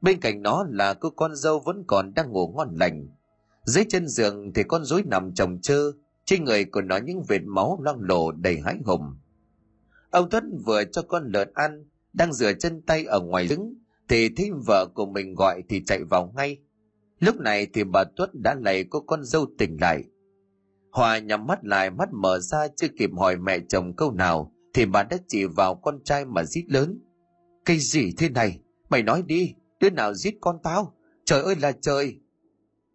Bên 0.00 0.20
cạnh 0.20 0.42
nó 0.42 0.64
là 0.70 0.94
cô 0.94 1.10
con 1.10 1.36
dâu 1.36 1.60
vẫn 1.60 1.84
còn 1.86 2.14
đang 2.14 2.30
ngủ 2.30 2.52
ngon 2.56 2.74
lành. 2.80 3.08
Dưới 3.64 3.84
chân 3.88 4.08
giường 4.08 4.52
thì 4.52 4.62
con 4.62 4.84
rối 4.84 5.02
nằm 5.06 5.34
chồng 5.34 5.58
chơ, 5.62 5.92
trên 6.24 6.44
người 6.44 6.64
của 6.64 6.80
nó 6.80 6.96
những 6.96 7.22
vệt 7.28 7.42
máu 7.44 7.78
loang 7.82 8.00
lổ 8.00 8.32
đầy 8.32 8.60
hãi 8.60 8.78
hùng. 8.84 9.14
Ông 10.10 10.30
tuất 10.30 10.44
vừa 10.64 10.84
cho 10.84 11.02
con 11.02 11.32
lợn 11.32 11.50
ăn, 11.54 11.84
đang 12.12 12.32
rửa 12.32 12.52
chân 12.52 12.82
tay 12.82 13.04
ở 13.04 13.20
ngoài 13.20 13.46
đứng 13.46 13.74
thì 14.08 14.28
thấy 14.36 14.50
vợ 14.66 14.86
của 14.94 15.06
mình 15.06 15.34
gọi 15.34 15.62
thì 15.68 15.82
chạy 15.86 16.04
vào 16.04 16.32
ngay 16.36 16.58
lúc 17.20 17.36
này 17.36 17.66
thì 17.74 17.84
bà 17.84 18.04
tuất 18.16 18.30
đã 18.34 18.56
lầy 18.60 18.84
cô 18.90 19.00
con 19.00 19.24
dâu 19.24 19.46
tỉnh 19.58 19.76
lại. 19.80 20.04
Hòa 20.90 21.18
nhắm 21.18 21.46
mắt 21.46 21.58
lại, 21.64 21.90
mắt 21.90 22.08
mở 22.12 22.38
ra, 22.38 22.68
chưa 22.76 22.88
kịp 22.98 23.10
hỏi 23.18 23.36
mẹ 23.36 23.58
chồng 23.68 23.96
câu 23.96 24.12
nào, 24.12 24.52
thì 24.74 24.86
bà 24.86 25.02
đã 25.02 25.16
chỉ 25.28 25.44
vào 25.44 25.74
con 25.74 25.98
trai 26.04 26.24
mà 26.24 26.44
rít 26.44 26.64
lớn. 26.68 27.00
Cái 27.64 27.78
gì 27.78 28.12
thế 28.18 28.28
này? 28.28 28.60
Mày 28.88 29.02
nói 29.02 29.22
đi, 29.26 29.54
đứa 29.80 29.90
nào 29.90 30.14
giết 30.14 30.34
con 30.40 30.56
tao? 30.62 30.94
Trời 31.24 31.42
ơi 31.42 31.56
là 31.60 31.72
trời! 31.72 32.20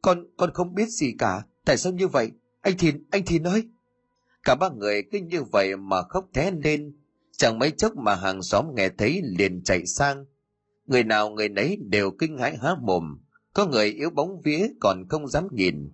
Con 0.01 0.25
con 0.37 0.53
không 0.53 0.73
biết 0.73 0.89
gì 0.89 1.15
cả, 1.19 1.41
tại 1.65 1.77
sao 1.77 1.93
như 1.93 2.07
vậy? 2.07 2.31
Anh 2.61 2.77
thìn 2.77 3.03
anh 3.11 3.25
thìn 3.25 3.43
ơi 3.43 3.63
cả 4.45 4.55
ba 4.55 4.69
người 4.69 5.03
cứ 5.11 5.19
như 5.19 5.43
vậy 5.43 5.75
mà 5.77 6.01
khóc 6.01 6.25
thé 6.33 6.51
lên. 6.63 6.95
Chẳng 7.37 7.59
mấy 7.59 7.71
chốc 7.71 7.95
mà 7.95 8.15
hàng 8.15 8.41
xóm 8.41 8.65
nghe 8.75 8.89
thấy 8.89 9.21
liền 9.23 9.63
chạy 9.63 9.85
sang. 9.85 10.25
Người 10.85 11.03
nào 11.03 11.29
người 11.29 11.49
nấy 11.49 11.77
đều 11.81 12.11
kinh 12.11 12.37
hãi 12.37 12.57
há 12.61 12.75
mồm 12.81 13.17
có 13.55 13.65
người 13.65 13.85
yếu 13.85 14.09
bóng 14.09 14.41
vía 14.41 14.67
còn 14.79 15.07
không 15.09 15.27
dám 15.27 15.47
nhìn. 15.51 15.91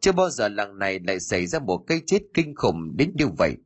Chưa 0.00 0.12
bao 0.12 0.30
giờ 0.30 0.48
làng 0.48 0.78
này 0.78 1.00
lại 1.06 1.20
xảy 1.20 1.46
ra 1.46 1.58
một 1.58 1.78
cái 1.86 2.00
chết 2.06 2.18
kinh 2.34 2.54
khủng 2.54 2.96
đến 2.96 3.12
như 3.14 3.26
vậy. 3.38 3.56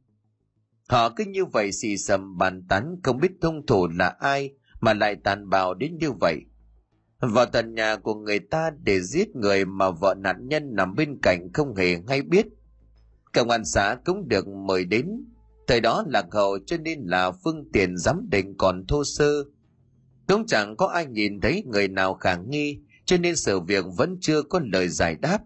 Họ 0.89 1.11
cứ 1.17 1.25
như 1.25 1.45
vậy 1.45 1.73
xì 1.73 1.97
xầm 1.97 2.39
bàn 2.39 2.63
tán 2.69 2.97
không 3.03 3.21
biết 3.21 3.33
thông 3.41 3.67
thủ 3.67 3.89
là 3.89 4.09
ai 4.09 4.51
mà 4.81 4.95
lại 4.95 5.17
tàn 5.25 5.51
bạo 5.51 5.75
đến 5.75 5.99
như 5.99 6.13
vậy. 6.21 6.41
Vào 7.21 7.47
tận 7.47 7.75
nhà 7.75 7.97
của 7.97 8.15
người 8.15 8.39
ta 8.39 8.71
để 8.83 9.01
giết 9.01 9.37
người 9.37 9.65
mà 9.65 9.91
vợ 9.91 10.15
nạn 10.19 10.49
nhân 10.49 10.75
nằm 10.75 10.95
bên 10.95 11.19
cạnh 11.23 11.53
không 11.53 11.75
hề 11.75 11.97
hay 12.09 12.23
biết. 12.23 12.47
Công 13.33 13.51
an 13.51 13.65
xã 13.65 13.97
cũng 14.05 14.29
được 14.29 14.49
mời 14.49 14.85
đến. 14.85 15.25
Thời 15.67 15.81
đó 15.81 16.05
lạc 16.09 16.27
hậu 16.33 16.59
cho 16.67 16.77
nên 16.77 17.01
là 17.05 17.31
phương 17.31 17.71
tiện 17.73 17.97
giám 17.97 18.29
định 18.31 18.55
còn 18.59 18.87
thô 18.87 19.05
sơ. 19.05 19.45
Cũng 20.29 20.47
chẳng 20.47 20.77
có 20.77 20.87
ai 20.87 21.07
nhìn 21.07 21.41
thấy 21.41 21.65
người 21.67 21.89
nào 21.89 22.15
khả 22.15 22.37
nghi 22.37 22.81
cho 23.07 23.19
nên 23.19 23.37
sự 23.37 23.61
việc 23.61 23.85
vẫn 23.97 24.17
chưa 24.21 24.43
có 24.43 24.61
lời 24.73 24.89
giải 24.89 25.15
đáp. 25.15 25.39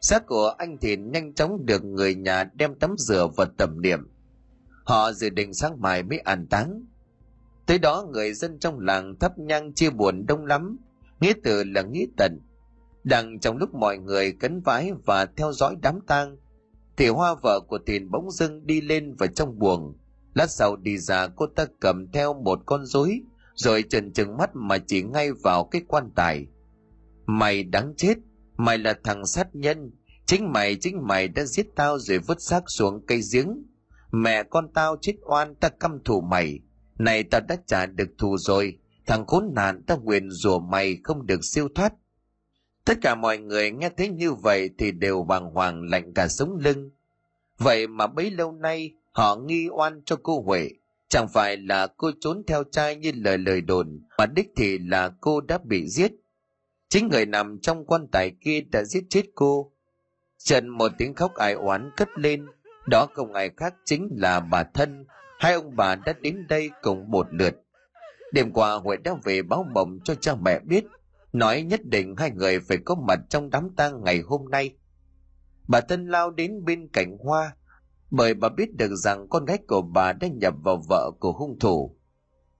Xác 0.00 0.26
của 0.26 0.54
anh 0.58 0.78
thì 0.80 0.96
nhanh 0.96 1.34
chóng 1.34 1.66
được 1.66 1.84
người 1.84 2.14
nhà 2.14 2.44
đem 2.54 2.74
tắm 2.74 2.94
rửa 2.98 3.28
và 3.36 3.44
tẩm 3.58 3.82
niệm 3.82 4.00
họ 4.84 5.12
dự 5.12 5.30
định 5.30 5.54
sáng 5.54 5.80
mai 5.80 6.02
mới 6.02 6.18
an 6.18 6.46
táng. 6.46 6.84
Tới 7.66 7.78
đó, 7.78 8.06
người 8.12 8.34
dân 8.34 8.58
trong 8.58 8.80
làng 8.80 9.18
thắp 9.18 9.38
nhang 9.38 9.74
chia 9.74 9.90
buồn 9.90 10.26
đông 10.26 10.46
lắm, 10.46 10.78
nghĩa 11.20 11.32
từ 11.42 11.64
là 11.64 11.82
nghĩa 11.82 12.06
tận. 12.16 12.40
Đang 13.04 13.40
trong 13.40 13.56
lúc 13.56 13.74
mọi 13.74 13.98
người 13.98 14.32
cấn 14.32 14.60
vái 14.60 14.92
và 15.04 15.26
theo 15.26 15.52
dõi 15.52 15.76
đám 15.82 16.00
tang, 16.06 16.36
thì 16.96 17.08
hoa 17.08 17.34
vợ 17.42 17.60
của 17.60 17.78
tiền 17.78 18.10
bỗng 18.10 18.30
dưng 18.30 18.66
đi 18.66 18.80
lên 18.80 19.14
vào 19.14 19.26
trong 19.26 19.58
buồng. 19.58 19.96
Lát 20.34 20.50
sau 20.50 20.76
đi 20.76 20.98
ra, 20.98 21.26
cô 21.26 21.46
ta 21.46 21.66
cầm 21.80 22.12
theo 22.12 22.34
một 22.34 22.60
con 22.66 22.86
rối, 22.86 23.20
rồi 23.54 23.84
trần 23.90 24.12
trừng 24.12 24.36
mắt 24.36 24.50
mà 24.54 24.78
chỉ 24.78 25.02
ngay 25.02 25.32
vào 25.32 25.64
cái 25.64 25.82
quan 25.88 26.10
tài 26.14 26.46
mày 27.26 27.64
đáng 27.64 27.94
chết 27.96 28.14
mày 28.56 28.78
là 28.78 28.94
thằng 29.04 29.26
sát 29.26 29.48
nhân 29.52 29.90
chính 30.26 30.52
mày 30.52 30.76
chính 30.80 31.06
mày 31.06 31.28
đã 31.28 31.44
giết 31.44 31.66
tao 31.76 31.98
rồi 31.98 32.18
vứt 32.18 32.42
xác 32.42 32.62
xuống 32.66 33.06
cây 33.06 33.20
giếng 33.32 33.62
mẹ 34.10 34.42
con 34.42 34.72
tao 34.74 34.96
chết 35.00 35.14
oan 35.22 35.54
ta 35.54 35.68
căm 35.68 35.98
thù 36.04 36.20
mày 36.20 36.60
này 36.98 37.22
tao 37.22 37.40
đã 37.40 37.56
trả 37.66 37.86
được 37.86 38.08
thù 38.18 38.36
rồi 38.38 38.78
thằng 39.06 39.26
khốn 39.26 39.50
nạn 39.54 39.82
tao 39.86 40.00
nguyện 40.00 40.30
rủa 40.30 40.58
mày 40.58 40.98
không 41.02 41.26
được 41.26 41.44
siêu 41.44 41.68
thoát 41.74 41.92
Tất 42.84 42.98
cả 43.02 43.14
mọi 43.14 43.38
người 43.38 43.70
nghe 43.70 43.90
thấy 43.96 44.08
như 44.08 44.32
vậy 44.32 44.70
thì 44.78 44.92
đều 44.92 45.22
bàng 45.22 45.50
hoàng 45.50 45.82
lạnh 45.82 46.14
cả 46.14 46.28
sống 46.28 46.56
lưng. 46.56 46.90
Vậy 47.58 47.86
mà 47.86 48.06
bấy 48.06 48.30
lâu 48.30 48.52
nay 48.52 48.94
họ 49.12 49.36
nghi 49.36 49.68
oan 49.68 50.02
cho 50.04 50.16
cô 50.22 50.42
Huệ. 50.42 50.70
Chẳng 51.08 51.28
phải 51.28 51.56
là 51.56 51.86
cô 51.96 52.10
trốn 52.20 52.42
theo 52.46 52.64
trai 52.64 52.96
như 52.96 53.12
lời 53.14 53.38
lời 53.38 53.60
đồn, 53.60 54.00
mà 54.18 54.26
đích 54.26 54.48
thì 54.56 54.78
là 54.78 55.10
cô 55.20 55.40
đã 55.40 55.58
bị 55.64 55.88
giết. 55.88 56.12
Chính 56.94 57.08
người 57.08 57.26
nằm 57.26 57.58
trong 57.62 57.84
quan 57.84 58.06
tài 58.12 58.32
kia 58.40 58.60
đã 58.72 58.84
giết 58.84 59.04
chết 59.10 59.22
cô. 59.34 59.72
Trần 60.38 60.68
một 60.68 60.92
tiếng 60.98 61.14
khóc 61.14 61.34
ai 61.34 61.52
oán 61.52 61.90
cất 61.96 62.08
lên, 62.16 62.46
đó 62.86 63.06
không 63.14 63.32
ai 63.32 63.50
khác 63.56 63.74
chính 63.84 64.08
là 64.16 64.40
bà 64.40 64.62
thân. 64.62 65.06
Hai 65.38 65.52
ông 65.52 65.76
bà 65.76 65.94
đã 65.94 66.12
đến 66.20 66.46
đây 66.48 66.70
cùng 66.82 67.10
một 67.10 67.26
lượt. 67.30 67.54
Đêm 68.32 68.52
qua 68.52 68.74
Huệ 68.74 68.96
đã 68.96 69.14
về 69.24 69.42
báo 69.42 69.66
mộng 69.74 69.98
cho 70.04 70.14
cha 70.14 70.34
mẹ 70.34 70.58
biết, 70.58 70.84
nói 71.32 71.62
nhất 71.62 71.80
định 71.84 72.14
hai 72.18 72.30
người 72.30 72.60
phải 72.60 72.78
có 72.84 72.94
mặt 72.94 73.18
trong 73.28 73.50
đám 73.50 73.70
tang 73.76 74.04
ngày 74.04 74.20
hôm 74.20 74.50
nay. 74.50 74.74
Bà 75.68 75.80
thân 75.80 76.06
lao 76.06 76.30
đến 76.30 76.64
bên 76.64 76.88
cạnh 76.92 77.16
hoa, 77.18 77.56
bởi 78.10 78.34
bà 78.34 78.48
biết 78.48 78.76
được 78.76 78.94
rằng 78.96 79.28
con 79.28 79.44
gái 79.44 79.58
của 79.68 79.82
bà 79.82 80.12
đã 80.12 80.28
nhập 80.28 80.54
vào 80.64 80.82
vợ 80.88 81.10
của 81.20 81.32
hung 81.32 81.58
thủ. 81.58 81.96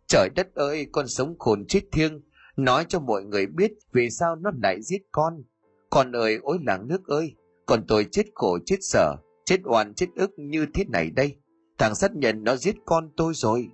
Trời 0.06 0.28
đất 0.36 0.54
ơi, 0.54 0.86
con 0.92 1.08
sống 1.08 1.38
khôn 1.38 1.64
chết 1.66 1.80
thiêng, 1.92 2.20
nói 2.56 2.84
cho 2.88 3.00
mọi 3.00 3.24
người 3.24 3.46
biết 3.46 3.72
vì 3.92 4.10
sao 4.10 4.36
nó 4.36 4.50
lại 4.62 4.82
giết 4.82 5.02
con. 5.12 5.42
Con 5.90 6.12
ơi, 6.12 6.38
ối 6.42 6.58
làng 6.66 6.88
nước 6.88 7.06
ơi, 7.06 7.34
còn 7.66 7.84
tôi 7.88 8.06
chết 8.12 8.22
khổ 8.34 8.58
chết 8.66 8.76
sở, 8.80 9.16
chết 9.44 9.60
oan 9.64 9.94
chết 9.94 10.06
ức 10.16 10.30
như 10.36 10.66
thế 10.74 10.84
này 10.88 11.10
đây. 11.10 11.36
Thằng 11.78 11.94
sát 11.94 12.14
nhân 12.14 12.44
nó 12.44 12.56
giết 12.56 12.76
con 12.86 13.10
tôi 13.16 13.32
rồi. 13.34 13.68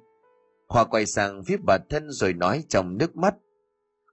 Hoa 0.68 0.84
quay 0.84 1.06
sang 1.06 1.44
phía 1.44 1.56
bà 1.66 1.78
thân 1.90 2.10
rồi 2.10 2.32
nói 2.32 2.64
trong 2.68 2.98
nước 2.98 3.16
mắt. 3.16 3.34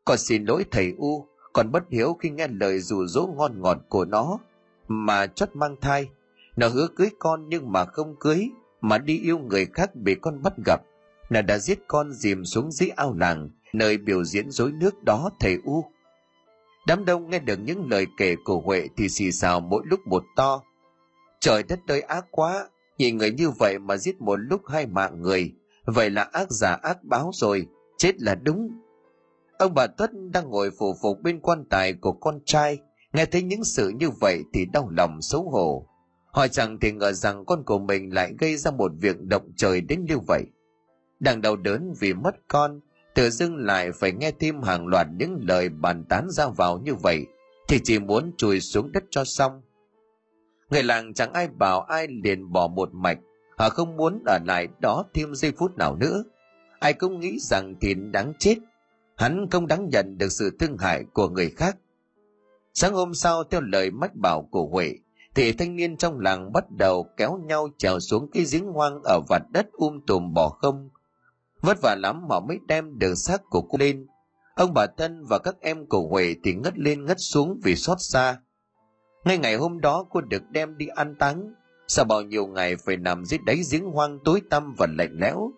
Con 0.06 0.18
xin 0.18 0.46
lỗi 0.46 0.66
thầy 0.72 0.94
U, 0.98 1.28
con 1.54 1.72
bất 1.72 1.84
hiếu 1.90 2.14
khi 2.14 2.30
nghe 2.30 2.48
lời 2.48 2.80
rủ 2.80 3.06
dỗ 3.06 3.28
ngon 3.28 3.62
ngọt 3.62 3.78
của 3.90 4.06
nó, 4.06 4.40
mà 4.88 5.28
chót 5.28 5.56
mang 5.56 5.76
thai. 5.82 6.10
Nó 6.56 6.68
hứa 6.68 6.88
cưới 6.96 7.10
con 7.20 7.50
nhưng 7.50 7.72
mà 7.72 7.86
không 7.86 8.16
cưới, 8.20 8.50
mà 8.82 8.98
đi 8.98 9.20
yêu 9.20 9.40
người 9.40 9.66
khác 9.66 9.96
bị 9.96 10.16
con 10.22 10.42
bắt 10.44 10.54
gặp. 10.66 10.82
Nó 11.30 11.42
đã 11.42 11.58
giết 11.58 11.80
con 11.88 12.12
dìm 12.12 12.46
xuống 12.46 12.72
dưới 12.72 12.90
ao 12.90 13.14
làng, 13.14 13.50
nơi 13.74 13.98
biểu 13.98 14.24
diễn 14.24 14.52
dối 14.52 14.72
nước 14.72 15.04
đó 15.04 15.30
thầy 15.40 15.58
U. 15.64 15.86
Đám 16.88 17.06
đông 17.06 17.30
nghe 17.30 17.40
được 17.40 17.60
những 17.60 17.90
lời 17.90 18.08
kể 18.18 18.36
của 18.46 18.60
Huệ 18.60 18.88
thì 18.98 19.10
xì 19.10 19.32
xào 19.32 19.60
mỗi 19.60 19.84
lúc 19.86 20.00
một 20.08 20.24
to. 20.36 20.62
Trời 21.40 21.64
đất 21.64 21.80
ơi 21.88 22.02
ác 22.02 22.26
quá, 22.32 22.70
nhìn 22.98 23.18
người 23.18 23.32
như 23.32 23.50
vậy 23.50 23.80
mà 23.80 23.98
giết 23.98 24.22
một 24.22 24.36
lúc 24.36 24.62
hai 24.68 24.86
mạng 24.86 25.22
người, 25.22 25.54
vậy 25.86 26.10
là 26.10 26.24
ác 26.24 26.52
giả 26.52 26.74
ác 26.74 27.04
báo 27.04 27.32
rồi, 27.34 27.68
chết 27.98 28.22
là 28.22 28.36
đúng. 28.36 28.70
Ông 29.58 29.74
bà 29.74 29.88
Tuất 29.88 30.12
đang 30.32 30.50
ngồi 30.50 30.72
phủ 30.80 30.96
phục 31.02 31.22
bên 31.22 31.40
quan 31.40 31.66
tài 31.70 31.94
của 31.94 32.12
con 32.12 32.40
trai, 32.46 32.80
nghe 33.14 33.26
thấy 33.26 33.42
những 33.44 33.64
sự 33.64 33.90
như 33.90 34.10
vậy 34.10 34.44
thì 34.54 34.66
đau 34.66 34.90
lòng 34.90 35.22
xấu 35.22 35.50
hổ. 35.50 35.88
Hỏi 36.26 36.50
chẳng 36.50 36.78
thì 36.82 36.92
ngờ 36.92 37.12
rằng 37.14 37.46
con 37.46 37.64
của 37.64 37.80
mình 37.80 38.14
lại 38.14 38.34
gây 38.40 38.58
ra 38.58 38.72
một 38.72 38.92
việc 39.00 39.22
động 39.22 39.52
trời 39.56 39.82
đến 39.82 40.06
như 40.06 40.20
vậy. 40.20 40.44
Đang 41.20 41.42
đau 41.42 41.56
đớn 41.56 41.94
vì 42.00 42.14
mất 42.14 42.36
con, 42.48 42.80
tự 43.18 43.30
dưng 43.30 43.58
lại 43.58 43.92
phải 43.92 44.12
nghe 44.12 44.32
thêm 44.32 44.62
hàng 44.62 44.88
loạt 44.88 45.08
những 45.18 45.40
lời 45.42 45.70
bàn 45.70 46.06
tán 46.10 46.28
ra 46.30 46.48
vào 46.48 46.78
như 46.78 46.96
vậy, 46.96 47.26
thì 47.68 47.80
chỉ 47.84 48.00
muốn 48.00 48.32
chùi 48.38 48.60
xuống 48.60 48.92
đất 48.92 49.04
cho 49.10 49.24
xong. 49.24 49.62
Người 50.70 50.84
làng 50.84 51.14
chẳng 51.14 51.34
ai 51.34 51.48
bảo 51.48 51.82
ai 51.82 52.08
liền 52.24 52.52
bỏ 52.52 52.68
một 52.68 52.90
mạch, 52.94 53.18
họ 53.58 53.70
không 53.70 53.98
muốn 53.98 54.24
ở 54.26 54.40
lại 54.46 54.68
đó 54.80 55.06
thêm 55.14 55.36
giây 55.36 55.52
phút 55.58 55.78
nào 55.78 55.96
nữa. 55.96 56.24
Ai 56.80 56.94
cũng 56.94 57.20
nghĩ 57.20 57.40
rằng 57.40 57.76
Thìn 57.82 58.12
đáng 58.12 58.34
chết, 58.40 58.56
hắn 59.16 59.48
không 59.52 59.68
đáng 59.68 59.90
nhận 59.90 60.18
được 60.18 60.32
sự 60.32 60.58
thương 60.60 60.78
hại 60.78 61.04
của 61.14 61.30
người 61.30 61.50
khác. 61.50 61.78
Sáng 62.74 62.94
hôm 62.94 63.14
sau 63.14 63.44
theo 63.44 63.62
lời 63.62 63.92
mách 63.92 64.16
bảo 64.16 64.48
của 64.52 64.66
Huệ, 64.66 64.94
thì 65.36 65.54
thanh 65.54 65.76
niên 65.76 65.98
trong 65.98 66.20
làng 66.20 66.54
bắt 66.54 66.72
đầu 66.72 67.08
kéo 67.18 67.40
nhau 67.46 67.68
trèo 67.78 68.00
xuống 68.00 68.30
cái 68.34 68.46
giếng 68.52 68.66
hoang 68.66 69.02
ở 69.04 69.20
vạt 69.30 69.42
đất 69.54 69.72
um 69.72 70.00
tùm 70.08 70.34
bỏ 70.34 70.50
không. 70.50 70.90
Vất 71.68 71.82
vả 71.82 71.96
lắm 71.96 72.28
mà 72.30 72.40
mới 72.40 72.60
đem 72.68 73.00
được 73.00 73.16
xác 73.16 73.42
của 73.50 73.62
cô 73.62 73.78
lên. 73.78 74.08
Ông 74.56 74.74
bà 74.74 74.86
Tân 74.88 75.24
và 75.30 75.40
các 75.40 75.56
em 75.62 75.86
của 75.86 76.08
Huệ 76.08 76.36
thì 76.44 76.54
ngất 76.54 76.80
lên 76.80 77.06
ngất 77.06 77.18
xuống 77.20 77.60
vì 77.64 77.76
xót 77.76 77.98
xa. 78.00 78.38
Ngay 79.26 79.38
ngày 79.38 79.56
hôm 79.56 79.82
đó 79.82 80.06
cô 80.10 80.22
được 80.22 80.44
đem 80.50 80.78
đi 80.78 80.88
an 80.88 81.16
táng. 81.16 81.54
Sau 81.88 82.06
bao 82.06 82.22
nhiêu 82.22 82.48
ngày 82.48 82.76
phải 82.76 82.98
nằm 82.98 83.26
dưới 83.26 83.40
đáy 83.46 83.62
giếng 83.72 83.86
hoang 83.86 84.20
tối 84.26 84.42
tăm 84.50 84.74
và 84.78 84.88
lạnh 84.98 85.18
lẽo. 85.20 85.52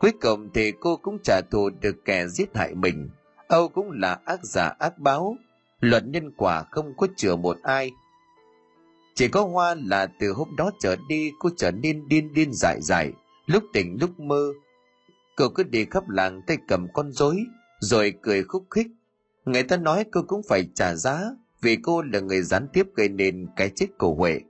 Cuối 0.00 0.12
cùng 0.20 0.50
thì 0.54 0.72
cô 0.80 0.96
cũng 0.96 1.18
trả 1.24 1.40
thù 1.50 1.70
được 1.80 1.96
kẻ 2.04 2.26
giết 2.26 2.56
hại 2.56 2.74
mình. 2.74 3.10
Âu 3.48 3.68
cũng 3.68 3.90
là 3.90 4.18
ác 4.24 4.40
giả 4.44 4.74
ác 4.78 4.98
báo. 4.98 5.36
Luật 5.80 6.04
nhân 6.06 6.30
quả 6.36 6.64
không 6.70 6.96
có 6.96 7.06
chừa 7.16 7.36
một 7.36 7.56
ai 7.62 7.90
chỉ 9.14 9.28
có 9.28 9.44
hoa 9.44 9.74
là 9.84 10.06
từ 10.18 10.32
hôm 10.32 10.56
đó 10.56 10.70
trở 10.80 10.96
đi 11.08 11.30
cô 11.38 11.50
trở 11.56 11.70
nên 11.70 12.08
điên 12.08 12.34
điên 12.34 12.50
dại 12.52 12.80
dại, 12.80 13.12
lúc 13.46 13.64
tỉnh 13.72 13.96
lúc 14.00 14.20
mơ. 14.20 14.52
Cô 15.36 15.48
cứ 15.48 15.62
đi 15.62 15.84
khắp 15.84 16.08
làng 16.08 16.42
tay 16.46 16.56
cầm 16.68 16.86
con 16.92 17.12
rối, 17.12 17.44
rồi 17.80 18.14
cười 18.22 18.42
khúc 18.42 18.66
khích. 18.70 18.86
Người 19.44 19.62
ta 19.62 19.76
nói 19.76 20.04
cô 20.12 20.22
cũng 20.26 20.42
phải 20.48 20.68
trả 20.74 20.94
giá, 20.94 21.20
vì 21.62 21.76
cô 21.76 22.02
là 22.02 22.20
người 22.20 22.42
gián 22.42 22.68
tiếp 22.72 22.86
gây 22.94 23.08
nên 23.08 23.46
cái 23.56 23.70
chết 23.74 23.86
của 23.98 24.14
Huệ. 24.14 24.40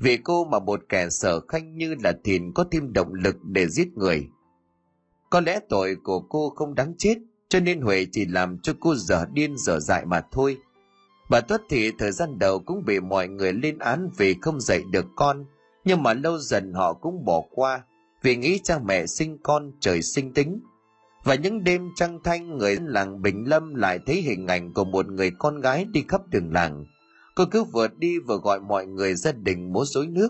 Vì 0.00 0.16
cô 0.16 0.44
mà 0.44 0.58
một 0.58 0.80
kẻ 0.88 1.10
sở 1.10 1.40
khanh 1.40 1.76
như 1.76 1.94
là 2.04 2.12
thìn 2.24 2.52
có 2.54 2.64
thêm 2.70 2.92
động 2.92 3.14
lực 3.14 3.36
để 3.42 3.68
giết 3.68 3.88
người. 3.94 4.28
Có 5.30 5.40
lẽ 5.40 5.60
tội 5.68 5.96
của 6.04 6.20
cô 6.20 6.50
không 6.50 6.74
đáng 6.74 6.94
chết, 6.98 7.14
cho 7.48 7.60
nên 7.60 7.80
Huệ 7.80 8.06
chỉ 8.12 8.26
làm 8.26 8.58
cho 8.62 8.72
cô 8.80 8.94
dở 8.94 9.26
điên 9.32 9.54
dở 9.58 9.80
dại 9.80 10.06
mà 10.06 10.22
thôi. 10.32 10.58
Bà 11.30 11.40
Tuất 11.40 11.62
thì 11.68 11.92
thời 11.98 12.12
gian 12.12 12.38
đầu 12.38 12.58
cũng 12.58 12.84
bị 12.84 13.00
mọi 13.00 13.28
người 13.28 13.52
lên 13.52 13.78
án 13.78 14.10
vì 14.16 14.36
không 14.42 14.60
dạy 14.60 14.82
được 14.90 15.06
con, 15.16 15.44
nhưng 15.84 16.02
mà 16.02 16.14
lâu 16.14 16.38
dần 16.38 16.72
họ 16.72 16.92
cũng 16.92 17.24
bỏ 17.24 17.42
qua 17.50 17.82
vì 18.26 18.36
nghĩ 18.36 18.60
cha 18.64 18.78
mẹ 18.78 19.06
sinh 19.06 19.38
con 19.42 19.72
trời 19.80 20.02
sinh 20.02 20.32
tính. 20.34 20.60
Và 21.24 21.34
những 21.34 21.64
đêm 21.64 21.88
trăng 21.96 22.18
thanh 22.24 22.58
người 22.58 22.76
làng 22.82 23.22
Bình 23.22 23.44
Lâm 23.48 23.74
lại 23.74 23.98
thấy 24.06 24.22
hình 24.22 24.46
ảnh 24.46 24.74
của 24.74 24.84
một 24.84 25.06
người 25.08 25.30
con 25.38 25.60
gái 25.60 25.84
đi 25.84 26.04
khắp 26.08 26.20
đường 26.28 26.52
làng. 26.52 26.84
Cô 27.34 27.44
cứ 27.50 27.64
vừa 27.64 27.88
đi 27.88 28.18
vừa 28.18 28.36
gọi 28.36 28.60
mọi 28.60 28.86
người 28.86 29.14
gia 29.14 29.32
đình 29.32 29.72
múa 29.72 29.84
rối 29.84 30.06
nước. 30.06 30.28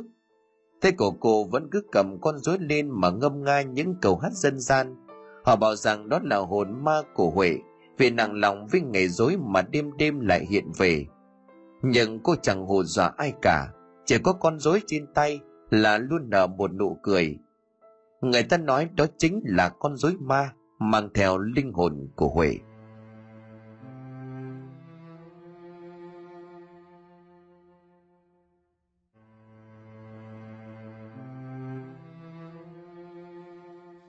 Thế 0.83 0.91
cổ 0.91 1.11
cô 1.21 1.45
vẫn 1.45 1.69
cứ 1.71 1.83
cầm 1.93 2.21
con 2.21 2.39
rối 2.39 2.59
lên 2.61 2.91
mà 2.91 3.11
ngâm 3.11 3.45
nga 3.45 3.63
những 3.63 3.95
câu 4.03 4.17
hát 4.17 4.33
dân 4.33 4.61
gian. 4.61 4.97
Họ 5.45 5.57
bảo 5.57 5.77
rằng 5.77 6.09
đó 6.09 6.21
là 6.25 6.37
hồn 6.37 6.85
ma 6.85 7.03
của 7.15 7.31
Huệ, 7.31 7.59
vì 7.99 8.11
nặng 8.11 8.35
lòng 8.35 8.67
với 8.67 8.81
nghề 8.81 9.09
dối 9.09 9.37
mà 9.41 9.63
đêm 9.63 9.97
đêm 9.97 10.21
lại 10.21 10.47
hiện 10.51 10.65
về 10.79 11.07
nhưng 11.83 12.21
cô 12.23 12.35
chẳng 12.43 12.67
hù 12.67 12.85
dọa 12.85 13.13
ai 13.17 13.33
cả 13.43 13.69
chỉ 14.05 14.19
có 14.19 14.33
con 14.33 14.59
rối 14.59 14.81
trên 14.87 15.07
tay 15.15 15.41
là 15.71 15.99
luôn 15.99 16.31
nở 16.31 16.47
một 16.47 16.75
nụ 16.75 16.99
cười 17.03 17.39
người 18.31 18.43
ta 18.43 18.57
nói 18.57 18.89
đó 18.97 19.07
chính 19.19 19.41
là 19.45 19.69
con 19.69 19.97
rối 19.97 20.17
ma 20.21 20.53
mang 20.79 21.09
theo 21.15 21.39
linh 21.39 21.73
hồn 21.73 22.09
của 22.17 22.29
huệ 22.29 22.59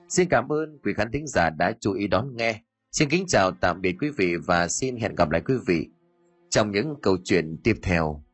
Xin 0.08 0.28
cảm 0.28 0.48
ơn 0.48 0.78
quý 0.84 0.92
khán 0.96 1.12
thính 1.12 1.26
giả 1.26 1.50
đã 1.50 1.72
chú 1.80 1.92
ý 1.92 2.06
đón 2.06 2.36
nghe. 2.36 2.62
Xin 2.92 3.08
kính 3.08 3.24
chào 3.28 3.52
tạm 3.60 3.80
biệt 3.80 3.96
quý 4.00 4.10
vị 4.16 4.36
và 4.46 4.68
xin 4.68 4.96
hẹn 4.96 5.14
gặp 5.14 5.30
lại 5.30 5.42
quý 5.46 5.54
vị 5.66 5.88
trong 6.50 6.70
những 6.70 6.94
câu 7.02 7.16
chuyện 7.24 7.56
tiếp 7.64 7.74
theo. 7.82 8.24